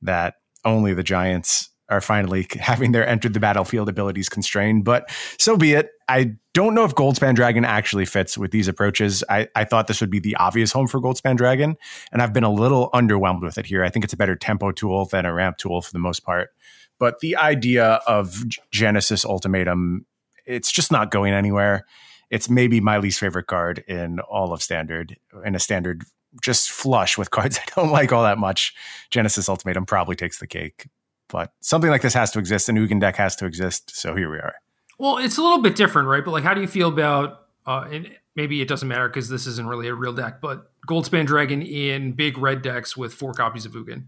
that 0.00 0.34
only 0.64 0.94
the 0.94 1.02
Giants 1.02 1.70
are 1.88 2.00
finally 2.00 2.46
having 2.60 2.92
their 2.92 3.06
entered 3.06 3.34
the 3.34 3.40
battlefield 3.40 3.88
abilities 3.88 4.28
constrained. 4.28 4.84
But 4.84 5.10
so 5.38 5.56
be 5.56 5.72
it. 5.74 5.90
I 6.08 6.32
don't 6.54 6.74
know 6.74 6.84
if 6.84 6.94
Goldspan 6.94 7.34
Dragon 7.34 7.64
actually 7.64 8.04
fits 8.04 8.36
with 8.36 8.50
these 8.50 8.68
approaches. 8.68 9.24
I, 9.28 9.48
I 9.54 9.64
thought 9.64 9.86
this 9.86 10.00
would 10.00 10.10
be 10.10 10.20
the 10.20 10.36
obvious 10.36 10.72
home 10.72 10.86
for 10.86 11.00
Goldspan 11.00 11.36
Dragon, 11.36 11.76
and 12.12 12.20
I've 12.20 12.32
been 12.32 12.44
a 12.44 12.52
little 12.52 12.90
underwhelmed 12.92 13.42
with 13.42 13.56
it 13.58 13.66
here. 13.66 13.82
I 13.84 13.88
think 13.88 14.04
it's 14.04 14.12
a 14.12 14.18
better 14.18 14.36
tempo 14.36 14.72
tool 14.72 15.06
than 15.06 15.24
a 15.24 15.32
ramp 15.32 15.56
tool 15.58 15.80
for 15.80 15.92
the 15.92 15.98
most 15.98 16.20
part. 16.20 16.50
But 16.98 17.20
the 17.20 17.36
idea 17.36 18.00
of 18.06 18.44
Genesis 18.70 19.24
Ultimatum, 19.24 20.06
it's 20.46 20.70
just 20.70 20.92
not 20.92 21.10
going 21.10 21.32
anywhere. 21.32 21.86
It's 22.30 22.48
maybe 22.48 22.80
my 22.80 22.98
least 22.98 23.18
favorite 23.18 23.46
card 23.46 23.84
in 23.88 24.20
all 24.20 24.52
of 24.52 24.62
Standard, 24.62 25.16
in 25.44 25.54
a 25.54 25.58
Standard 25.58 26.04
just 26.40 26.70
flush 26.70 27.18
with 27.18 27.30
cards 27.32 27.58
I 27.58 27.80
don't 27.80 27.90
like 27.90 28.12
all 28.12 28.22
that 28.22 28.38
much. 28.38 28.74
Genesis 29.10 29.48
Ultimatum 29.48 29.86
probably 29.86 30.16
takes 30.16 30.38
the 30.38 30.46
cake. 30.46 30.86
But 31.32 31.52
something 31.60 31.90
like 31.90 32.02
this 32.02 32.14
has 32.14 32.30
to 32.32 32.38
exist. 32.38 32.68
An 32.68 32.76
Ugin 32.76 33.00
deck 33.00 33.16
has 33.16 33.34
to 33.36 33.46
exist. 33.46 33.96
So 33.96 34.14
here 34.14 34.30
we 34.30 34.36
are. 34.36 34.54
Well, 34.98 35.16
it's 35.16 35.38
a 35.38 35.42
little 35.42 35.62
bit 35.62 35.74
different, 35.74 36.06
right? 36.06 36.24
But 36.24 36.30
like, 36.32 36.44
how 36.44 36.54
do 36.54 36.60
you 36.60 36.68
feel 36.68 36.88
about? 36.88 37.46
Uh, 37.66 37.88
and 37.90 38.10
maybe 38.36 38.60
it 38.60 38.68
doesn't 38.68 38.86
matter 38.86 39.08
because 39.08 39.28
this 39.28 39.46
isn't 39.46 39.66
really 39.66 39.88
a 39.88 39.94
real 39.94 40.12
deck. 40.12 40.40
But 40.40 40.70
Goldspan 40.86 41.26
Dragon 41.26 41.62
in 41.62 42.12
big 42.12 42.38
red 42.38 42.62
decks 42.62 42.96
with 42.96 43.14
four 43.14 43.32
copies 43.32 43.64
of 43.64 43.72
Ugin. 43.72 44.04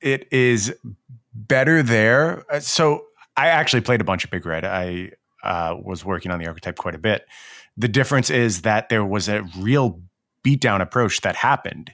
It 0.00 0.28
is 0.30 0.74
better 1.34 1.82
there. 1.82 2.44
Uh, 2.50 2.60
so 2.60 3.06
I 3.36 3.48
actually 3.48 3.82
played 3.82 4.00
a 4.00 4.04
bunch 4.04 4.24
of 4.24 4.30
big 4.30 4.46
red. 4.46 4.64
I 4.64 5.12
uh, 5.42 5.76
was 5.82 6.04
working 6.04 6.30
on 6.30 6.38
the 6.38 6.46
archetype 6.46 6.76
quite 6.76 6.94
a 6.94 6.98
bit. 6.98 7.26
The 7.76 7.88
difference 7.88 8.30
is 8.30 8.62
that 8.62 8.88
there 8.88 9.04
was 9.04 9.28
a 9.28 9.42
real 9.58 10.00
beatdown 10.44 10.80
approach 10.80 11.20
that 11.22 11.36
happened 11.36 11.92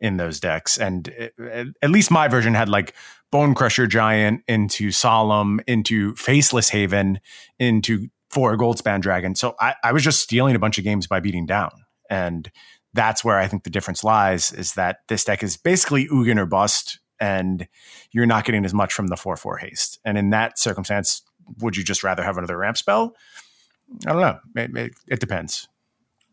in 0.00 0.16
those 0.16 0.40
decks. 0.40 0.76
And 0.76 1.08
it, 1.08 1.34
at 1.80 1.90
least 1.90 2.10
my 2.10 2.28
version 2.28 2.54
had 2.54 2.68
like 2.68 2.94
Bonecrusher 3.32 3.88
Giant 3.88 4.42
into 4.46 4.90
Solemn, 4.90 5.60
into 5.66 6.14
Faceless 6.16 6.68
Haven, 6.68 7.20
into 7.58 8.08
four 8.30 8.56
Goldspan 8.56 9.00
Dragon. 9.00 9.34
So 9.34 9.54
I, 9.60 9.74
I 9.82 9.92
was 9.92 10.02
just 10.02 10.20
stealing 10.20 10.54
a 10.54 10.58
bunch 10.58 10.78
of 10.78 10.84
games 10.84 11.06
by 11.06 11.20
beating 11.20 11.46
down. 11.46 11.70
And 12.10 12.50
that's 12.94 13.24
where 13.24 13.38
I 13.38 13.46
think 13.46 13.64
the 13.64 13.70
difference 13.70 14.04
lies 14.04 14.52
is 14.52 14.74
that 14.74 14.98
this 15.08 15.24
deck 15.24 15.42
is 15.42 15.56
basically 15.56 16.08
Ugin 16.08 16.38
or 16.38 16.46
bust, 16.46 16.98
and 17.18 17.66
you're 18.10 18.26
not 18.26 18.44
getting 18.44 18.64
as 18.64 18.74
much 18.74 18.92
from 18.92 19.06
the 19.06 19.16
4 19.16 19.36
4 19.36 19.56
haste. 19.58 19.98
And 20.04 20.18
in 20.18 20.30
that 20.30 20.58
circumstance, 20.58 21.22
would 21.58 21.76
you 21.76 21.84
just 21.84 22.04
rather 22.04 22.22
have 22.22 22.36
another 22.36 22.58
ramp 22.58 22.76
spell? 22.76 23.14
I 24.06 24.12
don't 24.12 24.20
know. 24.20 24.38
It, 24.56 24.76
it, 24.76 24.92
it 25.08 25.20
depends. 25.20 25.68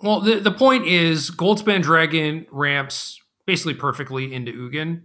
Well, 0.02 0.22
the, 0.22 0.39
the 0.39 0.52
point 0.52 0.86
is 0.86 1.32
Goldspan 1.32 1.82
Dragon 1.82 2.45
ramps 2.52 3.20
basically 3.45 3.74
perfectly 3.74 4.34
into 4.34 4.52
Ugin. 4.52 5.02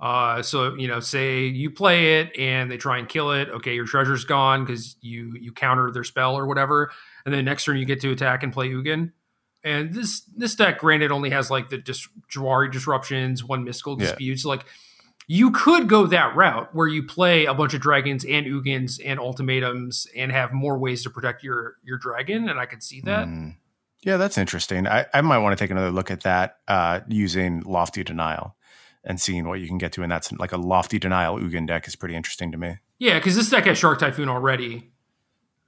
Uh, 0.00 0.42
so 0.42 0.74
you 0.76 0.86
know, 0.86 1.00
say 1.00 1.46
you 1.46 1.70
play 1.70 2.20
it 2.20 2.38
and 2.38 2.70
they 2.70 2.76
try 2.76 2.98
and 2.98 3.08
kill 3.08 3.32
it. 3.32 3.48
Okay, 3.48 3.74
your 3.74 3.86
treasure's 3.86 4.24
gone 4.24 4.64
because 4.64 4.96
you 5.00 5.34
you 5.40 5.52
counter 5.52 5.90
their 5.90 6.04
spell 6.04 6.36
or 6.36 6.46
whatever, 6.46 6.92
and 7.24 7.34
then 7.34 7.44
next 7.44 7.64
turn 7.64 7.76
you 7.76 7.84
get 7.84 8.00
to 8.00 8.12
attack 8.12 8.42
and 8.42 8.52
play 8.52 8.68
Ugin. 8.68 9.12
And 9.64 9.92
this 9.92 10.20
this 10.36 10.54
deck, 10.54 10.78
granted, 10.78 11.10
only 11.10 11.30
has 11.30 11.50
like 11.50 11.68
the 11.68 11.78
dis- 11.78 12.08
Jwari 12.30 12.70
disruptions, 12.70 13.42
one 13.42 13.64
mystical 13.64 13.96
disputes. 13.96 14.44
Yeah. 14.44 14.50
Like 14.50 14.66
you 15.26 15.50
could 15.50 15.88
go 15.88 16.06
that 16.06 16.36
route 16.36 16.72
where 16.74 16.86
you 16.86 17.02
play 17.02 17.46
a 17.46 17.54
bunch 17.54 17.74
of 17.74 17.80
dragons 17.80 18.24
and 18.24 18.46
Ugins 18.46 19.00
and 19.04 19.18
ultimatums 19.18 20.06
and 20.16 20.30
have 20.30 20.52
more 20.52 20.78
ways 20.78 21.02
to 21.02 21.10
protect 21.10 21.42
your 21.42 21.74
your 21.82 21.98
dragon, 21.98 22.48
and 22.48 22.60
I 22.60 22.66
could 22.66 22.84
see 22.84 23.00
that. 23.00 23.26
Mm. 23.26 23.56
Yeah, 24.02 24.16
that's 24.16 24.38
interesting. 24.38 24.86
I, 24.86 25.06
I 25.12 25.22
might 25.22 25.38
want 25.38 25.58
to 25.58 25.62
take 25.62 25.72
another 25.72 25.90
look 25.90 26.12
at 26.12 26.20
that 26.20 26.58
uh, 26.68 27.00
using 27.08 27.62
Lofty 27.62 28.04
Denial 28.04 28.54
and 29.08 29.20
seeing 29.20 29.48
what 29.48 29.58
you 29.58 29.66
can 29.66 29.78
get 29.78 29.90
to. 29.92 30.02
And 30.02 30.12
that's 30.12 30.30
like 30.32 30.52
a 30.52 30.58
Lofty 30.58 30.98
Denial 30.98 31.38
Ugin 31.38 31.66
deck 31.66 31.88
is 31.88 31.96
pretty 31.96 32.14
interesting 32.14 32.52
to 32.52 32.58
me. 32.58 32.76
Yeah, 32.98 33.18
because 33.18 33.34
this 33.34 33.50
deck 33.50 33.64
has 33.64 33.78
Shark 33.78 33.98
Typhoon 33.98 34.28
already 34.28 34.90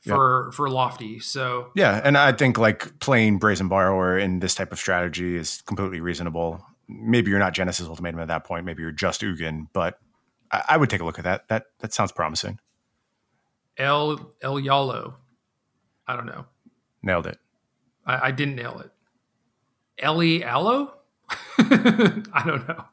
for 0.01 0.47
yep. 0.47 0.55
for 0.55 0.68
Lofty. 0.68 1.18
So 1.18 1.72
yeah, 1.74 2.01
and 2.05 2.16
I 2.16 2.32
think 2.32 2.59
like 2.59 3.01
playing 3.01 3.38
Brazen 3.38 3.68
Borrower 3.68 4.18
in 4.18 4.41
this 4.41 4.55
type 4.55 4.70
of 4.70 4.78
strategy 4.78 5.36
is 5.36 5.62
completely 5.62 6.01
reasonable. 6.01 6.64
Maybe 6.86 7.30
you're 7.30 7.41
not 7.41 7.55
Genesis 7.55 7.88
Ultimatum 7.88 8.20
at 8.20 8.28
that 8.28 8.45
point. 8.45 8.66
Maybe 8.66 8.82
you're 8.82 8.93
just 8.93 9.22
Ugin, 9.22 9.68
but 9.72 9.99
I, 10.53 10.62
I 10.70 10.76
would 10.76 10.91
take 10.91 11.01
a 11.01 11.05
look 11.05 11.18
at 11.18 11.24
that. 11.24 11.49
That 11.49 11.64
that 11.80 11.95
sounds 11.95 12.12
promising. 12.12 12.61
El 13.78 14.32
El 14.43 14.57
Yalo. 14.57 15.14
I 16.07 16.14
don't 16.14 16.26
know. 16.26 16.45
Nailed 17.03 17.26
it. 17.26 17.38
I, 18.05 18.28
I 18.28 18.30
didn't 18.32 18.57
nail 18.57 18.80
it. 18.80 18.91
Ellie 19.99 20.43
Allo? 20.43 20.95
I 21.59 22.43
don't 22.45 22.66
know. 22.66 22.84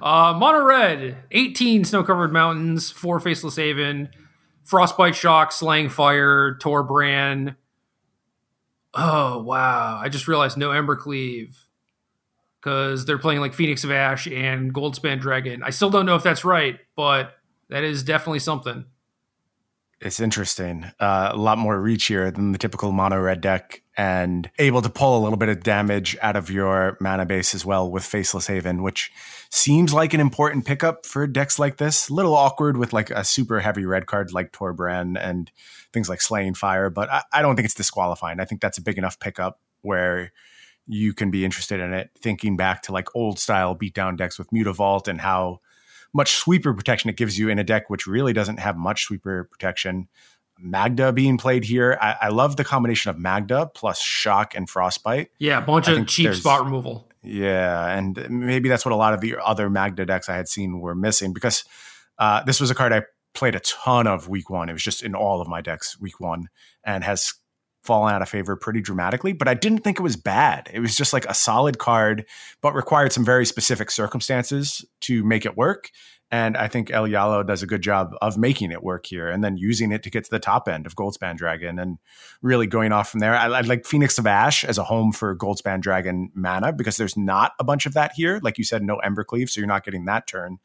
Uh, 0.00 0.34
Mono 0.38 0.64
Red, 0.64 1.16
18 1.30 1.84
snow 1.84 2.02
covered 2.02 2.32
mountains, 2.32 2.90
four 2.90 3.20
Faceless 3.20 3.56
Haven, 3.56 4.08
Frostbite 4.64 5.16
Shock, 5.16 5.52
Slaying 5.52 5.88
Fire, 5.88 6.56
Torbran. 6.60 7.56
Oh, 8.94 9.42
wow. 9.42 9.98
I 10.00 10.08
just 10.08 10.28
realized 10.28 10.56
no 10.56 10.70
Embercleave 10.70 11.56
because 12.60 13.06
they're 13.06 13.18
playing 13.18 13.40
like 13.40 13.54
Phoenix 13.54 13.84
of 13.84 13.90
Ash 13.90 14.26
and 14.26 14.74
Goldspan 14.74 15.20
Dragon. 15.20 15.62
I 15.62 15.70
still 15.70 15.90
don't 15.90 16.06
know 16.06 16.16
if 16.16 16.22
that's 16.22 16.44
right, 16.44 16.78
but 16.96 17.34
that 17.70 17.84
is 17.84 18.02
definitely 18.02 18.40
something. 18.40 18.84
It's 20.00 20.20
interesting. 20.20 20.86
Uh, 21.00 21.30
a 21.32 21.36
lot 21.36 21.58
more 21.58 21.80
reach 21.80 22.06
here 22.06 22.30
than 22.30 22.52
the 22.52 22.58
typical 22.58 22.92
mono 22.92 23.18
red 23.20 23.40
deck, 23.40 23.82
and 23.98 24.48
able 24.60 24.80
to 24.80 24.88
pull 24.88 25.18
a 25.18 25.22
little 25.22 25.36
bit 25.36 25.48
of 25.48 25.64
damage 25.64 26.16
out 26.22 26.36
of 26.36 26.48
your 26.50 26.96
mana 27.00 27.26
base 27.26 27.52
as 27.52 27.66
well 27.66 27.90
with 27.90 28.04
Faceless 28.04 28.46
Haven, 28.46 28.84
which 28.84 29.10
seems 29.50 29.92
like 29.92 30.14
an 30.14 30.20
important 30.20 30.64
pickup 30.64 31.04
for 31.04 31.26
decks 31.26 31.58
like 31.58 31.78
this. 31.78 32.08
A 32.08 32.14
little 32.14 32.36
awkward 32.36 32.76
with 32.76 32.92
like 32.92 33.10
a 33.10 33.24
super 33.24 33.58
heavy 33.58 33.84
red 33.84 34.06
card 34.06 34.32
like 34.32 34.52
Torbran 34.52 35.18
and 35.20 35.50
things 35.92 36.08
like 36.08 36.20
Slaying 36.20 36.54
Fire, 36.54 36.90
but 36.90 37.10
I, 37.10 37.22
I 37.32 37.42
don't 37.42 37.56
think 37.56 37.66
it's 37.66 37.74
disqualifying. 37.74 38.38
I 38.38 38.44
think 38.44 38.60
that's 38.60 38.78
a 38.78 38.82
big 38.82 38.98
enough 38.98 39.18
pickup 39.18 39.58
where 39.82 40.32
you 40.86 41.12
can 41.12 41.32
be 41.32 41.44
interested 41.44 41.80
in 41.80 41.92
it. 41.92 42.10
Thinking 42.22 42.56
back 42.56 42.82
to 42.82 42.92
like 42.92 43.08
old 43.16 43.40
style 43.40 43.76
beatdown 43.76 44.16
decks 44.16 44.38
with 44.38 44.48
Mutavault 44.50 45.08
and 45.08 45.20
how 45.20 45.58
much 46.14 46.34
sweeper 46.34 46.72
protection 46.72 47.10
it 47.10 47.16
gives 47.16 47.36
you 47.36 47.48
in 47.48 47.58
a 47.58 47.64
deck 47.64 47.90
which 47.90 48.06
really 48.06 48.32
doesn't 48.32 48.60
have 48.60 48.76
much 48.76 49.02
sweeper 49.02 49.48
protection. 49.50 50.06
Magda 50.60 51.12
being 51.12 51.38
played 51.38 51.64
here. 51.64 51.98
I, 52.00 52.16
I 52.22 52.28
love 52.28 52.56
the 52.56 52.64
combination 52.64 53.10
of 53.10 53.18
Magda 53.18 53.70
plus 53.74 54.00
Shock 54.00 54.54
and 54.54 54.68
Frostbite. 54.68 55.30
Yeah, 55.38 55.58
a 55.58 55.62
bunch 55.62 55.88
of 55.88 56.06
cheap 56.06 56.34
spot 56.34 56.64
removal. 56.64 57.08
Yeah, 57.22 57.86
and 57.86 58.26
maybe 58.30 58.68
that's 58.68 58.84
what 58.84 58.92
a 58.92 58.96
lot 58.96 59.14
of 59.14 59.20
the 59.20 59.36
other 59.42 59.68
Magda 59.68 60.06
decks 60.06 60.28
I 60.28 60.36
had 60.36 60.48
seen 60.48 60.80
were 60.80 60.94
missing 60.94 61.32
because 61.32 61.64
uh, 62.18 62.42
this 62.44 62.60
was 62.60 62.70
a 62.70 62.74
card 62.74 62.92
I 62.92 63.02
played 63.34 63.54
a 63.54 63.60
ton 63.60 64.06
of 64.06 64.28
week 64.28 64.50
one. 64.50 64.68
It 64.68 64.72
was 64.72 64.82
just 64.82 65.02
in 65.02 65.14
all 65.14 65.40
of 65.40 65.48
my 65.48 65.60
decks 65.60 65.98
week 66.00 66.20
one 66.20 66.48
and 66.84 67.04
has 67.04 67.34
fallen 67.84 68.12
out 68.12 68.22
of 68.22 68.28
favor 68.28 68.56
pretty 68.56 68.80
dramatically, 68.80 69.32
but 69.32 69.48
I 69.48 69.54
didn't 69.54 69.78
think 69.78 69.98
it 69.98 70.02
was 70.02 70.16
bad. 70.16 70.68
It 70.72 70.80
was 70.80 70.94
just 70.96 71.12
like 71.12 71.24
a 71.26 71.34
solid 71.34 71.78
card, 71.78 72.26
but 72.60 72.74
required 72.74 73.12
some 73.12 73.24
very 73.24 73.46
specific 73.46 73.90
circumstances 73.90 74.84
to 75.02 75.24
make 75.24 75.46
it 75.46 75.56
work. 75.56 75.90
And 76.30 76.58
I 76.58 76.68
think 76.68 76.90
El 76.90 77.08
Yalo 77.08 77.46
does 77.46 77.62
a 77.62 77.66
good 77.66 77.82
job 77.82 78.14
of 78.20 78.36
making 78.36 78.70
it 78.70 78.82
work 78.82 79.06
here 79.06 79.28
and 79.28 79.42
then 79.42 79.56
using 79.56 79.92
it 79.92 80.02
to 80.02 80.10
get 80.10 80.24
to 80.24 80.30
the 80.30 80.38
top 80.38 80.68
end 80.68 80.84
of 80.84 80.94
Goldspan 80.94 81.36
Dragon 81.36 81.78
and 81.78 81.98
really 82.42 82.66
going 82.66 82.92
off 82.92 83.10
from 83.10 83.20
there. 83.20 83.34
I, 83.34 83.46
I 83.46 83.60
like 83.62 83.86
Phoenix 83.86 84.18
of 84.18 84.26
Ash 84.26 84.62
as 84.62 84.76
a 84.76 84.84
home 84.84 85.12
for 85.12 85.34
Goldspan 85.34 85.80
Dragon 85.80 86.30
mana 86.34 86.72
because 86.72 86.98
there's 86.98 87.16
not 87.16 87.52
a 87.58 87.64
bunch 87.64 87.86
of 87.86 87.94
that 87.94 88.12
here. 88.14 88.40
Like 88.42 88.58
you 88.58 88.64
said, 88.64 88.82
no 88.82 89.00
Embercleave, 89.02 89.48
so 89.48 89.60
you're 89.60 89.68
not 89.68 89.84
getting 89.84 90.04
that 90.04 90.26
turn. 90.26 90.58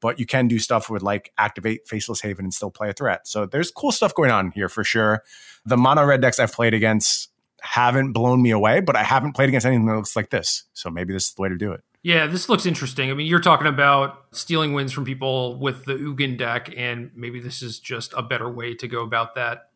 But 0.00 0.18
you 0.18 0.24
can 0.24 0.48
do 0.48 0.58
stuff 0.58 0.88
with 0.88 1.02
like 1.02 1.32
activate 1.36 1.86
Faceless 1.86 2.22
Haven 2.22 2.46
and 2.46 2.54
still 2.54 2.70
play 2.70 2.88
a 2.88 2.94
threat. 2.94 3.26
So 3.26 3.44
there's 3.44 3.70
cool 3.70 3.92
stuff 3.92 4.14
going 4.14 4.30
on 4.30 4.52
here 4.52 4.70
for 4.70 4.84
sure. 4.84 5.22
The 5.66 5.76
mono 5.76 6.04
red 6.04 6.22
decks 6.22 6.38
I've 6.38 6.52
played 6.52 6.72
against 6.72 7.28
haven't 7.60 8.12
blown 8.12 8.40
me 8.40 8.52
away, 8.52 8.80
but 8.80 8.96
I 8.96 9.02
haven't 9.02 9.34
played 9.34 9.50
against 9.50 9.66
anything 9.66 9.84
that 9.84 9.96
looks 9.96 10.16
like 10.16 10.30
this. 10.30 10.64
So 10.72 10.88
maybe 10.88 11.12
this 11.12 11.28
is 11.28 11.34
the 11.34 11.42
way 11.42 11.50
to 11.50 11.56
do 11.56 11.72
it. 11.72 11.82
Yeah, 12.02 12.26
this 12.26 12.48
looks 12.48 12.64
interesting. 12.64 13.10
I 13.10 13.14
mean, 13.14 13.26
you're 13.26 13.40
talking 13.40 13.66
about 13.66 14.24
stealing 14.32 14.72
wins 14.72 14.92
from 14.92 15.04
people 15.04 15.58
with 15.58 15.84
the 15.84 15.94
Ugin 15.94 16.38
deck, 16.38 16.72
and 16.76 17.10
maybe 17.14 17.40
this 17.40 17.60
is 17.62 17.78
just 17.78 18.14
a 18.16 18.22
better 18.22 18.50
way 18.50 18.74
to 18.76 18.88
go 18.88 19.02
about 19.02 19.34
that. 19.34 19.70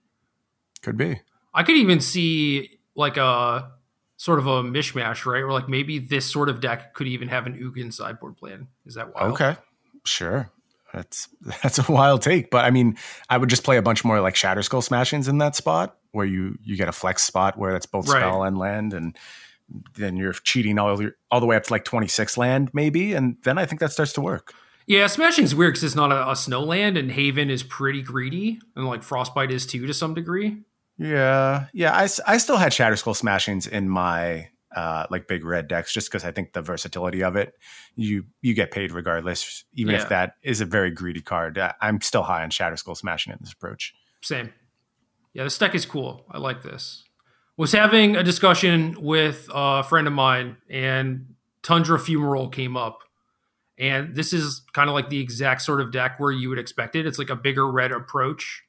Could 0.82 0.96
be. 0.96 1.20
I 1.52 1.62
could 1.62 1.76
even 1.76 2.00
see 2.00 2.78
like 2.94 3.16
a 3.18 3.70
sort 4.16 4.38
of 4.38 4.46
a 4.46 4.62
mishmash, 4.62 5.26
right? 5.26 5.42
Or 5.42 5.52
like 5.52 5.68
maybe 5.68 5.98
this 5.98 6.24
sort 6.30 6.48
of 6.48 6.60
deck 6.60 6.94
could 6.94 7.06
even 7.06 7.28
have 7.28 7.46
an 7.46 7.58
Ugin 7.58 7.92
sideboard 7.92 8.36
plan. 8.36 8.68
Is 8.86 8.94
that 8.94 9.14
wild? 9.14 9.32
Okay, 9.32 9.56
sure. 10.04 10.50
That's 10.94 11.28
that's 11.62 11.78
a 11.78 11.92
wild 11.92 12.22
take, 12.22 12.50
but 12.50 12.64
I 12.64 12.70
mean, 12.70 12.96
I 13.28 13.36
would 13.36 13.50
just 13.50 13.64
play 13.64 13.76
a 13.76 13.82
bunch 13.82 14.02
more 14.04 14.20
like 14.20 14.34
Shatterskull 14.34 14.86
Smashings 14.88 15.28
in 15.28 15.38
that 15.38 15.56
spot 15.56 15.96
where 16.12 16.26
you 16.26 16.58
you 16.62 16.76
get 16.76 16.88
a 16.88 16.92
flex 16.92 17.22
spot 17.22 17.58
where 17.58 17.72
that's 17.72 17.86
both 17.86 18.08
Right. 18.08 18.20
spell 18.20 18.44
and 18.44 18.56
land, 18.56 18.94
and 18.94 19.16
then 19.94 20.16
you're 20.16 20.32
cheating 20.32 20.78
all 20.78 21.00
your, 21.00 21.12
all 21.30 21.40
the 21.40 21.46
way 21.46 21.56
up 21.56 21.64
to 21.64 21.72
like 21.72 21.84
26 21.84 22.36
land 22.36 22.70
maybe, 22.72 23.14
and 23.14 23.36
then 23.44 23.58
I 23.58 23.66
think 23.66 23.80
that 23.80 23.92
starts 23.92 24.12
to 24.14 24.20
work. 24.20 24.52
Yeah, 24.86 25.06
Smashing's 25.06 25.54
weird 25.54 25.72
because 25.74 25.84
it's 25.84 25.94
not 25.94 26.12
a, 26.12 26.30
a 26.30 26.36
snow 26.36 26.60
land, 26.62 26.98
and 26.98 27.10
Haven 27.10 27.48
is 27.50 27.62
pretty 27.62 28.02
greedy, 28.02 28.60
and 28.76 28.86
like 28.86 29.02
Frostbite 29.02 29.50
is 29.50 29.64
too 29.66 29.86
to 29.86 29.94
some 29.94 30.12
degree. 30.14 30.58
Yeah, 30.98 31.66
yeah. 31.72 31.92
I, 31.94 32.02
I 32.26 32.36
still 32.36 32.56
had 32.58 32.72
Shatterskull 32.72 33.20
Smashings 33.20 33.66
in 33.66 33.88
my 33.88 34.48
uh, 34.76 35.06
like 35.10 35.26
big 35.26 35.44
red 35.44 35.68
decks 35.68 35.92
just 35.92 36.10
because 36.10 36.24
I 36.24 36.32
think 36.32 36.52
the 36.52 36.60
versatility 36.62 37.22
of 37.22 37.34
it. 37.36 37.54
You 37.96 38.24
you 38.42 38.54
get 38.54 38.70
paid 38.70 38.92
regardless, 38.92 39.64
even 39.72 39.94
Yeah. 39.94 40.02
if 40.02 40.08
that 40.10 40.34
is 40.42 40.60
a 40.60 40.64
very 40.66 40.90
greedy 40.90 41.22
card. 41.22 41.58
I, 41.58 41.74
I'm 41.80 42.00
still 42.00 42.22
high 42.22 42.42
on 42.42 42.50
Shatterskull 42.50 42.96
Smashing 42.96 43.32
in 43.32 43.38
this 43.40 43.52
approach. 43.52 43.94
Same. 44.20 44.52
Yeah, 45.32 45.44
this 45.44 45.58
deck 45.58 45.74
is 45.74 45.86
cool. 45.86 46.24
I 46.30 46.38
like 46.38 46.62
this. 46.62 47.04
Was 47.56 47.72
having 47.72 48.16
a 48.16 48.22
discussion 48.22 48.96
with 49.00 49.48
a 49.52 49.84
friend 49.84 50.06
of 50.06 50.12
mine, 50.12 50.56
and 50.68 51.34
Tundra 51.62 51.98
Fumarole 51.98 52.52
came 52.52 52.76
up. 52.76 53.00
And 53.78 54.14
this 54.14 54.32
is 54.32 54.62
kind 54.72 54.88
of 54.88 54.94
like 54.94 55.08
the 55.08 55.20
exact 55.20 55.62
sort 55.62 55.80
of 55.80 55.92
deck 55.92 56.18
where 56.18 56.32
you 56.32 56.48
would 56.48 56.58
expect 56.58 56.96
it. 56.96 57.06
It's 57.06 57.18
like 57.18 57.30
a 57.30 57.36
bigger 57.36 57.70
red 57.70 57.92
approach, 57.92 58.64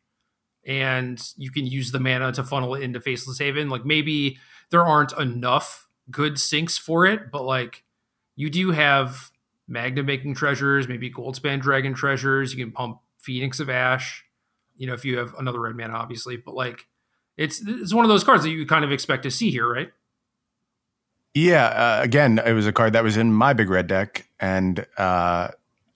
and 0.65 1.21
you 1.35 1.51
can 1.51 1.65
use 1.65 1.91
the 1.91 1.99
mana 1.99 2.31
to 2.33 2.43
funnel 2.43 2.75
it 2.75 2.83
into 2.83 3.01
Faceless 3.01 3.39
Haven. 3.39 3.69
Like 3.69 3.85
maybe 3.85 4.37
there 4.69 4.85
aren't 4.85 5.17
enough 5.17 5.87
good 6.11 6.39
sinks 6.39 6.77
for 6.77 7.05
it, 7.05 7.31
but 7.31 7.43
like 7.43 7.83
you 8.35 8.49
do 8.49 8.71
have 8.71 9.31
Magda 9.67 10.03
making 10.03 10.35
treasures, 10.35 10.87
maybe 10.87 11.09
Goldspan 11.09 11.59
Dragon 11.59 11.93
treasures. 11.95 12.53
You 12.53 12.63
can 12.63 12.71
pump 12.71 12.99
Phoenix 13.19 13.59
of 13.59 13.69
Ash 13.69 14.25
you 14.77 14.87
know, 14.87 14.93
if 14.93 15.05
you 15.05 15.17
have 15.17 15.33
another 15.35 15.59
red 15.59 15.75
mana, 15.75 15.93
obviously. 15.93 16.37
But 16.37 16.55
like, 16.55 16.87
it's 17.37 17.61
it's 17.65 17.93
one 17.93 18.05
of 18.05 18.09
those 18.09 18.23
cards 18.23 18.43
that 18.43 18.49
you 18.49 18.65
kind 18.65 18.85
of 18.85 18.91
expect 18.91 19.23
to 19.23 19.31
see 19.31 19.51
here, 19.51 19.67
right? 19.67 19.91
Yeah, 21.33 21.65
uh, 21.65 21.99
again, 22.01 22.39
it 22.45 22.53
was 22.53 22.65
a 22.65 22.71
card 22.71 22.93
that 22.93 23.03
was 23.03 23.17
in 23.17 23.33
my 23.33 23.53
big 23.53 23.69
red 23.69 23.87
deck, 23.87 24.29
and 24.39 24.85
uh, 24.97 25.49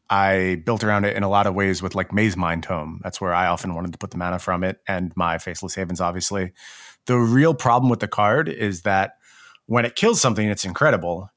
I 0.09 0.61
built 0.65 0.83
around 0.83 1.05
it 1.05 1.15
in 1.15 1.23
a 1.23 1.29
lot 1.29 1.47
of 1.47 1.55
ways 1.55 1.81
with 1.81 1.95
like 1.95 2.09
Mazemind 2.09 2.63
Tome. 2.63 2.99
That's 3.03 3.21
where 3.21 3.33
I 3.33 3.47
often 3.47 3.73
wanted 3.73 3.93
to 3.93 3.97
put 3.97 4.11
the 4.11 4.17
mana 4.17 4.39
from 4.39 4.63
it, 4.63 4.81
and 4.87 5.13
my 5.15 5.37
Faceless 5.37 5.75
Havens, 5.75 6.01
obviously. 6.01 6.51
The 7.05 7.17
real 7.17 7.53
problem 7.53 7.89
with 7.89 8.01
the 8.01 8.07
card 8.07 8.49
is 8.49 8.81
that 8.81 9.13
when 9.65 9.85
it 9.85 9.95
kills 9.95 10.19
something, 10.19 10.47
it's 10.49 10.65
incredible, 10.65 11.31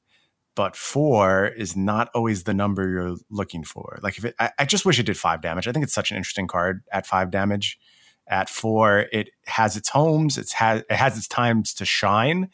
but 0.55 0.75
four 0.75 1.47
is 1.47 1.77
not 1.77 2.09
always 2.13 2.43
the 2.43 2.53
number 2.53 2.89
you're 2.89 3.15
looking 3.29 3.63
for. 3.63 3.99
Like 4.01 4.17
if 4.17 4.25
it, 4.25 4.35
I, 4.39 4.51
I 4.59 4.65
just 4.65 4.85
wish 4.85 4.99
it 4.99 5.05
did 5.05 5.17
five 5.17 5.41
damage. 5.41 5.67
I 5.67 5.71
think 5.71 5.83
it's 5.83 5.93
such 5.93 6.11
an 6.11 6.17
interesting 6.17 6.47
card 6.47 6.83
at 6.91 7.05
five 7.05 7.31
damage. 7.31 7.79
At 8.27 8.49
four, 8.49 9.05
it 9.11 9.29
has 9.45 9.75
its 9.75 9.89
homes. 9.89 10.37
It's 10.37 10.53
has 10.53 10.81
it 10.89 10.95
has 10.95 11.17
its 11.17 11.27
times 11.27 11.73
to 11.75 11.85
shine, 11.85 12.49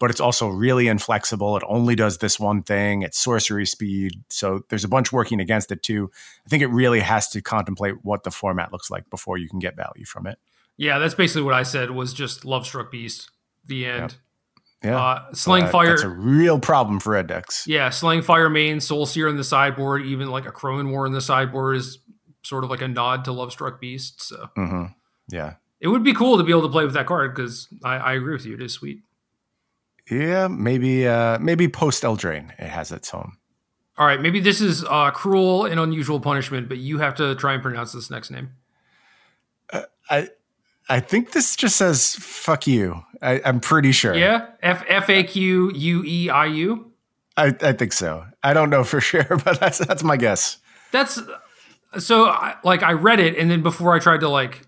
but 0.00 0.10
it's 0.10 0.20
also 0.20 0.48
really 0.48 0.88
inflexible. 0.88 1.56
It 1.56 1.62
only 1.68 1.94
does 1.94 2.18
this 2.18 2.40
one 2.40 2.62
thing. 2.62 3.02
It's 3.02 3.18
sorcery 3.18 3.64
speed, 3.66 4.12
so 4.28 4.64
there's 4.68 4.82
a 4.84 4.88
bunch 4.88 5.12
working 5.12 5.38
against 5.40 5.70
it 5.70 5.82
too. 5.82 6.10
I 6.44 6.48
think 6.48 6.62
it 6.62 6.66
really 6.68 7.00
has 7.00 7.28
to 7.30 7.40
contemplate 7.40 8.04
what 8.04 8.24
the 8.24 8.30
format 8.32 8.72
looks 8.72 8.90
like 8.90 9.08
before 9.10 9.38
you 9.38 9.48
can 9.48 9.60
get 9.60 9.76
value 9.76 10.04
from 10.04 10.26
it. 10.26 10.38
Yeah, 10.76 10.98
that's 10.98 11.14
basically 11.14 11.42
what 11.42 11.54
I 11.54 11.62
said. 11.62 11.92
Was 11.92 12.12
just 12.12 12.42
Lovestruck 12.42 12.90
Beast. 12.90 13.30
The 13.64 13.86
end. 13.86 14.16
Yeah, 14.82 14.98
Uh, 15.00 15.32
Slaying 15.34 15.66
Uh, 15.66 15.70
Fire. 15.70 15.88
That's 15.90 16.02
a 16.02 16.08
real 16.08 16.58
problem 16.58 16.98
for 16.98 17.10
red 17.12 17.28
decks. 17.28 17.64
yeah, 17.68 17.90
Slaying 17.90 18.22
Fire 18.22 18.50
main, 18.50 18.80
Soul 18.80 19.06
Sear 19.06 19.28
in 19.28 19.36
the 19.36 19.44
sideboard, 19.44 20.02
even 20.02 20.28
like 20.28 20.46
a 20.46 20.50
Crowan 20.50 20.90
War 20.90 21.06
in 21.06 21.12
the 21.12 21.20
sideboard 21.20 21.76
is 21.76 21.98
sort 22.42 22.64
of 22.64 22.70
like 22.70 22.82
a 22.82 22.88
nod 22.88 23.24
to 23.26 23.30
Lovestruck 23.30 23.78
Beast. 23.78 24.20
So 24.20 24.48
hmm 24.56 24.86
Yeah. 25.32 25.54
it 25.80 25.88
would 25.88 26.04
be 26.04 26.14
cool 26.14 26.36
to 26.38 26.44
be 26.44 26.52
able 26.52 26.62
to 26.62 26.68
play 26.68 26.84
with 26.84 26.94
that 26.94 27.06
card 27.06 27.34
because 27.34 27.68
I, 27.82 27.96
I 27.96 28.12
agree 28.12 28.34
with 28.34 28.46
you. 28.46 28.54
It 28.54 28.62
is 28.62 28.72
sweet. 28.72 29.00
Yeah, 30.10 30.48
maybe 30.48 31.06
uh 31.06 31.38
maybe 31.38 31.68
post 31.68 32.02
Eldraine 32.02 32.50
it 32.58 32.68
has 32.68 32.92
its 32.92 33.10
home. 33.10 33.38
All 33.98 34.06
right, 34.06 34.20
maybe 34.20 34.40
this 34.40 34.60
is 34.60 34.84
uh, 34.84 35.10
cruel 35.10 35.66
and 35.66 35.78
unusual 35.78 36.18
punishment, 36.18 36.68
but 36.68 36.78
you 36.78 36.98
have 36.98 37.14
to 37.16 37.34
try 37.34 37.52
and 37.52 37.62
pronounce 37.62 37.92
this 37.92 38.10
next 38.10 38.30
name. 38.30 38.50
I 40.10 40.28
I 40.88 41.00
think 41.00 41.32
this 41.32 41.56
just 41.56 41.76
says 41.76 42.16
fuck 42.16 42.66
you. 42.66 43.02
I, 43.22 43.40
I'm 43.44 43.60
pretty 43.60 43.92
sure. 43.92 44.14
Yeah, 44.14 44.46
F 44.62 44.84
F 44.88 45.08
A 45.08 45.22
Q 45.22 45.70
U 45.72 46.02
E 46.04 46.28
I 46.30 46.46
U. 46.46 46.90
I, 47.36 47.54
I 47.62 47.72
think 47.72 47.92
so. 47.92 48.24
I 48.42 48.52
don't 48.52 48.68
know 48.70 48.84
for 48.84 49.00
sure, 49.10 49.24
but 49.44 49.60
that's 49.60 49.78
that's 49.78 50.02
my 50.02 50.16
guess. 50.16 50.58
That's 50.90 51.20
so 51.98 52.26
I, 52.26 52.56
like 52.64 52.82
I 52.82 52.92
read 52.92 53.20
it 53.20 53.36
and 53.38 53.50
then 53.50 53.62
before 53.62 53.94
I 53.94 53.98
tried 53.98 54.20
to 54.20 54.28
like 54.28 54.62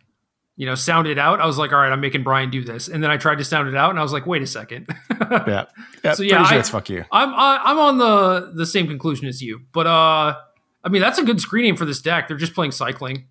you 0.57 0.67
know 0.67 0.75
sound 0.75 1.07
it 1.09 1.19
out, 1.19 1.41
I 1.41 1.47
was 1.47 1.59
like, 1.59 1.73
all 1.73 1.79
right, 1.79 1.91
I'm 1.93 2.01
making 2.01 2.23
Brian 2.23 2.51
do 2.51 2.63
this, 2.65 2.89
and 2.89 3.03
then 3.03 3.11
I 3.11 3.17
tried 3.17 3.39
to 3.39 3.45
sound 3.45 3.69
it 3.69 3.75
out 3.77 3.91
and 3.91 3.99
I 3.99 4.03
was 4.03 4.13
like, 4.13 4.27
wait 4.27 4.43
a 4.43 4.47
second. 4.47 4.89
Yeah. 5.47 5.65
Yeah. 6.05 6.15
So, 6.15 6.23
yeah, 6.23 6.43
I- 6.43 6.57
it's 6.57 6.69
fuck 6.71 6.89
you. 6.91 7.05
I'm 7.11 7.31
I, 7.35 7.61
I'm 7.65 7.79
on 7.79 7.99
the 7.99 8.53
the 8.55 8.67
same 8.67 8.87
conclusion 8.87 9.27
as 9.27 9.41
you, 9.43 9.63
but 9.73 9.87
uh, 9.87 10.37
I 10.85 10.89
mean 10.91 11.01
that's 11.03 11.19
a 11.19 11.25
good 11.25 11.41
screen 11.41 11.65
name 11.65 11.77
for 11.77 11.85
this 11.85 12.01
deck. 12.03 12.29
They're 12.29 12.37
just 12.37 12.55
playing 12.55 12.73
cycling. 12.73 13.27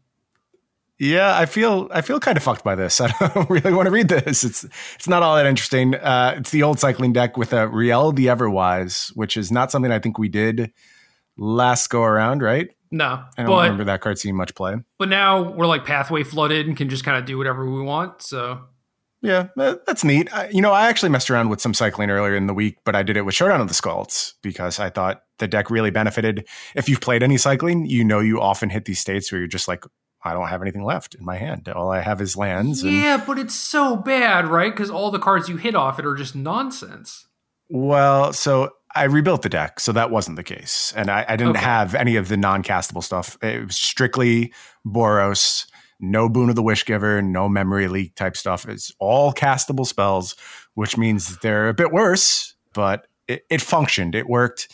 Yeah, 1.00 1.38
I 1.38 1.46
feel 1.46 1.90
I 1.92 2.02
feel 2.02 2.20
kind 2.20 2.38
of 2.38 2.44
fucked 2.44 2.64
by 2.64 2.76
this. 2.76 3.02
I 3.02 3.08
don't 3.34 3.50
really 3.50 3.74
want 3.74 3.88
to 3.88 3.92
read 3.92 4.08
this. 4.10 4.44
It's 4.44 4.64
it's 4.96 5.08
not 5.08 5.22
all 5.24 5.36
that 5.36 5.46
interesting. 5.46 5.96
Uh, 5.96 6.36
it's 6.38 6.52
the 6.52 6.64
old 6.64 6.80
cycling 6.80 7.14
deck 7.14 7.36
with 7.38 7.52
a 7.54 7.68
Riel 7.68 8.12
the 8.12 8.28
Everwise, 8.28 9.10
which 9.16 9.36
is 9.38 9.52
not 9.52 9.72
something 9.72 9.92
I 9.92 10.00
think 10.00 10.18
we 10.18 10.30
did 10.30 10.72
last 11.38 11.90
go 11.90 12.04
around, 12.04 12.42
right? 12.42 12.70
No, 12.94 13.06
I 13.06 13.42
don't 13.42 13.48
but 13.48 13.64
remember 13.64 13.84
that 13.86 14.02
card 14.02 14.20
seeing 14.20 14.36
much 14.36 14.54
play. 14.54 14.76
but 15.00 15.10
now 15.10 15.42
we're 15.52 15.66
like 15.66 15.84
pathway 15.84 16.24
flooded 16.24 16.68
and 16.68 16.78
can 16.78 16.90
just 16.90 17.04
kind 17.04 17.18
of 17.18 17.26
do 17.26 17.40
whatever 17.40 17.66
we 17.66 17.82
want. 17.82 18.22
So 18.22 18.62
Yeah, 19.24 19.48
that's 19.56 20.04
neat. 20.04 20.32
I, 20.32 20.50
you 20.50 20.62
know, 20.62 20.72
I 20.72 20.88
actually 20.90 21.10
messed 21.10 21.32
around 21.32 21.50
with 21.50 21.60
some 21.60 21.74
cycling 21.74 22.12
earlier 22.12 22.36
in 22.36 22.46
the 22.46 22.54
week, 22.54 22.78
but 22.86 22.96
I 22.96 23.02
did 23.02 23.18
it 23.18 23.24
with 23.24 23.34
Showdown 23.34 23.62
of 23.62 23.68
the 23.68 23.74
Skalds 23.74 24.34
because 24.44 24.80
I 24.80 24.92
thought 24.92 25.24
the 25.40 25.48
deck 25.48 25.72
really 25.72 25.90
benefited. 25.90 26.46
If 26.76 26.88
you've 26.88 27.02
played 27.02 27.24
any 27.24 27.38
cycling, 27.38 27.86
you 27.88 28.04
know 28.04 28.20
you 28.20 28.40
often 28.40 28.70
hit 28.70 28.86
these 28.86 29.00
states 29.00 29.32
where 29.32 29.40
you're 29.40 29.48
just 29.48 29.68
like, 29.68 29.86
I 30.24 30.34
don't 30.34 30.50
have 30.50 30.62
anything 30.62 30.84
left 30.84 31.16
in 31.16 31.26
my 31.26 31.38
hand. 31.38 31.68
All 31.70 31.90
I 31.90 32.02
have 32.02 32.22
is 32.22 32.38
lands. 32.38 32.84
And, 32.84 32.94
yeah, 32.94 33.24
but 33.26 33.40
it's 33.40 33.56
so 33.56 33.96
bad, 33.96 34.48
right? 34.48 34.72
Because 34.72 34.92
all 34.92 35.10
the 35.10 35.20
cards 35.20 35.50
you 35.50 35.58
hit 35.58 35.74
off 35.74 35.98
it 35.98 36.06
are 36.06 36.16
just 36.16 36.36
nonsense. 36.36 37.26
well, 37.70 38.34
so 38.34 38.70
I 38.96 39.04
rebuilt 39.06 39.42
the 39.42 39.50
deck, 39.50 39.80
so 39.80 39.92
that 39.92 40.12
wasn't 40.12 40.36
the 40.36 40.44
case, 40.44 40.94
and 40.96 41.10
I, 41.10 41.26
I 41.28 41.36
didn't 41.36 41.58
Okay. 41.58 41.66
have 41.66 41.96
any 41.96 42.16
of 42.16 42.28
the 42.28 42.38
non-castable 42.38 43.04
stuff. 43.04 43.38
It 43.42 43.66
was 43.66 43.76
strictly 43.76 44.54
Boros. 44.86 45.66
No 46.00 46.28
Boon 46.28 46.50
of 46.50 46.56
the 46.56 46.64
Wish 46.64 46.86
Giver, 46.86 47.22
no 47.22 47.48
Memory 47.48 47.88
Leak 47.88 48.16
type 48.16 48.36
stuff. 48.36 48.68
It's 48.68 48.92
all 49.00 49.32
castable 49.32 49.86
spells, 49.86 50.36
which 50.74 50.98
means 50.98 51.38
they're 51.38 51.70
a 51.70 51.74
bit 51.74 51.92
worse, 51.94 52.56
but 52.74 53.08
it, 53.30 53.46
it 53.50 53.62
functioned. 53.62 54.14
It 54.14 54.28
worked. 54.28 54.68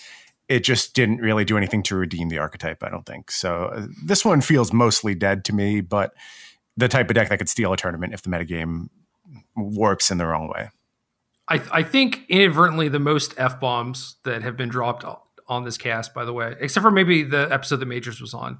It 0.48 0.64
just 0.64 0.96
didn't 0.96 1.18
really 1.18 1.46
do 1.46 1.56
anything 1.56 1.84
to 1.84 1.96
redeem 1.96 2.30
the 2.30 2.40
archetype, 2.40 2.82
I 2.84 2.90
don't 2.90 3.06
think. 3.06 3.30
So 3.30 3.66
uh, 3.66 3.88
this 4.04 4.26
one 4.26 4.42
feels 4.42 4.74
mostly 4.74 5.14
dead 5.14 5.46
to 5.46 5.54
me, 5.54 5.82
but 5.82 6.14
the 6.76 6.88
type 6.88 7.10
of 7.10 7.14
deck 7.14 7.30
that 7.30 7.38
could 7.38 7.50
steal 7.50 7.74
a 7.74 7.78
tournament 7.78 8.14
if 8.14 8.24
the 8.24 8.30
metagame 8.30 8.88
warps 9.56 10.10
in 10.10 10.18
the 10.18 10.26
wrong 10.26 10.48
way. 10.48 10.70
I, 11.50 11.62
I 11.72 11.84
think 11.84 12.26
inadvertently 12.30 12.90
the 12.90 13.00
most 13.00 13.34
f 13.38 13.60
bombs 13.60 14.16
that 14.24 14.44
have 14.44 14.56
been 14.56 14.70
dropped 14.70 15.04
on 15.48 15.64
this 15.64 15.78
cast, 15.78 16.14
by 16.14 16.24
the 16.26 16.34
way, 16.34 16.56
except 16.60 16.84
for 16.84 16.92
maybe 16.92 17.24
the 17.24 17.48
episode 17.52 17.78
that 17.78 17.88
Majors 17.88 18.22
was 18.22 18.34
on. 18.34 18.60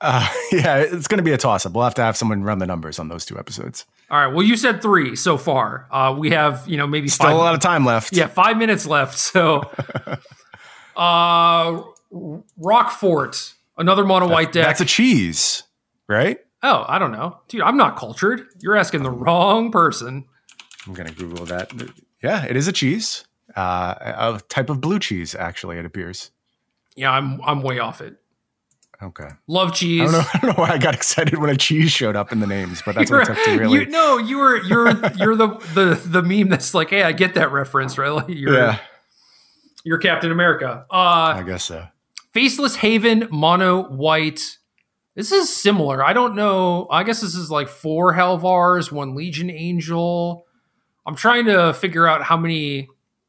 Uh, 0.00 0.26
yeah, 0.52 0.78
it's 0.78 1.06
going 1.06 1.18
to 1.18 1.24
be 1.24 1.32
a 1.32 1.38
toss 1.38 1.66
up. 1.66 1.72
We'll 1.72 1.84
have 1.84 1.94
to 1.94 2.02
have 2.02 2.16
someone 2.16 2.42
run 2.42 2.58
the 2.58 2.66
numbers 2.66 2.98
on 2.98 3.08
those 3.08 3.24
two 3.24 3.38
episodes. 3.38 3.84
All 4.10 4.18
right. 4.18 4.34
Well, 4.34 4.44
you 4.44 4.56
said 4.56 4.82
three 4.82 5.14
so 5.16 5.36
far. 5.36 5.86
Uh, 5.90 6.14
we 6.18 6.30
have 6.30 6.66
you 6.66 6.76
know 6.76 6.86
maybe 6.86 7.08
Still 7.08 7.26
five, 7.26 7.36
a 7.36 7.38
lot 7.38 7.54
of 7.54 7.60
time 7.60 7.84
left. 7.84 8.16
Yeah, 8.16 8.26
five 8.26 8.56
minutes 8.56 8.86
left. 8.86 9.18
So, 9.18 9.70
uh, 10.96 11.82
Roquefort, 12.10 13.54
another 13.76 14.04
mono 14.04 14.28
white 14.28 14.52
deck. 14.52 14.66
That's 14.66 14.80
a 14.80 14.86
cheese, 14.86 15.62
right? 16.08 16.38
oh, 16.62 16.84
I 16.86 16.98
don't 16.98 17.12
know, 17.12 17.38
dude. 17.48 17.62
I'm 17.62 17.76
not 17.76 17.96
cultured. 17.96 18.46
You're 18.60 18.76
asking 18.76 19.02
the 19.02 19.10
wrong 19.10 19.70
person. 19.70 20.26
I'm 20.86 20.94
going 20.94 21.08
to 21.08 21.14
Google 21.14 21.46
that. 21.46 21.72
Yeah, 22.22 22.44
it 22.44 22.56
is 22.56 22.68
a 22.68 22.72
cheese. 22.72 23.24
Uh, 23.56 23.94
a 24.00 24.40
type 24.48 24.70
of 24.70 24.80
blue 24.80 24.98
cheese, 24.98 25.34
actually, 25.34 25.78
it 25.78 25.84
appears. 25.84 26.30
Yeah, 26.96 27.10
I'm 27.10 27.40
I'm 27.42 27.62
way 27.62 27.78
off 27.78 28.00
it. 28.00 28.16
Okay. 29.02 29.28
Love 29.48 29.70
I 29.70 29.72
cheese. 29.72 30.10
don't 30.10 30.12
know. 30.12 30.28
I 30.34 30.38
don't 30.38 30.56
know 30.56 30.62
why 30.62 30.70
I 30.70 30.78
got 30.78 30.94
excited 30.94 31.38
when 31.38 31.50
a 31.50 31.56
cheese 31.56 31.90
showed 31.90 32.14
up 32.16 32.32
in 32.32 32.40
the 32.40 32.46
names, 32.46 32.82
but 32.84 32.94
that's 32.94 33.10
what 33.10 33.26
took 33.26 33.36
to 33.44 33.58
really. 33.58 33.80
You, 33.80 33.86
no, 33.86 34.18
you 34.18 34.38
were 34.38 34.62
you're 34.62 34.88
you're 35.16 35.36
the 35.36 35.48
the 35.74 36.00
the 36.06 36.22
meme 36.22 36.48
that's 36.48 36.74
like, 36.74 36.90
hey, 36.90 37.02
I 37.02 37.12
get 37.12 37.34
that 37.34 37.52
reference, 37.52 37.98
right? 37.98 38.08
Like 38.12 38.28
you're 38.28 38.54
yeah, 38.54 38.78
you're 39.84 39.98
Captain 39.98 40.30
America. 40.30 40.86
Uh, 40.90 41.34
I 41.36 41.42
guess 41.44 41.64
so. 41.64 41.86
Faceless 42.32 42.76
Haven, 42.76 43.28
mono 43.30 43.82
white. 43.82 44.58
This 45.14 45.32
is 45.32 45.54
similar. 45.54 46.02
I 46.02 46.14
don't 46.14 46.34
know. 46.34 46.86
I 46.90 47.02
guess 47.02 47.20
this 47.20 47.34
is 47.34 47.50
like 47.50 47.68
four 47.68 48.14
Halvars, 48.14 48.90
one 48.90 49.14
Legion 49.14 49.50
Angel. 49.50 50.46
I'm 51.06 51.16
trying 51.16 51.46
to 51.46 51.74
figure 51.74 52.06
out 52.06 52.22
how 52.22 52.36
many 52.36 52.88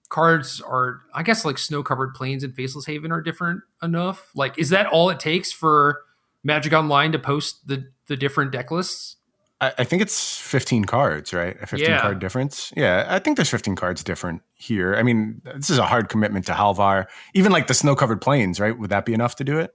cards 0.10 0.62
are. 0.62 1.02
I 1.14 1.24
guess 1.24 1.44
like 1.46 1.58
snow 1.58 1.84
covered 1.84 2.14
plains 2.14 2.44
and 2.44 2.54
Faceless 2.56 2.86
Haven 2.86 3.12
are 3.12 3.22
different 3.22 3.62
enough. 3.82 4.32
Like, 4.36 4.58
is 4.60 4.70
that 4.70 4.88
all 4.88 5.10
it 5.10 5.20
takes 5.20 5.52
for 5.52 6.02
Magic 6.44 6.74
Online 6.74 7.12
to 7.14 7.20
post 7.20 7.68
the 7.68 7.88
the 8.08 8.16
different 8.18 8.52
deck 8.52 8.70
lists? 8.70 9.16
I, 9.62 9.74
I 9.80 9.84
think 9.86 10.02
it's 10.02 10.38
15 10.40 10.86
cards, 10.86 11.34
right? 11.34 11.56
A 11.62 11.66
15 11.66 11.90
Yeah. 11.90 12.02
card 12.02 12.20
difference. 12.20 12.72
Yeah, 12.76 13.06
I 13.10 13.20
think 13.20 13.38
there's 13.38 13.50
15 13.50 13.76
cards 13.76 14.04
different 14.04 14.42
here. 14.56 14.96
I 14.96 15.04
mean, 15.04 15.42
this 15.56 15.70
is 15.70 15.78
a 15.78 15.86
hard 15.86 16.10
commitment 16.10 16.46
to 16.48 16.52
Halvar. 16.54 17.06
Even 17.34 17.52
like 17.52 17.68
the 17.68 17.74
snow 17.74 17.96
covered 17.96 18.20
plains, 18.22 18.60
right? 18.60 18.78
Would 18.78 18.90
that 18.90 19.06
be 19.06 19.14
enough 19.14 19.36
to 19.38 19.44
do 19.44 19.58
it? 19.60 19.74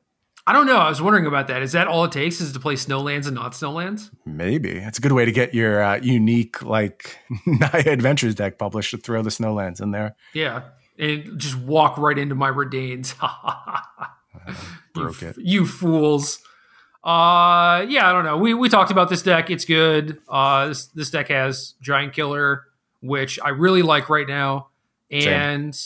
I 0.49 0.55
don't 0.55 0.65
know. 0.65 0.79
I 0.79 0.89
was 0.89 1.03
wondering 1.03 1.27
about 1.27 1.49
that. 1.49 1.61
Is 1.61 1.73
that 1.73 1.89
all 1.89 2.05
it 2.05 2.13
takes? 2.13 2.41
Is 2.41 2.55
to 2.55 2.59
play 2.59 2.73
snowlands 2.73 3.27
and 3.27 3.35
not 3.35 3.53
snowlands? 3.53 4.11
Maybe 4.25 4.79
it's 4.79 4.97
a 4.97 5.03
good 5.03 5.13
way 5.13 5.27
to 5.27 5.31
get 5.31 5.53
your 5.53 5.83
uh, 5.83 5.97
unique 5.97 6.63
like 6.63 7.19
Naya 7.47 7.83
Adventures 7.85 8.35
deck 8.35 8.59
published 8.59 8.93
to 8.93 8.97
throw 8.97 9.21
the 9.21 9.29
Snowlands 9.29 9.83
in 9.83 9.91
there. 9.91 10.17
Yeah, 10.33 10.63
and 10.99 11.39
just 11.39 11.55
walk 11.59 11.99
right 11.99 12.17
into 12.17 12.35
my 12.35 12.51
Reidanes. 12.51 13.15
Broke 14.95 15.21
you, 15.21 15.29
it. 15.29 15.37
You 15.37 15.67
fools. 15.67 16.39
Uh, 17.05 17.85
yeah, 17.87 18.09
I 18.09 18.13
don't 18.15 18.25
know. 18.25 18.39
We 18.39 18.55
we 18.55 18.71
talked 18.71 18.91
about 18.91 19.11
this 19.11 19.21
deck. 19.21 19.51
It's 19.51 19.67
good. 19.67 20.19
Uh, 20.31 20.69
this 20.69 20.87
this 20.87 21.11
deck 21.11 21.29
has 21.29 21.75
Giant 21.83 22.15
Killer, 22.15 22.65
which 23.03 23.39
I 23.39 23.51
really 23.51 23.83
like 23.83 24.09
right 24.09 24.27
now, 24.27 24.69
and 25.11 25.79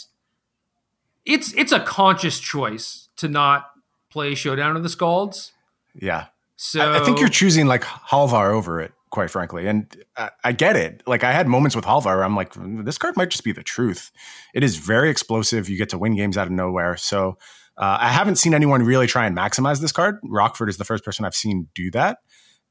it's 1.25 1.53
it's 1.53 1.73
a 1.73 1.81
conscious 1.81 2.39
choice 2.39 3.09
to 3.17 3.27
not 3.27 3.72
play 4.13 4.35
Showdown 4.35 4.77
of 4.77 4.83
the 4.83 4.89
Skalds. 4.89 5.51
Yeah, 5.95 6.27
So 6.57 6.81
I, 6.81 7.01
I 7.01 7.05
think 7.05 7.19
you're 7.19 7.29
choosing 7.29 7.67
like 7.67 7.83
Halvar 7.83 8.53
over 8.53 8.81
it, 8.81 8.93
quite 9.11 9.31
frankly, 9.31 9.67
and 9.67 9.95
I, 10.17 10.31
I 10.45 10.53
get 10.53 10.77
it. 10.77 11.03
Like 11.07 11.25
I 11.25 11.33
had 11.33 11.49
moments 11.49 11.75
with 11.75 11.85
Halvar 11.85 12.05
where 12.05 12.25
I'm 12.25 12.37
like, 12.37 12.53
this 12.85 12.99
card 12.99 13.17
might 13.17 13.31
just 13.31 13.43
be 13.43 13.51
the 13.51 13.65
truth. 13.65 14.13
It 14.55 14.63
is 14.63 14.77
very 14.77 15.11
explosive. 15.11 15.69
You 15.69 15.77
get 15.77 15.89
to 15.89 15.99
win 15.99 16.15
games 16.15 16.39
out 16.39 16.47
of 16.47 16.53
nowhere. 16.53 16.97
So 16.97 17.37
uh, 17.77 17.99
I 18.01 18.09
haven't 18.11 18.37
seen 18.37 18.55
anyone 18.55 18.85
really 18.85 19.09
try 19.09 19.27
and 19.27 19.37
maximize 19.37 19.81
this 19.81 19.91
card. 19.91 20.19
Roquefort 20.23 20.69
is 20.69 20.77
the 20.77 20.85
first 20.85 21.05
person 21.05 21.25
I've 21.25 21.35
seen 21.35 21.69
do 21.75 21.91
that, 21.93 22.19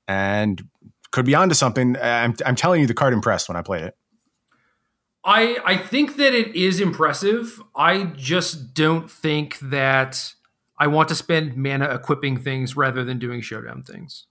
and 0.07 0.61
could 1.11 1.25
be 1.25 1.35
onto 1.35 1.55
something. 1.55 1.97
I'm, 1.97 2.33
I'm 2.45 2.55
telling 2.55 2.79
you, 2.79 2.87
the 2.87 2.93
card 2.93 3.11
impressed 3.11 3.49
when 3.49 3.57
I 3.57 3.61
played 3.61 3.83
it. 3.83 3.97
I 5.23 5.57
I 5.65 5.77
think 5.77 6.15
that 6.15 6.33
it 6.33 6.55
is 6.55 6.79
impressive. 6.79 7.61
I 7.75 8.05
just 8.15 8.73
don't 8.73 9.11
think 9.11 9.59
that 9.59 10.33
I 10.81 10.87
want 10.87 11.09
to 11.09 11.15
spend 11.15 11.55
mana 11.55 11.85
equipping 11.93 12.37
things 12.37 12.75
rather 12.75 13.03
than 13.03 13.19
doing 13.19 13.41
showdown 13.41 13.83
things. 13.83 14.25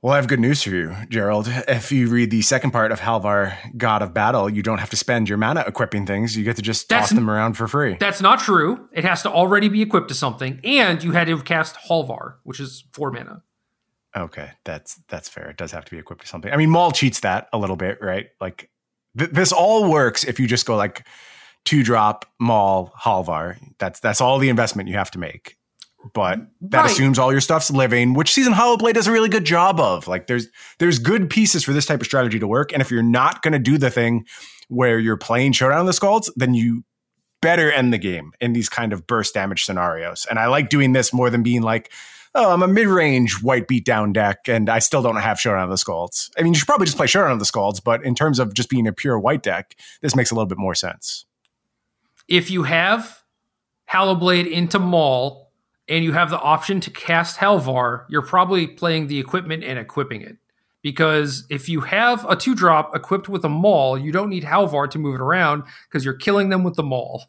Well, 0.00 0.12
I 0.12 0.16
have 0.16 0.28
good 0.28 0.38
news 0.38 0.62
for 0.62 0.70
you, 0.70 0.94
Gerald. 1.08 1.48
If 1.66 1.90
you 1.90 2.08
read 2.08 2.30
the 2.30 2.42
second 2.42 2.70
part 2.70 2.92
of 2.92 3.00
Halvar, 3.00 3.56
God 3.76 4.00
of 4.00 4.14
Battle, 4.14 4.48
you 4.48 4.62
don't 4.62 4.78
have 4.78 4.90
to 4.90 4.96
spend 4.96 5.28
your 5.28 5.38
mana 5.38 5.64
equipping 5.66 6.06
things. 6.06 6.36
You 6.36 6.44
get 6.44 6.54
to 6.56 6.62
just 6.62 6.88
That's- 6.88 7.08
toss 7.08 7.14
them 7.16 7.28
around 7.28 7.54
for 7.54 7.66
free. 7.66 7.96
That's 7.98 8.20
not 8.20 8.38
true. 8.38 8.88
It 8.92 9.04
has 9.04 9.22
to 9.22 9.30
already 9.30 9.68
be 9.68 9.82
equipped 9.82 10.08
to 10.08 10.14
something, 10.14 10.60
and 10.62 11.02
you 11.02 11.10
had 11.12 11.26
to 11.26 11.42
cast 11.42 11.74
Halvar, 11.88 12.34
which 12.44 12.60
is 12.60 12.84
four 12.92 13.10
mana. 13.10 13.42
Okay, 14.16 14.50
that's 14.64 15.00
that's 15.08 15.28
fair. 15.28 15.50
It 15.50 15.56
does 15.56 15.72
have 15.72 15.84
to 15.86 15.90
be 15.90 15.98
equipped 15.98 16.22
to 16.22 16.28
something. 16.28 16.52
I 16.52 16.56
mean, 16.58 16.70
Maul 16.70 16.92
cheats 16.92 17.18
that 17.20 17.48
a 17.52 17.58
little 17.58 17.74
bit, 17.74 17.98
right? 18.00 18.26
Like 18.40 18.70
th- 19.18 19.30
this 19.30 19.50
all 19.52 19.90
works 19.90 20.22
if 20.22 20.38
you 20.38 20.46
just 20.46 20.64
go 20.66 20.76
like 20.76 21.04
two 21.64 21.82
drop 21.82 22.26
Maul 22.40 22.92
Halvar. 23.00 23.56
That's 23.78 24.00
that's 24.00 24.20
all 24.20 24.38
the 24.38 24.48
investment 24.48 24.88
you 24.88 24.96
have 24.96 25.10
to 25.12 25.18
make. 25.18 25.56
But 26.12 26.38
that 26.60 26.82
Right. 26.82 26.90
assumes 26.90 27.18
all 27.18 27.32
your 27.32 27.40
stuff's 27.40 27.70
living, 27.70 28.12
which 28.12 28.32
Season 28.32 28.52
Hallowblade 28.52 28.92
does 28.92 29.06
a 29.06 29.12
really 29.12 29.30
good 29.30 29.46
job 29.46 29.80
of. 29.80 30.06
Like 30.06 30.26
there's 30.26 30.48
there's 30.78 30.98
good 30.98 31.30
pieces 31.30 31.64
for 31.64 31.72
this 31.72 31.86
type 31.86 32.00
of 32.00 32.06
strategy 32.06 32.38
to 32.38 32.46
work. 32.46 32.72
And 32.72 32.82
if 32.82 32.90
you're 32.90 33.02
not 33.02 33.40
going 33.42 33.52
to 33.52 33.58
do 33.58 33.78
the 33.78 33.90
thing 33.90 34.26
where 34.68 34.98
you're 34.98 35.16
playing 35.16 35.52
Showdown 35.52 35.80
of 35.80 35.86
the 35.86 35.92
Skalds, 35.92 36.30
then 36.36 36.52
you 36.52 36.84
better 37.40 37.70
end 37.72 37.92
the 37.92 37.98
game 37.98 38.32
in 38.40 38.52
these 38.52 38.68
kind 38.68 38.92
of 38.92 39.06
burst 39.06 39.32
damage 39.34 39.64
scenarios. 39.64 40.26
And 40.28 40.38
I 40.38 40.46
like 40.48 40.68
doing 40.68 40.92
this 40.92 41.12
more 41.12 41.30
than 41.30 41.42
being 41.42 41.62
like, 41.62 41.90
oh, 42.34 42.52
I'm 42.52 42.62
a 42.62 42.68
mid 42.68 42.86
range 42.88 43.42
white 43.42 43.66
beatdown 43.66 44.12
deck 44.12 44.40
and 44.46 44.68
I 44.68 44.80
still 44.80 45.00
don't 45.02 45.16
have 45.16 45.40
Showdown 45.40 45.64
of 45.64 45.70
the 45.70 45.76
Skalds. 45.76 46.30
I 46.38 46.42
mean, 46.42 46.52
you 46.52 46.58
should 46.58 46.66
probably 46.66 46.86
just 46.86 46.96
play 46.98 47.06
Showdown 47.06 47.32
of 47.32 47.38
the 47.38 47.44
Skalds, 47.46 47.82
but 47.82 48.04
in 48.04 48.14
terms 48.14 48.38
of 48.38 48.52
just 48.52 48.68
being 48.68 48.86
a 48.86 48.92
pure 48.92 49.18
white 49.18 49.42
deck, 49.42 49.74
this 50.02 50.14
makes 50.14 50.30
a 50.30 50.34
little 50.34 50.46
bit 50.46 50.58
more 50.58 50.74
sense. 50.74 51.24
If 52.28 52.50
you 52.50 52.62
have 52.64 53.22
Hallowblade 53.90 54.50
into 54.50 54.78
Maul 54.78 55.50
and 55.88 56.04
you 56.04 56.12
have 56.12 56.30
the 56.30 56.38
option 56.40 56.80
to 56.80 56.90
cast 56.90 57.38
Halvar, 57.38 58.04
you're 58.08 58.22
probably 58.22 58.66
playing 58.66 59.08
the 59.08 59.18
equipment 59.18 59.62
and 59.64 59.78
equipping 59.78 60.22
it. 60.22 60.36
Because 60.82 61.46
if 61.48 61.68
you 61.68 61.80
have 61.82 62.28
a 62.28 62.36
two 62.36 62.54
drop 62.54 62.94
equipped 62.94 63.28
with 63.28 63.44
a 63.44 63.48
Maul, 63.48 63.96
you 63.98 64.12
don't 64.12 64.28
need 64.28 64.44
Halvar 64.44 64.90
to 64.90 64.98
move 64.98 65.14
it 65.14 65.20
around 65.20 65.62
because 65.88 66.04
you're 66.04 66.14
killing 66.14 66.50
them 66.50 66.62
with 66.62 66.74
the 66.74 66.82
Maul. 66.82 67.24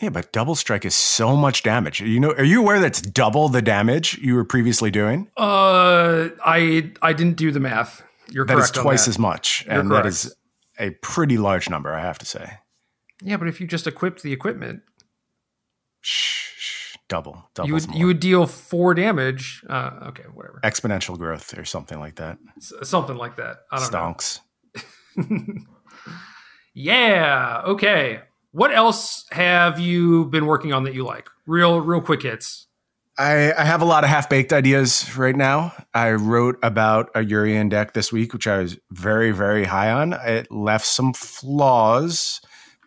Yeah, 0.00 0.10
but 0.10 0.32
double 0.32 0.54
strike 0.54 0.84
is 0.84 0.94
so 0.94 1.36
much 1.36 1.62
damage. 1.64 2.00
You 2.00 2.20
know, 2.20 2.30
are 2.32 2.44
you 2.44 2.60
aware 2.62 2.78
that's 2.80 3.02
double 3.02 3.48
the 3.48 3.60
damage 3.60 4.16
you 4.18 4.34
were 4.36 4.44
previously 4.44 4.90
doing? 4.92 5.28
Uh, 5.36 6.28
I 6.44 6.92
I 7.02 7.12
didn't 7.12 7.36
do 7.36 7.50
the 7.50 7.60
math. 7.60 8.02
You're 8.30 8.46
That 8.46 8.58
is 8.58 8.70
correct. 8.70 8.82
twice 8.82 9.04
that. 9.06 9.10
as 9.10 9.18
much, 9.18 9.64
You're 9.66 9.80
and 9.80 9.90
that 9.90 10.02
correct. 10.02 10.06
is 10.06 10.34
a 10.78 10.90
pretty 11.02 11.36
large 11.36 11.68
number, 11.68 11.92
I 11.92 12.00
have 12.00 12.18
to 12.20 12.26
say. 12.26 12.58
Yeah, 13.22 13.36
but 13.36 13.48
if 13.48 13.60
you 13.60 13.66
just 13.66 13.86
equipped 13.86 14.22
the 14.22 14.32
equipment, 14.32 14.82
Shh, 16.00 16.52
shh, 16.56 16.96
double, 17.08 17.48
double. 17.54 17.68
you 17.68 17.74
would 17.74 17.94
you 17.94 18.06
would 18.06 18.20
deal 18.20 18.46
four 18.46 18.94
damage. 18.94 19.62
Uh, 19.68 19.90
okay, 20.08 20.24
whatever, 20.32 20.60
exponential 20.64 21.18
growth 21.18 21.56
or 21.58 21.64
something 21.64 21.98
like 21.98 22.16
that. 22.16 22.38
S- 22.56 22.72
something 22.82 23.16
like 23.16 23.36
that. 23.36 23.58
I 23.70 23.78
don't 23.78 23.92
know. 23.92 23.98
Stonks. 23.98 24.40
know. 25.16 25.62
yeah. 26.74 27.62
Okay. 27.66 28.20
What 28.52 28.74
else 28.74 29.26
have 29.30 29.78
you 29.78 30.24
been 30.26 30.46
working 30.46 30.72
on 30.72 30.82
that 30.84 30.94
you 30.94 31.04
like? 31.04 31.28
Real, 31.46 31.80
real 31.80 32.00
quick 32.00 32.22
hits. 32.22 32.66
I, 33.16 33.52
I 33.52 33.64
have 33.64 33.80
a 33.82 33.84
lot 33.84 34.02
of 34.02 34.10
half 34.10 34.28
baked 34.28 34.52
ideas 34.52 35.16
right 35.16 35.36
now. 35.36 35.72
I 35.94 36.12
wrote 36.12 36.58
about 36.62 37.10
a 37.14 37.20
Yorion 37.20 37.68
deck 37.68 37.92
this 37.92 38.12
week, 38.12 38.32
which 38.32 38.46
I 38.48 38.58
was 38.58 38.78
very, 38.90 39.30
very 39.30 39.64
high 39.64 39.90
on. 39.92 40.14
It 40.14 40.50
left 40.50 40.86
some 40.86 41.12
flaws 41.12 42.40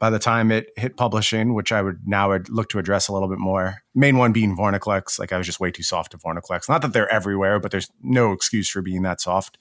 by 0.03 0.09
the 0.09 0.19
time 0.19 0.51
it 0.51 0.67
hit 0.75 0.97
publishing, 0.97 1.53
which 1.53 1.71
I 1.71 1.81
would 1.81 2.05
now 2.05 2.27
would 2.27 2.49
look 2.49 2.67
to 2.71 2.77
address 2.77 3.07
a 3.07 3.13
little 3.13 3.29
bit 3.29 3.39
more. 3.39 3.83
Main 3.95 4.17
one 4.17 4.33
being 4.33 4.53
Vorinclex. 4.53 5.17
Like 5.17 5.31
I 5.31 5.37
was 5.37 5.47
just 5.47 5.61
way 5.61 5.71
too 5.71 5.81
soft 5.81 6.11
to 6.11 6.17
Vorinclex. 6.17 6.67
Not 6.67 6.81
that 6.81 6.91
they're 6.91 7.07
everywhere, 7.07 7.57
but 7.57 7.71
there's 7.71 7.89
no 8.01 8.33
excuse 8.33 8.67
for 8.67 8.81
being 8.81 9.03
that 9.03 9.21
soft. 9.21 9.57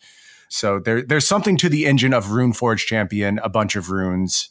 So 0.48 0.80
there, 0.80 1.00
there's 1.00 1.28
something 1.28 1.56
to 1.58 1.68
the 1.68 1.86
engine 1.86 2.12
of 2.12 2.24
Runeforge 2.24 2.80
Champion, 2.86 3.38
a 3.38 3.48
bunch 3.48 3.76
of 3.76 3.88
runes, 3.88 4.48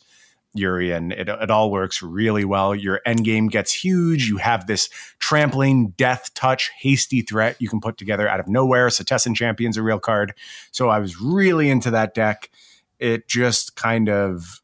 Yorion. 0.58 1.12
It, 1.12 1.28
it 1.28 1.52
all 1.52 1.70
works 1.70 2.02
really 2.02 2.46
well. 2.46 2.74
Your 2.74 3.02
end 3.06 3.26
game 3.26 3.50
gets 3.50 3.74
huge. 3.74 4.30
You 4.30 4.38
have 4.38 4.68
this 4.68 4.88
trampling, 5.20 5.90
death 5.98 6.34
touch, 6.34 6.72
hasty 6.80 7.22
threat 7.22 7.58
you 7.60 7.68
can 7.68 7.82
put 7.82 7.98
together 7.98 8.30
out 8.30 8.40
of 8.40 8.48
nowhere. 8.48 8.88
Setessan 8.88 9.36
Champion's 9.36 9.76
a 9.76 9.84
real 9.84 10.00
card. 10.00 10.36
So 10.72 10.88
I 10.88 11.00
was 11.00 11.20
really 11.20 11.70
into 11.70 11.92
that 11.92 12.14
deck. 12.14 12.50
It 12.98 13.28
just 13.28 13.76
kind 13.76 14.08
of 14.08 14.62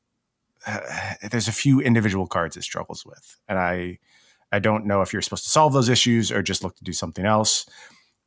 there's 1.31 1.48
a 1.48 1.53
few 1.53 1.80
individual 1.80 2.27
cards 2.27 2.57
it 2.57 2.64
struggles 2.64 3.06
with, 3.06 3.38
and 3.48 3.57
I 3.57 3.99
I 4.52 4.60
don't 4.60 4.85
know 4.85 5.02
if 5.02 5.11
you're 5.11 5.22
supposed 5.22 5.44
to 5.44 5.49
solve 5.49 5.73
those 5.73 5.89
issues 5.89 6.31
or 6.31 6.41
just 6.41 6.64
look 6.64 6.76
to 6.77 6.84
do 6.84 6.94
something 6.94 7.26
else. 7.26 7.65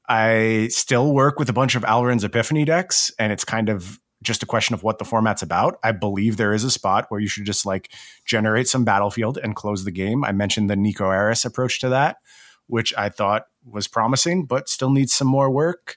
I 0.09 0.69
still 0.71 1.15
work 1.15 1.39
with 1.39 1.49
a 1.49 1.53
bunch 1.53 1.75
of 1.77 1.85
Alrund's 1.85 2.25
Epiphany 2.25 2.65
decks, 2.65 3.13
and 3.19 3.33
it's 3.33 3.45
kind 3.45 3.69
of 3.69 4.01
just 4.23 4.43
a 4.43 4.47
question 4.47 4.75
of 4.75 4.83
what 4.83 4.99
the 4.99 5.05
format's 5.05 5.43
about. 5.43 5.79
I 5.83 5.93
believe 5.93 6.37
there 6.37 6.53
is 6.53 6.65
a 6.65 6.71
spot 6.71 7.07
where 7.09 7.21
you 7.21 7.29
should 7.29 7.47
just 7.47 7.65
like 7.65 7.91
generate 8.27 8.69
some 8.69 8.85
battlefield 8.85 9.39
and 9.39 9.57
close 9.57 9.85
the 9.85 9.91
game. 9.91 10.25
I 10.25 10.33
mentioned 10.33 10.69
the 10.69 10.75
Niko 10.75 11.03
Aris 11.03 11.45
approach 11.45 11.81
to 11.81 11.89
that, 11.89 12.19
which 12.67 12.93
I 12.99 13.09
thought 13.09 13.47
was 13.65 13.89
promising, 13.89 14.45
but 14.45 14.69
still 14.69 14.91
needs 14.91 15.13
some 15.13 15.29
more 15.29 15.51
work. 15.51 15.97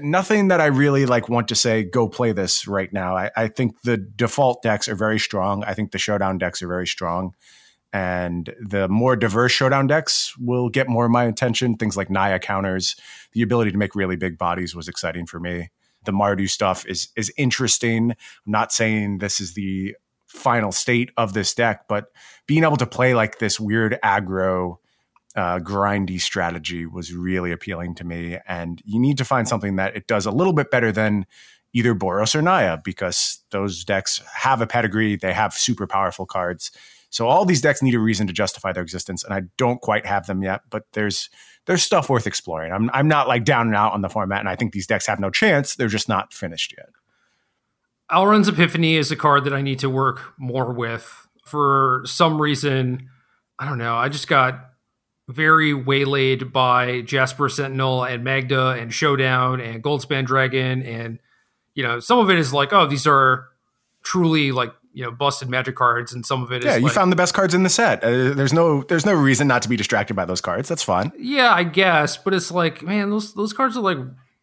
Nothing 0.00 0.48
that 0.48 0.60
I 0.60 0.66
really 0.66 1.06
like 1.06 1.28
want 1.28 1.48
to 1.48 1.54
say, 1.54 1.82
go 1.82 2.08
play 2.08 2.32
this 2.32 2.66
right 2.66 2.92
now. 2.92 3.16
I, 3.16 3.30
I 3.36 3.48
think 3.48 3.82
the 3.82 3.96
default 3.96 4.62
decks 4.62 4.88
are 4.88 4.94
very 4.94 5.18
strong. 5.18 5.64
I 5.64 5.74
think 5.74 5.92
the 5.92 5.98
showdown 5.98 6.38
decks 6.38 6.62
are 6.62 6.68
very 6.68 6.86
strong. 6.86 7.34
And 7.92 8.54
the 8.60 8.88
more 8.88 9.16
diverse 9.16 9.52
showdown 9.52 9.86
decks 9.86 10.34
will 10.38 10.68
get 10.70 10.88
more 10.88 11.04
of 11.04 11.10
my 11.10 11.24
attention. 11.24 11.74
Things 11.74 11.96
like 11.96 12.08
Naya 12.08 12.38
counters, 12.38 12.96
the 13.32 13.42
ability 13.42 13.72
to 13.72 13.78
make 13.78 13.94
really 13.94 14.16
big 14.16 14.38
bodies 14.38 14.74
was 14.74 14.88
exciting 14.88 15.26
for 15.26 15.38
me. 15.38 15.70
The 16.04 16.12
Mardu 16.12 16.48
stuff 16.48 16.86
is 16.86 17.08
is 17.16 17.32
interesting. 17.36 18.12
I'm 18.12 18.16
not 18.46 18.72
saying 18.72 19.18
this 19.18 19.40
is 19.40 19.54
the 19.54 19.94
final 20.26 20.72
state 20.72 21.10
of 21.16 21.34
this 21.34 21.52
deck, 21.52 21.86
but 21.86 22.06
being 22.46 22.64
able 22.64 22.78
to 22.78 22.86
play 22.86 23.14
like 23.14 23.38
this 23.38 23.60
weird 23.60 23.98
aggro 24.02 24.78
uh, 25.34 25.58
grindy 25.58 26.20
strategy 26.20 26.86
was 26.86 27.14
really 27.14 27.52
appealing 27.52 27.94
to 27.96 28.04
me. 28.04 28.38
And 28.46 28.80
you 28.84 29.00
need 29.00 29.18
to 29.18 29.24
find 29.24 29.48
something 29.48 29.76
that 29.76 29.96
it 29.96 30.06
does 30.06 30.26
a 30.26 30.30
little 30.30 30.52
bit 30.52 30.70
better 30.70 30.92
than 30.92 31.26
either 31.72 31.94
Boros 31.94 32.34
or 32.34 32.42
Naya 32.42 32.78
because 32.82 33.42
those 33.50 33.84
decks 33.84 34.20
have 34.34 34.60
a 34.60 34.66
pedigree. 34.66 35.16
They 35.16 35.32
have 35.32 35.54
super 35.54 35.86
powerful 35.86 36.26
cards. 36.26 36.70
So 37.10 37.28
all 37.28 37.44
these 37.44 37.60
decks 37.60 37.82
need 37.82 37.94
a 37.94 37.98
reason 37.98 38.26
to 38.26 38.32
justify 38.32 38.72
their 38.72 38.82
existence, 38.82 39.22
and 39.22 39.34
I 39.34 39.42
don't 39.58 39.82
quite 39.82 40.06
have 40.06 40.26
them 40.26 40.42
yet. 40.42 40.62
But 40.70 40.84
there's 40.94 41.28
there's 41.66 41.82
stuff 41.82 42.08
worth 42.08 42.26
exploring. 42.26 42.72
I'm 42.72 42.90
I'm 42.94 43.06
not 43.06 43.28
like 43.28 43.44
down 43.44 43.66
and 43.66 43.76
out 43.76 43.92
on 43.92 44.00
the 44.00 44.08
format, 44.08 44.40
and 44.40 44.48
I 44.48 44.56
think 44.56 44.72
these 44.72 44.86
decks 44.86 45.06
have 45.06 45.20
no 45.20 45.30
chance. 45.30 45.76
They're 45.76 45.88
just 45.88 46.08
not 46.08 46.32
finished 46.32 46.74
yet. 46.76 46.88
Alrund's 48.10 48.48
Epiphany 48.48 48.96
is 48.96 49.10
a 49.10 49.16
card 49.16 49.44
that 49.44 49.52
I 49.52 49.60
need 49.60 49.78
to 49.80 49.90
work 49.90 50.34
more 50.38 50.72
with. 50.72 51.26
For 51.44 52.02
some 52.06 52.40
reason, 52.40 53.10
I 53.58 53.66
don't 53.66 53.78
know. 53.78 53.96
I 53.96 54.08
just 54.08 54.26
got 54.26 54.71
very 55.32 55.74
waylaid 55.74 56.52
by 56.52 57.02
Jaspera 57.02 57.50
Sentinel 57.50 58.04
and 58.04 58.22
Magda 58.24 58.70
and 58.70 58.92
Showdown 58.92 59.60
and 59.60 59.82
Goldspan 59.82 60.26
Dragon. 60.26 60.82
And, 60.82 61.18
you 61.74 61.82
know, 61.82 62.00
some 62.00 62.18
of 62.18 62.30
it 62.30 62.38
is 62.38 62.52
like, 62.52 62.72
oh, 62.72 62.86
these 62.86 63.06
are 63.06 63.46
truly 64.02 64.52
like, 64.52 64.72
you 64.94 65.02
know, 65.04 65.10
busted 65.10 65.48
magic 65.48 65.74
cards. 65.76 66.12
And 66.12 66.24
some 66.26 66.42
of 66.42 66.52
it 66.52 66.64
yeah, 66.64 66.72
is 66.72 66.78
you 66.80 66.84
like- 66.84 66.92
found 66.92 67.10
the 67.10 67.16
best 67.16 67.34
cards 67.34 67.54
in 67.54 67.62
the 67.62 67.70
set. 67.70 68.04
Uh, 68.04 68.34
there's 68.34 68.52
no 68.52 68.82
there's 68.82 69.06
no 69.06 69.14
reason 69.14 69.48
not 69.48 69.62
to 69.62 69.68
be 69.68 69.76
distracted 69.76 70.14
by 70.14 70.24
those 70.24 70.40
cards. 70.40 70.68
That's 70.68 70.82
fun. 70.82 71.12
Yeah, 71.18 71.52
I 71.52 71.64
guess, 71.64 72.16
but 72.18 72.34
it's 72.34 72.50
like, 72.50 72.82
man, 72.82 73.08
those 73.10 73.32
those 73.34 73.52
cards 73.54 73.76
are 73.76 73.80
like, 73.80 73.96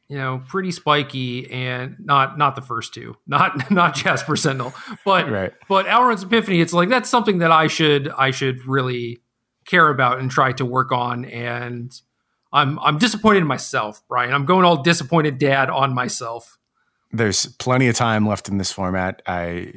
you 0.08 0.18
know, 0.18 0.42
pretty 0.48 0.72
spiky, 0.72 1.52
and 1.52 1.98
not 2.00 2.36
not 2.40 2.56
the 2.56 2.64
first 2.64 2.96
two, 2.96 3.16
not 3.28 3.70
not 3.70 3.96
Jaspera 3.96 4.40
Sentinel, 4.40 4.74
but 5.06 5.30
Right. 5.30 5.54
but 5.68 5.86
Alrund's 5.86 6.24
Epiphany. 6.24 6.62
It's 6.62 6.74
like 6.74 6.90
that's 6.90 7.10
something 7.12 7.38
that 7.40 7.52
I 7.52 7.68
should 7.68 8.10
I 8.10 8.32
should 8.32 8.66
really 8.66 9.20
care 9.70 9.90
about 9.90 10.20
and 10.20 10.32
try 10.32 10.52
to 10.54 10.66
work 10.66 10.92
on, 10.92 11.26
and 11.26 11.94
I'm 12.52 12.80
I'm 12.80 12.98
disappointed 12.98 13.40
in 13.40 13.48
myself, 13.48 14.02
Brian. 14.08 14.34
I'm 14.34 14.46
going 14.46 14.66
all 14.66 14.82
disappointed 14.82 15.38
dad 15.38 15.70
on 15.70 15.94
myself. 15.94 16.58
There's 17.12 17.46
plenty 17.46 17.88
of 17.88 17.96
time 17.96 18.28
left 18.28 18.50
in 18.50 18.58
this 18.58 18.72
format. 18.72 19.22
I 19.28 19.74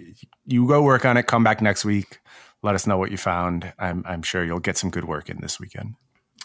you 0.46 0.66
go 0.66 0.82
work 0.82 1.04
on 1.04 1.16
it. 1.16 1.26
Come 1.26 1.44
back 1.44 1.60
next 1.60 1.84
week. 1.84 2.20
Let 2.62 2.74
us 2.74 2.86
know 2.86 2.96
what 2.96 3.10
you 3.10 3.16
found. 3.16 3.72
I'm 3.78 4.04
I'm 4.06 4.22
sure 4.22 4.44
you'll 4.44 4.60
get 4.60 4.76
some 4.76 4.90
good 4.90 5.04
work 5.04 5.28
in 5.28 5.40
this 5.40 5.60
weekend. 5.60 5.94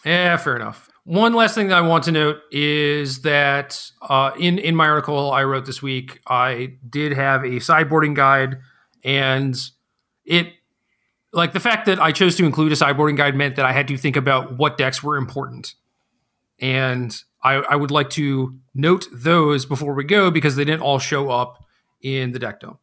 Yeah, 0.05 0.37
fair 0.37 0.55
enough. 0.55 0.89
One 1.03 1.33
last 1.33 1.55
thing 1.55 1.69
that 1.69 1.77
I 1.77 1.81
want 1.81 2.03
to 2.05 2.11
note 2.11 2.37
is 2.51 3.21
that 3.21 3.81
uh, 4.01 4.31
in 4.37 4.59
in 4.59 4.75
my 4.75 4.87
article 4.87 5.31
I 5.31 5.43
wrote 5.43 5.65
this 5.65 5.81
week, 5.81 6.19
I 6.27 6.75
did 6.89 7.13
have 7.13 7.43
a 7.43 7.59
sideboarding 7.59 8.13
guide, 8.13 8.57
and 9.03 9.57
it 10.25 10.53
like 11.37 11.53
the 11.53 11.59
fact 11.59 11.85
that 11.85 11.99
I 11.99 12.11
chose 12.11 12.35
to 12.37 12.45
include 12.45 12.71
a 12.71 12.75
sideboarding 12.75 13.15
guide 13.15 13.35
meant 13.35 13.55
that 13.57 13.65
I 13.65 13.71
had 13.71 13.87
to 13.89 13.97
think 13.97 14.15
about 14.15 14.57
what 14.57 14.77
decks 14.77 15.03
were 15.03 15.17
important, 15.17 15.75
and 16.59 17.15
I, 17.43 17.53
I 17.53 17.75
would 17.75 17.91
like 17.91 18.09
to 18.11 18.57
note 18.73 19.05
those 19.13 19.65
before 19.65 19.93
we 19.93 20.03
go 20.03 20.31
because 20.31 20.55
they 20.55 20.65
didn't 20.65 20.81
all 20.81 20.97
show 20.97 21.29
up 21.29 21.63
in 22.01 22.31
the 22.31 22.39
deck 22.39 22.59
dome. 22.59 22.79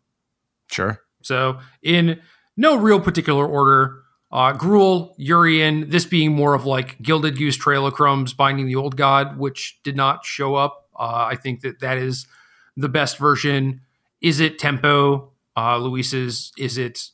Sure. 0.71 1.01
So, 1.21 1.59
in 1.83 2.21
no 2.57 2.77
real 2.77 3.01
particular 3.01 3.45
order, 3.45 4.03
uh, 4.31 4.53
Gruul, 4.53 5.19
Yorion, 5.19 5.91
this 5.91 6.07
being 6.07 6.33
more 6.33 6.55
of 6.55 6.65
like 6.65 7.03
Gilded 7.03 7.37
Goose, 7.37 7.57
Trail 7.57 7.87
of 7.87 7.95
Crumbs, 7.95 8.35
Binding 8.35 8.67
the 8.67 8.77
Old 8.77 8.97
God, 8.97 9.37
which 9.37 9.81
did 9.83 9.97
not 9.97 10.25
show 10.25 10.55
up. 10.55 10.89
Uh, 10.97 11.27
I 11.29 11.35
think 11.35 11.63
that 11.63 11.81
that 11.81 11.99
is 11.99 12.27
the 12.77 12.89
best 12.89 13.19
version. 13.19 13.81
Is 14.21 14.39
it 14.39 14.61
Tempo, 14.61 15.33
uh, 15.57 15.77
Luis's? 15.79 16.53
Is 16.57 16.79
it 16.79 17.11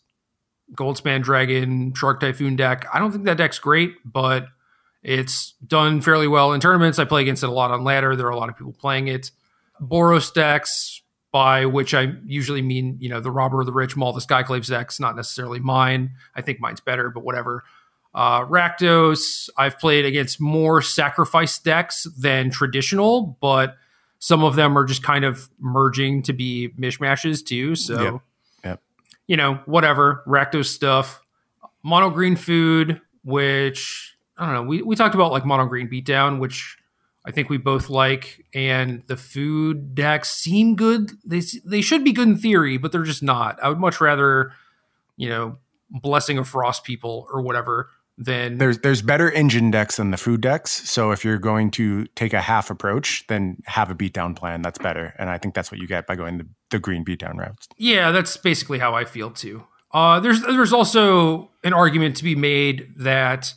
Goldspan 0.75 1.23
Dragon, 1.23 1.93
Shark 1.95 2.21
Typhoon 2.21 2.57
deck? 2.57 2.87
I 2.93 2.99
don't 2.99 3.13
think 3.13 3.25
that 3.25 3.37
deck's 3.37 3.59
great, 3.59 3.95
but 4.05 4.47
it's 5.03 5.55
done 5.67 6.01
fairly 6.01 6.29
well 6.29 6.53
in 6.53 6.61
tournaments. 6.61 6.99
I 6.99 7.05
play 7.05 7.23
against 7.23 7.43
it 7.43 7.49
a 7.49 7.53
lot 7.53 7.71
on 7.71 7.85
ladder. 7.85 8.17
There 8.17 8.27
are 8.27 8.31
a 8.31 8.37
lot 8.37 8.49
of 8.49 8.57
people 8.57 8.73
playing 8.73 9.09
it. 9.09 9.31
Boros 9.81 10.33
decks, 10.33 11.03
by 11.33 11.65
which 11.65 11.95
I 11.95 12.13
usually 12.27 12.61
mean, 12.63 12.97
you 13.01 13.09
know, 13.09 13.21
the 13.21 13.31
Robber 13.31 13.61
of 13.61 13.67
the 13.67 13.73
Rich, 13.73 13.97
Maul 13.97 14.13
the 14.13 14.21
Skyclaves 14.21 14.69
decks, 14.69 15.01
not 15.01 15.17
necessarily 15.17 15.59
mine. 15.61 16.11
I 16.35 16.43
think 16.43 16.61
mine's 16.61 16.81
better, 16.81 17.09
but 17.09 17.25
whatever. 17.25 17.65
Uh, 18.13 18.45
Rakdos, 18.45 19.49
I've 19.57 19.79
played 19.79 20.05
against 20.05 20.41
more 20.41 20.83
sacrifice 20.83 21.59
decks 21.59 22.07
than 22.19 22.51
traditional, 22.51 23.39
but 23.41 23.77
some 24.19 24.43
of 24.43 24.57
them 24.57 24.77
are 24.77 24.85
just 24.85 25.03
kind 25.03 25.25
of 25.25 25.49
merging 25.61 26.23
to 26.25 26.33
be 26.33 26.71
mishmashes 26.79 27.47
too. 27.47 27.75
So, 27.77 28.03
Yep. 28.03 28.21
You 29.31 29.37
know, 29.37 29.61
whatever. 29.67 30.25
Rakdos 30.27 30.67
stuff. 30.67 31.23
Mono 31.85 32.11
green 32.11 32.35
food, 32.35 33.01
which 33.23 34.17
I 34.37 34.45
don't 34.45 34.55
know. 34.55 34.63
We, 34.65 34.83
we 34.83 34.97
talked 34.97 35.15
about 35.15 35.31
like 35.31 35.47
mono 35.47 35.67
green 35.67 35.89
beatdown, 35.89 36.41
which 36.41 36.77
I 37.25 37.31
think 37.31 37.49
we 37.49 37.57
both 37.57 37.89
like, 37.89 38.45
and 38.53 39.05
the 39.07 39.17
food 39.17 39.95
decks 39.95 40.33
seem 40.33 40.75
good. 40.75 41.13
They 41.25 41.43
they 41.65 41.81
should 41.81 42.03
be 42.03 42.11
good 42.11 42.27
in 42.27 42.39
theory, 42.39 42.77
but 42.77 42.91
they're 42.91 43.05
just 43.05 43.23
not. 43.23 43.63
I 43.63 43.69
would 43.69 43.79
much 43.79 44.01
rather, 44.01 44.51
you 45.17 45.29
know, 45.29 45.59
blessing 45.91 46.37
of 46.37 46.49
frost 46.49 46.83
people 46.83 47.29
or 47.33 47.41
whatever 47.41 47.91
than 48.19 48.59
There's 48.59 48.81
there's 48.81 49.01
better 49.01 49.31
engine 49.31 49.71
decks 49.71 49.99
than 49.99 50.11
the 50.11 50.17
food 50.17 50.41
decks. 50.41 50.73
So 50.91 51.13
if 51.13 51.25
you're 51.25 51.39
going 51.39 51.71
to 51.73 52.07
take 52.17 52.33
a 52.33 52.41
half 52.41 52.69
approach, 52.69 53.25
then 53.29 53.59
have 53.67 53.93
a 53.93 53.95
beatdown 53.95 54.35
plan. 54.35 54.61
That's 54.63 54.79
better. 54.79 55.15
And 55.21 55.31
I 55.31 55.39
think 55.39 55.55
that's 55.55 55.71
what 55.71 55.81
you 55.81 55.87
get 55.87 56.09
by 56.09 56.17
going 56.17 56.39
the, 56.39 56.47
the 56.71 56.79
green 56.79 57.05
beatdown 57.05 57.37
routes. 57.37 57.69
Yeah, 57.77 58.11
that's 58.13 58.37
basically 58.37 58.79
how 58.79 58.95
I 58.95 59.05
feel 59.05 59.31
too. 59.31 59.65
Uh, 59.93 60.21
there's 60.21 60.41
there's 60.43 60.73
also 60.73 61.51
an 61.65 61.73
argument 61.73 62.17
to 62.17 62.25
be 62.25 62.35
made 62.37 62.93
that 62.97 63.53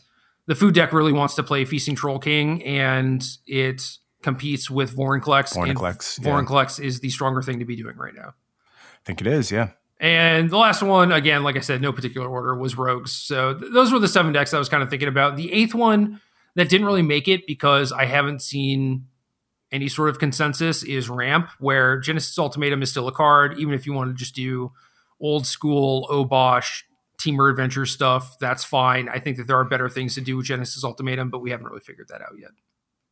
the 0.47 0.55
food 0.55 0.73
deck 0.73 0.91
really 0.91 1.13
wants 1.13 1.35
to 1.35 1.43
play 1.43 1.63
Feasting 1.65 1.95
Troll 1.95 2.19
King, 2.19 2.63
and 2.63 3.23
it 3.45 3.81
competes 4.23 4.69
with 4.69 4.95
Vorinclex. 4.95 5.55
and 5.55 5.77
Vorinclex, 5.77 6.19
yeah. 6.19 6.29
Vorinclex 6.31 6.83
is 6.83 6.99
the 7.01 7.09
stronger 7.09 7.41
thing 7.41 7.59
to 7.59 7.65
be 7.65 7.75
doing 7.75 7.95
right 7.97 8.15
now. 8.15 8.33
I 8.69 9.05
think 9.05 9.21
it 9.21 9.27
is, 9.27 9.51
yeah. 9.51 9.71
And 9.99 10.49
the 10.49 10.57
last 10.57 10.81
one, 10.81 11.11
again, 11.11 11.43
like 11.43 11.55
I 11.55 11.61
said, 11.61 11.81
no 11.81 11.93
particular 11.93 12.27
order, 12.27 12.55
was 12.55 12.77
Rogues. 12.77 13.11
So 13.13 13.53
th- 13.53 13.71
those 13.71 13.91
were 13.93 13.99
the 13.99 14.07
seven 14.07 14.33
decks 14.33 14.53
I 14.53 14.59
was 14.59 14.67
kind 14.69 14.83
of 14.83 14.89
thinking 14.89 15.07
about. 15.07 15.37
The 15.37 15.51
eighth 15.53 15.73
one 15.73 16.19
that 16.55 16.67
didn't 16.67 16.87
really 16.87 17.01
make 17.03 17.27
it 17.27 17.47
because 17.47 17.91
I 17.91 18.05
haven't 18.05 18.41
seen 18.41 19.07
any 19.73 19.89
sort 19.89 20.09
of 20.09 20.19
consensus 20.19 20.83
is 20.83 21.09
Ramp, 21.09 21.49
where 21.59 21.99
Genesis 21.99 22.37
Ultimatum 22.37 22.81
is 22.81 22.91
still 22.91 23.07
a 23.07 23.11
card. 23.11 23.59
Even 23.59 23.73
if 23.73 23.85
you 23.85 23.91
want 23.91 24.11
to 24.11 24.15
just 24.15 24.35
do 24.35 24.71
old 25.19 25.45
school 25.45 26.07
Obosh 26.09 26.83
Temur 27.19 27.49
Adventure 27.49 27.85
stuff, 27.85 28.37
that's 28.39 28.63
fine. 28.63 29.09
I 29.09 29.19
think 29.19 29.37
that 29.37 29.47
there 29.47 29.57
are 29.57 29.65
better 29.65 29.89
things 29.89 30.15
to 30.15 30.21
do 30.21 30.37
with 30.37 30.45
Genesis 30.45 30.83
Ultimatum, 30.83 31.29
but 31.29 31.39
we 31.39 31.49
haven't 31.49 31.65
really 31.65 31.81
figured 31.81 32.07
that 32.09 32.21
out 32.21 32.37
yet. 32.39 32.51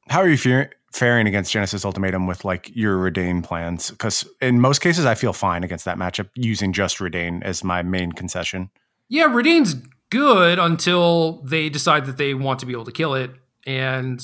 How 0.10 0.20
are 0.20 0.30
you 0.30 0.38
fe- 0.38 0.70
faring 0.94 1.28
against 1.28 1.52
Genesis 1.52 1.86
Ultimatum 1.86 2.28
with 2.28 2.44
like 2.46 2.76
your 2.76 2.98
Reidane 2.98 3.44
plans? 3.44 3.92
Because 3.92 4.28
in 4.42 4.60
most 4.60 4.80
cases, 4.80 5.06
I 5.06 5.16
feel 5.16 5.34
fine 5.34 5.64
against 5.64 5.86
that 5.86 5.98
matchup 5.98 6.30
using 6.36 6.74
just 6.74 6.98
Reidane 6.98 7.44
as 7.44 7.64
my 7.64 7.82
main 7.82 8.12
concession. 8.12 8.70
Yeah, 9.10 9.26
Reidane's 9.26 9.76
good 10.10 10.60
until 10.60 11.42
they 11.44 11.70
decide 11.70 12.06
that 12.06 12.18
they 12.18 12.34
want 12.34 12.60
to 12.60 12.66
be 12.66 12.74
able 12.74 12.86
to 12.86 12.92
kill 12.92 13.16
it. 13.16 13.32
And, 13.66 14.22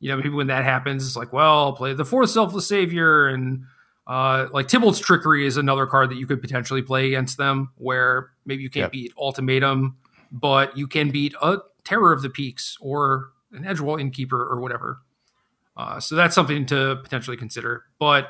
you 0.00 0.10
know, 0.10 0.16
maybe 0.16 0.30
when 0.30 0.48
that 0.48 0.64
happens, 0.64 1.06
it's 1.06 1.16
like, 1.16 1.32
well, 1.32 1.72
play 1.72 1.94
the 1.94 2.04
fourth 2.04 2.30
selfless 2.30 2.68
savior. 2.68 3.26
And 3.26 3.64
uh, 4.06 4.46
like 4.52 4.68
Tibalt's 4.68 4.98
trickery 5.00 5.46
is 5.46 5.56
another 5.56 5.86
card 5.86 6.10
that 6.10 6.16
you 6.16 6.26
could 6.26 6.40
potentially 6.40 6.82
play 6.82 7.06
against 7.06 7.38
them, 7.38 7.70
where 7.76 8.30
maybe 8.44 8.62
you 8.62 8.70
can't 8.70 8.84
Yep. 8.84 8.92
beat 8.92 9.12
ultimatum, 9.18 9.96
but 10.30 10.76
you 10.76 10.86
can 10.86 11.10
beat 11.10 11.34
a 11.42 11.58
terror 11.84 12.12
of 12.12 12.22
the 12.22 12.30
peaks 12.30 12.76
or 12.80 13.30
an 13.52 13.64
edgewall 13.64 14.00
innkeeper 14.00 14.40
or 14.44 14.60
whatever. 14.60 14.98
Uh, 15.76 16.00
so 16.00 16.14
that's 16.14 16.34
something 16.34 16.66
to 16.66 16.96
potentially 17.02 17.36
consider. 17.36 17.84
But 17.98 18.28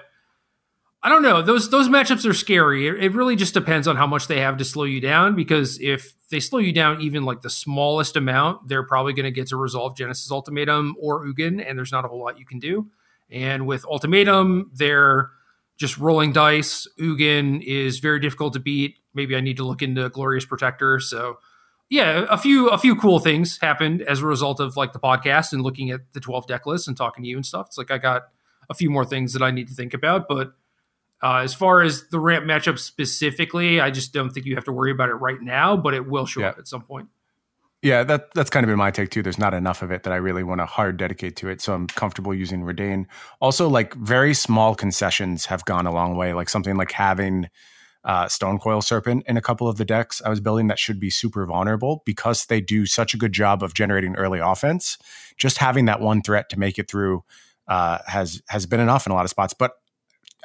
I 1.06 1.08
don't 1.08 1.22
know. 1.22 1.40
Those 1.40 1.70
those 1.70 1.88
matchups 1.88 2.28
are 2.28 2.34
scary. 2.34 2.88
It, 2.88 2.96
it 2.96 3.12
really 3.14 3.36
just 3.36 3.54
depends 3.54 3.86
on 3.86 3.94
how 3.94 4.08
much 4.08 4.26
they 4.26 4.40
have 4.40 4.56
to 4.56 4.64
slow 4.64 4.82
you 4.82 5.00
down. 5.00 5.36
Because 5.36 5.78
if 5.80 6.14
they 6.30 6.40
slow 6.40 6.58
you 6.58 6.72
down 6.72 7.00
even 7.00 7.24
like 7.24 7.42
the 7.42 7.48
smallest 7.48 8.16
amount, 8.16 8.66
they're 8.66 8.82
probably 8.82 9.12
going 9.12 9.22
to 9.22 9.30
get 9.30 9.46
to 9.50 9.56
resolve 9.56 9.96
Genesis 9.96 10.32
Ultimatum 10.32 10.96
or 10.98 11.24
Ugin, 11.24 11.64
and 11.64 11.78
there's 11.78 11.92
not 11.92 12.04
a 12.04 12.08
whole 12.08 12.24
lot 12.24 12.40
you 12.40 12.44
can 12.44 12.58
do. 12.58 12.88
And 13.30 13.68
with 13.68 13.84
Ultimatum, 13.84 14.72
they're 14.74 15.30
just 15.76 15.96
rolling 15.96 16.32
dice. 16.32 16.88
Ugin 16.98 17.62
is 17.62 18.00
very 18.00 18.18
difficult 18.18 18.54
to 18.54 18.58
beat. 18.58 18.96
Maybe 19.14 19.36
I 19.36 19.40
need 19.40 19.58
to 19.58 19.64
look 19.64 19.82
into 19.82 20.08
Glorious 20.08 20.44
Protector. 20.44 20.98
So 20.98 21.38
yeah, 21.88 22.26
a 22.28 22.36
few 22.36 22.68
a 22.68 22.78
few 22.78 22.96
cool 22.96 23.20
things 23.20 23.58
happened 23.58 24.02
as 24.02 24.22
a 24.22 24.26
result 24.26 24.58
of 24.58 24.76
like 24.76 24.92
the 24.92 24.98
podcast 24.98 25.52
and 25.52 25.62
looking 25.62 25.92
at 25.92 26.00
the 26.14 26.20
12 26.20 26.48
deck 26.48 26.66
list 26.66 26.88
and 26.88 26.96
talking 26.96 27.22
to 27.22 27.30
you 27.30 27.36
and 27.36 27.46
stuff. 27.46 27.66
It's 27.68 27.78
like 27.78 27.92
I 27.92 27.98
got 27.98 28.22
a 28.68 28.74
few 28.74 28.90
more 28.90 29.04
things 29.04 29.34
that 29.34 29.42
I 29.42 29.52
need 29.52 29.68
to 29.68 29.74
think 29.74 29.94
about, 29.94 30.26
but 30.26 30.54
uh, 31.22 31.36
as 31.38 31.54
far 31.54 31.82
as 31.82 32.08
the 32.10 32.18
ramp 32.20 32.44
matchup 32.44 32.78
specifically, 32.78 33.80
I 33.80 33.90
just 33.90 34.12
don't 34.12 34.30
think 34.30 34.46
you 34.46 34.54
have 34.54 34.64
to 34.64 34.72
worry 34.72 34.90
about 34.90 35.08
it 35.08 35.14
right 35.14 35.40
now, 35.40 35.76
but 35.76 35.94
it 35.94 36.06
will 36.08 36.26
show 36.26 36.40
Yeah. 36.40 36.48
up 36.50 36.58
at 36.58 36.68
some 36.68 36.82
point. 36.82 37.08
Yeah, 37.82 38.02
that 38.04 38.32
that's 38.34 38.50
kind 38.50 38.64
of 38.64 38.68
been 38.68 38.78
my 38.78 38.90
take 38.90 39.10
too. 39.10 39.22
There's 39.22 39.38
not 39.38 39.54
enough 39.54 39.82
of 39.82 39.90
it 39.90 40.02
that 40.04 40.12
I 40.12 40.16
really 40.16 40.42
want 40.42 40.60
to 40.60 40.66
hard 40.66 40.96
dedicate 40.96 41.36
to 41.36 41.48
it, 41.48 41.60
so 41.60 41.74
I'm 41.74 41.86
comfortable 41.88 42.34
using 42.34 42.62
Reidane. 42.62 43.06
Also, 43.40 43.68
like 43.68 43.94
very 43.94 44.34
small 44.34 44.74
concessions 44.74 45.46
have 45.46 45.64
gone 45.66 45.86
a 45.86 45.92
long 45.92 46.16
way. 46.16 46.32
Like 46.32 46.48
something 46.48 46.76
like 46.76 46.90
having 46.92 47.48
uh, 48.02 48.28
Stonecoil 48.28 48.80
Serpent 48.82 49.24
in 49.26 49.36
a 49.36 49.42
couple 49.42 49.68
of 49.68 49.76
the 49.76 49.84
decks 49.84 50.22
I 50.24 50.30
was 50.30 50.40
building 50.40 50.68
that 50.68 50.78
should 50.78 50.98
be 50.98 51.10
super 51.10 51.44
vulnerable 51.46 52.02
because 52.06 52.46
they 52.46 52.60
do 52.60 52.86
such 52.86 53.14
a 53.14 53.16
good 53.18 53.32
job 53.32 53.62
of 53.62 53.74
generating 53.74 54.16
early 54.16 54.38
offense. 54.38 54.96
Just 55.36 55.58
having 55.58 55.84
that 55.84 56.00
one 56.00 56.22
threat 56.22 56.48
to 56.50 56.58
make 56.58 56.78
it 56.78 56.88
through 56.90 57.24
uh, 57.68 57.98
has 58.06 58.42
has 58.48 58.64
been 58.66 58.80
enough 58.80 59.06
in 59.06 59.12
a 59.12 59.14
lot 59.14 59.24
of 59.26 59.30
spots. 59.30 59.54
But 59.54 59.72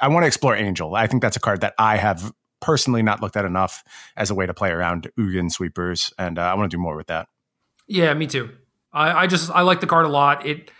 I 0.00 0.08
want 0.08 0.24
to 0.24 0.26
explore 0.26 0.56
Angel. 0.56 0.94
I 0.94 1.06
think 1.06 1.22
that's 1.22 1.36
a 1.36 1.40
card 1.40 1.60
that 1.60 1.74
I 1.78 1.96
have 1.96 2.32
personally 2.60 3.02
not 3.02 3.20
looked 3.20 3.36
at 3.36 3.44
enough 3.44 3.82
as 4.16 4.30
a 4.30 4.34
way 4.34 4.46
to 4.46 4.54
play 4.54 4.70
around 4.70 5.10
Ugin 5.18 5.50
sweepers, 5.50 6.12
and 6.18 6.38
uh, 6.38 6.42
I 6.42 6.54
want 6.54 6.70
to 6.70 6.76
do 6.76 6.80
more 6.80 6.96
with 6.96 7.08
that. 7.08 7.28
Yeah, 7.86 8.14
me 8.14 8.26
too. 8.26 8.50
I, 8.92 9.24
I 9.24 9.26
just 9.26 9.50
I 9.50 9.62
like 9.62 9.80
the 9.80 9.86
card 9.86 10.06
a 10.06 10.08
lot. 10.08 10.46
It 10.46 10.70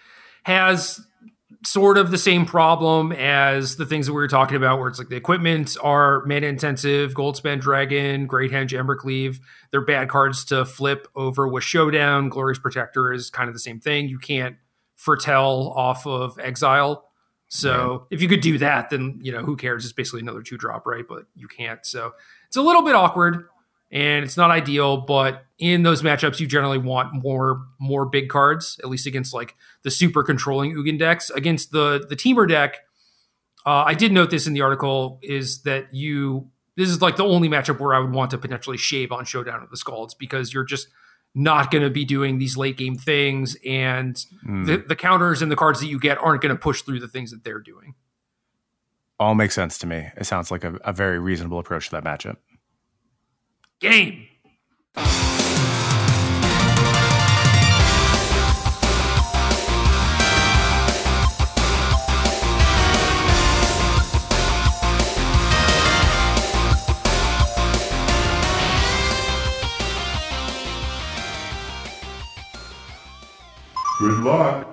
has 0.45 1.01
sort 1.65 1.97
of 1.97 2.11
the 2.11 2.19
same 2.19 2.45
problem 2.45 3.13
as 3.13 3.77
the 3.77 3.87
things 3.87 4.07
that 4.07 4.13
we 4.13 4.21
were 4.21 4.29
talking 4.29 4.57
about, 4.57 4.79
where 4.79 4.89
it's 4.89 4.99
like 4.99 5.09
the 5.09 5.17
equipment 5.17 5.77
are 5.83 6.25
mana 6.27 6.47
intensive, 6.47 7.15
Goldspan 7.15 7.61
Dragon, 7.61 8.27
Great 8.27 8.51
Henge, 8.51 8.71
Embercleave. 8.71 9.39
They're 9.71 9.85
bad 9.85 10.09
cards 10.09 10.45
to 10.47 10.65
flip 10.65 11.07
over 11.15 11.47
with 11.47 11.65
Showdown. 11.65 12.29
Glorious 12.29 12.59
Protector 12.59 13.13
is 13.13 13.31
kind 13.31 13.49
of 13.49 13.55
the 13.55 13.61
same 13.61 13.81
thing. 13.81 14.09
You 14.09 14.19
can't 14.19 14.57
foretell 14.97 15.73
off 15.77 16.07
of 16.07 16.39
Exile. 16.39 17.05
So 17.55 17.91
right. 17.91 18.01
if 18.11 18.23
you 18.23 18.29
could 18.29 18.41
do 18.41 18.57
that, 18.59 18.89
then 18.89 19.19
you 19.21 19.31
know 19.31 19.43
who 19.43 19.57
cares? 19.57 19.85
It's 19.85 19.93
basically 19.93 20.21
another 20.21 20.41
two 20.41 20.57
drop, 20.57 20.87
right? 20.87 21.05
But 21.07 21.25
you 21.35 21.49
can't. 21.49 21.85
So 21.85 22.15
it's 22.47 22.57
a 22.57 22.63
little 22.63 22.81
bit 22.81 22.95
awkward 22.95 23.45
and 23.91 24.25
it's 24.25 24.39
not 24.39 24.51
ideal, 24.51 24.97
but 24.97 25.45
in 25.59 25.83
those 25.83 26.01
matchups, 26.01 26.41
you 26.41 26.47
generally 26.47 26.79
want 26.79 27.13
more 27.13 27.67
more 27.79 28.07
big 28.07 28.31
cards, 28.31 28.81
at 28.83 28.89
least 28.89 29.07
against 29.07 29.35
like 29.35 29.55
the 29.83 29.91
super 29.91 30.23
controlling 30.23 30.75
Ugin 30.75 30.99
decks. 30.99 31.29
Against 31.29 31.73
the 31.73 32.07
the 32.09 32.17
Temur 32.17 32.49
deck, 32.49 32.77
uh, 33.67 33.85
I 33.87 33.93
did 33.93 34.13
note 34.13 34.31
this 34.31 34.47
in 34.47 34.55
the 34.55 34.63
article 34.63 35.21
is 35.23 35.61
that 35.65 35.93
you 35.93 36.49
this 36.79 36.89
is 36.89 37.03
like 37.03 37.17
the 37.17 37.25
only 37.27 37.51
matchup 37.51 37.81
where 37.81 37.95
I 37.95 37.99
would 37.99 38.13
want 38.13 38.31
to 38.31 38.39
potentially 38.39 38.79
shave 38.79 39.13
on 39.13 39.27
Showdown 39.27 39.63
of 39.63 39.69
the 39.69 39.77
Skalds 39.77 40.17
because 40.19 40.55
you're 40.55 40.65
just 40.65 40.89
not 41.35 41.71
going 41.71 41.83
to 41.83 41.91
be 41.91 42.05
doing 42.05 42.39
these 42.39 42.57
late 42.57 42.77
game 42.77 42.97
things, 42.97 43.57
and 43.67 44.15
mm. 44.47 44.67
the, 44.67 44.77
the 44.79 44.97
counters 44.97 45.43
and 45.43 45.51
the 45.51 45.57
cards 45.57 45.81
that 45.81 45.87
you 45.87 45.99
get 45.99 46.19
aren't 46.19 46.43
going 46.43 46.55
to 46.55 46.61
push 46.61 46.83
through 46.83 47.01
the 47.01 47.09
things 47.09 47.31
that 47.31 47.45
they're 47.45 47.61
doing. 47.61 47.95
All 49.19 49.35
makes 49.35 49.55
sense 49.55 49.79
to 49.79 49.87
me. 49.87 50.09
It 50.17 50.25
sounds 50.25 50.51
like 50.51 50.65
a, 50.65 50.75
a 50.85 50.93
very 50.93 51.19
reasonable 51.19 51.59
approach 51.59 51.91
to 51.91 52.01
that 52.01 52.05
matchup 52.05 52.37
game. 53.83 54.29
Good 74.03 74.19
luck. 74.25 74.72